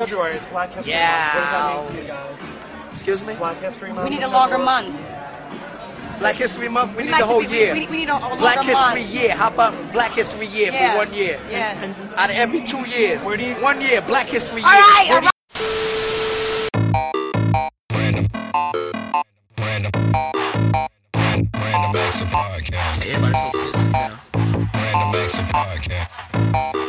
February 0.00 0.36
is 0.36 0.42
Black 0.46 0.70
History 0.72 0.92
Yeah. 0.94 1.10
Month. 1.34 1.34
What 1.34 1.42
does 1.44 1.52
that 1.52 1.92
mean 1.92 1.96
to 1.96 2.02
you 2.02 2.08
guys? 2.08 2.90
Excuse 2.90 3.22
me? 3.22 3.34
Black 3.34 3.56
History 3.60 3.92
Month. 3.92 4.08
We 4.08 4.16
need 4.16 4.22
a 4.22 4.28
longer 4.30 4.56
February? 4.56 4.88
month. 4.88 6.18
Black 6.20 6.36
History 6.36 6.68
Month, 6.70 6.90
we, 6.92 6.96
We 6.96 7.02
need 7.04 7.10
like 7.10 7.20
the 7.20 7.26
whole 7.26 7.42
be- 7.42 7.48
year. 7.48 7.72
we- 7.74 7.86
we 7.86 7.96
need 7.98 8.08
a- 8.08 8.16
a 8.16 8.36
Black 8.36 8.56
longer 8.56 8.70
History 8.70 9.00
month. 9.02 9.14
Year. 9.14 9.36
How 9.36 9.48
about 9.48 9.92
Black 9.92 10.12
History 10.12 10.46
Year 10.46 10.72
Yeah. 10.72 10.92
for 10.92 10.98
one 11.04 11.12
year? 11.12 11.38
Yeah. 11.50 11.92
Out 12.16 12.30
of 12.30 12.36
every 12.36 12.62
two 12.62 12.80
years. 12.88 13.22
Where 13.26 13.36
do 13.36 13.44
you- 13.44 13.54
one 13.56 13.82
year, 13.82 14.00
Black 14.00 14.26
History 14.28 14.62
Year. 14.62 14.70
All 14.70 14.80
right, 14.80 15.10
all 15.10 15.20
right. 15.20 15.30
Random. 17.92 19.90
Random 21.54 21.96
Acts 21.96 22.20
of 22.22 22.28
Podcast. 22.28 23.06
Everybody 23.06 23.34
so 23.34 23.50
sensitive 23.52 23.92
now. 23.92 24.10
Random 24.34 25.14
Acts 25.20 25.38
of 25.38 25.44
Podcast. 25.48 26.86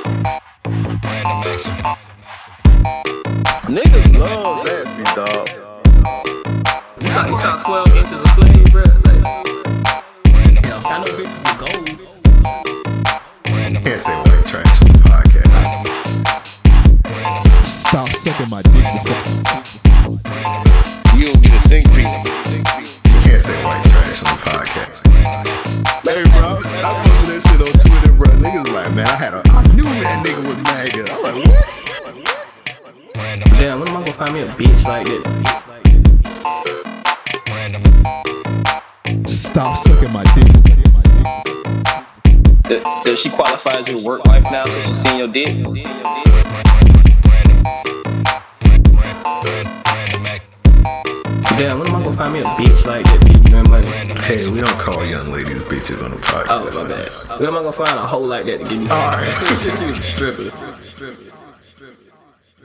Call 54.81 55.05
young 55.05 55.31
ladies 55.31 55.61
bitches 55.63 56.03
on 56.03 56.11
the 56.11 56.17
podcast. 56.17 56.45
Oh, 56.49 56.83
my 56.83 56.89
bad. 56.89 57.39
When 57.39 57.47
am 57.49 57.55
I 57.55 57.59
gonna 57.59 57.71
find 57.71 57.99
a 57.99 58.05
hole 58.07 58.25
like 58.25 58.45
that 58.45 58.59
to 58.59 58.65
give 58.65 58.79
me 58.79 58.87
some? 58.87 58.99
Alright. 58.99 59.27
Just 59.61 59.81
need 59.85 59.95
a 59.95 59.99
stripper. 59.99 61.47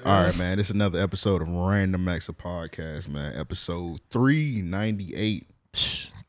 All 0.05 0.23
right, 0.23 0.37
man. 0.39 0.57
This 0.57 0.69
is 0.71 0.75
another 0.75 1.01
episode 1.01 1.43
of 1.43 1.49
Random 1.49 2.07
Acts 2.09 2.29
of 2.29 2.39
Podcast, 2.39 3.09
man. 3.09 3.37
Episode 3.39 4.01
398. 4.11 5.47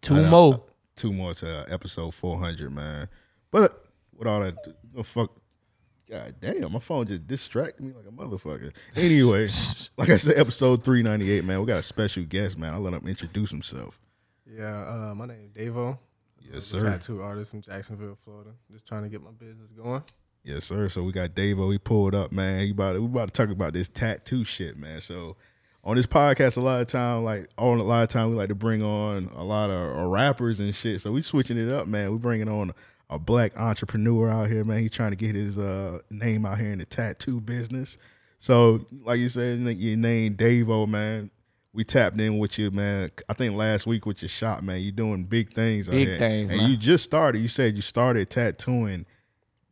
Two 0.02 0.16
Right 0.16 0.30
more. 0.30 0.54
up- 0.56 0.64
Two 0.96 1.14
more 1.14 1.34
to 1.36 1.66
episode 1.70 2.12
400, 2.16 2.74
man. 2.74 3.08
But 3.52 3.64
uh, 3.64 3.70
with 4.18 4.28
all 4.28 4.40
that, 4.42 4.56
oh, 4.98 5.04
fuck. 5.04 5.32
God 6.10 6.34
damn, 6.42 6.72
my 6.72 6.80
phone 6.80 7.06
just 7.06 7.28
distracted 7.28 7.84
me 7.86 7.94
like 7.94 8.08
a 8.08 8.12
motherfucker. 8.12 8.72
Anyway, 8.96 9.48
like 9.98 10.10
I 10.10 10.16
said, 10.18 10.38
episode 10.40 10.84
398, 10.84 11.44
man. 11.44 11.60
We 11.60 11.68
got 11.68 11.78
a 11.80 11.84
special 11.84 12.24
guest, 12.24 12.58
man. 12.58 12.74
I'll 12.74 12.80
let 12.80 12.94
him 12.94 13.08
introduce 13.08 13.52
himself. 13.52 14.00
Yeah, 14.58 15.10
uh, 15.12 15.16
my 15.16 15.28
name 15.28 15.52
is 15.54 15.70
Davo. 15.70 16.00
Yes, 16.42 16.74
I'm 16.74 16.80
a 16.80 16.82
sir. 16.82 16.90
Tattoo 16.90 17.22
artist 17.22 17.52
from 17.52 17.62
Jacksonville, 17.62 18.18
Florida. 18.24 18.50
Just 18.72 18.88
trying 18.88 19.04
to 19.04 19.10
get 19.10 19.22
my 19.22 19.30
business 19.32 19.72
going. 19.72 20.02
Yes, 20.44 20.66
sir. 20.66 20.90
So 20.90 21.04
we 21.04 21.12
got 21.12 21.32
Davo. 21.32 21.72
He 21.72 21.78
pulled 21.78 22.16
up, 22.16 22.32
man. 22.32 22.66
He 22.66 22.72
about 22.72 22.94
to, 22.94 23.02
we 23.02 23.06
about 23.06 23.28
to 23.28 23.34
talk 23.34 23.50
about 23.52 23.74
this 23.74 23.88
tattoo 23.88 24.44
shit, 24.44 24.76
man. 24.76 25.00
So 25.00 25.36
on 25.84 25.96
this 25.96 26.08
podcast, 26.08 26.58
a 26.58 26.62
lot 26.62 26.82
of 26.82 26.88
time, 26.88 27.24
like 27.24 27.48
on 27.58 27.78
a 27.80 27.84
lot 27.84 28.02
of 28.02 28.10
time, 28.10 28.32
we 28.32 28.36
like 28.36 28.50
to 28.50 28.56
bring 28.56 28.82
on 28.82 29.30
a 29.36 29.44
lot 29.44 29.70
of 29.70 29.96
uh, 29.96 30.08
rappers 30.08 30.60
and 30.60 30.74
shit. 30.74 31.02
So 31.02 31.12
we 31.12 31.22
switching 31.22 31.58
it 31.58 31.72
up, 31.72 31.86
man. 31.86 32.12
We 32.12 32.18
bringing 32.18 32.50
on 32.50 32.74
a 33.12 33.20
black 33.20 33.56
entrepreneur 33.60 34.30
out 34.30 34.50
here, 34.50 34.64
man. 34.64 34.80
He's 34.80 34.92
trying 34.92 35.12
to 35.12 35.18
get 35.18 35.36
his 35.36 35.60
uh, 35.60 36.00
name 36.10 36.48
out 36.48 36.58
here 36.58 36.72
in 36.72 36.80
the 36.80 36.86
tattoo 36.86 37.42
business. 37.42 38.00
So, 38.40 38.86
like 39.04 39.20
you 39.20 39.30
said, 39.30 39.60
your 39.60 39.98
name 39.98 40.36
Davo, 40.36 40.88
man. 40.88 41.30
We 41.78 41.84
tapped 41.84 42.20
in 42.20 42.40
with 42.40 42.58
you, 42.58 42.72
man. 42.72 43.12
I 43.30 43.34
think 43.36 43.56
last 43.56 43.86
week 43.86 44.08
with 44.08 44.24
your 44.24 44.30
shop, 44.30 44.64
man. 44.64 44.82
You're 44.82 44.92
doing 44.92 45.26
big 45.26 45.54
things. 45.54 45.88
Big 45.88 46.08
here. 46.08 46.18
things, 46.18 46.50
and 46.50 46.60
man. 46.60 46.72
you 46.72 46.76
just 46.76 47.04
started. 47.04 47.40
You 47.40 47.48
said 47.48 47.76
you 47.76 47.84
started 47.84 48.32
tattooing 48.32 49.06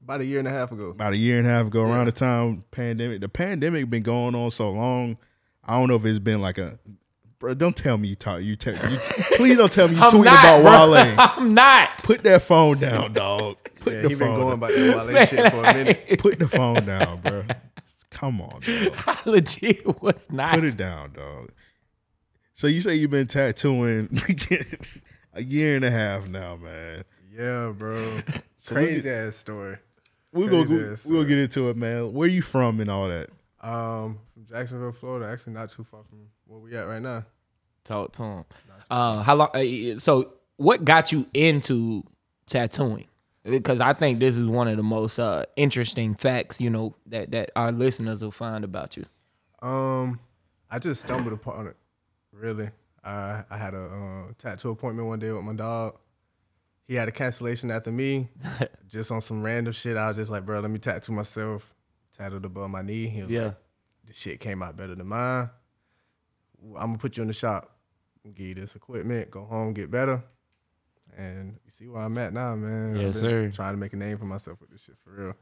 About 0.04 0.22
a 0.22 0.26
year 0.26 0.38
and 0.38 0.48
a 0.48 0.52
half 0.52 0.72
ago. 0.72 0.90
about 0.92 1.14
a 1.14 1.18
year 1.18 1.40
and 1.40 1.48
a 1.48 1.50
half 1.50 1.66
ago, 1.66 1.82
around 1.82 2.06
the 2.06 2.12
time 2.12 2.64
pandemic. 2.70 3.22
The 3.22 3.28
pandemic 3.28 3.90
been 3.90 4.04
going 4.04 4.36
on 4.36 4.52
so 4.52 4.70
long. 4.70 5.18
I 5.64 5.80
don't 5.80 5.90
know 5.90 5.96
if 5.96 6.06
it's 6.06 6.20
been 6.20 6.42
like 6.42 6.60
a. 6.60 6.78
Bro, 7.40 7.56
don't 7.56 7.76
tell 7.76 7.98
me 7.98 8.10
you 8.10 8.16
talk. 8.16 8.42
You, 8.44 8.56
te- 8.56 8.72
you 8.72 9.00
please 9.36 9.58
don't 9.58 9.72
tell 9.72 9.88
me 9.88 9.96
you 9.96 10.02
I'm 10.04 10.12
tweeting 10.12 10.26
not, 10.26 10.60
about 10.62 10.62
bro. 10.62 10.92
Wale. 10.92 11.16
I'm 11.18 11.54
not. 11.56 11.90
Put 12.04 12.22
that 12.24 12.44
phone 12.44 12.78
down, 12.80 13.14
dog. 13.14 13.58
Put 13.82 13.94
Yeah, 13.94 14.02
the 14.04 14.10
he 14.10 14.16
been 14.16 14.28
going 14.36 14.42
down. 14.42 14.52
about 14.54 14.70
that 14.70 15.08
Wale 15.08 15.26
shit 15.26 15.52
for 15.52 15.64
a 15.64 15.74
minute. 15.74 16.20
Put 16.20 16.38
the 16.38 16.48
phone 16.48 16.86
down, 16.86 17.22
bro. 17.22 17.44
Come 18.12 18.42
on, 18.42 18.62
dog. 18.62 18.94
I 19.08 19.18
legit 19.26 20.04
was 20.04 20.28
not. 20.32 20.54
Put 20.54 20.66
it 20.66 20.78
down, 20.78 21.14
dog. 21.14 21.50
So 22.58 22.68
you 22.68 22.80
say 22.80 22.96
you've 22.96 23.12
been 23.12 23.28
tattooing 23.28 24.08
a 25.34 25.44
year 25.44 25.76
and 25.76 25.84
a 25.84 25.92
half 25.92 26.26
now, 26.26 26.56
man. 26.56 27.04
Yeah, 27.32 27.74
bro. 27.78 28.22
So 28.58 28.74
look 28.74 28.86
Crazy 28.86 29.10
ass 29.12 29.36
story. 29.36 29.78
We're 30.34 30.50
gonna 30.50 30.66
Crazy 30.66 30.78
go, 30.78 30.92
ass 30.92 31.06
we'll 31.06 31.24
get 31.26 31.38
into 31.38 31.70
it, 31.70 31.78
man. 31.78 32.14
Where 32.14 32.28
you 32.28 32.42
from 32.42 32.80
and 32.80 32.90
all 32.90 33.10
that? 33.10 33.30
Um, 33.62 34.18
from 34.34 34.48
Jacksonville, 34.50 34.92
Florida. 34.92 35.32
Actually, 35.32 35.54
not 35.54 35.70
too 35.70 35.84
far 35.84 36.02
from 36.10 36.22
where 36.48 36.60
we 36.60 36.76
at 36.76 36.88
right 36.88 37.02
now. 37.02 37.26
Talk 37.84 38.14
to 38.14 38.24
him. 38.24 38.46
Uh, 38.90 39.22
how 39.22 39.36
long? 39.36 39.50
Uh, 39.54 40.00
so, 40.00 40.34
what 40.58 40.84
got 40.84 41.12
you 41.12 41.28
into 41.36 42.04
tattooing? 42.48 43.06
Because 43.44 43.82
I 43.82 43.94
think 43.94 44.18
this 44.18 44.36
is 44.36 44.46
one 44.46 44.68
of 44.68 44.78
the 44.78 44.84
most 44.84 45.20
uh, 45.20 45.46
interesting 45.56 46.16
facts, 46.16 46.60
you 46.60 46.72
know, 46.72 46.96
that 47.06 47.30
that 47.30 47.52
our 47.56 47.72
listeners 47.72 48.24
will 48.24 48.32
find 48.32 48.64
about 48.64 48.98
you. 48.98 49.04
Um, 49.62 50.20
I 50.72 50.80
just 50.80 51.02
stumbled 51.02 51.34
upon 51.34 51.68
it. 51.68 51.76
Really, 52.36 52.70
I 53.04 53.44
I 53.50 53.58
had 53.58 53.74
a 53.74 53.84
uh, 53.86 54.34
tattoo 54.38 54.70
appointment 54.70 55.08
one 55.08 55.20
day 55.20 55.32
with 55.32 55.44
my 55.44 55.54
dog. 55.56 55.98
He 56.88 56.94
had 56.96 57.08
a 57.08 57.12
cancellation 57.12 57.72
after 57.72 57.92
me, 57.92 58.30
just 58.88 59.12
on 59.12 59.22
some 59.22 59.42
random 59.42 59.74
shit. 59.74 59.98
I 59.98 60.08
was 60.10 60.18
just 60.18 60.30
like, 60.30 60.46
bro, 60.46 60.60
let 60.60 60.70
me 60.70 60.78
tattoo 60.80 61.14
myself. 61.14 61.74
Tattooed 62.18 62.46
above 62.46 62.70
my 62.70 62.82
knee. 62.82 63.08
He 63.08 63.22
was 63.24 63.32
Yeah. 63.32 63.46
like, 63.46 63.56
this 64.06 64.18
shit 64.18 64.40
came 64.40 64.62
out 64.62 64.76
better 64.78 64.96
than 64.96 65.08
mine. 65.08 65.50
I'm 66.76 66.88
gonna 66.88 66.98
put 66.98 67.18
you 67.18 67.22
in 67.22 67.28
the 67.28 67.34
shop, 67.34 67.76
give 68.34 68.48
you 68.48 68.54
this 68.56 68.76
equipment, 68.76 69.32
go 69.32 69.46
home, 69.46 69.74
get 69.74 69.90
better. 69.90 70.24
And 71.18 71.58
you 71.64 71.72
see 71.72 71.88
where 71.88 72.02
I'm 72.02 72.18
at 72.18 72.34
now, 72.34 72.56
man. 72.56 72.98
Yes, 72.98 73.20
sir. 73.20 73.50
Trying 73.50 73.74
to 73.74 73.78
make 73.78 73.94
a 73.94 73.98
name 73.98 74.18
for 74.18 74.26
myself 74.26 74.60
with 74.60 74.70
this 74.72 74.82
shit 74.82 74.96
for 75.04 75.12
real. 75.12 75.34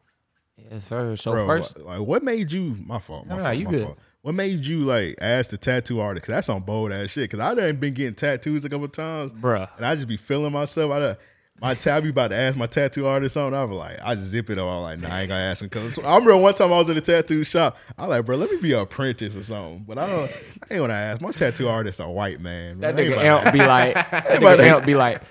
Yes, 0.58 0.86
sir. 0.86 1.16
So 1.16 1.32
Bro, 1.32 1.48
first, 1.48 1.80
like, 1.80 2.00
what 2.00 2.24
made 2.24 2.52
you? 2.52 2.76
My 2.86 3.00
fault. 3.00 3.28
My 3.28 3.38
no, 3.38 3.44
fault. 3.44 3.58
you 3.58 3.66
my 3.66 3.72
good. 3.72 3.84
fault. 3.86 4.00
What 4.22 4.36
made 4.36 4.66
you 4.66 4.86
like 4.86 5.16
ask 5.22 5.50
the 5.50 5.58
tattoo 5.58 6.00
artist? 6.00 6.26
Cause 6.26 6.34
that's 6.34 6.50
on 6.50 6.62
bold 6.62 6.94
ass 6.94 7.10
shit. 7.10 7.30
Cause 7.30 7.40
I 7.40 7.54
done 7.54 7.76
been 7.76 7.94
getting 7.94 8.16
tattoos 8.16 8.64
a 8.64 8.70
couple 8.70 8.88
times, 8.88 9.34
bruh. 9.34 9.70
and 9.76 9.86
I 9.86 9.96
just 9.96 10.08
be 10.08 10.16
feeling 10.16 10.54
myself. 10.54 10.92
I 10.92 11.00
done, 11.00 11.18
my 11.60 11.74
tab, 11.74 12.06
about 12.06 12.30
to 12.30 12.36
ask 12.38 12.58
my 12.58 12.66
tattoo 12.66 13.06
artist 13.06 13.36
on. 13.36 13.54
I 13.54 13.64
was 13.66 13.78
like, 13.78 14.00
I 14.02 14.16
just 14.16 14.28
zip 14.28 14.50
it 14.50 14.58
off. 14.58 14.78
I'm 14.78 14.82
like, 14.82 15.00
nah, 15.00 15.16
I 15.16 15.22
ain't 15.22 15.30
gonna 15.30 15.44
ask 15.44 15.62
him. 15.62 15.70
Cause 15.70 16.00
I 16.00 16.14
remember 16.16 16.38
one 16.38 16.54
time 16.54 16.72
I 16.72 16.78
was 16.78 16.88
in 16.90 16.96
the 16.96 17.02
tattoo 17.02 17.44
shop. 17.44 17.78
I 17.98 18.06
like, 18.06 18.26
bro, 18.26 18.38
let 18.38 18.50
me 18.50 18.58
be 18.58 18.74
an 18.74 18.80
apprentice 18.80 19.36
or 19.36 19.44
something. 19.44 19.84
But 19.86 19.98
I 19.98 20.08
don't. 20.08 20.32
I 20.32 20.74
ain't 20.74 20.82
gonna 20.82 20.94
ask. 20.94 21.20
My 21.20 21.32
tattoo 21.32 21.68
artist 21.68 22.00
a 22.00 22.10
white 22.10 22.40
man. 22.40 22.80
That 22.80 22.96
bro. 22.96 23.04
Ain't 23.04 23.14
nigga 23.14 23.24
Amp 23.24 23.54
be 23.54 23.60
like, 23.60 23.94
that 24.12 24.26
nigga 24.42 24.60
Amp 24.60 24.86
be 24.86 24.96
like, 24.96 25.22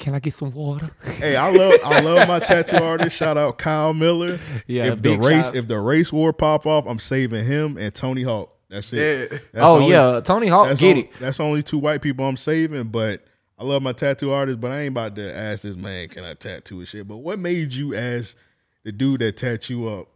can, 0.00 0.04
can, 0.04 0.12
can 0.12 0.14
I 0.14 0.18
get 0.20 0.34
some 0.34 0.50
water? 0.52 0.90
Hey, 1.18 1.36
I 1.36 1.50
love 1.50 1.80
I 1.84 2.00
love 2.00 2.26
my 2.28 2.38
tattoo 2.46 2.82
artist. 2.82 3.16
Shout 3.16 3.36
out 3.36 3.58
Kyle 3.58 3.92
Miller. 3.94 4.38
Yeah, 4.66 4.92
if 4.92 5.02
the 5.02 5.16
race 5.18 5.46
shouts. 5.46 5.56
if 5.56 5.68
the 5.68 5.78
race 5.78 6.12
war 6.12 6.32
pop 6.32 6.66
off, 6.66 6.86
I'm 6.86 6.98
saving 6.98 7.44
him 7.44 7.76
and 7.76 7.94
Tony 7.94 8.22
Hawk. 8.22 8.56
That's 8.68 8.92
it. 8.92 9.32
Yeah. 9.32 9.38
That's 9.52 9.66
oh 9.66 9.76
only- 9.76 9.90
yeah, 9.90 10.20
Tony 10.22 10.46
Hawk, 10.48 10.68
that's 10.68 10.80
get 10.80 10.96
on- 10.96 11.02
it. 11.04 11.10
That's 11.20 11.40
only 11.40 11.62
two 11.62 11.78
white 11.78 12.02
people 12.02 12.24
I'm 12.26 12.36
saving, 12.36 12.84
but 12.84 13.22
I 13.58 13.64
love 13.64 13.82
my 13.82 13.92
tattoo 13.92 14.30
artist, 14.32 14.60
but 14.60 14.70
I 14.70 14.80
ain't 14.82 14.92
about 14.92 15.16
to 15.16 15.36
ask 15.36 15.62
this 15.62 15.76
man, 15.76 16.08
can 16.08 16.24
I 16.24 16.34
tattoo 16.34 16.78
his 16.78 16.88
shit? 16.88 17.06
But 17.08 17.18
what 17.18 17.38
made 17.38 17.72
you 17.72 17.94
ask 17.96 18.36
the 18.84 18.92
dude 18.92 19.20
that 19.20 19.36
tattoo 19.36 19.74
you 19.80 19.88
up, 19.88 20.06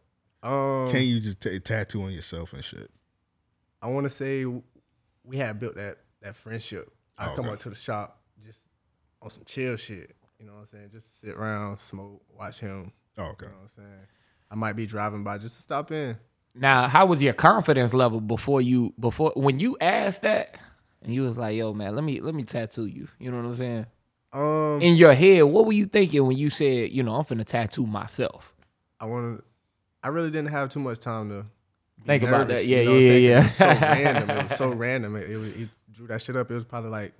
Um, 0.42 0.90
can 0.90 1.02
you 1.02 1.20
just 1.20 1.40
t- 1.42 1.58
tattoo 1.58 2.02
on 2.02 2.12
yourself 2.12 2.52
and 2.54 2.64
shit? 2.64 2.90
I 3.82 3.88
want 3.88 4.04
to 4.04 4.10
say 4.10 4.46
we 5.24 5.36
had 5.36 5.58
built 5.60 5.74
that 5.76 5.98
that 6.22 6.36
friendship. 6.36 6.90
I 7.18 7.30
Oh, 7.32 7.36
come 7.36 7.44
okay. 7.46 7.54
up 7.54 7.60
to 7.60 7.68
the 7.70 7.74
shop 7.76 8.18
just 8.18 8.23
on 9.24 9.30
some 9.30 9.42
chill 9.44 9.76
shit. 9.76 10.14
You 10.38 10.46
know 10.46 10.52
what 10.52 10.60
I'm 10.60 10.66
saying? 10.66 10.90
Just 10.92 11.20
sit 11.20 11.34
around, 11.34 11.78
smoke, 11.80 12.22
watch 12.38 12.60
him. 12.60 12.92
Oh, 13.18 13.22
okay. 13.24 13.46
You 13.46 13.52
know 13.52 13.58
what 13.58 13.62
I'm 13.62 13.68
saying? 13.84 14.00
I 14.50 14.54
might 14.54 14.74
be 14.74 14.86
driving 14.86 15.24
by 15.24 15.38
just 15.38 15.56
to 15.56 15.62
stop 15.62 15.90
in. 15.90 16.16
Now, 16.54 16.86
how 16.86 17.06
was 17.06 17.20
your 17.22 17.32
confidence 17.32 17.92
level 17.94 18.20
before 18.20 18.60
you 18.60 18.94
before 19.00 19.32
when 19.34 19.58
you 19.58 19.76
asked 19.80 20.22
that 20.22 20.56
and 21.02 21.12
you 21.12 21.22
was 21.22 21.36
like, 21.36 21.56
"Yo, 21.56 21.72
man, 21.72 21.96
let 21.96 22.04
me 22.04 22.20
let 22.20 22.34
me 22.34 22.44
tattoo 22.44 22.86
you." 22.86 23.08
You 23.18 23.30
know 23.32 23.38
what 23.38 23.46
I'm 23.46 23.56
saying? 23.56 23.86
Um, 24.32 24.80
In 24.82 24.94
your 24.96 25.14
head, 25.14 25.42
what 25.44 25.66
were 25.66 25.72
you 25.72 25.86
thinking 25.86 26.24
when 26.26 26.36
you 26.36 26.50
said, 26.50 26.90
"You 26.92 27.02
know, 27.02 27.14
I'm 27.14 27.24
finna 27.24 27.44
tattoo 27.44 27.86
myself"? 27.86 28.52
I 29.00 29.06
want 29.06 29.38
to. 29.38 29.44
I 30.02 30.08
really 30.08 30.30
didn't 30.30 30.50
have 30.50 30.68
too 30.68 30.80
much 30.80 31.00
time 31.00 31.28
to 31.30 31.46
Think 32.04 32.22
about 32.22 32.48
nervous, 32.48 32.62
that. 32.62 32.68
you 32.68 32.76
Yeah, 32.76 32.84
know 32.84 32.90
what 32.90 32.96
I'm 32.96 33.02
saying? 33.02 33.24
yeah, 33.24 33.42
'Cause 33.42 33.60
It 33.60 33.66
was 33.68 33.78
so 33.78 33.86
random. 33.86 34.30
It 34.30 34.42
was 34.50 34.58
so 34.58 34.68
random. 34.74 35.16
It, 35.16 35.30
it 35.30 35.36
was, 35.38 35.54
he 35.54 35.68
drew 35.92 36.06
that 36.08 36.20
shit 36.22 36.36
up. 36.36 36.50
It 36.50 36.54
was 36.54 36.64
probably 36.64 36.90
like 36.90 37.12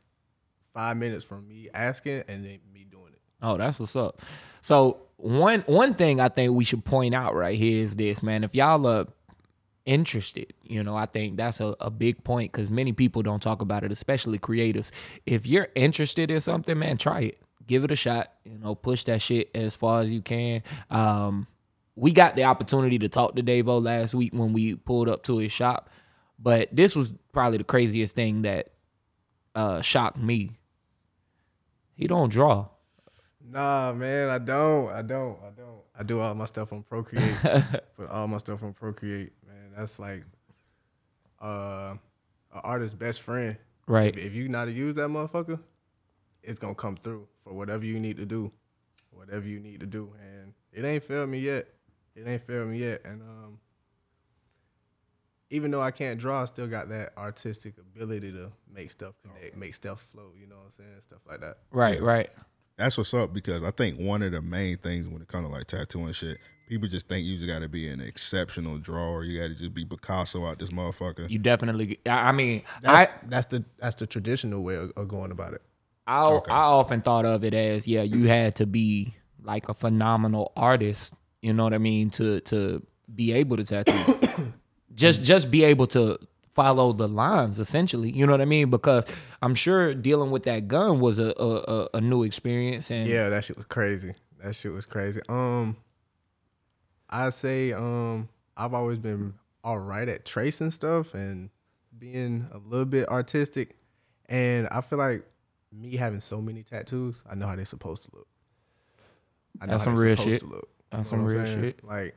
five 0.75 0.97
minutes 0.97 1.25
from 1.25 1.49
me 1.49 1.69
asking 1.73 2.25
and 2.29 2.45
then 2.45 2.59
me 2.73 2.87
doing 2.91 3.13
it. 3.13 3.21
Oh, 3.41 3.57
that's 3.57 3.79
what's 3.79 3.97
up. 3.97 4.21
So 4.61 4.99
one 5.17 5.61
one 5.67 5.95
thing 5.95 6.21
I 6.21 6.29
think 6.29 6.53
we 6.53 6.65
should 6.65 6.85
point 6.85 7.15
out 7.15 7.35
right 7.35 7.57
here 7.59 7.83
is 7.83 7.97
this, 7.97 8.23
man. 8.23 8.45
If 8.45 8.55
y'all 8.55 8.87
are 8.87 9.07
interested, 9.87 10.53
you 10.63 10.83
know, 10.83 10.97
I 10.97 11.07
think 11.07 11.37
that's 11.37 11.61
a, 11.61 11.77
a 11.81 11.91
big 11.91 12.23
point 12.25 12.53
because 12.53 12.71
many 12.71 12.93
people 12.93 13.23
don't 13.23 13.43
talk 13.43 13.63
about 13.63 13.85
it, 13.85 13.93
especially 13.93 14.39
creatives. 14.39 14.91
If 15.27 15.47
you're 15.47 15.69
interested 15.75 16.31
in 16.31 16.41
something, 16.41 16.79
man, 16.79 16.99
try 16.99 17.21
it. 17.21 17.39
Give 17.67 17.85
it 17.85 17.91
a 17.91 17.97
shot. 17.97 18.33
You 18.45 18.59
know, 18.59 18.75
push 18.75 19.05
that 19.05 19.23
shit 19.23 19.51
as 19.55 19.75
far 19.75 20.03
as 20.03 20.11
you 20.11 20.21
can. 20.21 20.63
Um, 20.91 21.47
we 21.97 22.13
got 22.13 22.37
the 22.37 22.45
opportunity 22.45 22.99
to 22.99 23.09
talk 23.09 23.37
to 23.37 23.43
Davo 23.43 23.83
last 23.83 24.15
week 24.15 24.33
when 24.35 24.53
we 24.53 24.75
pulled 24.75 25.09
up 25.09 25.23
to 25.25 25.39
his 25.39 25.53
shop, 25.53 25.91
but 26.39 26.69
this 26.75 26.97
was 26.97 27.15
probably 27.33 27.59
the 27.59 27.65
craziest 27.65 28.17
thing 28.17 28.43
that 28.43 28.73
uh, 29.55 29.81
shocked 29.81 30.19
me. 30.19 30.51
He 31.95 32.07
don't 32.07 32.29
draw. 32.29 32.69
Nah, 33.47 33.93
man, 33.93 34.31
I 34.31 34.39
don't. 34.39 34.89
I 34.91 35.03
don't. 35.03 35.39
I 35.43 35.51
don't. 35.57 35.81
I 35.99 36.03
do 36.03 36.21
all 36.21 36.35
my 36.35 36.47
stuff 36.47 36.73
on 36.73 36.83
Procreate. 36.83 37.37
Put 37.97 38.09
all 38.09 38.27
my 38.27 38.39
stuff 38.39 38.63
on 38.63 38.73
Procreate, 38.73 39.33
man. 39.47 39.73
That's 39.77 39.99
like 39.99 40.25
uh 41.41 41.95
an 42.53 42.61
artist's 42.65 42.95
best 42.95 43.21
friend. 43.21 43.57
Right. 43.87 44.17
If, 44.17 44.27
if 44.27 44.35
you 44.35 44.49
know 44.49 44.59
how 44.59 44.65
to 44.65 44.73
use 44.73 44.97
that 44.97 45.09
motherfucker, 45.09 45.61
it's 46.43 46.59
gonna 46.59 46.75
come 46.75 46.97
through 46.97 47.29
for 47.45 47.53
whatever 47.53 47.85
you 47.85 48.01
need 48.01 48.17
to 48.17 48.27
do. 48.27 48.51
Whatever 49.11 49.47
you 49.47 49.61
need 49.61 49.81
to 49.81 49.87
do. 49.87 50.13
And 50.21 50.55
it 50.73 50.85
ain't 50.85 51.05
failed 51.05 51.29
me 51.29 51.39
yet. 51.39 51.69
It 52.17 52.27
ain't 52.27 52.43
failed 52.43 52.69
me 52.69 52.79
yet. 52.79 53.03
And 53.05 53.23
um 53.23 53.59
even 55.55 55.71
though 55.71 55.81
I 55.81 55.93
can't 55.93 56.19
draw, 56.19 56.43
I 56.43 56.47
still 56.47 56.67
got 56.67 56.89
that 56.89 57.13
artistic 57.17 57.75
ability 57.79 58.33
to 58.33 58.51
make 58.75 58.91
stuff 58.91 59.15
connect, 59.23 59.57
make 59.57 59.73
stuff 59.73 60.01
flow, 60.13 60.33
you 60.37 60.49
know 60.49 60.57
what 60.57 60.65
I'm 60.65 60.73
saying? 60.73 61.01
Stuff 61.07 61.21
like 61.29 61.41
that. 61.43 61.59
Right, 61.71 62.03
right. 62.03 62.29
That's 62.77 62.99
what's 62.99 63.15
up 63.15 63.33
because 63.33 63.63
I 63.63 63.71
think 63.71 64.01
one 64.01 64.25
of 64.25 64.33
the 64.33 64.43
main 64.43 64.79
things 64.79 65.09
when 65.09 65.23
it 65.23 65.29
comes 65.29 65.49
to 65.49 65.55
like 65.55 65.67
tattooing 65.67 66.13
shit, 66.13 66.39
people 66.69 66.89
just 66.89 67.07
think 67.07 67.25
you 67.25 67.37
just 67.37 67.47
got 67.47 67.61
to 67.61 67.69
be 67.69 67.89
an 67.89 68.01
exceptional 68.01 68.79
drawer. 68.79 69.23
You 69.23 69.41
got 69.41 69.47
to 69.47 69.55
just 69.55 69.73
be 69.73 69.85
Picasso 69.85 70.45
out 70.45 70.59
this 70.59 70.71
motherfucker. 70.71 71.31
You 71.31 71.39
definitely. 71.39 72.01
I 72.05 72.11
I 72.11 72.33
mean, 72.33 72.65
That's, 72.83 73.13
I 73.13 73.15
that's 73.29 73.47
the 73.47 73.65
that's 73.79 73.95
the 73.95 74.09
traditional 74.09 74.65
way 74.65 74.75
of, 74.75 74.91
of 74.97 75.07
going 75.07 75.31
about 75.31 75.55
it. 75.55 75.63
I 76.09 76.25
I 76.25 76.63
often 76.65 77.01
thought 77.01 77.27
of 77.27 77.45
it 77.45 77.55
as 77.55 77.87
yeah, 77.87 78.03
you 78.03 78.27
had 78.27 78.57
to 78.57 78.67
be 78.67 79.15
like 79.41 79.69
a 79.69 79.75
phenomenal 79.75 80.51
artist. 80.57 81.13
You 81.43 81.53
know 81.53 81.63
what 81.63 81.75
I 81.75 81.79
mean 81.79 82.11
to 82.11 82.41
to 82.41 82.85
be 83.15 83.33
able 83.35 83.57
to 83.57 83.65
tattoo. 83.65 84.53
just 84.95 85.23
just 85.23 85.51
be 85.51 85.65
able 85.65 85.87
to 85.89 86.19
follow 86.51 86.93
the 86.93 87.09
lines 87.09 87.59
essentially. 87.59 88.11
You 88.11 88.27
know 88.27 88.33
what 88.33 88.41
I 88.41 88.45
mean? 88.45 88.71
Because 88.71 89.05
I'm 89.43 89.55
sure 89.55 89.93
dealing 89.95 90.31
with 90.31 90.45
that 90.45 90.69
gun 90.69 91.01
was 91.01 91.19
a 91.19 91.35
a, 91.39 91.89
a- 91.95 92.01
new 92.01 92.23
experience 92.23 92.91
and 92.91 93.09
Yeah, 93.09 93.29
that 93.29 93.45
shit 93.45 93.57
was 93.57 93.67
crazy. 93.67 94.15
That 94.43 94.55
shit 94.55 94.73
was 94.73 94.87
crazy. 94.87 95.21
Um, 95.29 95.77
I 97.11 97.31
say 97.31 97.73
um, 97.73 98.29
I've 98.57 98.75
always 98.75 98.99
been 98.99 99.35
all 99.63 99.79
right 99.79 100.09
at 100.09 100.25
tracing 100.25 100.71
stuff 100.71 101.15
and 101.15 101.51
being 101.99 102.47
a 102.53 102.59
little 102.59 102.85
bit 102.85 103.09
artistic, 103.09 103.77
and 104.29 104.69
I 104.69 104.81
feel 104.81 104.99
like 104.99 105.25
me 105.73 105.97
having 105.97 106.21
so 106.21 106.41
many 106.41 106.63
tattoos, 106.63 107.23
I 107.29 107.35
know 107.35 107.47
how 107.47 107.57
they're 107.57 107.65
supposed 107.65 108.05
to 108.05 108.11
look. 108.15 108.29
I 109.61 109.67
know 109.67 109.73
That's 109.73 109.85
how 109.85 109.95
some 109.95 110.03
real 110.03 110.17
shit. 110.17 110.41
to 110.41 110.47
look. 110.47 110.69
That's 110.91 111.09
some 111.09 111.25
real 111.25 111.45
saying? 111.45 111.61
shit. 111.61 111.85
Like 111.85 112.15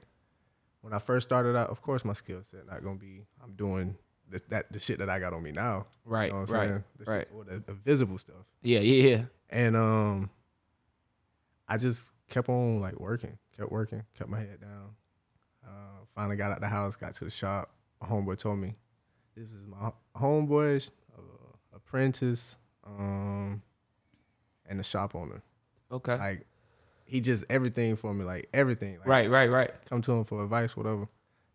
when 0.87 0.93
I 0.93 0.99
first 0.99 1.27
started 1.27 1.53
out, 1.53 1.69
of 1.69 1.81
course 1.81 2.05
my 2.05 2.13
skill 2.13 2.39
set 2.49 2.65
not 2.65 2.81
gonna 2.81 2.95
be. 2.95 3.25
I'm 3.43 3.51
doing 3.55 3.97
the, 4.29 4.39
that 4.47 4.71
the 4.71 4.79
shit 4.79 4.99
that 4.99 5.09
I 5.09 5.19
got 5.19 5.33
on 5.33 5.43
me 5.43 5.51
now. 5.51 5.85
Right, 6.05 6.27
You 6.27 6.33
know 6.33 6.39
what 6.41 6.49
I'm 6.49 6.55
right, 6.55 6.67
saying? 6.69 6.83
The 6.97 7.03
shit- 7.03 7.09
right. 7.09 7.27
or 7.33 7.43
the, 7.43 7.59
the 7.59 7.73
visible 7.73 8.17
stuff. 8.17 8.45
yeah, 8.61 8.79
yeah, 8.79 9.09
yeah. 9.09 9.23
And 9.49 9.75
um, 9.75 10.29
I 11.67 11.77
just 11.77 12.05
kept 12.29 12.47
on 12.47 12.79
like 12.79 12.97
working, 13.01 13.37
kept 13.57 13.69
working, 13.69 14.03
kept 14.17 14.29
my 14.29 14.39
head 14.39 14.61
down. 14.61 14.91
Uh, 15.65 16.05
finally 16.15 16.37
got 16.37 16.53
out 16.53 16.61
the 16.61 16.67
house, 16.67 16.95
got 16.95 17.15
to 17.15 17.25
the 17.25 17.29
shop. 17.31 17.69
My 18.01 18.07
homeboy 18.07 18.37
told 18.37 18.59
me, 18.59 18.75
"This 19.35 19.47
is 19.51 19.65
my 19.67 19.91
homeboy, 20.15 20.89
uh, 21.17 21.21
apprentice, 21.75 22.55
um, 22.85 23.61
and 24.65 24.79
the 24.79 24.83
shop 24.85 25.15
owner. 25.15 25.41
Okay. 25.91 26.17
Like, 26.17 26.45
he 27.07 27.21
just 27.21 27.45
everything 27.50 27.95
for 27.95 28.13
me, 28.13 28.24
like 28.25 28.50
everything. 28.54 28.98
Like, 29.00 29.07
Right, 29.07 29.30
right, 29.30 29.50
right. 29.50 29.71
Come 29.89 30.01
to 30.04 30.12
him 30.12 30.24
for 30.25 30.44
advice, 30.44 30.75
whatever. 30.77 31.07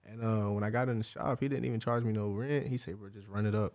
And 0.05 0.23
uh, 0.23 0.51
when 0.51 0.65
I 0.65 0.71
got 0.71 0.89
in 0.89 0.99
the 0.99 1.05
shop, 1.05 1.41
he 1.41 1.49
didn't 1.49 1.65
even 1.65 1.79
charge 1.81 2.05
me 2.05 2.13
no 2.13 2.29
rent. 2.31 2.67
He 2.67 2.77
said, 2.79 2.99
"Bro, 2.99 3.11
just 3.11 3.29
run 3.29 3.47
it 3.47 3.55
up, 3.55 3.75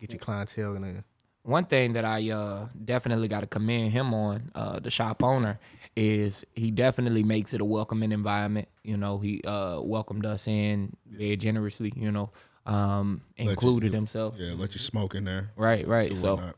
get 0.00 0.12
your 0.12 0.18
clientele 0.18 0.74
in 0.74 0.82
there." 0.82 1.04
One 1.44 1.64
thing 1.64 1.92
that 1.94 2.04
I 2.04 2.30
uh, 2.30 2.68
definitely 2.84 3.28
got 3.28 3.40
to 3.40 3.46
commend 3.46 3.92
him 3.92 4.12
on, 4.12 4.50
uh, 4.54 4.80
the 4.80 4.90
shop 4.90 5.22
owner, 5.22 5.58
is 5.96 6.44
he 6.54 6.70
definitely 6.70 7.22
makes 7.22 7.54
it 7.54 7.60
a 7.60 7.64
welcoming 7.64 8.12
environment. 8.12 8.68
You 8.82 8.96
know, 8.96 9.18
he 9.18 9.40
uh, 9.42 9.80
welcomed 9.80 10.26
us 10.26 10.46
in 10.46 10.94
very 11.06 11.36
generously. 11.36 11.92
You 11.96 12.10
know, 12.10 12.30
um, 12.66 13.22
Let 13.38 13.44
you 13.44 13.50
included 13.52 13.92
do- 13.92 13.96
himself. 13.96 14.34
Yeah, 14.36 14.52
let 14.54 14.74
you 14.74 14.80
smoke 14.80 15.14
in 15.14 15.24
there. 15.24 15.50
Right, 15.56 15.86
right. 15.86 16.10
Do 16.10 16.16
So, 16.16 16.34
whatnot. 16.34 16.56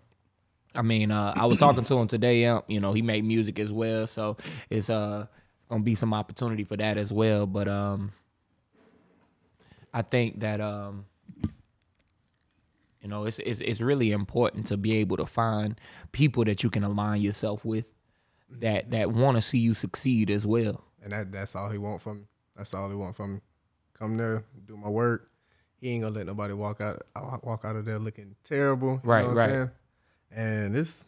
I 0.74 0.82
mean, 0.82 1.10
uh, 1.10 1.32
I 1.36 1.46
was 1.46 1.58
talking 1.58 1.82
to 1.84 1.94
him 1.96 2.06
today. 2.08 2.42
You 2.68 2.80
know, 2.80 2.92
he 2.92 3.02
made 3.02 3.24
music 3.24 3.58
as 3.58 3.72
well, 3.72 4.06
so 4.06 4.36
it's 4.70 4.88
uh, 4.88 5.26
it's 5.58 5.68
gonna 5.68 5.82
be 5.82 5.94
some 5.94 6.14
opportunity 6.14 6.64
for 6.64 6.76
that 6.76 6.96
as 6.96 7.12
well. 7.12 7.46
But 7.46 7.66
um, 7.68 8.12
I 9.92 10.02
think 10.02 10.40
that 10.40 10.60
um, 10.60 11.06
you 13.02 13.08
know, 13.08 13.24
it's 13.24 13.38
it's 13.40 13.60
it's 13.60 13.80
really 13.80 14.12
important 14.12 14.66
to 14.68 14.76
be 14.76 14.96
able 14.98 15.16
to 15.16 15.26
find 15.26 15.80
people 16.12 16.44
that 16.44 16.62
you 16.62 16.70
can 16.70 16.84
align 16.84 17.20
yourself 17.20 17.64
with, 17.64 17.86
that 18.60 18.90
that 18.90 19.10
want 19.10 19.36
to 19.36 19.42
see 19.42 19.58
you 19.58 19.74
succeed 19.74 20.30
as 20.30 20.46
well. 20.46 20.84
and 21.02 21.12
that 21.12 21.32
that's 21.32 21.56
all 21.56 21.70
he 21.70 21.78
want 21.78 22.00
from 22.02 22.18
me. 22.20 22.24
That's 22.56 22.74
all 22.74 22.88
he 22.90 22.94
want 22.94 23.16
from 23.16 23.34
me. 23.34 23.40
Come 23.98 24.16
there, 24.16 24.44
do 24.66 24.76
my 24.76 24.88
work. 24.88 25.30
He 25.80 25.88
ain't 25.90 26.02
gonna 26.04 26.14
let 26.14 26.26
nobody 26.26 26.52
walk 26.54 26.80
out 26.80 27.02
out- 27.16 27.42
walk 27.44 27.64
out 27.64 27.74
of 27.76 27.84
there 27.86 27.98
looking 27.98 28.36
terrible. 28.44 29.00
You 29.02 29.10
Right, 29.10 29.22
know 29.22 29.28
what 29.28 29.36
right. 29.36 29.70
I'm 30.30 30.36
saying? 30.36 30.64
And 30.64 30.74
this, 30.74 31.04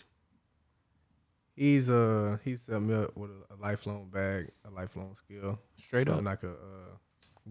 he's 1.54 1.90
uh 1.90 2.38
he 2.44 2.56
set 2.56 2.80
me 2.80 2.94
up 2.94 3.16
with 3.16 3.30
a, 3.30 3.54
a 3.54 3.56
lifelong 3.60 4.08
bag, 4.08 4.50
a 4.64 4.70
lifelong 4.70 5.14
skill, 5.16 5.58
Straight 5.78 6.08
up. 6.08 6.16
something 6.16 6.32
I 6.32 6.36
could 6.36 6.50
uh, 6.50 6.96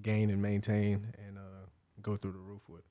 gain 0.01 0.29
and 0.29 0.41
maintain 0.41 1.13
and 1.27 1.37
uh, 1.37 1.41
go 2.01 2.15
through 2.17 2.33
the 2.33 2.39
roof 2.39 2.61
with. 2.67 2.81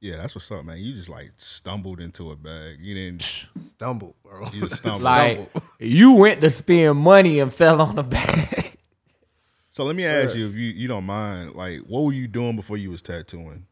Yeah, 0.00 0.16
that's 0.18 0.34
what's 0.34 0.50
up, 0.50 0.64
man. 0.64 0.78
You 0.78 0.92
just 0.92 1.08
like 1.08 1.32
stumbled 1.36 2.00
into 2.00 2.30
a 2.30 2.36
bag. 2.36 2.76
You 2.80 2.94
didn't 2.94 3.22
Stumble, 3.68 4.14
bro. 4.22 4.48
You 4.52 4.62
just 4.62 4.76
stumbled. 4.78 5.02
Like 5.02 5.48
you 5.78 6.12
went 6.12 6.40
to 6.42 6.50
spend 6.50 6.98
money 6.98 7.38
and 7.40 7.52
fell 7.52 7.80
on 7.80 7.94
the 7.96 8.02
bag. 8.02 8.62
So 9.70 9.84
let 9.84 9.94
me 9.94 10.06
ask 10.06 10.34
you, 10.34 10.48
if 10.48 10.54
you 10.54 10.70
you 10.70 10.88
don't 10.88 11.04
mind, 11.04 11.52
like, 11.54 11.80
what 11.80 12.00
were 12.04 12.12
you 12.14 12.26
doing 12.26 12.56
before 12.56 12.78
you 12.78 12.88
was 12.90 13.02
tattooing? 13.02 13.66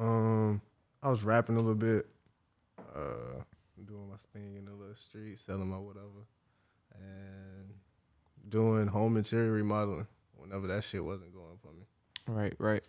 Um, 0.00 0.62
I 1.02 1.10
was 1.10 1.22
rapping 1.22 1.56
a 1.56 1.58
little 1.58 1.74
bit, 1.74 2.06
uh, 2.96 3.02
doing 3.02 3.44
my 4.14 4.40
thing 4.40 4.56
in 4.56 4.64
the 4.64 4.72
little 4.72 4.94
street, 4.94 5.38
selling 5.38 5.68
my 5.68 5.76
whatever, 5.76 6.26
and 6.94 7.72
doing 8.48 8.86
home 8.86 9.16
interior 9.16 9.52
remodeling 9.52 10.06
whenever 10.36 10.66
that 10.68 10.84
shit 10.84 11.04
wasn't 11.04 11.32
going 11.32 11.58
for 11.62 11.72
me. 11.72 11.84
Right, 12.26 12.54
right. 12.58 12.88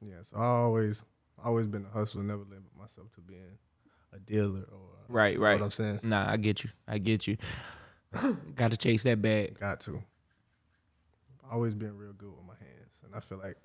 Yeah, 0.00 0.22
so 0.30 0.38
I 0.38 0.44
always, 0.46 1.02
always 1.42 1.66
been 1.66 1.84
a 1.84 1.98
hustler, 1.98 2.22
never 2.22 2.44
limit 2.44 2.64
myself 2.78 3.12
to 3.14 3.20
being 3.20 3.58
a 4.12 4.18
dealer 4.18 4.60
or 4.72 4.78
Right, 5.08 5.38
right. 5.38 5.58
What 5.60 5.64
I'm 5.66 5.70
saying, 5.70 6.00
Nah, 6.02 6.28
I 6.30 6.36
get 6.36 6.64
you. 6.64 6.70
I 6.88 6.98
get 6.98 7.26
you. 7.26 7.36
Got 8.56 8.72
to 8.72 8.76
chase 8.76 9.02
that 9.04 9.20
bag. 9.22 9.58
got 9.60 9.80
to. 9.82 10.02
Always 11.50 11.74
been 11.74 11.96
real 11.96 12.12
good 12.12 12.30
with 12.30 12.44
my 12.46 12.54
hands, 12.58 12.94
and 13.04 13.14
I 13.14 13.20
feel 13.20 13.38
like 13.38 13.56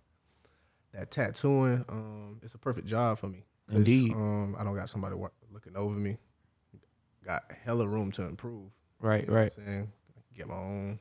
that 0.94 1.10
tattooing, 1.10 1.84
um, 1.90 2.40
it's 2.44 2.54
a 2.54 2.60
perfect 2.60 2.86
job 2.86 3.18
for 3.18 3.28
me. 3.28 3.44
Indeed. 3.72 4.12
Um, 4.14 4.56
I 4.60 4.64
don't 4.64 4.76
got 4.76 4.90
somebody 4.90 5.16
wa- 5.16 5.30
looking 5.52 5.76
over 5.76 5.96
me. 5.96 6.18
Got 7.25 7.44
hella 7.63 7.88
room 7.88 8.12
to 8.13 8.24
improve. 8.24 8.72
Right, 9.00 9.22
You 9.22 9.28
know 9.28 9.34
what 9.34 9.40
right. 9.40 9.54
I'm 9.58 9.66
saying? 9.66 9.92
Get 10.36 10.48
my 10.48 10.56
own. 10.56 11.00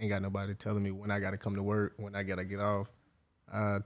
Ain't 0.00 0.10
got 0.10 0.22
nobody 0.22 0.54
telling 0.54 0.82
me 0.82 0.90
when 0.90 1.10
I 1.10 1.18
got 1.20 1.32
to 1.32 1.36
come 1.36 1.54
to 1.56 1.62
work, 1.62 1.94
when 1.96 2.14
I 2.14 2.22
got 2.22 2.36
to 2.36 2.44
get 2.44 2.60
off. 2.60 2.88
I 3.52 3.78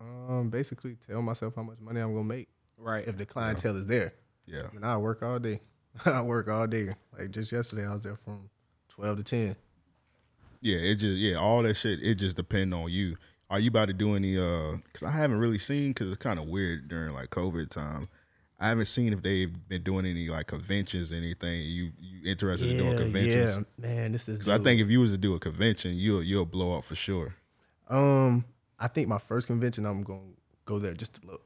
um 0.00 0.50
basically 0.50 0.96
tell 1.06 1.22
myself 1.22 1.54
how 1.56 1.62
much 1.62 1.78
money 1.80 2.00
I'm 2.00 2.12
gonna 2.12 2.24
make. 2.24 2.48
Right. 2.76 3.06
If 3.06 3.16
the 3.16 3.26
clientele 3.26 3.76
is 3.76 3.86
there. 3.86 4.12
Yeah. 4.46 4.64
I 4.70 4.74
mean, 4.74 4.84
I 4.84 4.96
work 4.96 5.22
all 5.22 5.38
day. 5.38 5.60
I 6.04 6.20
work 6.20 6.48
all 6.48 6.66
day. 6.66 6.90
Like 7.18 7.30
just 7.30 7.50
yesterday, 7.52 7.86
I 7.86 7.94
was 7.94 8.02
there 8.02 8.16
from 8.16 8.50
twelve 8.88 9.16
to 9.18 9.22
ten. 9.24 9.56
Yeah, 10.60 10.78
it 10.78 10.96
just 10.96 11.18
yeah, 11.18 11.36
all 11.36 11.62
that 11.62 11.74
shit. 11.74 12.02
It 12.02 12.16
just 12.16 12.36
depend 12.36 12.74
on 12.74 12.90
you. 12.90 13.16
Are 13.50 13.60
you 13.60 13.68
about 13.68 13.86
to 13.86 13.92
do 13.92 14.14
any? 14.16 14.36
uh 14.36 14.76
Because 14.86 15.02
I 15.02 15.10
haven't 15.12 15.38
really 15.38 15.58
seen 15.58 15.90
because 15.90 16.08
it's 16.08 16.16
kind 16.22 16.38
of 16.38 16.46
weird 16.48 16.88
during 16.88 17.14
like 17.14 17.30
COVID 17.30 17.70
time. 17.70 18.08
I 18.60 18.68
haven't 18.68 18.86
seen 18.86 19.12
if 19.12 19.22
they've 19.22 19.52
been 19.68 19.82
doing 19.82 20.06
any 20.06 20.28
like 20.28 20.46
conventions, 20.46 21.12
or 21.12 21.16
anything. 21.16 21.60
You 21.62 21.90
you 22.00 22.30
interested 22.30 22.70
in 22.70 22.76
doing 22.78 22.96
conventions? 22.96 23.66
yeah, 23.78 23.86
man, 23.88 24.12
this 24.12 24.28
is. 24.28 24.38
Because 24.38 24.60
I 24.60 24.62
think 24.62 24.80
if 24.80 24.88
you 24.88 25.00
was 25.00 25.12
to 25.12 25.18
do 25.18 25.34
a 25.34 25.40
convention, 25.40 25.94
you'll 25.94 26.22
you'll 26.22 26.46
blow 26.46 26.78
up 26.78 26.84
for 26.84 26.94
sure. 26.94 27.34
Um, 27.88 28.44
I 28.78 28.88
think 28.88 29.08
my 29.08 29.18
first 29.18 29.46
convention, 29.46 29.84
I'm 29.86 30.02
gonna 30.02 30.20
go 30.64 30.78
there 30.78 30.94
just 30.94 31.14
to 31.20 31.26
look, 31.26 31.42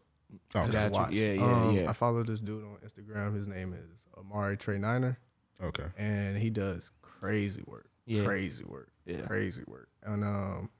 Oh, 0.54 0.66
just 0.66 0.72
got 0.72 0.80
to 0.82 0.86
you. 0.86 0.92
watch. 0.92 1.12
Yeah, 1.12 1.32
yeah, 1.32 1.62
Um, 1.62 1.76
yeah. 1.76 1.90
I 1.90 1.92
follow 1.92 2.22
this 2.22 2.40
dude 2.40 2.62
on 2.64 2.76
Instagram. 2.86 3.34
His 3.34 3.46
name 3.46 3.72
is 3.72 3.98
Amari 4.16 4.56
Trey 4.56 4.78
Niner, 4.78 5.18
okay. 5.62 5.86
and 5.96 6.36
he 6.38 6.50
does 6.50 6.90
crazy 7.02 7.62
work. 7.66 7.88
Yeah. 8.06 8.24
Crazy 8.24 8.64
work. 8.64 8.88
Yeah. 9.06 9.22
Crazy 9.22 9.62
work. 9.66 9.88
And 10.02 10.22
um, 10.24 10.70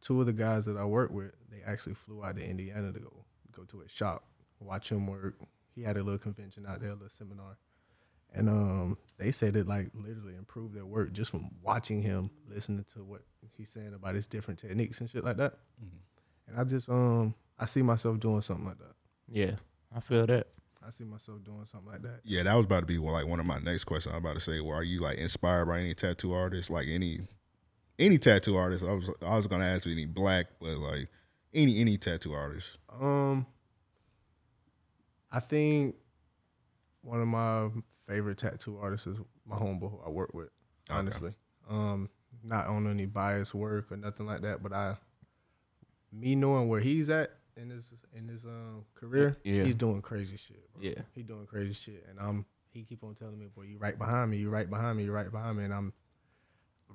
two 0.00 0.20
of 0.20 0.26
the 0.26 0.32
guys 0.32 0.64
that 0.64 0.76
I 0.76 0.84
work 0.84 1.10
with, 1.10 1.32
they 1.50 1.60
actually 1.66 1.94
flew 1.94 2.24
out 2.24 2.36
to 2.36 2.44
Indiana 2.44 2.92
to 2.92 3.00
go 3.00 3.12
go 3.52 3.62
to 3.64 3.80
his 3.80 3.90
shop, 3.90 4.24
watch 4.60 4.90
him 4.90 5.06
work. 5.06 5.36
He 5.74 5.82
had 5.82 5.96
a 5.96 6.02
little 6.02 6.18
convention 6.18 6.66
out 6.66 6.80
there, 6.80 6.90
a 6.90 6.94
little 6.94 7.08
seminar. 7.08 7.58
And 8.32 8.48
um, 8.48 8.98
they 9.16 9.30
said 9.30 9.54
it 9.56 9.68
like 9.68 9.90
literally 9.94 10.34
improved 10.34 10.74
their 10.74 10.86
work 10.86 11.12
just 11.12 11.30
from 11.30 11.50
watching 11.62 12.02
him, 12.02 12.30
listening 12.48 12.84
to 12.94 13.04
what 13.04 13.22
he's 13.56 13.68
saying 13.68 13.94
about 13.94 14.14
his 14.14 14.26
different 14.26 14.58
techniques 14.58 15.00
and 15.00 15.08
shit 15.08 15.24
like 15.24 15.36
that. 15.36 15.54
And 16.48 16.58
I 16.58 16.64
just 16.64 16.88
um, 16.88 17.34
I 17.58 17.66
see 17.66 17.82
myself 17.82 18.18
doing 18.18 18.42
something 18.42 18.66
like 18.66 18.78
that. 18.78 18.94
Yeah, 19.28 19.52
I 19.94 20.00
feel 20.00 20.26
that. 20.26 20.48
I 20.86 20.90
see 20.90 21.04
myself 21.04 21.42
doing 21.44 21.64
something 21.70 21.90
like 21.90 22.02
that. 22.02 22.20
Yeah, 22.24 22.42
that 22.42 22.54
was 22.54 22.66
about 22.66 22.80
to 22.80 22.86
be 22.86 22.98
like 22.98 23.26
one 23.26 23.40
of 23.40 23.46
my 23.46 23.58
next 23.58 23.84
questions. 23.84 24.14
I'm 24.14 24.22
about 24.22 24.34
to 24.34 24.40
say, 24.40 24.60
well, 24.60 24.76
are 24.76 24.82
you 24.82 25.00
like 25.00 25.18
inspired 25.18 25.66
by 25.66 25.80
any 25.80 25.94
tattoo 25.94 26.32
artists, 26.32 26.70
like 26.70 26.88
any 26.88 27.20
any 27.98 28.18
tattoo 28.18 28.56
artist? 28.56 28.84
I 28.84 28.92
was 28.92 29.10
I 29.22 29.36
was 29.36 29.46
gonna 29.46 29.64
ask 29.64 29.86
you 29.86 29.92
any 29.92 30.06
black, 30.06 30.46
but 30.60 30.76
like 30.76 31.08
any 31.54 31.80
any 31.80 31.96
tattoo 31.96 32.34
artist. 32.34 32.78
Um, 33.00 33.46
I 35.34 35.40
think 35.40 35.96
one 37.02 37.20
of 37.20 37.26
my 37.28 37.68
favorite 38.06 38.38
tattoo 38.38 38.78
artists 38.80 39.06
is 39.06 39.18
my 39.46 39.56
homeboy 39.56 39.90
who 39.90 40.00
I 40.06 40.10
work 40.10 40.32
with. 40.32 40.48
Okay. 40.88 40.98
Honestly, 40.98 41.32
um, 41.68 42.08
not 42.42 42.66
on 42.68 42.86
any 42.88 43.06
biased 43.06 43.54
work 43.54 43.90
or 43.90 43.96
nothing 43.96 44.26
like 44.26 44.42
that, 44.42 44.62
but 44.62 44.72
I, 44.72 44.96
me 46.12 46.34
knowing 46.36 46.68
where 46.68 46.80
he's 46.80 47.10
at 47.10 47.32
in 47.56 47.70
his 47.70 47.84
in 48.16 48.28
his 48.28 48.44
um 48.44 48.84
career, 48.94 49.36
Yeah. 49.44 49.64
he's 49.64 49.74
doing 49.74 50.02
crazy 50.02 50.36
shit. 50.36 50.72
Bro. 50.72 50.82
Yeah. 50.82 51.02
he 51.14 51.22
doing 51.22 51.46
crazy 51.46 51.74
shit, 51.74 52.06
and 52.08 52.18
I'm 52.20 52.44
he 52.70 52.82
keep 52.84 53.02
on 53.02 53.14
telling 53.14 53.38
me, 53.38 53.46
boy, 53.54 53.62
you 53.62 53.78
right 53.78 53.98
behind 53.98 54.30
me, 54.30 54.36
you 54.36 54.50
right 54.50 54.68
behind 54.68 54.98
me, 54.98 55.04
you 55.04 55.12
right 55.12 55.30
behind 55.30 55.58
me, 55.58 55.64
and 55.64 55.74
I'm 55.74 55.92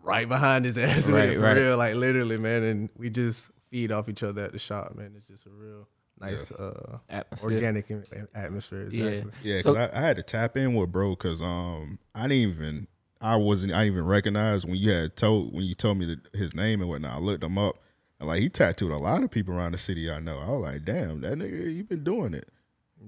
right 0.01 0.27
behind 0.29 0.63
his 0.65 0.77
ass 0.77 1.09
with 1.09 1.25
it 1.25 1.35
for 1.35 1.41
right. 1.41 1.57
real, 1.57 1.77
like 1.77 1.95
literally, 1.95 2.37
man, 2.37 2.63
and 2.63 2.89
we 2.97 3.09
just 3.09 3.51
feed 3.69 3.91
off 3.91 4.07
each 4.09 4.23
other 4.23 4.43
at 4.43 4.51
the 4.53 4.59
shop, 4.59 4.95
man. 4.95 5.13
It's 5.17 5.27
just 5.27 5.45
a 5.45 5.49
real 5.49 5.87
nice 6.19 6.51
uh 6.51 6.97
Atmosphere. 7.09 7.51
organic 7.53 7.89
in- 7.89 8.03
in- 8.13 8.27
atmosphere. 8.35 8.83
Exactly. 8.83 9.31
Yeah, 9.43 9.61
So- 9.61 9.73
because 9.73 9.89
I, 9.93 9.97
I 9.97 10.01
had 10.01 10.17
to 10.17 10.23
tap 10.23 10.57
in 10.57 10.73
with 10.75 10.91
bro 10.91 11.11
because 11.11 11.41
um 11.41 11.99
I 12.15 12.23
didn't 12.23 12.51
even 12.51 12.87
I 13.21 13.35
wasn't 13.35 13.73
I 13.73 13.83
didn't 13.83 13.93
even 13.95 14.05
recognize 14.05 14.65
when 14.65 14.75
you 14.75 14.91
had 14.91 15.15
told 15.15 15.53
when 15.53 15.63
you 15.63 15.75
told 15.75 15.97
me 15.97 16.05
that 16.05 16.19
his 16.33 16.53
name 16.55 16.81
and 16.81 16.89
whatnot. 16.89 17.15
I 17.17 17.19
looked 17.19 17.43
him 17.43 17.57
up 17.57 17.79
and 18.19 18.27
like 18.27 18.39
he 18.41 18.49
tattooed 18.49 18.91
a 18.91 18.97
lot 18.97 19.23
of 19.23 19.31
people 19.31 19.53
around 19.55 19.71
the 19.73 19.77
city 19.77 20.09
I 20.11 20.19
know. 20.19 20.37
I 20.39 20.49
was 20.51 20.61
like, 20.61 20.85
damn, 20.85 21.21
that 21.21 21.33
nigga, 21.37 21.73
you 21.75 21.83
been 21.83 22.03
doing 22.03 22.33
it, 22.33 22.49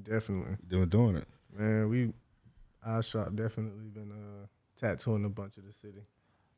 Definitely, 0.03 0.57
doing 0.67 0.89
doing 0.89 1.15
it. 1.17 1.27
man. 1.57 1.89
We 1.89 2.13
our 2.85 3.03
shop 3.03 3.35
definitely 3.35 3.87
been 3.93 4.11
uh 4.11 4.47
tattooing 4.77 5.25
a 5.25 5.29
bunch 5.29 5.57
of 5.57 5.65
the 5.65 5.73
city. 5.73 6.01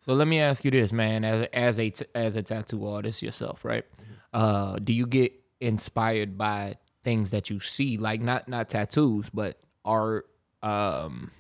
So 0.06 0.14
let 0.14 0.28
me 0.28 0.40
ask 0.40 0.66
you 0.66 0.72
this, 0.72 0.92
man, 0.92 1.24
as 1.24 1.42
a, 1.44 1.56
as 1.58 1.80
a 1.80 1.90
t- 1.90 2.06
as 2.14 2.36
a 2.36 2.44
tattoo 2.44 2.86
artist 2.88 3.22
yourself, 3.24 3.64
right? 3.66 3.86
Uh, 4.34 4.78
do 4.80 4.92
you 4.94 5.06
get 5.08 5.32
inspired 5.64 6.38
by 6.38 6.78
things 7.04 7.32
that 7.32 7.50
you 7.50 7.60
see, 7.60 7.98
like 7.98 8.22
not 8.22 8.48
not 8.48 8.70
tattoos, 8.70 9.30
but 9.30 9.60
art? 9.84 10.28
Um, 10.62 11.32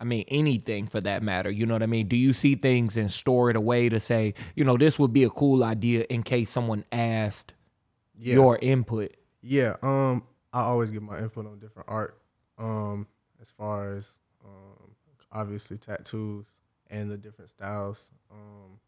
I 0.00 0.04
mean, 0.04 0.24
anything 0.28 0.86
for 0.86 1.00
that 1.00 1.22
matter. 1.22 1.50
You 1.50 1.66
know 1.66 1.74
what 1.74 1.82
I 1.82 1.86
mean? 1.86 2.06
Do 2.06 2.16
you 2.16 2.32
see 2.32 2.54
things 2.54 2.96
and 2.96 3.10
store 3.10 3.50
it 3.50 3.56
away 3.56 3.88
to 3.88 3.98
say, 3.98 4.34
you 4.54 4.64
know, 4.64 4.76
this 4.76 4.96
would 4.98 5.12
be 5.12 5.24
a 5.24 5.30
cool 5.30 5.64
idea 5.64 6.06
in 6.08 6.22
case 6.22 6.50
someone 6.50 6.84
asked 6.92 7.54
Yeah. 8.16 8.34
your 8.34 8.58
input? 8.62 9.16
Yeah, 9.42 9.76
um, 9.82 10.22
I 10.52 10.60
always 10.62 10.90
get 10.90 11.02
my 11.02 11.18
input 11.18 11.46
on 11.46 11.58
different 11.58 11.88
art. 11.88 12.20
Um, 12.58 13.06
as 13.40 13.50
far 13.50 13.94
as 13.96 14.10
um, 14.44 14.94
obviously 15.32 15.78
tattoos 15.78 16.46
and 16.90 17.10
the 17.10 17.18
different 17.18 17.50
styles. 17.50 18.10
Um, 18.30 18.78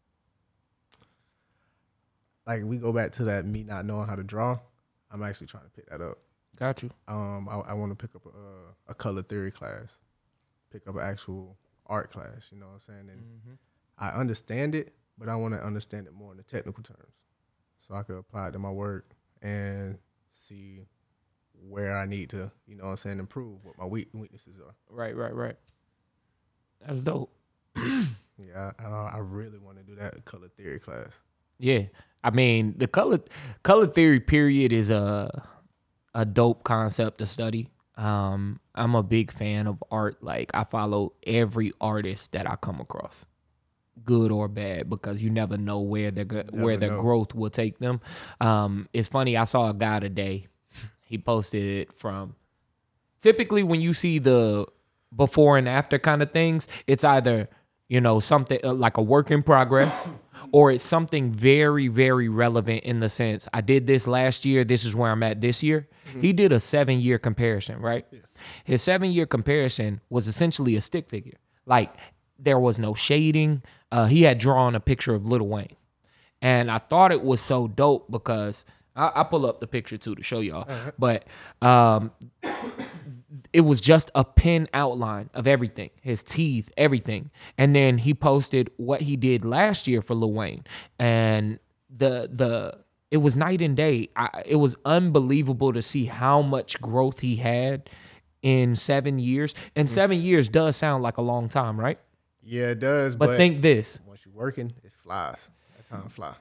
like 2.47 2.63
we 2.63 2.77
go 2.77 2.91
back 2.91 3.11
to 3.13 3.23
that 3.25 3.45
me 3.45 3.63
not 3.63 3.85
knowing 3.85 4.07
how 4.07 4.15
to 4.15 4.23
draw. 4.23 4.59
I'm 5.11 5.23
actually 5.23 5.47
trying 5.47 5.63
to 5.65 5.69
pick 5.69 5.89
that 5.89 6.01
up. 6.01 6.17
Got 6.57 6.83
you. 6.83 6.89
Um, 7.07 7.47
I, 7.49 7.71
I 7.71 7.73
want 7.73 7.91
to 7.91 7.95
pick 7.95 8.15
up 8.15 8.25
a, 8.25 8.91
a 8.91 8.93
color 8.93 9.23
theory 9.23 9.51
class, 9.51 9.97
pick 10.71 10.87
up 10.87 10.95
an 10.95 11.01
actual 11.01 11.57
art 11.87 12.11
class. 12.11 12.49
You 12.51 12.59
know 12.59 12.67
what 12.67 12.81
I'm 12.87 12.95
saying? 12.95 13.09
And 13.09 13.57
I 13.97 14.09
understand 14.09 14.75
it, 14.75 14.93
but 15.17 15.29
I 15.29 15.35
want 15.35 15.53
to 15.53 15.63
understand 15.63 16.07
it 16.07 16.13
more 16.13 16.31
in 16.31 16.37
the 16.37 16.43
technical 16.43 16.83
terms, 16.83 17.13
so 17.79 17.95
I 17.95 18.03
could 18.03 18.17
apply 18.17 18.49
it 18.49 18.51
to 18.51 18.59
my 18.59 18.71
work 18.71 19.11
and 19.41 19.97
see 20.33 20.81
where 21.67 21.95
I 21.95 22.05
need 22.05 22.29
to, 22.31 22.51
you 22.67 22.75
know 22.75 22.85
what 22.85 22.91
I'm 22.91 22.97
saying, 22.97 23.19
improve 23.19 23.63
what 23.63 23.77
my 23.77 23.85
weak 23.85 24.09
weaknesses 24.13 24.55
are. 24.59 24.73
Right, 24.89 25.15
right, 25.15 25.33
right. 25.33 25.55
That's 26.85 27.01
dope. 27.01 27.31
Yeah, 27.75 28.71
I 28.79 28.83
I 28.83 29.17
really 29.19 29.59
want 29.59 29.77
to 29.77 29.83
do 29.83 29.95
that 29.95 30.25
color 30.25 30.47
theory 30.57 30.79
class. 30.79 31.21
Yeah, 31.61 31.83
I 32.23 32.31
mean 32.31 32.73
the 32.77 32.87
color 32.87 33.19
color 33.61 33.85
theory 33.85 34.19
period 34.19 34.73
is 34.73 34.89
a 34.89 35.47
a 36.15 36.25
dope 36.25 36.63
concept 36.63 37.19
to 37.19 37.27
study. 37.27 37.69
Um, 37.95 38.59
I'm 38.73 38.95
a 38.95 39.03
big 39.03 39.31
fan 39.31 39.67
of 39.67 39.81
art. 39.91 40.23
Like 40.23 40.49
I 40.55 40.63
follow 40.63 41.13
every 41.25 41.71
artist 41.79 42.31
that 42.31 42.49
I 42.49 42.55
come 42.55 42.81
across, 42.81 43.25
good 44.03 44.31
or 44.31 44.47
bad, 44.47 44.89
because 44.89 45.21
you 45.21 45.29
never 45.29 45.55
know 45.55 45.81
where 45.81 46.09
their 46.09 46.25
where 46.49 46.77
their 46.77 46.91
know. 46.91 47.01
growth 47.01 47.35
will 47.35 47.51
take 47.51 47.77
them. 47.77 48.01
Um, 48.41 48.89
it's 48.91 49.07
funny. 49.07 49.37
I 49.37 49.43
saw 49.43 49.69
a 49.69 49.73
guy 49.73 49.99
today. 49.99 50.47
He 51.05 51.17
posted 51.17 51.63
it 51.63 51.93
from. 51.93 52.35
Typically, 53.21 53.63
when 53.63 53.81
you 53.81 53.93
see 53.93 54.17
the 54.17 54.65
before 55.13 55.57
and 55.57 55.67
after 55.67 55.99
kind 55.99 56.23
of 56.23 56.31
things, 56.31 56.69
it's 56.87 57.03
either 57.03 57.49
you 57.89 57.99
know 57.99 58.21
something 58.21 58.59
uh, 58.63 58.73
like 58.73 58.95
a 58.95 59.03
work 59.03 59.29
in 59.29 59.43
progress 59.43 60.07
or 60.51 60.71
it's 60.71 60.85
something 60.85 61.31
very 61.31 61.87
very 61.87 62.27
relevant 62.29 62.83
in 62.83 62.99
the 62.99 63.09
sense 63.09 63.47
i 63.53 63.61
did 63.61 63.87
this 63.87 64.05
last 64.07 64.43
year 64.45 64.63
this 64.63 64.83
is 64.85 64.95
where 64.95 65.11
i'm 65.11 65.23
at 65.23 65.41
this 65.41 65.61
year. 65.63 65.87
He 66.19 66.33
did 66.33 66.51
a 66.51 66.59
seven 66.59 66.99
year 66.99 67.17
comparison 67.17 67.79
right? 67.79 68.05
His 68.65 68.81
seven 68.81 69.11
year 69.11 69.25
comparison 69.25 70.01
was 70.09 70.27
essentially 70.27 70.75
a 70.75 70.81
stick 70.81 71.09
figure. 71.09 71.37
Like 71.65 71.93
there 72.37 72.59
was 72.59 72.77
no 72.77 72.93
shading. 72.93 73.61
Uh, 73.91 74.07
he 74.07 74.23
had 74.23 74.37
drawn 74.37 74.75
a 74.75 74.79
picture 74.79 75.13
of 75.13 75.25
Lil 75.25 75.47
wayne. 75.47 75.75
And 76.41 76.69
i 76.71 76.79
thought 76.79 77.11
it 77.11 77.21
was 77.23 77.39
so 77.39 77.67
dope 77.67 78.09
because 78.11 78.65
I, 78.95 79.07
i'll 79.15 79.25
pull 79.25 79.45
up 79.45 79.59
the 79.61 79.67
picture 79.67 79.97
too 79.97 80.15
to 80.15 80.23
show 80.23 80.39
y'all. 80.39 80.67
But 80.99 81.25
um 81.61 82.11
it 83.53 83.61
was 83.61 83.79
just 83.79 84.11
a 84.15 84.23
pen 84.23 84.67
outline 84.73 85.29
of 85.33 85.47
everything 85.47 85.89
his 86.01 86.23
teeth 86.23 86.71
everything 86.77 87.31
and 87.57 87.75
then 87.75 87.97
he 87.97 88.13
posted 88.13 88.69
what 88.77 89.01
he 89.01 89.15
did 89.15 89.45
last 89.45 89.87
year 89.87 90.01
for 90.01 90.15
Lil 90.15 90.33
Wayne 90.33 90.63
and 90.99 91.59
the 91.89 92.29
the 92.31 92.77
it 93.09 93.17
was 93.17 93.35
night 93.35 93.61
and 93.61 93.75
day 93.75 94.09
I, 94.15 94.43
it 94.45 94.57
was 94.57 94.75
unbelievable 94.85 95.73
to 95.73 95.81
see 95.81 96.05
how 96.05 96.41
much 96.41 96.79
growth 96.81 97.19
he 97.19 97.37
had 97.37 97.89
in 98.41 98.75
7 98.75 99.19
years 99.19 99.53
and 99.75 99.87
mm. 99.87 99.91
7 99.91 100.19
years 100.19 100.49
does 100.49 100.75
sound 100.75 101.03
like 101.03 101.17
a 101.17 101.21
long 101.21 101.47
time 101.49 101.79
right 101.79 101.99
Yeah, 102.43 102.69
it 102.71 102.79
does. 102.79 103.15
but, 103.15 103.27
But, 103.27 103.37
think 103.37 103.61
this 103.61 103.99
once 104.05 104.21
you're 104.25 104.33
working, 104.33 104.73
it 104.83 104.91
flies. 105.03 105.49
That 105.77 105.87
time 105.87 106.09
fly. 106.09 106.35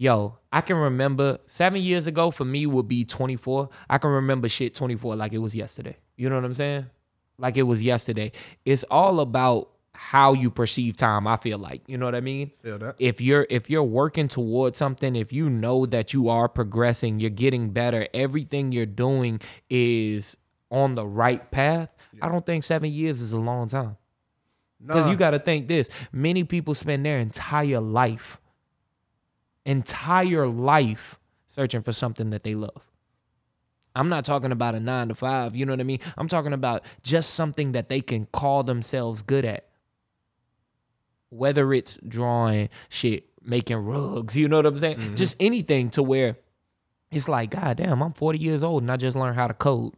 Yo 0.00 0.38
i 0.50 0.62
can 0.62 0.76
remember 0.78 1.38
7 1.46 1.80
years 1.80 2.06
ago 2.06 2.30
for 2.30 2.46
me 2.46 2.64
would 2.64 2.88
be 2.88 3.04
24 3.04 3.68
i 3.90 3.98
can 3.98 4.10
remember 4.10 4.48
shit 4.48 4.74
24 4.74 5.14
like 5.14 5.32
it 5.34 5.38
was 5.38 5.54
yesterday. 5.54 5.96
You 6.16 6.28
know 6.30 6.36
what 6.36 6.44
i'm 6.46 6.54
saying? 6.54 6.86
Like 7.38 7.56
it 7.58 7.62
was 7.64 7.80
yesterday. 7.82 8.32
It's 8.64 8.84
all 8.90 9.20
about 9.20 9.70
how 9.94 10.32
you 10.32 10.50
perceive 10.50 10.96
time 10.96 11.26
i 11.26 11.36
feel 11.36 11.58
like. 11.58 11.82
You 11.86 11.98
know 11.98 12.06
what 12.06 12.14
i 12.14 12.20
mean? 12.22 12.50
Feel 12.62 12.78
that? 12.78 12.94
if 12.98 13.20
you're 13.20 13.46
if 13.50 13.68
you're 13.68 13.82
working 14.00 14.28
towards 14.28 14.78
something 14.78 15.14
if 15.16 15.32
you 15.34 15.50
know 15.50 15.84
that 15.86 16.14
you 16.14 16.30
are 16.30 16.48
progressing 16.48 17.20
you're 17.20 17.28
getting 17.44 17.70
better 17.70 18.08
everything 18.14 18.72
you're 18.72 18.86
doing 18.86 19.38
is 19.68 20.38
on 20.70 20.94
the 20.94 21.06
right 21.06 21.50
path 21.50 21.90
i 22.22 22.28
don't 22.28 22.46
think 22.46 22.64
seven 22.64 22.90
years 22.90 23.20
is 23.20 23.32
a 23.34 23.38
long 23.38 23.68
time. 23.68 23.96
Because 24.80 25.04
Nah. 25.04 25.10
you 25.10 25.16
got 25.18 25.32
to 25.32 25.38
think 25.38 25.68
this. 25.68 25.90
Many 26.10 26.42
people 26.44 26.72
spend 26.74 27.04
their 27.04 27.18
entire 27.18 27.80
life 27.80 28.40
entire 29.64 30.46
life 30.46 31.18
searching 31.46 31.82
for 31.82 31.92
something 31.92 32.30
that 32.30 32.44
they 32.44 32.54
love. 32.54 32.82
I'm 33.94 34.08
not 34.08 34.24
talking 34.24 34.52
about 34.52 34.74
a 34.74 34.80
nine 34.80 35.08
to 35.08 35.14
five 35.14 35.56
you 35.56 35.66
know 35.66 35.72
what 35.72 35.80
i 35.80 35.84
mean? 35.84 35.98
I'm 36.16 36.28
talking 36.28 36.52
about 36.52 36.84
just 37.02 37.34
something 37.34 37.72
that 37.72 37.88
they 37.88 38.00
can 38.00 38.26
call 38.26 38.62
themselves 38.62 39.22
good 39.22 39.44
at. 39.44 39.66
Whether 41.30 41.72
it's 41.72 41.98
drawing 42.06 42.68
shit 42.88 43.26
making 43.42 43.78
rugs 43.78 44.36
you 44.36 44.48
know 44.48 44.56
what 44.56 44.66
i'm 44.66 44.78
saying? 44.78 44.98
Mm-hmm. 44.98 45.14
just 45.14 45.34
anything 45.40 45.90
to 45.90 46.02
where 46.02 46.36
it's 47.10 47.28
like 47.28 47.50
god 47.50 47.78
damn 47.78 48.02
i'm 48.02 48.12
40 48.12 48.38
years 48.38 48.62
old 48.62 48.82
and 48.82 48.92
i 48.92 48.96
just 48.96 49.16
learned 49.16 49.36
how 49.36 49.48
to 49.48 49.54
code. 49.54 49.94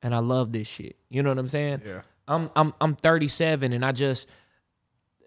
And 0.00 0.14
i 0.14 0.18
love 0.18 0.52
this 0.52 0.68
shit. 0.68 0.96
You 1.08 1.22
know 1.22 1.30
what 1.30 1.38
i'm 1.38 1.48
saying? 1.48 1.82
Yeah. 1.84 2.02
I'm 2.28 2.50
I'm 2.54 2.72
I'm 2.80 2.94
37 2.94 3.72
and 3.72 3.84
I 3.84 3.92
just 3.92 4.26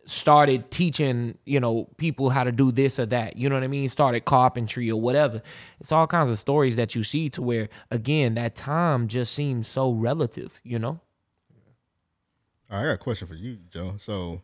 started 0.05 0.69
teaching, 0.71 1.37
you 1.45 1.59
know, 1.59 1.89
people 1.97 2.29
how 2.29 2.43
to 2.43 2.51
do 2.51 2.71
this 2.71 2.99
or 2.99 3.05
that. 3.07 3.37
You 3.37 3.49
know 3.49 3.55
what 3.55 3.63
I 3.63 3.67
mean? 3.67 3.89
Started 3.89 4.25
carpentry 4.25 4.89
or 4.89 4.99
whatever. 5.01 5.41
It's 5.79 5.91
all 5.91 6.07
kinds 6.07 6.29
of 6.29 6.39
stories 6.39 6.75
that 6.75 6.95
you 6.95 7.03
see 7.03 7.29
to 7.31 7.41
where 7.41 7.69
again, 7.91 8.35
that 8.35 8.55
time 8.55 9.07
just 9.07 9.33
seems 9.33 9.67
so 9.67 9.91
relative, 9.91 10.59
you 10.63 10.79
know? 10.79 10.99
I 12.69 12.83
got 12.83 12.91
a 12.91 12.97
question 12.97 13.27
for 13.27 13.35
you, 13.35 13.57
Joe. 13.69 13.95
So, 13.97 14.41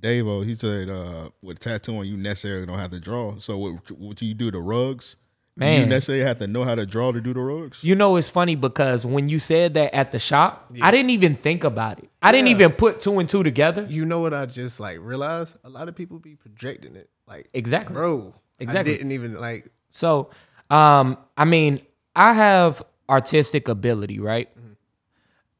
Davo, 0.00 0.44
he 0.44 0.54
said, 0.54 0.88
uh, 0.88 1.30
with 1.42 1.58
tattooing, 1.58 2.08
you 2.08 2.16
necessarily 2.16 2.66
don't 2.66 2.78
have 2.78 2.92
to 2.92 3.00
draw. 3.00 3.38
So, 3.38 3.58
what, 3.58 3.90
what 3.90 4.22
you 4.22 4.34
do 4.34 4.50
the 4.50 4.60
rugs? 4.60 5.16
Do 5.58 5.66
you 5.66 5.72
Man. 5.80 5.88
necessarily 5.90 6.24
have 6.24 6.38
to 6.38 6.46
know 6.46 6.64
how 6.64 6.74
to 6.74 6.86
draw 6.86 7.12
to 7.12 7.20
do 7.20 7.34
the 7.34 7.40
rugs? 7.40 7.82
You 7.84 7.94
know, 7.94 8.16
it's 8.16 8.28
funny 8.28 8.54
because 8.54 9.04
when 9.04 9.28
you 9.28 9.38
said 9.38 9.74
that 9.74 9.94
at 9.94 10.10
the 10.12 10.18
shop, 10.18 10.72
I 10.80 10.90
didn't 10.90 11.10
even 11.10 11.34
think 11.34 11.64
about 11.64 11.98
it. 11.98 12.08
I 12.22 12.32
didn't 12.32 12.48
even 12.48 12.72
put 12.72 13.00
two 13.00 13.18
and 13.18 13.28
two 13.28 13.42
together. 13.42 13.86
You 13.88 14.06
know 14.06 14.20
what 14.20 14.32
I 14.32 14.46
just 14.46 14.80
like 14.80 14.98
realized? 15.00 15.56
A 15.64 15.68
lot 15.68 15.88
of 15.88 15.94
people 15.96 16.18
be 16.18 16.34
projecting 16.36 16.96
it. 16.96 17.10
Like 17.26 17.48
Exactly. 17.52 17.94
bro. 17.94 18.34
Exactly. 18.58 18.94
I 18.94 18.96
didn't 18.96 19.12
even 19.12 19.34
like 19.40 19.68
So, 19.90 20.30
um, 20.70 21.18
I 21.36 21.44
mean, 21.44 21.80
I 22.14 22.32
have 22.32 22.82
artistic 23.08 23.68
ability, 23.68 24.18
right? 24.20 24.48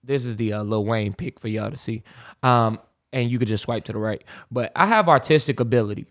This 0.02 0.24
is 0.24 0.36
the 0.36 0.54
uh, 0.54 0.62
Lil 0.62 0.84
Wayne 0.84 1.12
pick 1.12 1.40
for 1.40 1.48
y'all 1.48 1.70
to 1.70 1.76
see. 1.76 2.02
Um, 2.42 2.78
and 3.12 3.30
you 3.30 3.38
could 3.38 3.48
just 3.48 3.64
swipe 3.64 3.84
to 3.84 3.92
the 3.92 3.98
right. 3.98 4.22
But 4.50 4.72
I 4.74 4.86
have 4.86 5.08
artistic 5.08 5.60
ability. 5.60 6.06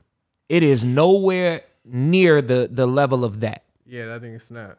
It 0.48 0.64
is 0.64 0.84
nowhere 0.84 1.64
near 1.86 2.42
the 2.42 2.70
the 2.72 2.86
level 2.86 3.24
of 3.26 3.40
that. 3.40 3.64
Yeah, 3.90 4.06
that 4.06 4.22
thing 4.22 4.34
is 4.34 4.44
snap. 4.44 4.78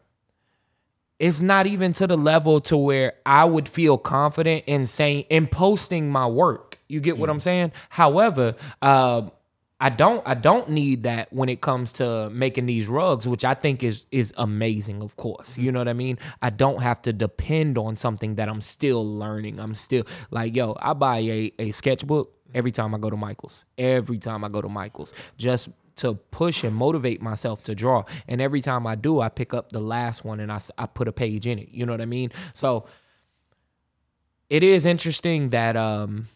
It's 1.18 1.42
not 1.42 1.66
even 1.66 1.92
to 1.94 2.06
the 2.06 2.16
level 2.16 2.62
to 2.62 2.76
where 2.78 3.12
I 3.26 3.44
would 3.44 3.68
feel 3.68 3.98
confident 3.98 4.64
in 4.66 4.86
saying 4.86 5.24
in 5.28 5.48
posting 5.48 6.10
my 6.10 6.26
work. 6.26 6.78
You 6.88 7.00
get 7.00 7.18
what 7.18 7.28
mm. 7.28 7.32
I'm 7.32 7.40
saying? 7.40 7.72
However, 7.90 8.54
um, 8.80 9.30
I 9.80 9.88
don't 9.88 10.22
I 10.26 10.34
don't 10.34 10.68
need 10.68 11.04
that 11.04 11.32
when 11.32 11.48
it 11.48 11.60
comes 11.62 11.92
to 11.94 12.28
making 12.30 12.66
these 12.66 12.86
rugs, 12.86 13.26
which 13.26 13.44
I 13.44 13.54
think 13.54 13.82
is 13.82 14.04
is 14.10 14.32
amazing, 14.36 15.02
of 15.02 15.16
course. 15.16 15.56
You 15.56 15.64
mm-hmm. 15.64 15.74
know 15.74 15.80
what 15.80 15.88
I 15.88 15.94
mean? 15.94 16.18
I 16.42 16.50
don't 16.50 16.82
have 16.82 17.00
to 17.02 17.12
depend 17.12 17.78
on 17.78 17.96
something 17.96 18.34
that 18.36 18.48
I'm 18.48 18.60
still 18.60 19.04
learning. 19.06 19.58
I'm 19.58 19.74
still 19.74 20.06
like, 20.30 20.54
yo, 20.54 20.76
I 20.80 20.92
buy 20.92 21.18
a, 21.18 21.52
a 21.58 21.70
sketchbook 21.72 22.34
every 22.54 22.70
mm-hmm. 22.72 22.82
time 22.82 22.94
I 22.94 22.98
go 22.98 23.08
to 23.08 23.16
Michael's. 23.16 23.64
Every 23.78 24.18
time 24.18 24.44
I 24.44 24.48
go 24.50 24.60
to 24.60 24.68
Michael's. 24.68 25.14
Just 25.38 25.70
to 26.00 26.14
push 26.14 26.64
and 26.64 26.74
motivate 26.74 27.22
myself 27.22 27.62
to 27.64 27.74
draw. 27.74 28.04
And 28.28 28.40
every 28.40 28.60
time 28.60 28.86
I 28.86 28.94
do, 28.94 29.20
I 29.20 29.28
pick 29.28 29.54
up 29.54 29.70
the 29.70 29.80
last 29.80 30.24
one 30.24 30.40
and 30.40 30.50
I, 30.52 30.60
I 30.78 30.86
put 30.86 31.08
a 31.08 31.12
page 31.12 31.46
in 31.46 31.58
it. 31.58 31.68
You 31.70 31.86
know 31.86 31.92
what 31.92 32.00
I 32.00 32.06
mean? 32.06 32.32
So 32.54 32.86
it 34.48 34.62
is 34.62 34.86
interesting 34.86 35.50
that 35.50 35.76
um 35.76 36.28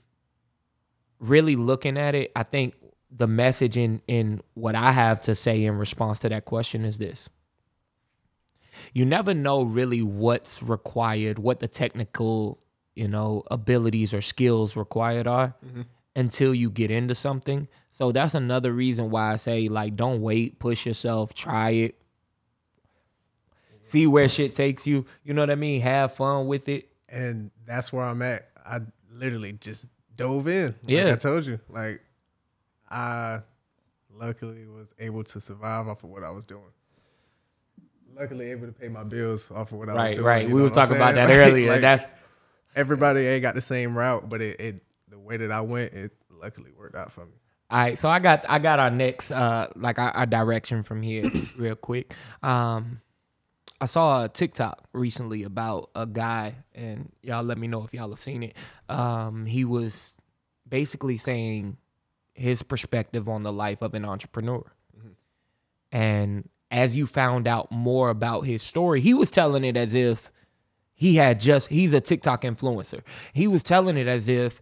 really 1.18 1.56
looking 1.56 1.96
at 1.96 2.14
it, 2.14 2.30
I 2.36 2.42
think 2.42 2.74
the 3.10 3.26
message 3.26 3.76
in 3.76 4.02
in 4.06 4.42
what 4.54 4.74
I 4.74 4.92
have 4.92 5.22
to 5.22 5.34
say 5.34 5.64
in 5.64 5.78
response 5.78 6.20
to 6.20 6.28
that 6.28 6.44
question 6.44 6.84
is 6.84 6.98
this. 6.98 7.28
You 8.92 9.04
never 9.04 9.34
know 9.34 9.62
really 9.62 10.02
what's 10.02 10.62
required, 10.62 11.38
what 11.38 11.60
the 11.60 11.68
technical, 11.68 12.60
you 12.94 13.08
know, 13.08 13.44
abilities 13.50 14.12
or 14.12 14.20
skills 14.20 14.76
required 14.76 15.26
are 15.26 15.54
until 16.16 16.54
you 16.54 16.70
get 16.70 16.90
into 16.90 17.14
something. 17.14 17.68
So 17.90 18.12
that's 18.12 18.34
another 18.34 18.72
reason 18.72 19.10
why 19.10 19.32
I 19.32 19.36
say 19.36 19.68
like 19.68 19.96
don't 19.96 20.20
wait, 20.22 20.58
push 20.58 20.84
yourself, 20.86 21.32
try 21.34 21.70
it. 21.70 21.94
See 23.80 24.06
where 24.06 24.28
shit 24.28 24.54
takes 24.54 24.86
you. 24.86 25.04
You 25.24 25.34
know 25.34 25.42
what 25.42 25.50
I 25.50 25.54
mean? 25.56 25.80
Have 25.82 26.14
fun 26.14 26.46
with 26.46 26.68
it. 26.68 26.88
And 27.08 27.50
that's 27.66 27.92
where 27.92 28.04
I'm 28.04 28.22
at. 28.22 28.48
I 28.64 28.80
literally 29.12 29.52
just 29.52 29.86
dove 30.16 30.48
in. 30.48 30.68
Like 30.68 30.76
Yeah. 30.86 31.12
I 31.12 31.16
told 31.16 31.44
you. 31.46 31.60
Like 31.68 32.00
I 32.90 33.40
luckily 34.12 34.66
was 34.66 34.88
able 34.98 35.24
to 35.24 35.40
survive 35.40 35.86
off 35.88 36.02
of 36.02 36.10
what 36.10 36.24
I 36.24 36.30
was 36.30 36.44
doing. 36.44 36.62
Luckily 38.16 38.50
able 38.52 38.66
to 38.66 38.72
pay 38.72 38.88
my 38.88 39.02
bills 39.04 39.50
off 39.50 39.72
of 39.72 39.78
what 39.78 39.88
I 39.88 39.94
was 40.10 40.14
doing. 40.16 40.26
right. 40.26 40.48
you 40.48 40.54
We 40.54 40.62
was 40.62 40.72
talking 40.72 40.96
about 40.96 41.14
that 41.16 41.28
Like- 41.28 41.36
earlier. 41.36 41.68
like, 41.72 41.80
That's 41.80 42.06
everybody 42.74 43.26
ain't 43.26 43.42
got 43.42 43.54
the 43.54 43.60
same 43.60 43.96
route, 43.98 44.28
but 44.28 44.40
it, 44.40 44.60
it 44.60 44.82
the 45.14 45.20
way 45.20 45.36
that 45.36 45.52
I 45.52 45.60
went, 45.60 45.92
it 45.92 46.12
luckily 46.28 46.72
worked 46.76 46.96
out 46.96 47.12
for 47.12 47.24
me. 47.24 47.32
All 47.70 47.78
right, 47.78 47.96
so 47.96 48.08
I 48.08 48.18
got 48.18 48.44
I 48.48 48.58
got 48.58 48.80
our 48.80 48.90
next 48.90 49.30
uh 49.30 49.68
like 49.76 49.98
our, 49.98 50.10
our 50.10 50.26
direction 50.26 50.82
from 50.82 51.02
here 51.02 51.24
real 51.56 51.76
quick. 51.76 52.12
Um 52.42 53.00
I 53.80 53.86
saw 53.86 54.24
a 54.24 54.28
TikTok 54.28 54.82
recently 54.92 55.44
about 55.44 55.90
a 55.94 56.06
guy 56.06 56.56
and 56.74 57.12
y'all 57.22 57.44
let 57.44 57.58
me 57.58 57.66
know 57.68 57.84
if 57.84 57.94
y'all 57.94 58.10
have 58.10 58.20
seen 58.20 58.42
it. 58.42 58.56
Um 58.88 59.46
he 59.46 59.64
was 59.64 60.16
basically 60.68 61.16
saying 61.16 61.76
his 62.32 62.62
perspective 62.62 63.28
on 63.28 63.44
the 63.44 63.52
life 63.52 63.82
of 63.82 63.94
an 63.94 64.04
entrepreneur. 64.04 64.64
And 65.92 66.48
as 66.72 66.96
you 66.96 67.06
found 67.06 67.46
out 67.46 67.70
more 67.70 68.10
about 68.10 68.42
his 68.42 68.62
story, 68.62 69.00
he 69.00 69.14
was 69.14 69.30
telling 69.30 69.62
it 69.62 69.76
as 69.76 69.94
if 69.94 70.32
he 70.92 71.14
had 71.16 71.38
just 71.38 71.68
he's 71.68 71.92
a 71.92 72.00
TikTok 72.00 72.42
influencer. 72.42 73.02
He 73.32 73.46
was 73.46 73.62
telling 73.62 73.96
it 73.96 74.08
as 74.08 74.28
if 74.28 74.60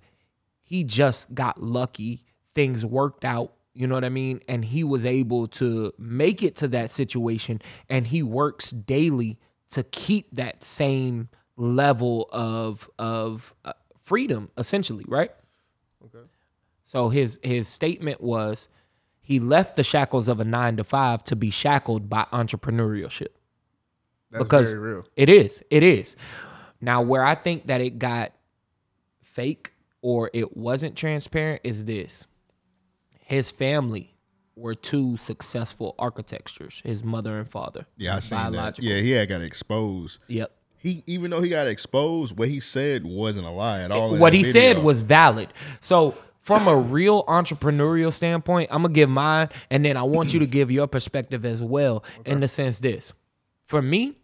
he 0.73 0.85
just 0.85 1.35
got 1.35 1.63
lucky, 1.63 2.25
things 2.55 2.83
worked 2.83 3.27
out, 3.27 3.53
you 3.75 3.87
know 3.87 3.93
what 3.95 4.07
I 4.07 4.09
mean? 4.09 4.41
And 4.49 4.65
he 4.65 4.83
was 4.83 5.05
able 5.05 5.47
to 5.49 5.93
make 5.99 6.43
it 6.43 6.57
to 6.57 6.69
that 6.69 6.91
situation 6.91 7.61
and 7.91 8.07
he 8.07 8.23
works 8.23 8.71
daily 8.71 9.39
to 9.73 9.83
keep 9.83 10.29
that 10.33 10.65
same 10.65 11.29
level 11.59 12.27
of 12.33 12.89
of 12.99 13.53
uh, 13.67 13.75
freedom 14.03 14.49
essentially, 14.57 15.05
right? 15.07 15.33
Okay. 16.07 16.27
So 16.85 17.11
his 17.11 17.39
his 17.43 17.69
statement 17.69 18.23
was 18.23 18.67
he 19.21 19.41
left 19.41 19.77
the 19.77 19.83
shackles 19.83 20.27
of 20.27 20.41
a 20.41 20.45
9 20.45 20.79
to 20.79 20.85
5 20.85 21.23
to 21.25 21.37
be 21.37 21.51
shackled 21.51 22.09
by 22.09 22.25
entrepreneurship 22.33 23.29
That's 24.31 24.43
because 24.43 24.69
very 24.71 24.79
real. 24.79 25.05
it 25.17 25.29
is. 25.29 25.63
It 25.69 25.83
is. 25.83 26.17
Now, 26.81 27.03
where 27.03 27.25
I 27.25 27.35
think 27.35 27.67
that 27.67 27.83
it 27.83 27.99
got 27.99 28.33
fake 29.21 29.72
or 30.03 30.31
it 30.33 30.57
wasn't 30.57 30.97
transparent 30.97 31.63
is 31.65 31.87
this: 31.87 32.27
his 33.25 33.51
family 33.51 34.15
were 34.57 34.75
two 34.75 35.17
successful 35.17 35.95
architectures. 35.99 36.83
His 36.85 37.03
mother 37.03 37.39
and 37.39 37.49
father. 37.49 37.87
Yeah, 37.97 38.17
I 38.17 38.19
seen 38.19 38.53
that. 38.53 38.79
Yeah, 38.79 38.97
he 38.97 39.13
had 39.13 39.29
got 39.29 39.41
exposed. 39.41 40.19
Yep. 40.29 40.53
He 40.77 41.05
even 41.07 41.31
though 41.31 41.41
he 41.41 41.49
got 41.49 41.69
exposed, 41.69 42.37
what 42.37 42.49
he 42.49 42.61
said 42.61 43.05
wasn't 43.05 43.47
a 43.47 43.51
lie 43.51 43.83
at 43.83 43.91
all. 43.93 44.17
what 44.19 44.35
he 44.35 44.43
video. 44.43 44.53
said 44.53 44.79
was 44.83 45.01
valid. 45.01 45.49
So 45.81 46.17
from 46.41 46.67
a 46.67 46.77
real 46.77 47.25
entrepreneurial 47.25 48.13
standpoint, 48.13 48.69
I'm 48.73 48.83
gonna 48.83 48.93
give 48.93 49.09
mine, 49.09 49.49
and 49.71 49.85
then 49.85 49.97
I 49.97 50.03
want 50.03 50.33
you 50.33 50.41
to 50.41 50.47
give 50.47 50.71
your 50.73 50.89
perspective 50.89 51.45
as 51.45 51.63
well. 51.63 52.03
In 52.27 52.41
the 52.41 52.49
sense, 52.49 52.81
this 52.81 53.13
for 53.65 53.81
me, 53.81 54.19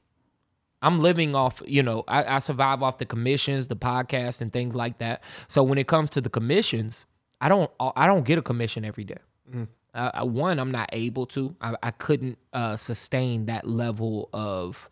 I'm 0.82 1.00
living 1.00 1.34
off. 1.34 1.62
You 1.66 1.82
know, 1.82 2.04
I, 2.06 2.36
I 2.36 2.38
survive 2.38 2.82
off 2.82 2.98
the 2.98 3.06
commissions, 3.06 3.66
the 3.68 3.76
podcast, 3.76 4.40
and 4.40 4.52
things 4.52 4.74
like 4.74 4.98
that. 4.98 5.22
So 5.48 5.62
when 5.62 5.78
it 5.78 5.88
comes 5.88 6.10
to 6.10 6.20
the 6.20 6.30
commissions, 6.30 7.04
I 7.40 7.48
don't 7.48 7.70
I 7.80 8.06
don't 8.06 8.24
get 8.24 8.38
a 8.38 8.42
commission 8.42 8.84
every 8.84 9.04
day. 9.04 9.18
Uh, 9.94 10.24
one, 10.24 10.58
I'm 10.60 10.70
not 10.70 10.88
able 10.92 11.26
to. 11.26 11.56
I, 11.60 11.74
I 11.82 11.90
couldn't 11.90 12.38
uh, 12.52 12.76
sustain 12.76 13.46
that 13.46 13.66
level 13.66 14.28
of 14.32 14.88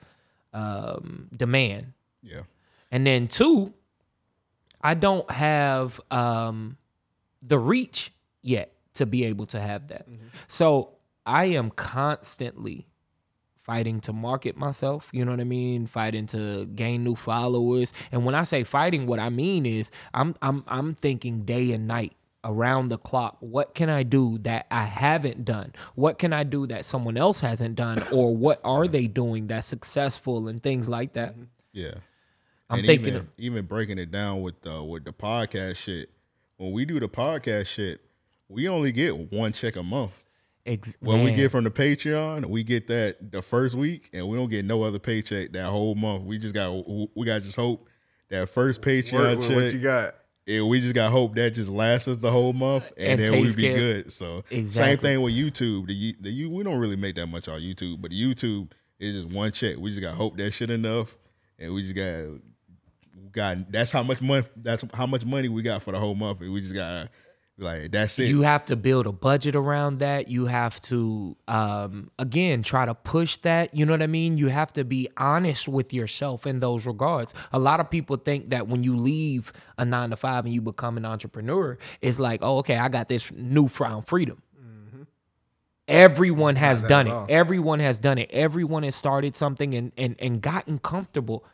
um, 0.53 1.29
demand. 1.37 1.93
yeah. 2.23 2.43
And 2.91 3.07
then 3.07 3.29
two, 3.29 3.75
I 4.81 4.95
don't 4.95 5.29
have 5.31 6.01
um, 6.11 6.77
the 7.43 7.59
reach 7.59 8.13
yet 8.43 8.73
to 8.95 9.05
be 9.07 9.25
able 9.25 9.47
to 9.47 9.61
have 9.61 9.89
that. 9.89 10.07
So 10.49 10.93
I 11.27 11.47
am 11.47 11.71
constantly 11.71 12.87
fighting 13.67 14.01
to 14.03 14.13
market 14.13 14.57
myself, 14.57 15.09
you 15.13 15.25
know 15.25 15.33
what 15.33 15.41
I 15.41 15.45
mean? 15.45 15.87
Fighting 15.87 16.27
to 16.29 16.67
gain 16.67 17.05
new 17.05 17.17
followers. 17.17 17.93
And 18.13 18.25
when 18.25 18.35
I 18.35 18.45
say 18.45 18.65
fighting, 18.65 19.07
what 19.07 19.19
I 19.19 19.29
mean 19.29 19.67
is 19.67 19.91
I'm 20.15 20.37
I'm 20.41 20.65
I'm 20.67 20.95
thinking 20.95 21.45
day 21.45 21.73
and 21.73 21.87
night 21.87 22.15
around 22.45 22.91
the 22.91 22.99
clock 22.99 23.37
what 23.41 23.75
can 23.75 23.91
i 23.91 24.05
do 24.05 24.39
that 24.39 24.67
i 24.71 24.85
haven't 24.85 25.45
done 25.45 25.73
what 25.97 26.17
can 26.17 26.33
i 26.33 26.45
do 26.45 26.65
that 26.65 26.85
someone 26.85 27.17
else 27.17 27.41
hasn't 27.41 27.75
done 27.75 28.01
or 28.13 28.37
what 28.37 28.61
are 28.63 28.87
they 28.87 29.09
doing 29.09 29.49
that's 29.49 29.67
successful 29.67 30.47
and 30.47 30.63
things 30.63 30.89
like 30.89 31.15
that 31.15 31.33
mm-hmm. 31.33 31.43
Yeah. 31.77 31.93
I'm 32.71 32.79
and 32.79 32.87
thinking 32.87 33.09
even, 33.09 33.21
of- 33.21 33.29
even 33.37 33.67
breaking 33.67 33.99
it 33.99 34.11
down 34.11 34.41
with 34.41 34.61
the 34.63 34.83
with 34.83 35.05
the 35.05 35.13
podcast 35.13 35.77
shit. 35.77 36.09
When 36.57 36.73
we 36.73 36.87
do 36.87 36.99
the 36.99 37.09
podcast 37.09 37.67
shit, 37.67 38.01
we 38.49 38.67
only 38.67 38.93
get 38.93 39.33
one 39.33 39.53
check 39.53 39.77
a 39.77 39.83
month. 39.83 40.19
Ex- 40.67 40.97
What 41.01 41.23
we 41.23 41.33
get 41.33 41.51
from 41.53 41.65
the 41.65 41.71
Patreon, 41.71 42.47
we 42.47 42.65
get 42.65 42.89
that 42.89 43.31
the 43.33 43.41
first 43.41 43.75
week, 43.77 44.11
and 44.13 44.29
we 44.29 44.37
don't 44.37 44.51
get 44.51 44.65
no 44.65 44.83
other 44.83 44.99
paycheck 44.99 45.53
that 45.53 45.67
whole 45.67 45.95
month. 45.95 46.25
We 46.25 46.39
just 46.39 46.55
got 46.55 46.71
we 47.17 47.25
got 47.25 47.43
just 47.43 47.57
hope 47.57 47.89
that 48.31 48.49
first 48.49 48.81
Patreon 48.83 49.13
Work 49.13 49.39
with 49.39 49.49
check. 49.49 49.57
what 49.57 49.73
you 49.73 49.81
got. 49.81 50.15
Yeah, 50.45 50.63
we 50.63 50.81
just 50.81 50.95
got 50.95 51.11
hope 51.11 51.35
that 51.37 51.55
just 51.55 51.71
lasts 51.71 52.07
us 52.09 52.19
the 52.19 52.31
whole 52.31 52.53
month, 52.53 52.93
and, 52.97 53.21
And 53.21 53.25
then 53.25 53.33
we 53.33 53.43
takes 53.43 53.57
be 53.57 53.63
care- 53.63 53.77
good. 53.77 54.13
So 54.13 54.45
same 54.67 54.99
thing 54.99 55.21
with 55.23 55.35
YouTube. 55.35 55.87
The 55.87 55.95
you- 55.95 56.15
the 56.21 56.31
you 56.31 56.51
we 56.51 56.63
don't 56.65 56.79
really 56.79 56.97
make 56.97 57.15
that 57.17 57.27
much 57.27 57.49
on 57.49 57.61
YouTube, 57.61 58.01
but 58.03 58.11
YouTube 58.11 58.71
is 58.99 59.23
just 59.23 59.35
one 59.35 59.53
check. 59.53 59.77
We 59.77 59.91
just 59.91 60.03
got 60.03 60.15
hope 60.15 60.37
that 60.39 60.51
shit 60.53 60.71
enough, 60.71 61.17
and 61.59 61.73
we 61.75 61.83
just 61.83 61.95
got 61.95 62.41
got 63.33 63.71
that's 63.71 63.91
how 63.91 64.03
much 64.03 64.21
money 64.21 64.47
that's 64.57 64.85
how 64.95 65.07
much 65.07 65.25
money 65.25 65.49
we 65.49 65.63
got 65.63 65.83
for 65.83 65.93
the 65.93 65.99
whole 65.99 66.15
month, 66.15 66.41
and 66.41 66.53
we 66.53 66.61
just 66.61 66.75
got 66.75 67.09
Like 67.59 67.91
that's 67.91 68.19
it. 68.19 68.29
you 68.29 68.43
have 68.43 68.67
to 68.67 68.77
build 68.77 69.07
a 69.07 69.13
budget 69.13 69.57
around 69.57 70.01
that. 70.01 70.29
You 70.29 70.45
have 70.45 70.79
to 70.83 71.37
um 71.49 72.11
again 72.19 72.63
try 72.63 72.85
to 72.85 72.95
push 72.95 73.39
that. 73.39 73.75
You 73.75 73.87
know 73.87 73.95
what 73.95 74.03
i 74.03 74.07
mean? 74.07 74.37
You 74.37 74.49
have 74.49 74.75
to 74.75 74.85
be 74.85 75.09
honest 75.17 75.67
with 75.67 75.93
yourself 75.95 76.47
in 76.47 76.61
those 76.61 76.85
regards. 76.85 77.33
A 77.55 77.59
lot 77.59 77.81
of 77.81 77.89
people 77.89 78.19
think 78.19 78.51
that 78.51 78.69
when 78.69 78.83
you 78.83 78.95
leave 78.95 79.55
a 79.79 79.87
nine 79.87 80.11
to 80.11 80.17
five 80.17 80.45
and 80.45 80.53
you 80.53 80.61
become 80.61 80.99
an 80.99 81.07
entrepreneur 81.07 81.79
it's 82.03 82.19
like 82.19 82.41
oh 82.43 82.59
okay 82.59 82.77
i 82.77 82.89
got 82.89 83.09
this 83.09 83.33
newfound 83.33 84.07
freedom. 84.07 84.43
Everyone 85.89 86.57
has 86.57 86.83
done 86.83 87.07
it. 87.07 87.31
everyone 87.31 87.79
has 87.79 87.99
done 88.01 88.19
it. 88.19 88.29
Everyone 88.33 88.83
has 88.83 88.97
started 88.97 89.37
something 89.37 89.73
and 89.75 89.93
and, 89.97 90.17
and 90.19 90.43
gotten 90.43 90.79
comfortable. 90.79 91.45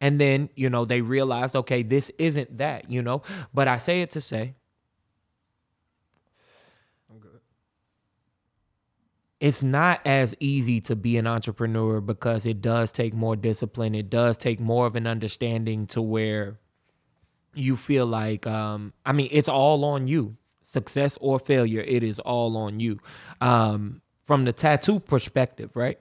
And 0.00 0.18
then 0.20 0.48
you 0.56 0.68
know 0.70 0.84
they 0.84 1.00
realized 1.02 1.54
okay 1.54 1.82
this 1.84 2.10
isn't 2.18 2.58
that 2.58 2.90
you 2.90 3.02
know? 3.02 3.22
But 3.52 3.68
i 3.68 3.76
say 3.76 4.00
it 4.02 4.10
to 4.12 4.20
say 4.20 4.54
it's 9.44 9.62
not 9.62 10.00
as 10.06 10.34
easy 10.40 10.80
to 10.80 10.96
be 10.96 11.18
an 11.18 11.26
entrepreneur 11.26 12.00
because 12.00 12.46
it 12.46 12.62
does 12.62 12.90
take 12.90 13.12
more 13.12 13.36
discipline. 13.36 13.94
It 13.94 14.08
does 14.08 14.38
take 14.38 14.58
more 14.58 14.86
of 14.86 14.96
an 14.96 15.06
understanding 15.06 15.86
to 15.88 16.00
where 16.00 16.58
you 17.52 17.76
feel 17.76 18.06
like, 18.06 18.46
um, 18.46 18.94
I 19.04 19.12
mean, 19.12 19.28
it's 19.30 19.46
all 19.46 19.84
on 19.84 20.06
you. 20.06 20.38
Success 20.62 21.18
or 21.20 21.38
failure, 21.38 21.82
it 21.82 22.02
is 22.02 22.18
all 22.20 22.56
on 22.56 22.80
you. 22.80 23.00
Um, 23.42 24.00
from 24.24 24.46
the 24.46 24.52
tattoo 24.54 24.98
perspective, 24.98 25.72
right? 25.74 25.98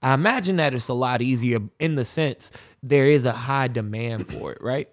I 0.00 0.14
imagine 0.14 0.54
that 0.58 0.72
it's 0.72 0.86
a 0.86 0.94
lot 0.94 1.20
easier 1.22 1.58
in 1.80 1.96
the 1.96 2.04
sense 2.04 2.52
there 2.84 3.08
is 3.08 3.26
a 3.26 3.32
high 3.32 3.66
demand 3.66 4.32
for 4.32 4.52
it, 4.52 4.62
right? 4.62 4.88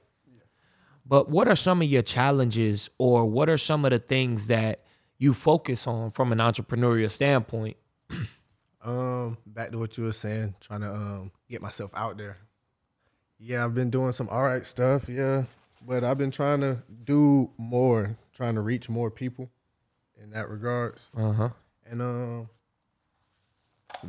But 1.05 1.29
what 1.29 1.47
are 1.47 1.55
some 1.55 1.79
of 1.83 1.87
your 1.87 2.01
challenges 2.01 2.89
or 2.97 3.25
what 3.25 3.49
are 3.49 3.57
some 3.59 3.85
of 3.85 3.91
the 3.91 3.99
things 3.99 4.47
that 4.47 4.83
you 5.19 5.35
focus 5.35 5.85
on 5.85 6.09
from 6.09 6.31
an 6.31 6.39
entrepreneurial 6.39 7.11
standpoint? 7.11 7.77
Um, 8.85 9.37
back 9.45 9.71
to 9.71 9.77
what 9.77 9.97
you 9.97 10.03
were 10.03 10.11
saying, 10.11 10.55
trying 10.59 10.81
to 10.81 10.93
um 10.93 11.31
get 11.49 11.61
myself 11.61 11.91
out 11.95 12.17
there. 12.17 12.37
Yeah, 13.39 13.63
I've 13.63 13.73
been 13.73 13.89
doing 13.89 14.11
some 14.11 14.27
all 14.27 14.43
right 14.43 14.65
stuff, 14.67 15.07
yeah, 15.07 15.43
but 15.87 16.03
I've 16.03 16.17
been 16.17 16.31
trying 16.31 16.59
to 16.59 16.79
do 17.05 17.49
more, 17.57 18.17
trying 18.35 18.55
to 18.55 18.61
reach 18.61 18.89
more 18.89 19.09
people 19.09 19.49
in 20.21 20.31
that 20.31 20.49
regards, 20.49 21.09
Uh-huh. 21.15 21.47
and 21.89 22.01
um, 22.01 22.49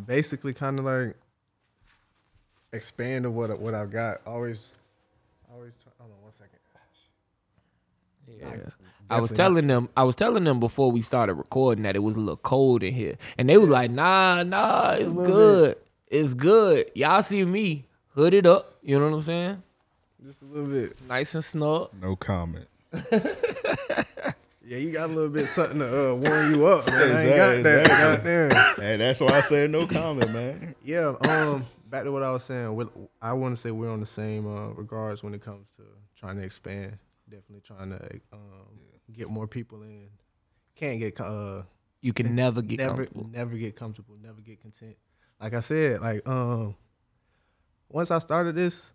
basically 0.06 0.52
kind 0.52 0.80
of 0.80 0.84
like 0.86 1.14
expand 2.72 3.26
of 3.26 3.32
what 3.34 3.56
what 3.60 3.74
I've 3.74 3.92
got. 3.92 4.22
Always, 4.26 4.74
always. 5.52 5.74
Try, 5.84 5.92
hold 6.00 6.10
on 6.18 6.20
one 6.22 6.32
second. 6.32 6.58
Yeah. 8.26 8.56
I 9.10 9.20
was 9.20 9.30
Definitely 9.30 9.32
not- 9.32 9.36
telling 9.36 9.66
them 9.68 9.88
I 9.96 10.02
was 10.04 10.16
telling 10.16 10.44
them 10.44 10.60
before 10.60 10.90
we 10.90 11.00
started 11.02 11.34
recording 11.34 11.84
that 11.84 11.94
it 11.96 12.00
was 12.00 12.16
a 12.16 12.18
little 12.20 12.36
cold 12.38 12.82
in 12.82 12.94
here. 12.94 13.16
And 13.38 13.48
they 13.48 13.58
was 13.58 13.70
like, 13.70 13.90
nah, 13.90 14.42
nah, 14.42 14.92
it's 14.92 15.12
little 15.14 15.34
good. 15.34 15.76
It's 16.08 16.34
good. 16.34 16.90
Y'all 16.94 17.22
see 17.22 17.44
me 17.44 17.86
hooded 18.14 18.46
up, 18.46 18.76
you 18.82 18.98
know 18.98 19.08
what 19.10 19.16
I'm 19.16 19.22
saying? 19.22 19.62
Just 20.24 20.42
a 20.42 20.44
little 20.46 20.68
bit. 20.70 20.96
Nice 21.08 21.34
and 21.34 21.44
snug. 21.44 21.90
no 22.00 22.16
comment. 22.16 22.66
Yeah, 24.66 24.78
you 24.78 24.92
got 24.92 25.10
a 25.10 25.12
little 25.12 25.28
bit 25.28 25.46
something 25.50 25.78
to 25.80 26.12
uh, 26.12 26.14
warm 26.14 26.54
you 26.54 26.66
up, 26.66 26.86
man. 26.86 26.96
I 26.96 27.22
ain't 27.24 27.30
Exactly, 27.32 27.36
got 27.36 27.62
that. 27.64 27.80
exactly. 27.82 28.30
Goddamn. 28.48 28.82
Hey, 28.82 28.96
that's 28.96 29.20
why 29.20 29.28
I 29.28 29.40
said 29.42 29.70
no 29.70 29.86
comment, 29.86 30.32
man. 30.32 30.74
Yeah, 30.82 31.14
um, 31.28 31.66
back 31.90 32.04
to 32.04 32.12
what 32.12 32.22
I 32.22 32.32
was 32.32 32.44
saying. 32.44 32.74
we 32.74 32.86
I 33.20 33.34
want 33.34 33.54
to 33.54 33.60
say 33.60 33.72
we're 33.72 33.90
on 33.90 34.00
the 34.00 34.06
same 34.06 34.46
uh, 34.46 34.68
regards 34.68 35.22
when 35.22 35.34
it 35.34 35.42
comes 35.42 35.66
to 35.76 35.82
trying 36.16 36.36
to 36.38 36.42
expand. 36.44 36.96
Definitely 37.28 37.60
trying 37.60 37.90
to 37.90 38.02
um, 38.32 38.40
get 39.16 39.28
more 39.30 39.46
people 39.46 39.82
in. 39.82 40.08
Can't 40.76 40.98
get 40.98 41.20
uh, 41.20 41.62
You 42.00 42.12
can 42.12 42.34
never 42.34 42.60
get 42.62 42.78
never 42.78 42.96
comfortable. 43.06 43.28
never 43.32 43.56
get 43.56 43.76
comfortable, 43.76 44.16
never 44.22 44.40
get 44.40 44.60
content. 44.60 44.96
Like 45.40 45.54
I 45.54 45.60
said, 45.60 46.00
like 46.00 46.26
um, 46.28 46.76
once 47.88 48.10
I 48.10 48.18
started 48.18 48.54
this, 48.56 48.92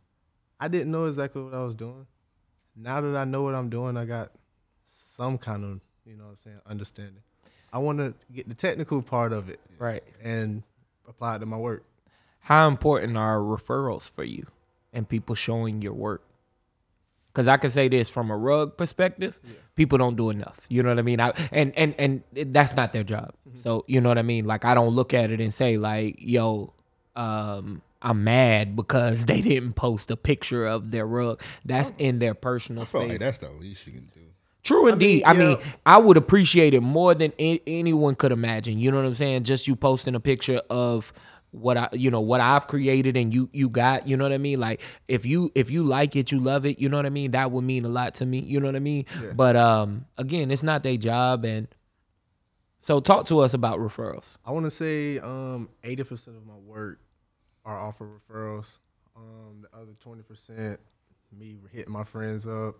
I 0.59 0.67
didn't 0.67 0.91
know 0.91 1.05
exactly 1.05 1.41
what 1.41 1.53
I 1.53 1.63
was 1.63 1.75
doing. 1.75 2.05
Now 2.75 3.01
that 3.01 3.15
I 3.15 3.23
know 3.25 3.41
what 3.43 3.55
I'm 3.55 3.69
doing, 3.69 3.97
I 3.97 4.05
got 4.05 4.31
some 4.87 5.37
kind 5.37 5.63
of 5.63 5.79
you 6.05 6.15
know 6.17 6.25
what 6.25 6.31
I'm 6.31 6.37
saying 6.43 6.57
understanding. 6.65 7.21
I 7.71 7.77
want 7.77 7.99
to 7.99 8.13
get 8.33 8.47
the 8.49 8.55
technical 8.55 9.01
part 9.01 9.31
of 9.31 9.47
it 9.49 9.59
Right. 9.77 10.03
and 10.23 10.63
apply 11.07 11.35
it 11.35 11.39
to 11.39 11.45
my 11.45 11.57
work. 11.57 11.83
How 12.39 12.67
important 12.67 13.15
are 13.15 13.37
referrals 13.37 14.09
for 14.09 14.23
you 14.23 14.47
and 14.91 15.07
people 15.07 15.35
showing 15.35 15.81
your 15.83 15.93
work? 15.93 16.23
Because 17.39 17.47
I 17.47 17.55
can 17.55 17.69
say 17.69 17.87
this 17.87 18.09
from 18.09 18.29
a 18.31 18.35
rug 18.35 18.75
perspective, 18.75 19.39
people 19.77 19.97
don't 19.97 20.17
do 20.17 20.29
enough. 20.29 20.59
You 20.67 20.83
know 20.83 20.89
what 20.89 20.99
I 20.99 21.03
mean? 21.03 21.21
I, 21.21 21.31
and 21.53 21.71
and 21.77 21.95
and 21.97 22.21
it- 22.35 22.51
that's 22.51 22.75
not 22.75 22.91
their 22.91 23.05
job. 23.05 23.31
So 23.63 23.85
you 23.87 24.01
know 24.01 24.09
what 24.09 24.17
I 24.17 24.23
mean? 24.23 24.43
Like 24.43 24.65
I 24.65 24.73
don't 24.75 24.89
look 24.93 25.13
at 25.13 25.31
it 25.31 25.39
and 25.39 25.53
say 25.53 25.77
like, 25.77 26.17
yo, 26.19 26.73
um, 27.15 27.81
I'm 28.01 28.25
mad 28.25 28.75
because 28.75 29.23
they 29.31 29.39
didn't 29.39 29.73
post 29.73 30.11
a 30.11 30.17
picture 30.17 30.67
of 30.67 30.91
their 30.91 31.07
rug. 31.07 31.41
That's 31.63 31.93
in 31.97 32.19
their 32.19 32.33
personal 32.33 32.83
I 32.83 32.85
feel 32.87 33.01
space. 33.03 33.09
like 33.11 33.19
that's 33.19 33.37
the 33.37 33.51
least 33.51 33.87
you 33.87 33.93
can 33.93 34.11
do. 34.13 34.19
True 34.61 34.87
indeed. 34.87 35.23
I 35.23 35.31
mean, 35.31 35.51
yeah. 35.51 35.65
I 35.85 35.97
would 35.97 36.17
appreciate 36.17 36.73
it 36.73 36.81
more 36.81 37.15
than 37.15 37.31
anyone 37.39 38.15
could 38.15 38.33
imagine. 38.33 38.77
You 38.79 38.91
know 38.91 38.97
what 38.97 39.05
I'm 39.05 39.15
saying? 39.15 39.43
Just 39.45 39.65
you 39.69 39.77
posting 39.77 40.13
a 40.13 40.19
picture 40.19 40.61
of 40.69 41.13
what 41.51 41.77
I, 41.77 41.89
you 41.93 42.11
know, 42.11 42.21
what 42.21 42.41
I've 42.41 42.67
created 42.67 43.17
and 43.17 43.33
you 43.33 43.49
you 43.53 43.69
got. 43.69 44.07
You 44.07 44.17
know 44.17 44.25
what 44.25 44.33
I 44.33 44.37
mean? 44.37 44.59
Like 44.59 44.81
if 45.07 45.25
you 45.25 45.51
if 45.55 45.69
you 45.69 45.83
like 45.83 46.15
it, 46.15 46.31
you 46.31 46.39
love 46.39 46.65
it. 46.65 46.79
You 46.79 46.89
know 46.89 46.97
what 46.97 47.05
I 47.05 47.09
mean? 47.09 47.31
That 47.31 47.51
would 47.51 47.63
mean 47.63 47.85
a 47.85 47.89
lot 47.89 48.15
to 48.15 48.25
me. 48.25 48.39
You 48.39 48.59
know 48.59 48.67
what 48.67 48.75
I 48.75 48.79
mean? 48.79 49.05
But 49.35 49.55
um, 49.55 50.05
again, 50.17 50.51
it's 50.51 50.63
not 50.63 50.83
their 50.83 50.97
job, 50.97 51.45
and 51.45 51.67
so 52.81 52.99
talk 52.99 53.25
to 53.27 53.39
us 53.39 53.53
about 53.53 53.79
referrals. 53.79 54.37
I 54.45 54.51
want 54.51 54.65
to 54.65 54.71
say 54.71 55.19
um, 55.19 55.69
80% 55.83 56.29
of 56.29 56.45
my 56.45 56.55
work 56.55 56.99
are 57.65 57.77
off 57.77 58.01
of 58.01 58.07
referrals. 58.07 58.71
Um, 59.15 59.63
the 59.63 59.77
other 59.77 59.91
20%, 60.03 60.77
me 61.37 61.57
hitting 61.71 61.91
my 61.91 62.03
friends 62.03 62.47
up, 62.47 62.75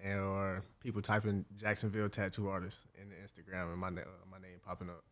and 0.00 0.20
or 0.20 0.62
people 0.80 1.02
typing 1.02 1.44
Jacksonville 1.56 2.08
tattoo 2.08 2.48
artist 2.48 2.80
in 3.00 3.08
the 3.08 3.16
Instagram 3.16 3.72
and 3.72 3.78
my 3.78 3.88
uh, 3.88 4.04
my 4.30 4.38
name 4.38 4.58
popping 4.64 4.90
up. 4.90 5.02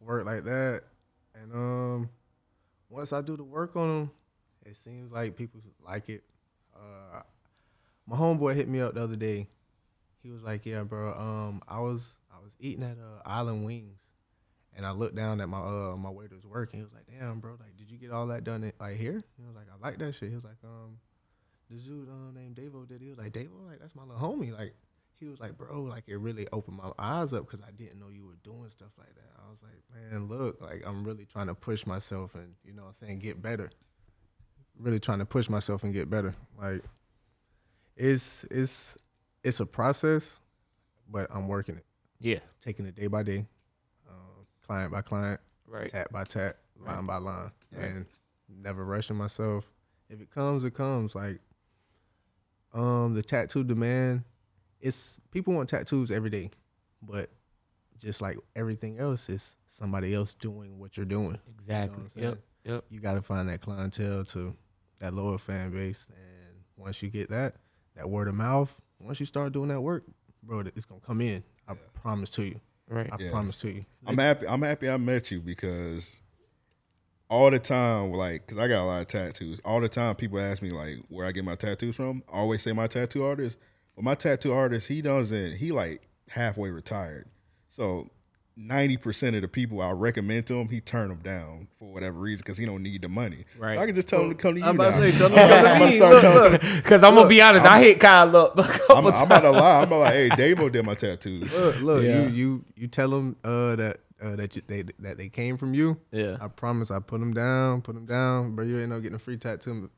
Work 0.00 0.24
like 0.24 0.44
that, 0.44 0.82
and 1.34 1.52
um, 1.52 2.10
once 2.90 3.12
I 3.12 3.22
do 3.22 3.36
the 3.36 3.44
work 3.44 3.76
on 3.76 3.88
them, 3.88 4.10
it 4.66 4.76
seems 4.76 5.10
like 5.10 5.36
people 5.36 5.60
like 5.86 6.08
it. 6.08 6.24
Uh, 6.74 7.22
my 8.06 8.16
homeboy 8.16 8.56
hit 8.56 8.68
me 8.68 8.80
up 8.80 8.94
the 8.94 9.02
other 9.02 9.16
day. 9.16 9.46
He 10.22 10.30
was 10.30 10.42
like, 10.42 10.66
"Yeah, 10.66 10.82
bro. 10.82 11.14
Um, 11.14 11.62
I 11.66 11.80
was 11.80 12.18
I 12.30 12.42
was 12.42 12.52
eating 12.58 12.84
at 12.84 12.98
uh, 12.98 13.22
Island 13.24 13.64
Wings, 13.64 14.00
and 14.76 14.84
I 14.84 14.90
looked 14.90 15.14
down 15.14 15.40
at 15.40 15.48
my 15.48 15.58
uh 15.58 15.96
my 15.96 16.10
waiter's 16.10 16.44
work, 16.44 16.72
and 16.72 16.80
he 16.80 16.84
was 16.84 16.92
like, 16.92 17.06
"Damn, 17.06 17.40
bro. 17.40 17.52
Like, 17.52 17.76
did 17.78 17.90
you 17.90 17.96
get 17.96 18.10
all 18.10 18.26
that 18.26 18.44
done 18.44 18.70
like 18.80 18.96
here?" 18.96 19.22
He 19.38 19.44
was 19.46 19.54
like, 19.54 19.66
"I 19.72 19.86
like 19.86 19.98
that 19.98 20.14
shit." 20.14 20.28
He 20.28 20.34
was 20.34 20.44
like, 20.44 20.58
"Um, 20.64 20.98
the 21.70 21.76
dude 21.76 22.08
uh, 22.08 22.32
named 22.34 22.56
Davo 22.56 22.86
did." 22.86 22.96
It. 22.96 23.04
He 23.04 23.08
was 23.08 23.18
like, 23.18 23.32
"Davo, 23.32 23.66
like 23.66 23.80
that's 23.80 23.94
my 23.94 24.02
little 24.02 24.20
homie." 24.20 24.52
Like, 24.52 24.74
he 25.20 25.26
was 25.26 25.38
like, 25.38 25.56
"Bro, 25.56 25.82
like 25.82 26.04
it 26.08 26.16
really 26.16 26.48
opened 26.52 26.78
my 26.78 26.90
eyes 26.98 27.32
up 27.32 27.46
because 27.48 27.60
I 27.66 27.70
didn't 27.70 28.00
know 28.00 28.08
you 28.08 28.24
were 28.26 28.36
doing 28.42 28.68
stuff 28.70 28.90
like 28.98 29.14
that." 29.14 29.30
I 29.38 29.48
was 29.50 29.58
like, 29.62 29.82
"Man, 30.10 30.26
look, 30.28 30.60
like 30.60 30.82
I'm 30.86 31.04
really 31.04 31.26
trying 31.26 31.46
to 31.48 31.54
push 31.54 31.86
myself 31.86 32.34
and 32.34 32.54
you 32.64 32.72
know, 32.72 32.82
what 32.82 32.88
I'm 32.88 32.94
saying 32.94 33.18
get 33.20 33.40
better. 33.42 33.70
Really 34.78 34.98
trying 34.98 35.18
to 35.18 35.26
push 35.26 35.48
myself 35.50 35.84
and 35.84 35.92
get 35.92 36.08
better. 36.08 36.34
Like, 36.58 36.82
it's 37.96 38.44
it's 38.50 38.96
it's 39.44 39.60
a 39.60 39.66
process, 39.66 40.40
but 41.08 41.28
I'm 41.34 41.48
working 41.48 41.76
it, 41.76 41.84
Yeah. 42.18 42.40
taking 42.60 42.86
it 42.86 42.94
day 42.94 43.06
by 43.06 43.22
day, 43.22 43.46
um, 44.08 44.46
client 44.66 44.90
by 44.92 45.02
client, 45.02 45.40
Right. 45.66 45.90
tat 45.90 46.10
by 46.12 46.24
tat, 46.24 46.58
line 46.78 47.06
by 47.06 47.18
line, 47.18 47.50
and 47.72 48.06
never 48.48 48.84
rushing 48.84 49.16
myself. 49.16 49.70
If 50.08 50.20
it 50.20 50.30
comes, 50.30 50.64
it 50.64 50.74
comes. 50.74 51.14
Like, 51.14 51.40
um, 52.72 53.14
the 53.14 53.22
tattoo 53.22 53.64
demand, 53.64 54.24
it's 54.80 55.20
people 55.30 55.54
want 55.54 55.68
tattoos 55.68 56.10
every 56.10 56.30
day, 56.30 56.50
but 57.02 57.30
just 57.98 58.20
like 58.20 58.38
everything 58.56 58.98
else, 58.98 59.28
it's 59.28 59.56
somebody 59.66 60.14
else 60.14 60.34
doing 60.34 60.78
what 60.78 60.96
you're 60.96 61.06
doing. 61.06 61.38
Exactly. 61.60 62.02
what 62.02 62.16
I'm 62.16 62.22
yep. 62.22 62.38
Yep. 62.64 62.84
You 62.90 63.00
got 63.00 63.14
to 63.14 63.22
find 63.22 63.48
that 63.48 63.60
clientele 63.60 64.24
to 64.26 64.54
that 64.98 65.14
lower 65.14 65.38
fan 65.38 65.70
base, 65.70 66.06
and 66.10 66.56
once 66.76 67.02
you 67.02 67.08
get 67.10 67.30
that, 67.30 67.56
that 67.96 68.08
word 68.08 68.28
of 68.28 68.34
mouth, 68.34 68.80
once 68.98 69.20
you 69.20 69.26
start 69.26 69.52
doing 69.52 69.68
that 69.68 69.80
work, 69.80 70.04
bro, 70.42 70.60
it's 70.60 70.84
gonna 70.84 71.00
come 71.00 71.20
in. 71.20 71.42
I 71.68 71.74
promise 72.02 72.30
to 72.30 72.42
you. 72.44 72.60
Right. 72.88 73.08
I 73.12 73.16
Yeah. 73.18 73.30
promise 73.30 73.58
to 73.60 73.70
you. 73.70 73.84
I'm 74.06 74.18
happy. 74.18 74.46
I'm 74.46 74.62
happy 74.62 74.88
I 74.90 74.96
met 74.96 75.30
you 75.30 75.40
because 75.40 76.20
all 77.30 77.50
the 77.50 77.58
time, 77.60 78.12
like, 78.12 78.46
cause 78.48 78.58
I 78.58 78.66
got 78.66 78.82
a 78.82 78.84
lot 78.84 79.02
of 79.02 79.06
tattoos. 79.06 79.60
All 79.64 79.80
the 79.80 79.88
time, 79.88 80.16
people 80.16 80.40
ask 80.40 80.60
me 80.60 80.70
like 80.70 80.96
where 81.08 81.24
I 81.26 81.32
get 81.32 81.44
my 81.44 81.54
tattoos 81.54 81.94
from. 81.96 82.24
I 82.28 82.38
always 82.38 82.62
say 82.62 82.72
my 82.72 82.88
tattoo 82.88 83.24
artist, 83.24 83.56
but 83.96 84.04
my 84.04 84.14
tattoo 84.14 84.52
artist, 84.52 84.88
he 84.88 85.02
doesn't. 85.02 85.56
He 85.56 85.72
like 85.72 86.08
halfway 86.28 86.70
retired, 86.70 87.26
so 87.68 88.06
ninety 88.56 88.96
percent 88.96 89.34
of 89.36 89.42
the 89.42 89.48
people 89.48 89.80
I 89.80 89.90
recommend 89.92 90.46
to 90.48 90.54
him, 90.54 90.68
he 90.68 90.80
turn 90.80 91.08
them 91.08 91.18
down 91.20 91.68
for 91.78 91.92
whatever 91.92 92.18
reason 92.18 92.42
because 92.44 92.58
he 92.58 92.66
don't 92.66 92.82
need 92.82 93.02
the 93.02 93.08
money. 93.08 93.44
Right. 93.58 93.76
So 93.76 93.82
I 93.82 93.86
can 93.86 93.94
just 93.94 94.08
tell 94.08 94.20
him 94.22 94.28
to 94.30 94.34
come 94.34 94.54
to 94.54 94.60
you. 94.60 94.66
I'm 94.66 94.74
about 94.74 94.94
now. 94.94 95.00
to 95.00 95.12
say, 95.12 95.18
tell 95.18 95.28
them 95.30 95.38
to 95.38 95.54
come 95.54 95.64
to 95.64 95.70
I'm 95.84 95.90
me. 95.90 96.00
Look, 96.00 96.22
look. 96.52 96.60
Because 96.82 97.02
I'm 97.02 97.14
gonna 97.14 97.28
be 97.28 97.40
honest, 97.42 97.64
I 97.66 97.80
hit 97.80 98.00
Kyle 98.00 98.36
up 98.36 98.58
a 98.58 98.62
couple 98.64 98.96
I'm, 98.96 99.06
I'm 99.06 99.12
times. 99.12 99.22
about 99.26 99.40
to 99.40 99.50
lie. 99.50 99.76
I'm 99.78 99.82
about 99.84 99.88
to 99.88 99.96
like, 99.98 100.14
hey, 100.14 100.28
Davo 100.30 100.70
did 100.70 100.84
my 100.84 100.94
tattoo. 100.94 101.40
Look, 101.40 101.80
look, 101.80 102.04
Yeah. 102.04 102.22
you 102.22 102.28
you 102.28 102.64
you 102.76 102.86
tell 102.88 103.08
them 103.10 103.36
uh, 103.44 103.76
that 103.76 104.00
uh, 104.22 104.36
that 104.36 104.54
you, 104.56 104.62
they 104.66 104.82
that 104.98 105.16
they 105.16 105.28
came 105.30 105.56
from 105.56 105.72
you. 105.74 105.98
Yeah. 106.12 106.36
I 106.40 106.48
promise. 106.48 106.90
I 106.90 106.98
put 107.00 107.20
them 107.20 107.32
down, 107.32 107.80
put 107.82 107.94
them 107.94 108.04
down, 108.06 108.54
but 108.56 108.62
you 108.66 108.78
ain't 108.78 108.90
no 108.90 109.00
getting 109.00 109.16
a 109.16 109.18
free 109.18 109.36
tattoo 109.38 109.88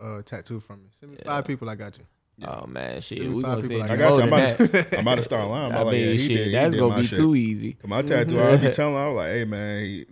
uh, 0.00 0.20
tattoo 0.22 0.60
from 0.60 0.82
me. 0.82 0.88
Send 0.98 1.12
me 1.12 1.18
five 1.24 1.44
people, 1.46 1.68
I 1.70 1.74
got 1.74 1.96
you. 1.98 2.04
Oh 2.46 2.66
man, 2.66 3.00
shit, 3.00 3.30
we 3.30 3.42
gonna 3.42 3.60
people 3.62 3.78
like 3.78 3.90
I 3.90 3.96
got 3.96 4.16
you. 4.16 4.22
I'm 4.22 4.30
than 4.30 4.68
about, 4.68 4.72
to, 4.72 4.94
I'm 4.98 5.00
about 5.06 5.14
to 5.16 5.22
start 5.22 5.48
lying. 5.48 5.66
I'm 5.72 5.72
I 5.72 5.74
about 5.76 5.86
like, 5.86 5.92
mean, 5.94 6.06
yeah, 6.06 6.12
he 6.12 6.18
shit, 6.26 6.36
did. 6.36 6.54
that's 6.54 6.72
did 6.72 6.78
gonna 6.80 6.94
my 6.94 7.00
be 7.00 7.06
shit. 7.06 7.16
too 7.18 7.34
easy. 7.36 7.76
My 7.86 8.02
tattoo, 8.02 8.40
I 8.40 8.56
be 8.56 8.70
telling 8.72 8.94
him, 8.94 9.00
I 9.00 9.06
was 9.08 9.16
like, 9.16 9.28
hey 9.32 9.44
man, 9.44 9.84
he, 9.84 10.06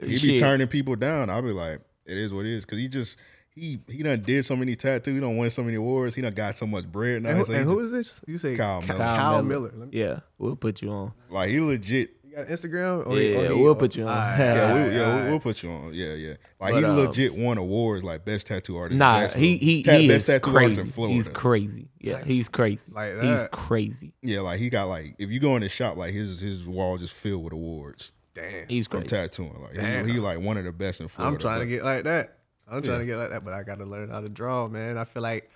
he 0.00 0.06
be 0.06 0.16
Shit. 0.16 0.38
turning 0.38 0.66
people 0.68 0.96
down. 0.96 1.30
I'll 1.30 1.42
be 1.42 1.52
like, 1.52 1.80
it 2.06 2.16
is 2.18 2.32
what 2.32 2.46
it 2.46 2.52
is. 2.54 2.64
Cause 2.64 2.78
he 2.78 2.88
just 2.88 3.18
he 3.54 3.78
he 3.88 4.02
done 4.02 4.20
did 4.20 4.44
so 4.44 4.56
many 4.56 4.76
tattoos, 4.76 5.14
he 5.14 5.20
done 5.20 5.36
win 5.36 5.50
so 5.50 5.62
many 5.62 5.76
awards, 5.76 6.14
he 6.14 6.22
done 6.22 6.34
got 6.34 6.56
so 6.56 6.66
much 6.66 6.86
bread 6.90 7.22
now. 7.22 7.30
And, 7.30 7.38
who, 7.38 7.44
so 7.44 7.52
and 7.52 7.64
who 7.64 7.82
just- 7.82 7.94
is 7.94 8.20
this? 8.20 8.20
You 8.26 8.38
say 8.38 8.56
Kyle 8.56 8.80
Kyle, 8.82 8.86
Miller. 8.86 8.98
Kyle, 8.98 9.16
Kyle 9.18 9.42
Miller. 9.42 9.72
Yeah, 9.90 10.20
we'll 10.38 10.56
put 10.56 10.82
you 10.82 10.90
on. 10.90 11.12
like 11.28 11.50
he 11.50 11.60
legit. 11.60 12.10
You 12.30 12.36
got 12.36 12.46
Instagram? 12.46 13.06
Or 13.08 13.20
Yeah, 13.20 13.38
or 13.38 13.54
he- 13.54 13.62
we'll 13.62 13.74
put 13.74 13.96
you 13.96 14.06
on. 14.06 14.16
Alright, 14.16 14.38
Yeah, 14.38 14.72
we, 14.72 14.80
alright, 14.80 14.92
yeah, 14.92 15.14
we'll, 15.22 15.30
we'll 15.32 15.40
put 15.40 15.62
you 15.64 15.70
on. 15.70 15.92
Yeah, 15.94 16.14
yeah. 16.14 16.34
Like 16.60 16.74
But, 16.74 16.78
he 16.78 16.84
um, 16.84 16.96
legit 16.96 17.34
won 17.34 17.58
awards 17.58 18.04
like 18.04 18.24
best 18.24 18.46
tattoo 18.46 18.76
artist. 18.76 18.98
Nah, 18.98 19.20
best, 19.22 19.36
he 19.36 19.56
he, 19.56 19.82
ta- 19.82 19.92
he 19.98 20.06
best 20.06 20.28
is 20.28 20.40
tattoo 20.40 20.56
artist 20.56 20.76
crazy. 20.76 20.80
in 20.82 20.86
Florida. 20.92 21.14
He's 21.16 21.28
crazy. 21.28 21.88
Yeah, 21.98 22.24
he's 22.24 22.48
crazy. 22.48 22.82
Like 22.92 23.16
that. 23.16 23.24
he's 23.24 23.44
crazy. 23.50 24.14
yeah, 24.22 24.40
like 24.40 24.60
he 24.60 24.70
got 24.70 24.84
like 24.84 25.16
if 25.18 25.30
you 25.30 25.40
go 25.40 25.56
in 25.56 25.62
the 25.62 25.68
shop, 25.68 25.96
like 25.96 26.12
his 26.14 26.40
his 26.40 26.64
wall 26.66 26.98
just 26.98 27.14
filled 27.14 27.42
with 27.42 27.52
awards 27.52 28.12
Damn. 28.34 28.68
He's 28.68 28.86
from 28.86 29.00
crazy. 29.00 29.08
tattooing. 29.08 29.60
Like 29.60 29.74
Damn. 29.74 30.06
he, 30.06 30.12
he 30.14 30.18
like 30.20 30.38
one 30.38 30.56
of 30.56 30.64
the 30.64 30.72
best 30.72 31.00
in 31.00 31.08
Florida. 31.08 31.34
I'm 31.34 31.40
trying 31.40 31.60
to 31.60 31.66
get 31.66 31.82
like 31.82 32.04
that. 32.04 32.36
I'm 32.70 32.80
trying 32.82 33.00
to 33.00 33.06
get 33.06 33.16
like 33.16 33.30
that, 33.30 33.44
but 33.44 33.52
I 33.52 33.64
got 33.64 33.78
to 33.78 33.84
learn 33.84 34.08
how 34.10 34.20
to 34.20 34.28
draw, 34.28 34.68
man. 34.68 34.96
I 34.96 35.02
feel 35.04 35.24
like 35.24 35.50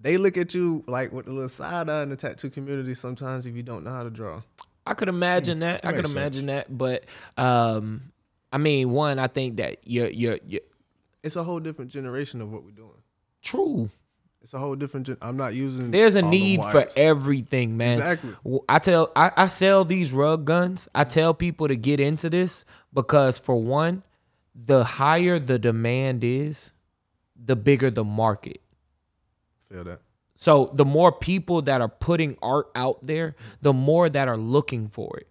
they 0.00 0.16
look 0.16 0.36
at 0.36 0.54
you 0.54 0.84
like 0.86 1.12
with 1.12 1.26
a 1.26 1.32
little 1.32 1.48
side 1.48 1.90
eye 1.90 2.04
in 2.04 2.10
the 2.10 2.16
tattoo 2.16 2.50
community 2.50 2.94
sometimes 2.94 3.46
if 3.46 3.56
you 3.56 3.64
don't 3.64 3.82
know 3.82 3.90
how 3.90 4.04
to 4.04 4.10
draw. 4.10 4.42
I 4.86 4.94
could 4.94 5.08
imagine 5.08 5.60
that. 5.60 5.84
I 5.84 5.92
could 5.92 6.04
imagine 6.04 6.46
that. 6.46 6.76
But 6.76 7.04
um, 7.36 8.12
I 8.52 8.58
mean, 8.58 8.90
one, 8.90 9.18
I 9.18 9.28
think 9.28 9.56
that 9.56 9.78
you're 9.84 10.08
you're, 10.08 10.38
you're 10.46 10.60
It's 11.22 11.36
a 11.36 11.44
whole 11.44 11.60
different 11.60 11.90
generation 11.90 12.40
of 12.40 12.52
what 12.52 12.64
we're 12.64 12.70
doing. 12.70 12.90
true. 13.42 13.90
It's 14.42 14.54
a 14.54 14.58
whole 14.58 14.74
different. 14.74 15.06
Gen- 15.06 15.18
I'm 15.22 15.36
not 15.36 15.54
using. 15.54 15.92
There's 15.92 16.16
a 16.16 16.22
need 16.22 16.60
for 16.64 16.88
everything, 16.96 17.76
man. 17.76 17.92
Exactly. 17.98 18.60
I 18.68 18.80
tell 18.80 19.12
I, 19.14 19.30
I 19.36 19.46
sell 19.46 19.84
these 19.84 20.12
rug 20.12 20.44
guns. 20.44 20.88
I 20.96 21.04
tell 21.04 21.32
people 21.32 21.68
to 21.68 21.76
get 21.76 22.00
into 22.00 22.28
this 22.28 22.64
because 22.92 23.38
for 23.38 23.54
one, 23.62 24.02
the 24.52 24.82
higher 24.82 25.38
the 25.38 25.60
demand 25.60 26.24
is, 26.24 26.72
the 27.36 27.54
bigger 27.54 27.88
the 27.88 28.02
market. 28.02 28.60
Feel 29.70 29.84
that. 29.84 30.00
So 30.42 30.72
the 30.74 30.84
more 30.84 31.12
people 31.12 31.62
that 31.62 31.80
are 31.80 31.88
putting 31.88 32.36
art 32.42 32.66
out 32.74 33.06
there, 33.06 33.36
the 33.60 33.72
more 33.72 34.08
that 34.08 34.26
are 34.26 34.36
looking 34.36 34.88
for 34.88 35.18
it. 35.18 35.28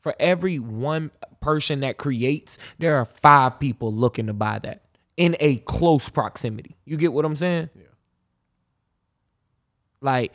For 0.00 0.16
every 0.18 0.58
one 0.58 1.12
person 1.40 1.78
that 1.80 1.96
creates, 1.96 2.58
there 2.76 2.96
are 2.96 3.04
five 3.04 3.60
people 3.60 3.94
looking 3.94 4.26
to 4.26 4.32
buy 4.32 4.58
that 4.58 4.82
in 5.16 5.36
a 5.38 5.58
close 5.58 6.08
proximity. 6.08 6.74
You 6.84 6.96
get 6.96 7.12
what 7.12 7.24
I'm 7.24 7.36
saying? 7.36 7.70
Yeah. 7.72 7.82
Like 10.00 10.32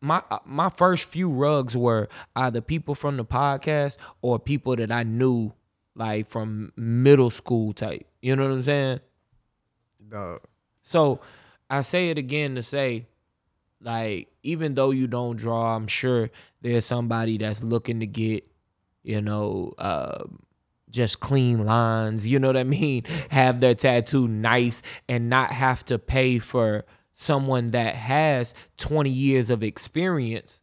my 0.00 0.20
uh, 0.32 0.40
my 0.44 0.68
first 0.68 1.04
few 1.04 1.30
rugs 1.30 1.76
were 1.76 2.08
either 2.34 2.60
people 2.60 2.96
from 2.96 3.18
the 3.18 3.24
podcast 3.24 3.98
or 4.20 4.40
people 4.40 4.74
that 4.74 4.90
I 4.90 5.04
knew 5.04 5.52
like 5.94 6.26
from 6.26 6.72
middle 6.74 7.30
school 7.30 7.72
type. 7.72 8.04
You 8.20 8.34
know 8.34 8.48
what 8.48 8.52
I'm 8.54 8.62
saying? 8.64 9.00
Dog. 10.08 10.40
So 10.82 11.20
I 11.70 11.82
say 11.82 12.10
it 12.10 12.18
again 12.18 12.56
to 12.56 12.64
say, 12.64 13.06
like, 13.80 14.28
even 14.42 14.74
though 14.74 14.90
you 14.90 15.06
don't 15.06 15.36
draw, 15.36 15.76
I'm 15.76 15.86
sure 15.86 16.30
there's 16.62 16.84
somebody 16.84 17.38
that's 17.38 17.62
looking 17.62 18.00
to 18.00 18.06
get, 18.06 18.44
you 19.02 19.20
know, 19.20 19.72
uh, 19.78 20.24
just 20.90 21.20
clean 21.20 21.64
lines, 21.64 22.26
you 22.26 22.38
know 22.38 22.48
what 22.48 22.56
I 22.56 22.64
mean? 22.64 23.04
Have 23.30 23.60
their 23.60 23.74
tattoo 23.74 24.26
nice 24.26 24.82
and 25.08 25.28
not 25.28 25.52
have 25.52 25.84
to 25.86 25.98
pay 25.98 26.38
for 26.38 26.84
someone 27.14 27.72
that 27.72 27.94
has 27.94 28.54
20 28.78 29.10
years 29.10 29.50
of 29.50 29.62
experience 29.62 30.60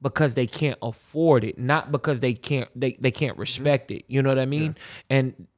because 0.00 0.34
they 0.34 0.46
can't 0.46 0.78
afford 0.80 1.44
it, 1.44 1.58
not 1.58 1.90
because 1.90 2.20
they 2.20 2.32
can't 2.32 2.68
they, 2.74 2.96
they 3.00 3.10
can't 3.10 3.36
respect 3.36 3.90
it. 3.90 4.04
You 4.06 4.22
know 4.22 4.28
what 4.28 4.38
I 4.38 4.46
mean? 4.46 4.76
And 5.10 5.48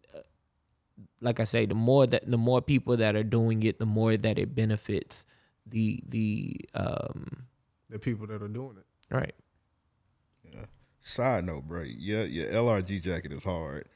like 1.21 1.41
I 1.41 1.45
say, 1.45 1.67
the 1.67 1.75
more 1.75 2.07
that 2.07 2.29
the 2.29 2.39
more 2.39 2.63
people 2.63 2.97
that 2.97 3.15
are 3.15 3.23
doing 3.23 3.63
it, 3.63 3.79
the 3.79 3.87
more 3.87 4.17
that 4.17 4.39
it 4.39 4.55
benefits 4.55 5.27
the 5.71 6.03
the 6.09 6.61
um 6.75 7.45
The 7.89 7.99
people 7.99 8.27
that 8.29 8.43
are 8.43 8.49
doing 8.49 8.77
it. 8.79 9.15
right. 9.15 9.35
Yeah. 10.53 10.65
Side 11.01 11.45
note, 11.47 11.65
bro. 11.67 11.83
Yeah, 11.83 12.23
your 12.23 12.47
LRG 12.49 13.03
jacket 13.03 13.33
is 13.33 13.45
hard. 13.45 13.87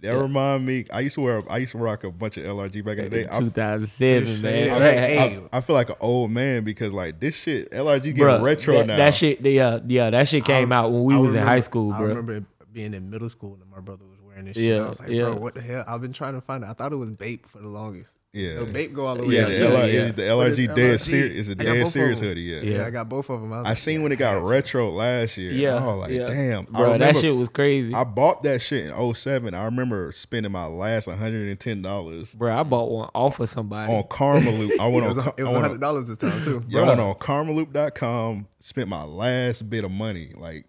That 0.00 0.16
remind 0.18 0.66
me. 0.66 0.84
I 0.92 0.98
used 1.00 1.14
to 1.14 1.20
wear. 1.20 1.42
I 1.48 1.58
used 1.58 1.72
to 1.72 1.78
rock 1.78 2.02
a 2.02 2.10
bunch 2.10 2.36
of 2.36 2.44
LRG 2.44 2.84
back 2.84 2.98
in 2.98 3.04
the 3.04 3.10
day. 3.10 3.26
I, 3.30 3.38
2007, 3.38 4.42
man. 4.42 4.70
I- 4.70 4.72
Right. 4.72 4.94
Hey. 4.98 5.40
I, 5.52 5.58
I 5.58 5.60
feel 5.60 5.74
like 5.74 5.90
an 5.90 5.96
old 6.00 6.32
man 6.32 6.64
because 6.64 6.92
like 6.92 7.20
this 7.20 7.36
shit, 7.36 7.70
LRG 7.70 8.02
getting 8.02 8.24
Bruh, 8.24 8.42
retro 8.42 8.78
that, 8.78 8.86
now. 8.88 8.96
That 8.96 9.14
shit, 9.14 9.40
yeah, 9.42 9.78
yeah, 9.86 10.10
that 10.10 10.26
shit 10.28 10.44
came 10.44 10.72
I- 10.72 10.76
out 10.76 10.90
when 10.92 11.04
we 11.04 11.14
I 11.14 11.18
was 11.18 11.34
in 11.36 11.42
high 11.42 11.60
school, 11.60 11.90
bro. 11.92 11.98
I 11.98 12.02
remember 12.08 12.44
being 12.72 12.94
in 12.94 13.10
middle 13.10 13.28
school 13.30 13.56
and 13.60 13.70
my 13.70 13.78
brother 13.80 14.04
was 14.10 14.18
wearing 14.26 14.46
this 14.46 14.56
shit. 14.56 14.74
Yeah, 14.76 14.86
I 14.86 14.88
was 14.88 14.98
like, 15.00 15.08
yeah. 15.10 15.22
bro, 15.24 15.36
what 15.36 15.54
the 15.54 15.60
hell? 15.60 15.84
I've 15.86 16.00
been 16.00 16.12
trying 16.12 16.34
to 16.34 16.40
find 16.40 16.64
it. 16.64 16.66
I 16.68 16.72
thought 16.72 16.92
it 16.92 16.96
was 16.96 17.10
Bape 17.10 17.46
for 17.46 17.58
the 17.58 17.68
longest. 17.68 18.10
Yeah. 18.34 18.54
No, 18.60 18.64
Bape 18.64 18.94
go 18.94 19.04
all 19.04 19.16
the 19.16 19.26
way 19.26 19.34
yeah, 19.34 19.42
up 19.42 19.48
the, 19.50 19.56
to 19.58 19.64
LR, 19.66 19.92
yeah. 19.92 20.06
the 20.06 20.12
But 20.14 20.46
it's 20.46 20.58
LRG 20.58 20.66
dead 20.74 20.76
LRG. 20.98 21.00
serious. 21.00 21.48
It's 21.48 21.48
a 21.48 21.52
I 21.52 21.64
got 21.64 21.64
both 21.66 21.74
dead 21.74 21.82
of 21.82 21.88
serious 21.88 22.20
hoodie. 22.20 22.40
Yeah. 22.40 22.60
Yeah, 22.62 22.86
I 22.86 22.90
got 22.90 23.08
both 23.10 23.28
of 23.28 23.40
them. 23.42 23.52
I, 23.52 23.58
was 23.58 23.66
I 23.66 23.68
like, 23.70 23.78
seen 23.78 23.96
yeah, 23.98 24.02
when 24.04 24.12
it 24.12 24.16
got 24.16 24.34
to. 24.36 24.40
retro 24.40 24.88
last 24.90 25.36
year. 25.36 25.52
Yeah, 25.52 25.76
I 25.76 25.84
was 25.84 25.96
like, 26.00 26.10
yeah. 26.12 26.26
damn. 26.28 26.66
I 26.74 26.78
Bro, 26.78 26.98
that 26.98 27.16
shit 27.18 27.36
was 27.36 27.50
crazy. 27.50 27.92
I 27.92 28.04
bought 28.04 28.42
that 28.44 28.62
shit 28.62 28.86
in 28.86 29.14
07. 29.14 29.52
I 29.52 29.64
remember 29.66 30.12
spending 30.12 30.50
my 30.50 30.64
last 30.64 31.08
$110 31.08 32.38
bro, 32.38 32.58
I 32.58 32.62
bought 32.62 32.90
one 32.90 33.10
off 33.14 33.38
of 33.38 33.50
somebody. 33.50 33.92
on 33.92 34.02
Karmaloop. 34.04 34.78
I 34.80 34.86
went 34.86 35.04
It 35.04 35.08
was, 35.08 35.18
on. 35.18 35.26
it 35.36 35.40
I 35.40 35.42
was 35.42 35.52
went 35.52 35.56
hundred 35.64 35.74
on 35.74 35.80
dollars 35.80 36.06
this 36.08 36.16
time 36.16 36.42
too. 36.42 36.64
yeah, 36.68 36.80
I 36.80 36.88
went 36.88 37.00
on 37.00 37.14
Karmaloop.com, 37.16 38.46
spent 38.60 38.88
my 38.88 39.04
last 39.04 39.68
bit 39.68 39.84
of 39.84 39.90
money. 39.90 40.32
Like, 40.34 40.64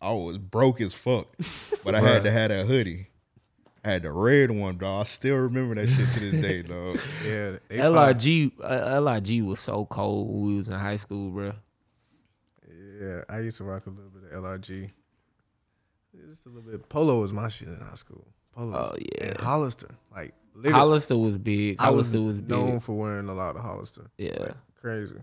I 0.00 0.12
was 0.12 0.38
broke 0.38 0.80
as 0.80 0.94
fuck, 0.94 1.26
but 1.82 1.96
I 1.96 2.00
had 2.00 2.22
to 2.22 2.30
have 2.30 2.50
that 2.50 2.66
hoodie. 2.66 3.08
I 3.86 3.90
had 3.90 4.02
the 4.02 4.10
red 4.10 4.50
one, 4.50 4.78
dog. 4.78 5.02
I 5.02 5.04
still 5.04 5.36
remember 5.36 5.76
that 5.76 5.86
shit 5.88 6.10
to 6.10 6.18
this 6.18 6.42
day, 6.42 6.62
dog. 6.62 6.98
Yeah, 7.24 7.58
they 7.68 7.78
fine. 7.78 7.92
LRG, 7.92 8.52
uh, 8.60 9.00
LRG 9.00 9.46
was 9.46 9.60
so 9.60 9.86
cold 9.86 10.28
when 10.28 10.46
we 10.46 10.56
was 10.56 10.66
in 10.66 10.74
high 10.74 10.96
school, 10.96 11.30
bro. 11.30 11.52
Yeah, 13.00 13.20
I 13.28 13.40
used 13.40 13.58
to 13.58 13.64
rock 13.64 13.86
a 13.86 13.90
little 13.90 14.10
bit 14.10 14.32
of 14.32 14.42
LRG. 14.42 14.90
Just 16.28 16.46
a 16.46 16.48
little 16.48 16.68
bit. 16.68 16.88
Polo 16.88 17.20
was 17.20 17.32
my 17.32 17.48
shit 17.48 17.68
in 17.68 17.78
high 17.78 17.94
school. 17.94 18.26
Polo. 18.56 18.76
Oh, 18.76 18.96
yeah. 18.98 19.28
And 19.28 19.36
Hollister, 19.38 19.94
like 20.12 20.34
literally, 20.54 20.76
Hollister 20.76 21.16
was 21.16 21.38
big. 21.38 21.76
I 21.78 21.90
was 21.90 22.08
Hollister 22.10 22.22
was 22.22 22.40
big. 22.40 22.50
known 22.50 22.80
for 22.80 22.96
wearing 22.96 23.28
a 23.28 23.34
lot 23.34 23.54
of 23.54 23.62
Hollister. 23.62 24.10
Yeah. 24.18 24.36
Like, 24.40 24.54
crazy. 24.80 25.22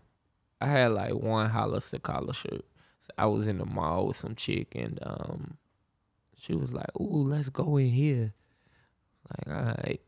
I 0.62 0.68
had 0.68 0.92
like 0.94 1.16
one 1.16 1.50
Hollister 1.50 2.00
collar 2.00 2.34
shirt. 2.34 2.64
So 3.02 3.10
I 3.18 3.26
was 3.26 3.46
in 3.46 3.58
the 3.58 3.66
mall 3.66 4.08
with 4.08 4.16
some 4.16 4.36
chick 4.36 4.74
and 4.74 5.00
um 5.04 5.58
she 6.38 6.56
was 6.56 6.74
like, 6.74 6.98
Ooh, 6.98 7.24
let's 7.28 7.50
go 7.50 7.76
in 7.76 7.90
here. 7.90 8.34
Like, 9.48 9.56
all 9.56 9.64
right. 9.64 10.02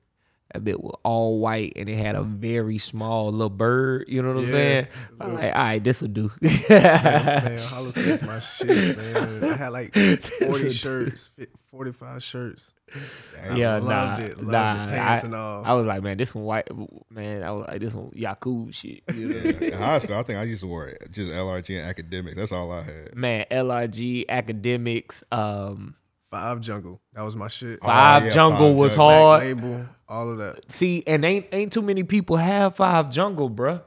That 0.53 0.63
bit 0.63 0.79
was 0.81 0.95
all 1.03 1.39
white 1.39 1.73
and 1.75 1.89
it 1.89 1.97
had 1.97 2.15
a 2.15 2.21
very 2.21 2.77
small 2.77 3.29
little 3.31 3.49
bird. 3.49 4.05
You 4.07 4.21
know 4.21 4.29
what 4.29 4.37
I'm 4.37 4.43
Yeah. 4.45 4.51
saying? 4.51 4.87
I'm 5.19 5.33
like, 5.33 5.43
all 5.55 5.61
right, 5.63 5.83
this 5.83 6.01
will 6.01 6.07
do. 6.07 6.31
Man, 6.69 7.59
Hollister 7.59 7.99
is 8.01 8.21
my 8.21 8.39
shit, 8.39 8.95
man. 8.97 9.51
I 9.53 9.55
had 9.57 9.69
like 9.69 9.93
40 10.39 10.69
shirts, 10.69 11.31
45 11.71 12.23
shirts. 12.23 12.71
I 13.43 13.55
yeah, 13.57 13.79
loved 13.79 13.87
nah, 13.87 14.25
it. 14.25 14.37
Loved 14.37 14.51
nah. 14.51 14.95
I, 14.95 15.17
and 15.23 15.35
all. 15.35 15.65
I 15.65 15.73
was 15.73 15.85
like, 15.85 16.03
man, 16.03 16.15
this 16.17 16.33
one 16.35 16.45
white 16.45 16.69
man. 17.09 17.43
I 17.43 17.51
was 17.51 17.65
like, 17.67 17.81
this 17.81 17.93
one 17.95 18.11
Yaku 18.11 18.73
shit. 18.73 19.01
You 19.13 19.27
know? 19.27 19.49
in 19.49 19.73
high 19.73 19.99
school, 19.99 20.15
I 20.15 20.23
think 20.23 20.39
I 20.39 20.43
used 20.43 20.61
to 20.61 20.67
wear 20.67 20.95
just 21.11 21.31
LRG 21.33 21.81
and 21.83 21.93
Akademiks. 21.95 22.35
That's 22.35 22.51
all 22.53 22.71
I 22.71 22.83
had. 22.83 23.15
man, 23.15 23.45
LRG 23.51 24.27
Akademiks. 24.27 25.23
Um, 25.33 25.95
Five 26.35 26.61
Jungle. 26.61 27.01
That 27.13 27.21
was 27.23 27.35
my 27.35 27.47
shit. 27.47 27.81
Five 27.81 28.25
yeah, 28.25 28.29
Jungle 28.29 28.67
Five 28.69 28.75
was 28.77 28.91
Jungle. 28.95 29.05
Black 29.07 29.21
hard. 29.21 29.43
label, 29.43 29.85
all 30.09 30.31
of 30.31 30.37
that. 30.39 30.71
See, 30.71 31.03
and 31.07 31.23
ain't 31.23 31.47
ain't 31.51 31.71
too 31.71 31.81
many 31.81 32.03
people 32.03 32.35
have 32.37 32.75
Five 32.75 33.09
Jungle, 33.09 33.49
bruh. 33.49 33.81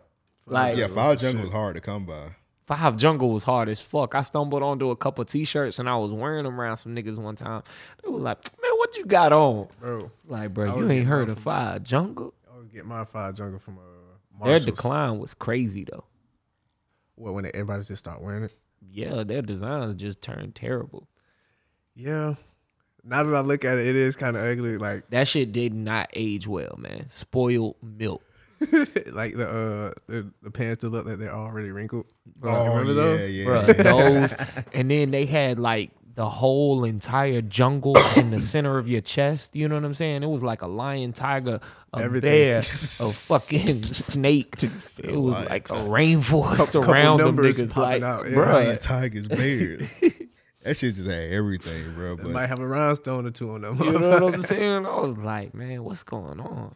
Like 0.46 0.76
Yeah, 0.76 0.87
was 0.87 0.94
Five 0.94 1.18
the 1.18 1.22
Jungle 1.22 1.42
shit. 1.42 1.48
was 1.48 1.52
hard 1.52 1.74
to 1.74 1.80
come 1.82 2.06
by. 2.06 2.30
Five 2.66 2.96
Jungle 2.96 3.30
was 3.30 3.44
hard 3.44 3.68
as 3.68 3.80
fuck. 3.80 4.14
I 4.14 4.22
stumbled 4.22 4.62
onto 4.62 4.90
a 4.90 4.96
couple 4.96 5.24
t-shirts 5.24 5.78
and 5.78 5.88
I 5.88 5.96
was 5.96 6.11
wearing 6.12 6.44
them 6.44 6.58
around 6.61 6.76
some 6.78 6.94
niggas 6.94 7.16
one 7.16 7.34
time. 7.37 7.62
They 8.02 8.11
was 8.11 8.22
like, 8.22 8.38
man, 8.62 8.70
what 8.76 8.94
you 8.96 9.04
got 9.06 9.32
on? 9.32 9.68
Bro, 9.80 10.11
Like, 10.26 10.52
bro, 10.54 10.76
you 10.78 10.90
ain't 10.90 11.06
heard 11.06 11.28
of 11.30 11.37
from- 11.37 11.44
Five 11.44 11.82
Jungle? 11.82 12.34
I 12.50 12.58
was 12.58 12.68
getting 12.68 12.88
my 12.88 13.04
Five 13.04 13.34
Jungle 13.34 13.58
from 13.58 13.78
uh, 13.78 14.44
Their 14.44 14.58
decline 14.58 15.18
was 15.18 15.32
crazy 15.34 15.84
though. 15.90 16.04
What, 17.14 17.34
when 17.34 17.46
everybody 17.46 17.82
just 17.84 18.00
start 18.00 18.20
wearing 18.22 18.44
it? 18.44 18.52
Yeah, 18.90 19.22
their 19.24 19.42
designs 19.42 19.94
just 19.96 20.22
turned 20.22 20.54
terrible. 20.54 21.08
Yeah. 21.98 22.34
Now 23.04 23.22
that 23.24 23.34
I 23.34 23.40
look 23.40 23.64
at 23.64 23.76
it, 23.78 23.87
it 23.87 23.96
is 23.96 24.14
kind 24.16 24.37
of 24.37 24.44
ugly. 24.44 24.78
Like 24.78 25.08
That 25.11 25.26
shit 25.28 25.52
did 25.52 25.74
not 25.74 26.08
age 26.14 26.46
well, 26.46 26.76
man. 26.78 27.08
Spoiled 27.08 27.76
milk. 27.82 28.22
like 29.12 29.37
the 29.37 29.48
uh 29.48 29.92
the, 30.08 30.30
the 30.42 30.50
pants 30.50 30.82
that 30.82 30.88
look 30.90 31.06
like 31.06 31.18
they're 31.18 31.34
already 31.34 31.70
wrinkled. 31.70 32.06
Bro, 32.37 32.64
You 32.64 32.70
remember 32.70 32.92
yeah, 32.92 33.16
those? 33.16 33.30
yeah. 33.30 33.44
Bruh, 33.46 33.82
those. 34.54 34.64
And 34.74 34.90
then 34.90 35.11
they 35.11 35.26
had 35.26 35.58
like 35.58 35.90
the 36.14 36.28
whole 36.28 36.82
entire 36.82 37.40
jungle 37.40 37.96
in 38.16 38.30
the 38.30 38.40
center 38.40 38.76
of 38.78 38.88
your 38.88 39.00
chest. 39.00 39.54
You 39.54 39.68
know 39.68 39.76
what 39.76 39.84
I'm 39.84 39.94
saying? 39.94 40.24
It 40.24 40.28
was 40.28 40.42
like 40.42 40.62
a 40.62 40.66
lion, 40.66 41.12
tiger, 41.12 41.61
a 41.94 41.98
Everything. 41.98 42.28
bear, 42.30 42.58
a 42.58 42.62
fucking 42.64 43.74
snake. 43.74 44.56
It 44.61 45.16
was 45.16 45.34
like 45.48 45.70
a 45.70 45.74
rainforest 45.74 46.56
Couple- 46.56 46.80
couple 46.82 46.90
around 46.92 47.18
them 47.20 47.37
niggas. 47.37 47.76
Like, 47.76 48.02
out, 48.02 48.28
yeah. 48.28 48.37
Lion, 48.52 48.78
tigers, 48.80 49.28
bears. 49.28 49.88
That 50.62 50.77
shit 50.77 50.94
just 50.97 51.09
had 51.09 51.31
everything, 51.31 51.94
bro. 51.94 52.16
They 52.16 52.25
But 52.25 52.33
might 52.33 52.47
have 52.49 52.59
a 52.61 52.66
rhinestone 52.66 53.27
or 53.27 53.31
two 53.31 53.53
on 53.53 53.62
them. 53.62 53.79
you 53.83 53.92
know 53.99 54.11
what 54.21 54.35
I'm 54.35 54.42
saying? 54.44 54.87
I 54.87 54.97
was 55.01 55.16
like, 55.18 55.55
man, 55.55 55.85
what's 55.85 56.03
going 56.03 56.40
on? 56.40 56.75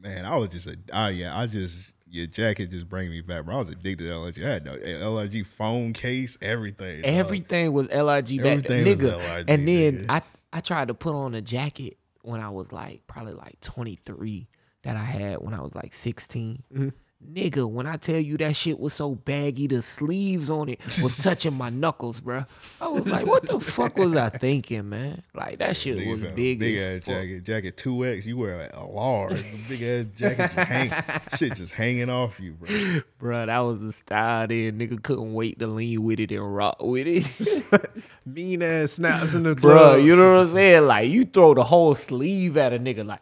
man, 0.00 0.24
I 0.24 0.36
was 0.36 0.50
just 0.50 0.66
a, 0.68 0.76
oh 0.92 1.08
yeah, 1.08 1.36
I 1.36 1.46
just 1.46 1.92
your 2.10 2.26
jacket 2.26 2.70
just 2.70 2.88
bring 2.88 3.10
me 3.10 3.20
back, 3.20 3.44
bro. 3.44 3.56
I 3.56 3.58
was 3.58 3.68
addicted 3.70 4.04
to 4.04 4.10
LRG. 4.10 4.46
I 4.46 4.50
had 4.52 4.64
the 4.64 4.70
LRG 4.70 5.44
phone 5.46 5.92
case, 5.92 6.38
everything. 6.40 7.02
dog. 7.02 7.10
Everything 7.10 7.72
was 7.72 7.88
LRG 7.88 8.38
back 8.42 8.64
Everything 8.64 8.84
was 8.86 8.96
nigga. 8.98 9.18
LRG, 9.20 9.44
and 9.48 9.68
then 9.68 9.98
nigga. 9.98 10.06
I 10.08 10.22
I 10.52 10.60
tried 10.60 10.88
to 10.88 10.94
put 10.94 11.14
on 11.14 11.34
a 11.34 11.42
jacket 11.42 11.98
when 12.22 12.40
I 12.40 12.48
was 12.50 12.72
like 12.72 13.02
probably 13.06 13.34
like 13.34 13.60
23 13.60 14.48
that 14.84 14.96
I 14.96 15.00
had 15.04 15.38
when 15.42 15.52
I 15.52 15.60
was 15.60 15.74
like 15.74 15.92
16. 15.92 16.62
Mm-hmm. 16.72 16.88
Nigga, 17.26 17.68
when 17.68 17.84
I 17.86 17.96
tell 17.96 18.20
you 18.20 18.36
that 18.38 18.54
shit 18.54 18.78
was 18.78 18.94
so 18.94 19.16
baggy, 19.16 19.66
the 19.66 19.82
sleeves 19.82 20.48
on 20.48 20.68
it 20.68 20.80
was 20.86 21.18
touching 21.20 21.52
my 21.54 21.68
knuckles, 21.72 22.20
bro. 22.20 22.44
I 22.80 22.86
was 22.88 23.06
like, 23.08 23.26
what 23.26 23.44
the 23.44 23.58
fuck 23.58 23.96
was 23.98 24.14
I 24.14 24.28
thinking, 24.28 24.88
man? 24.88 25.22
Like 25.34 25.58
that 25.58 25.76
shit 25.76 25.98
Niggas 25.98 26.10
was 26.10 26.22
a 26.22 26.28
big, 26.28 26.60
big 26.60 26.78
ass 26.78 26.98
fuck. 27.04 27.14
jacket, 27.16 27.42
jacket 27.42 27.76
two 27.76 28.06
X. 28.06 28.24
You 28.24 28.36
wear 28.36 28.70
a 28.72 28.84
large, 28.86 29.42
big 29.68 29.82
ass 29.82 30.06
jacket, 30.16 30.52
just 30.54 30.56
hang, 30.56 30.92
shit 31.36 31.54
just 31.56 31.72
hanging 31.72 32.08
off 32.08 32.38
you, 32.38 32.52
bro. 32.52 33.00
Bro, 33.18 33.46
that 33.46 33.58
was 33.58 33.80
the 33.80 33.92
style 33.92 34.46
then. 34.46 34.78
Nigga 34.78 35.02
couldn't 35.02 35.34
wait 35.34 35.58
to 35.58 35.66
lean 35.66 36.04
with 36.04 36.20
it 36.20 36.30
and 36.30 36.54
rock 36.54 36.76
with 36.80 37.08
it. 37.08 38.00
Mean 38.26 38.62
ass 38.62 38.92
snaps 38.92 39.34
in 39.34 39.42
the 39.42 39.56
bro. 39.56 39.96
you 39.96 40.14
know 40.14 40.36
what 40.36 40.46
I'm 40.46 40.52
saying? 40.54 40.86
Like 40.86 41.08
you 41.08 41.24
throw 41.24 41.52
the 41.54 41.64
whole 41.64 41.96
sleeve 41.96 42.56
at 42.56 42.72
a 42.72 42.78
nigga 42.78 43.04
like 43.04 43.20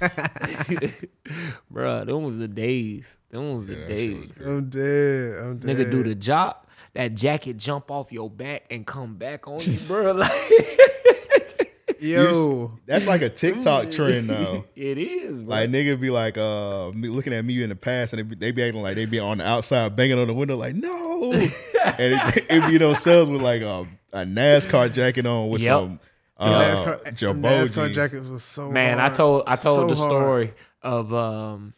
Bruh, 1.72 2.06
them 2.06 2.22
was 2.22 2.36
the 2.38 2.48
days. 2.48 3.16
Them 3.30 3.52
was 3.58 3.66
the 3.66 3.74
Yeah, 3.76 3.86
days. 3.88 4.16
was 4.18 4.30
great. 4.32 4.48
I'm 4.48 4.68
dead. 4.70 5.38
I'm 5.42 5.58
dead. 5.58 5.76
Nigga 5.76 5.90
do 5.90 6.02
the 6.02 6.14
job, 6.14 6.66
that 6.94 7.14
jacket 7.14 7.56
jump 7.56 7.90
off 7.90 8.12
your 8.12 8.30
back 8.30 8.64
and 8.70 8.86
come 8.86 9.16
back 9.16 9.46
on 9.48 9.60
you, 9.60 9.78
bro. 9.86 10.12
Like 10.12 10.32
Yo, 12.00 12.78
That's 12.86 13.06
like 13.06 13.22
a 13.22 13.28
TikTok 13.28 13.90
trend 13.90 14.28
now. 14.28 14.64
it 14.76 14.98
is, 14.98 15.42
bro. 15.42 15.56
Like 15.56 15.70
nigga 15.70 16.00
be 16.00 16.10
like, 16.10 16.38
uh, 16.38 16.92
me 16.92 17.08
looking 17.08 17.32
at 17.32 17.44
me 17.44 17.60
in 17.60 17.70
the 17.70 17.76
past, 17.76 18.12
and 18.12 18.18
they 18.20 18.22
be, 18.22 18.36
they 18.36 18.50
be 18.52 18.62
acting 18.62 18.82
like 18.82 18.94
they 18.94 19.04
be 19.04 19.18
on 19.18 19.38
the 19.38 19.44
outside 19.46 19.96
banging 19.96 20.16
on 20.18 20.28
the 20.28 20.32
window, 20.34 20.56
like 20.56 20.76
no, 20.76 21.32
and 21.32 21.52
it, 21.98 22.46
it 22.48 22.66
be 22.68 22.78
themselves 22.78 23.28
with 23.28 23.42
like 23.42 23.62
a, 23.62 23.84
a 24.12 24.18
NASCAR 24.24 24.92
jacket 24.92 25.26
on 25.26 25.48
with 25.48 25.60
Yep. 25.62 25.76
some 25.76 25.98
The 25.98 26.17
uh, 26.38 26.60
NASCAR, 26.62 27.02
the 27.04 27.12
Jabot 27.12 27.42
NASCAR 27.70 27.92
jackets 27.92 28.26
was 28.28 28.44
so 28.44 28.70
Man, 28.70 29.00
I 29.00 29.08
told 29.08 29.44
I 29.46 29.56
told 29.56 29.78
So 29.90 29.94
the 29.94 30.00
hard. 30.00 30.10
story 30.12 30.54
of 30.82 31.12
um, 31.14 31.74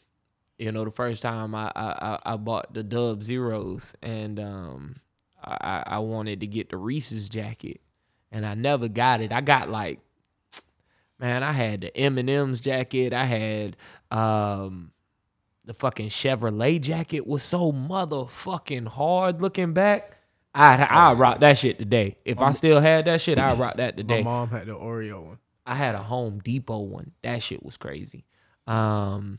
you 0.59 0.71
know, 0.73 0.85
the 0.85 0.91
first 0.91 1.23
time 1.23 1.55
I 1.55 1.73
I, 1.75 1.87
I- 2.25 2.33
I 2.33 2.37
bought 2.37 2.75
the 2.75 2.83
Dub 2.83 3.23
Zeros 3.23 3.95
and 4.03 4.39
um, 4.39 4.97
I 5.43 5.57
I 5.61 5.83
I 5.95 5.99
wanted 6.01 6.41
to 6.41 6.47
get 6.47 6.69
the 6.71 6.77
Reese's 6.77 7.29
jacket, 7.29 7.81
and 8.31 8.45
I 8.45 8.55
never 8.55 8.89
got 8.89 9.21
it. 9.23 9.33
I 9.33 9.41
got 9.41 9.71
like, 9.71 10.01
man, 11.19 11.43
I 11.43 11.53
had 11.53 11.81
the 11.83 11.97
M 11.97 12.19
and 12.19 12.29
M's 12.31 12.61
jacket. 12.61 13.13
I 13.13 13.25
had 13.25 13.77
um. 14.11 14.93
The 15.67 15.75
fucking 15.75 16.09
Chevrolet 16.09 16.81
jacket 16.81 17.27
was 17.29 17.45
so 17.45 17.71
motherfucking 17.71 18.89
hard 18.89 19.41
looking 19.41 19.73
back. 19.73 20.17
I'd 20.55 20.81
I 20.81 21.13
rock 21.13 21.41
that 21.41 21.59
shit 21.59 21.79
today. 21.79 22.17
If 22.25 22.41
I 22.41 22.51
still 22.51 22.81
had 22.81 23.05
that 23.05 23.21
shit, 23.21 23.39
I'd 23.39 23.59
rock 23.59 23.77
that 23.77 23.97
today. 23.97 24.23
My 24.23 24.31
mom 24.31 24.51
had 24.51 24.67
the 24.67 24.75
Oreo 24.75 25.25
one. 25.25 25.39
I 25.65 25.75
had 25.75 25.95
a 25.95 26.03
Home 26.03 26.41
Depot 26.41 26.81
one. 26.81 27.13
That 27.23 27.43
shit 27.43 27.63
was 27.65 27.77
crazy. 27.77 28.25
Um, 28.67 29.39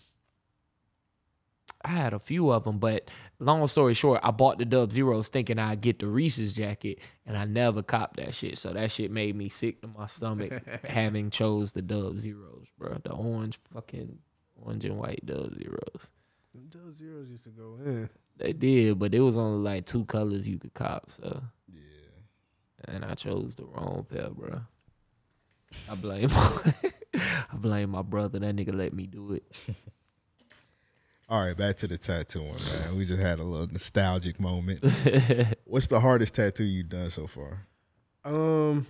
I 1.84 1.90
had 1.90 2.14
a 2.14 2.20
few 2.20 2.52
of 2.52 2.64
them, 2.64 2.78
but 2.78 3.10
long 3.40 3.66
story 3.68 3.94
short, 3.94 4.22
I 4.24 4.32
bought 4.32 4.60
the 4.60 4.66
Dub 4.66 4.92
Zeros 4.92 5.30
thinking 5.30 5.60
I'd 5.60 5.82
get 5.82 6.00
the 6.00 6.08
Reese's 6.08 6.54
jacket, 6.54 7.00
and 7.26 7.38
I 7.38 7.46
never 7.46 7.82
copped 7.82 8.18
that 8.18 8.34
shit. 8.34 8.58
So 8.58 8.72
that 8.72 8.92
shit 8.92 9.12
made 9.12 9.36
me 9.36 9.50
sick 9.50 9.82
to 9.82 9.88
my 9.88 10.08
stomach 10.08 10.64
having 10.86 11.30
chose 11.30 11.72
the 11.72 11.82
Dub 11.82 12.20
Zeros, 12.20 12.68
bro. 12.78 12.98
The 13.04 13.14
orange 13.14 13.60
fucking 13.74 14.20
orange 14.56 14.86
and 14.86 14.98
white 14.98 15.26
Dub 15.26 15.54
Zeros. 15.56 16.08
Them 16.54 16.68
Dub 16.70 16.98
Zeros 16.98 17.30
used 17.30 17.44
to 17.46 17.50
go 17.50 17.78
in. 17.84 18.10
They 18.42 18.54
did, 18.54 18.98
but 18.98 19.14
it 19.14 19.20
was 19.20 19.38
only 19.38 19.60
like 19.60 19.86
two 19.86 20.04
colors 20.06 20.48
you 20.48 20.58
could 20.58 20.74
cop. 20.74 21.12
So 21.12 21.44
yeah, 21.72 22.94
and 22.94 23.06
I 23.06 23.14
chose 23.14 23.54
the 23.54 23.66
wrong 23.66 24.08
pair, 24.10 24.30
bro. 24.32 24.62
I 25.90 25.96
blame 25.96 26.30
I 26.34 27.56
blame 27.56 27.92
my 27.92 28.02
brother. 28.02 28.40
That 28.40 28.56
nigga 28.56 28.74
let 28.74 28.94
me 28.94 29.06
do 29.06 29.34
it. 29.34 29.44
All 31.30 31.40
right, 31.46 31.56
back 31.56 31.78
to 31.78 31.88
the 31.88 32.00
tattooing, 32.00 32.56
man. 32.56 32.98
We 32.98 33.06
just 33.06 33.22
had 33.22 33.40
a 33.40 33.44
little 33.44 33.68
nostalgic 33.68 34.40
moment. 34.40 34.84
What's 35.66 35.88
the 35.88 36.00
hardest 36.00 36.34
tattoo 36.34 36.64
you've 36.66 36.90
done 36.90 37.10
so 37.12 37.28
far? 37.28 37.68
Um, 38.26 38.86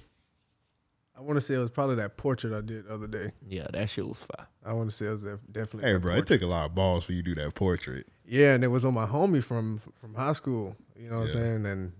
I 1.15 1.21
want 1.21 1.37
to 1.37 1.41
say 1.41 1.55
it 1.55 1.59
was 1.59 1.69
probably 1.69 1.97
that 1.97 2.17
portrait 2.17 2.57
I 2.57 2.61
did 2.61 2.87
the 2.87 2.93
other 2.93 3.05
day. 3.05 3.33
Yeah, 3.47 3.67
that 3.73 3.89
shit 3.89 4.07
was 4.07 4.17
fire. 4.17 4.47
I 4.65 4.73
want 4.73 4.89
to 4.89 4.95
say 4.95 5.07
it 5.07 5.11
was 5.11 5.21
def- 5.21 5.39
definitely. 5.51 5.89
Hey, 5.89 5.93
that 5.93 5.99
bro, 5.99 6.15
it 6.15 6.25
took 6.25 6.41
a 6.41 6.47
lot 6.47 6.65
of 6.67 6.73
balls 6.73 7.03
for 7.03 7.11
you 7.11 7.21
to 7.21 7.35
do 7.35 7.41
that 7.43 7.53
portrait. 7.53 8.07
Yeah, 8.31 8.53
and 8.53 8.63
it 8.63 8.69
was 8.69 8.85
on 8.85 8.93
my 8.93 9.05
homie 9.05 9.43
from 9.43 9.79
from 9.99 10.13
high 10.15 10.31
school. 10.33 10.75
You 10.95 11.09
know 11.09 11.19
what 11.19 11.29
Yeah. 11.29 11.33
I'm 11.35 11.41
saying? 11.41 11.65
And 11.65 11.91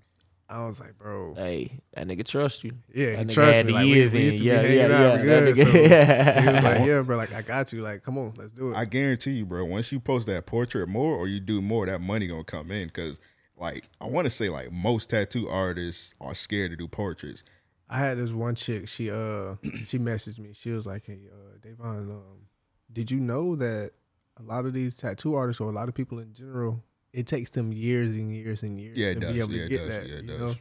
I 0.49 0.65
was 0.65 0.79
like, 0.79 0.97
bro, 0.97 1.33
Hey, 1.35 1.79
that 1.93 2.07
nigga 2.07 2.25
trust 2.25 2.63
you. 2.63 2.71
yeah, 2.93 3.11
that 3.11 3.19
he 3.19 3.25
nigga 3.25 3.33
trust 3.33 3.55
had 3.57 3.65
me. 3.65 3.71
the 3.73 3.77
Like, 3.77 3.83
we, 3.85 3.93
years 3.93 4.13
we 4.13 4.19
in. 4.19 4.25
used 4.25 4.37
to 4.37 4.43
Yeah, 4.45 4.61
be 4.61 4.67
hanging 4.69 4.89
yeah, 4.91 4.97
out 5.11 5.15
yeah. 5.17 5.23
good. 5.23 5.55
That 5.55 5.57
so 5.57 5.63
nigga- 5.73 6.41
he 6.43 6.49
was 6.53 6.63
like, 6.63 6.79
yeah, 6.87 7.01
bro, 7.01 7.17
like 7.17 7.33
I 7.33 7.41
got 7.41 7.73
you. 7.73 7.81
Like, 7.81 8.03
come 8.03 8.17
on, 8.17 8.33
let's 8.37 8.51
do 8.53 8.71
it. 8.71 8.75
I 8.77 8.85
guarantee 8.85 9.31
you, 9.31 9.45
bro. 9.45 9.65
Once 9.65 9.91
you 9.91 9.99
post 9.99 10.25
that 10.27 10.45
portrait 10.45 10.87
more, 10.87 11.15
or 11.17 11.27
you 11.27 11.39
do 11.41 11.61
more, 11.61 11.85
that 11.85 11.99
money 12.01 12.27
gonna 12.27 12.43
come 12.45 12.71
in. 12.71 12.89
Cause 12.91 13.19
like 13.57 13.89
I 13.99 14.05
want 14.07 14.25
to 14.25 14.29
say, 14.29 14.47
like 14.49 14.71
most 14.71 15.09
tattoo 15.09 15.49
artists 15.49 16.15
are 16.21 16.33
scared 16.33 16.71
to 16.71 16.77
do 16.77 16.87
portraits. 16.87 17.43
I 17.89 17.97
had 17.99 18.17
this 18.17 18.31
one 18.31 18.55
chick. 18.55 18.87
She 18.87 19.11
uh 19.11 19.55
she 19.87 19.99
messaged 19.99 20.39
me. 20.39 20.51
She 20.53 20.71
was 20.71 20.85
like, 20.85 21.05
"Hey, 21.05 21.27
uh, 21.29 21.57
Davon, 21.61 22.09
um, 22.09 22.47
did 22.91 23.11
you 23.11 23.19
know 23.19 23.55
that 23.57 23.91
a 24.37 24.43
lot 24.43 24.65
of 24.65 24.73
these 24.73 24.95
tattoo 24.95 25.35
artists 25.35 25.59
or 25.61 25.69
a 25.69 25.73
lot 25.73 25.89
of 25.89 25.95
people 25.95 26.19
in 26.19 26.33
general, 26.33 26.83
it 27.13 27.27
takes 27.27 27.49
them 27.49 27.71
years 27.71 28.15
and 28.15 28.33
years 28.33 28.63
and 28.63 28.79
years 28.79 28.97
Yeah, 28.97 29.13
to 29.13 29.19
does. 29.19 29.33
be 29.33 29.39
able 29.39 29.51
Yeah, 29.53 29.57
to 29.59 29.65
it 29.65 29.69
get 29.69 29.77
does. 29.77 29.89
that, 29.89 30.07
Yeah, 30.07 30.15
it 30.15 30.21
you 30.23 30.27
does. 30.27 30.39
know? 30.39 30.55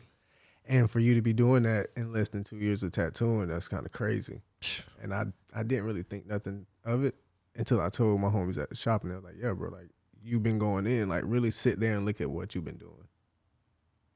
And 0.66 0.90
for 0.90 1.00
you 1.00 1.14
to 1.14 1.22
be 1.22 1.32
doing 1.32 1.62
that 1.64 1.88
in 1.96 2.12
less 2.12 2.28
than 2.28 2.44
two 2.44 2.56
years 2.58 2.82
of 2.82 2.92
tattooing, 2.92 3.48
that's 3.48 3.68
kind 3.68 3.86
of 3.86 3.92
crazy. 3.92 4.42
And 5.02 5.14
I 5.14 5.24
I 5.54 5.62
didn't 5.62 5.86
really 5.86 6.02
think 6.02 6.26
nothing 6.26 6.66
of 6.84 7.04
it 7.04 7.14
until 7.56 7.80
I 7.80 7.88
told 7.88 8.20
my 8.20 8.28
homies 8.28 8.58
at 8.58 8.68
the 8.68 8.76
shop, 8.76 9.02
and 9.02 9.10
they 9.10 9.14
were 9.16 9.22
like, 9.22 9.36
"Yeah, 9.40 9.52
bro, 9.54 9.70
like 9.70 9.88
you've 10.22 10.42
been 10.42 10.58
going 10.58 10.86
in, 10.86 11.08
like 11.08 11.22
really 11.24 11.50
sit 11.50 11.80
there 11.80 11.96
and 11.96 12.04
look 12.04 12.20
at 12.20 12.28
what 12.30 12.54
you've 12.54 12.66
been 12.66 12.76
doing." 12.76 13.08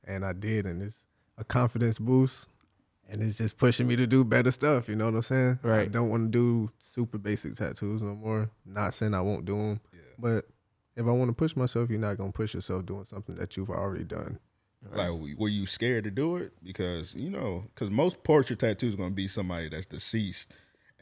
And 0.05 0.27
I 0.27 0.35
did, 0.35 0.67
and 0.67 0.83
it's 0.83 1.07
a 1.39 1.45
confidence 1.45 1.99
boost 1.99 2.49
and 3.09 3.23
it's 3.23 3.39
just 3.39 3.57
pushing 3.57 3.87
me 3.87 3.97
to 3.97 4.07
do 4.07 4.25
better 4.25 4.51
stuff. 4.51 4.89
You 4.89 4.97
know 4.97 5.07
what 5.07 5.15
I'm 5.15 5.23
saying? 5.23 5.59
I 5.63 5.69
Right. 5.69 5.93
don't 5.93 6.09
want 6.11 6.25
to 6.25 6.29
do 6.31 6.71
super 6.79 7.19
basic 7.19 7.55
tattoos 7.55 8.03
no 8.03 8.15
more. 8.15 8.51
Not 8.65 8.95
saying 8.95 9.15
I 9.15 9.21
won't 9.21 9.45
do 9.45 9.57
them, 9.57 9.81
but 10.19 10.47
if 10.97 11.07
I 11.07 11.11
want 11.11 11.29
to 11.31 11.35
push 11.35 11.57
myself, 11.57 11.91
you're 11.91 11.99
not 11.99 12.17
gonna 12.17 12.33
push 12.33 12.55
yourself 12.55 12.87
doing 12.87 13.05
something 13.05 13.35
that 13.37 13.57
you've 13.57 13.71
already 13.71 14.05
done. 14.05 14.39
Like, 14.93 15.11
were 15.39 15.49
you 15.49 15.65
scared 15.67 16.05
to 16.05 16.11
do 16.11 16.37
it? 16.37 16.53
Because 16.63 17.15
you 17.15 17.31
know, 17.31 17.65
because 17.75 17.91
most 17.91 18.23
portrait 18.23 18.59
tattoos 18.59 18.95
are 18.95 18.99
gonna 18.99 19.11
be 19.15 19.29
somebody 19.29 19.69
that's 19.71 19.87
deceased. 19.87 20.53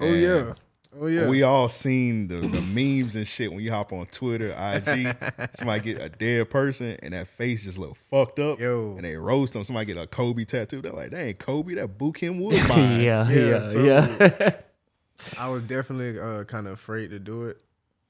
Oh 0.00 0.06
And 0.06 0.22
yeah, 0.22 0.54
oh 1.00 1.06
yeah. 1.06 1.26
We 1.28 1.42
all 1.42 1.68
seen 1.68 2.28
the, 2.28 2.36
the 2.36 2.60
memes 2.60 3.14
and 3.16 3.26
shit 3.26 3.50
when 3.52 3.60
you 3.62 3.70
hop 3.70 3.92
on 3.92 4.06
Twitter, 4.06 4.50
IG. 4.50 5.16
somebody 5.56 5.80
get 5.80 6.00
a 6.00 6.08
dead 6.08 6.50
person 6.50 6.96
and 7.02 7.12
that 7.14 7.28
face 7.28 7.64
just 7.64 7.78
look 7.78 7.96
fucked 7.96 8.38
up. 8.38 8.60
Yo. 8.60 8.94
And 8.96 9.04
they 9.04 9.16
roast 9.16 9.52
them. 9.54 9.64
Somebody 9.64 9.86
get 9.86 9.96
a 10.02 10.06
Kobe 10.06 10.44
tattoo. 10.44 10.82
They're 10.82 10.92
like, 10.92 11.10
that 11.10 11.20
ain't 11.26 11.38
Kobe. 11.38 11.74
That 11.74 11.98
Bokeem 11.98 12.38
Woodbine. 12.42 13.00
yeah, 13.00 13.28
Yeah, 13.28 13.48
yeah, 13.48 13.62
so- 13.62 13.84
yeah. 13.84 14.50
I 15.38 15.48
was 15.48 15.62
definitely 15.62 16.18
uh, 16.18 16.44
kind 16.44 16.66
of 16.66 16.72
afraid 16.72 17.10
to 17.10 17.18
do 17.20 17.44
it. 17.46 17.58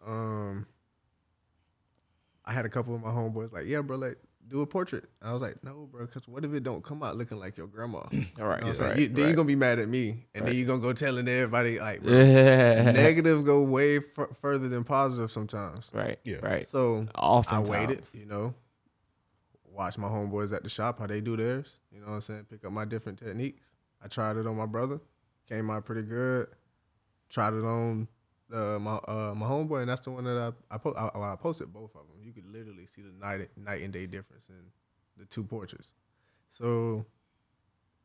Um, 0.06 0.66
I 2.44 2.52
had 2.52 2.64
a 2.64 2.68
couple 2.70 2.94
of 2.94 3.02
my 3.02 3.10
homeboys 3.10 3.52
like, 3.52 3.66
"Yeah, 3.66 3.82
bro, 3.82 3.96
like 3.98 4.16
do 4.48 4.60
a 4.62 4.66
portrait." 4.66 5.04
I 5.20 5.32
was 5.32 5.42
like, 5.42 5.62
"No, 5.64 5.88
bro, 5.90 6.06
because 6.06 6.26
what 6.28 6.44
if 6.44 6.52
it 6.54 6.62
don't 6.62 6.82
come 6.84 7.02
out 7.02 7.16
looking 7.16 7.38
like 7.38 7.56
your 7.56 7.66
grandma?" 7.66 8.00
All 8.40 8.46
right, 8.46 8.60
You 8.60 8.66
know 8.66 8.72
what 8.72 8.80
I'm 8.80 8.86
right, 8.88 8.98
You- 8.98 9.08
then 9.08 9.16
right. 9.16 9.26
you're 9.28 9.36
gonna 9.36 9.46
be 9.46 9.56
mad 9.56 9.78
at 9.78 9.88
me, 9.88 10.26
and 10.34 10.46
then 10.46 10.54
you're 10.54 10.66
gonna 10.66 10.82
go 10.82 10.92
telling 10.92 11.28
everybody 11.28 11.78
like, 11.78 12.02
bro, 12.02 12.12
negative 12.12 13.44
go 13.44 13.62
way 13.62 13.98
f- 13.98 14.36
further 14.40 14.68
than 14.68 14.84
positive 14.84 15.30
sometimes. 15.30 15.90
right, 15.92 16.18
Yeah. 16.24 16.36
right. 16.42 16.66
So 16.66 17.06
Oftentimes. 17.16 17.68
I 17.68 17.72
waited, 17.72 18.02
you 18.14 18.26
know, 18.26 18.54
watch 19.64 19.96
my 19.98 20.08
homeboys 20.08 20.52
at 20.52 20.62
the 20.62 20.68
shop 20.68 20.98
how 20.98 21.06
they 21.06 21.20
do 21.20 21.36
theirs. 21.36 21.78
You 21.90 22.00
know 22.00 22.06
what 22.08 22.12
I'm 22.14 22.20
saying? 22.20 22.46
Pick 22.50 22.64
up 22.64 22.72
my 22.72 22.84
different 22.84 23.18
techniques. 23.18 23.70
I 24.02 24.08
tried 24.08 24.36
it 24.36 24.46
on 24.46 24.56
my 24.56 24.66
brother, 24.66 25.00
came 25.48 25.70
out 25.70 25.84
pretty 25.84 26.02
good. 26.02 26.48
Tried 27.30 27.54
it 27.54 27.64
on 27.64 28.08
uh, 28.52 28.78
my 28.78 28.96
uh, 29.08 29.32
my 29.34 29.46
homeboy, 29.46 29.80
and 29.80 29.88
that's 29.88 30.02
the 30.02 30.10
one 30.10 30.24
that 30.24 30.36
I 30.70 30.74
I, 30.74 30.78
po- 30.78 30.92
I, 30.94 31.32
I 31.32 31.36
posted 31.36 31.72
both 31.72 31.94
of 31.94 32.02
them. 32.08 32.11
You 32.22 32.32
could 32.32 32.46
literally 32.46 32.86
see 32.86 33.02
the 33.02 33.12
night 33.24 33.48
night 33.56 33.82
and 33.82 33.92
day 33.92 34.06
difference 34.06 34.46
in 34.48 34.56
the 35.16 35.24
two 35.26 35.44
portraits. 35.44 35.88
So 36.50 37.04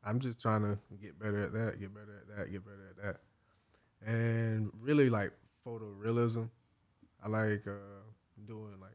I'm 0.03 0.19
just 0.19 0.41
trying 0.41 0.61
to 0.61 0.77
get 1.01 1.19
better 1.19 1.43
at 1.43 1.53
that, 1.53 1.79
get 1.79 1.93
better 1.93 2.21
at 2.21 2.37
that, 2.37 2.51
get 2.51 2.63
better 2.65 2.87
at 2.89 3.03
that, 3.03 4.09
and 4.09 4.71
really 4.79 5.09
like 5.09 5.31
photorealism. 5.65 6.49
I 7.23 7.27
like 7.29 7.67
uh, 7.67 8.03
doing 8.45 8.73
like 8.79 8.91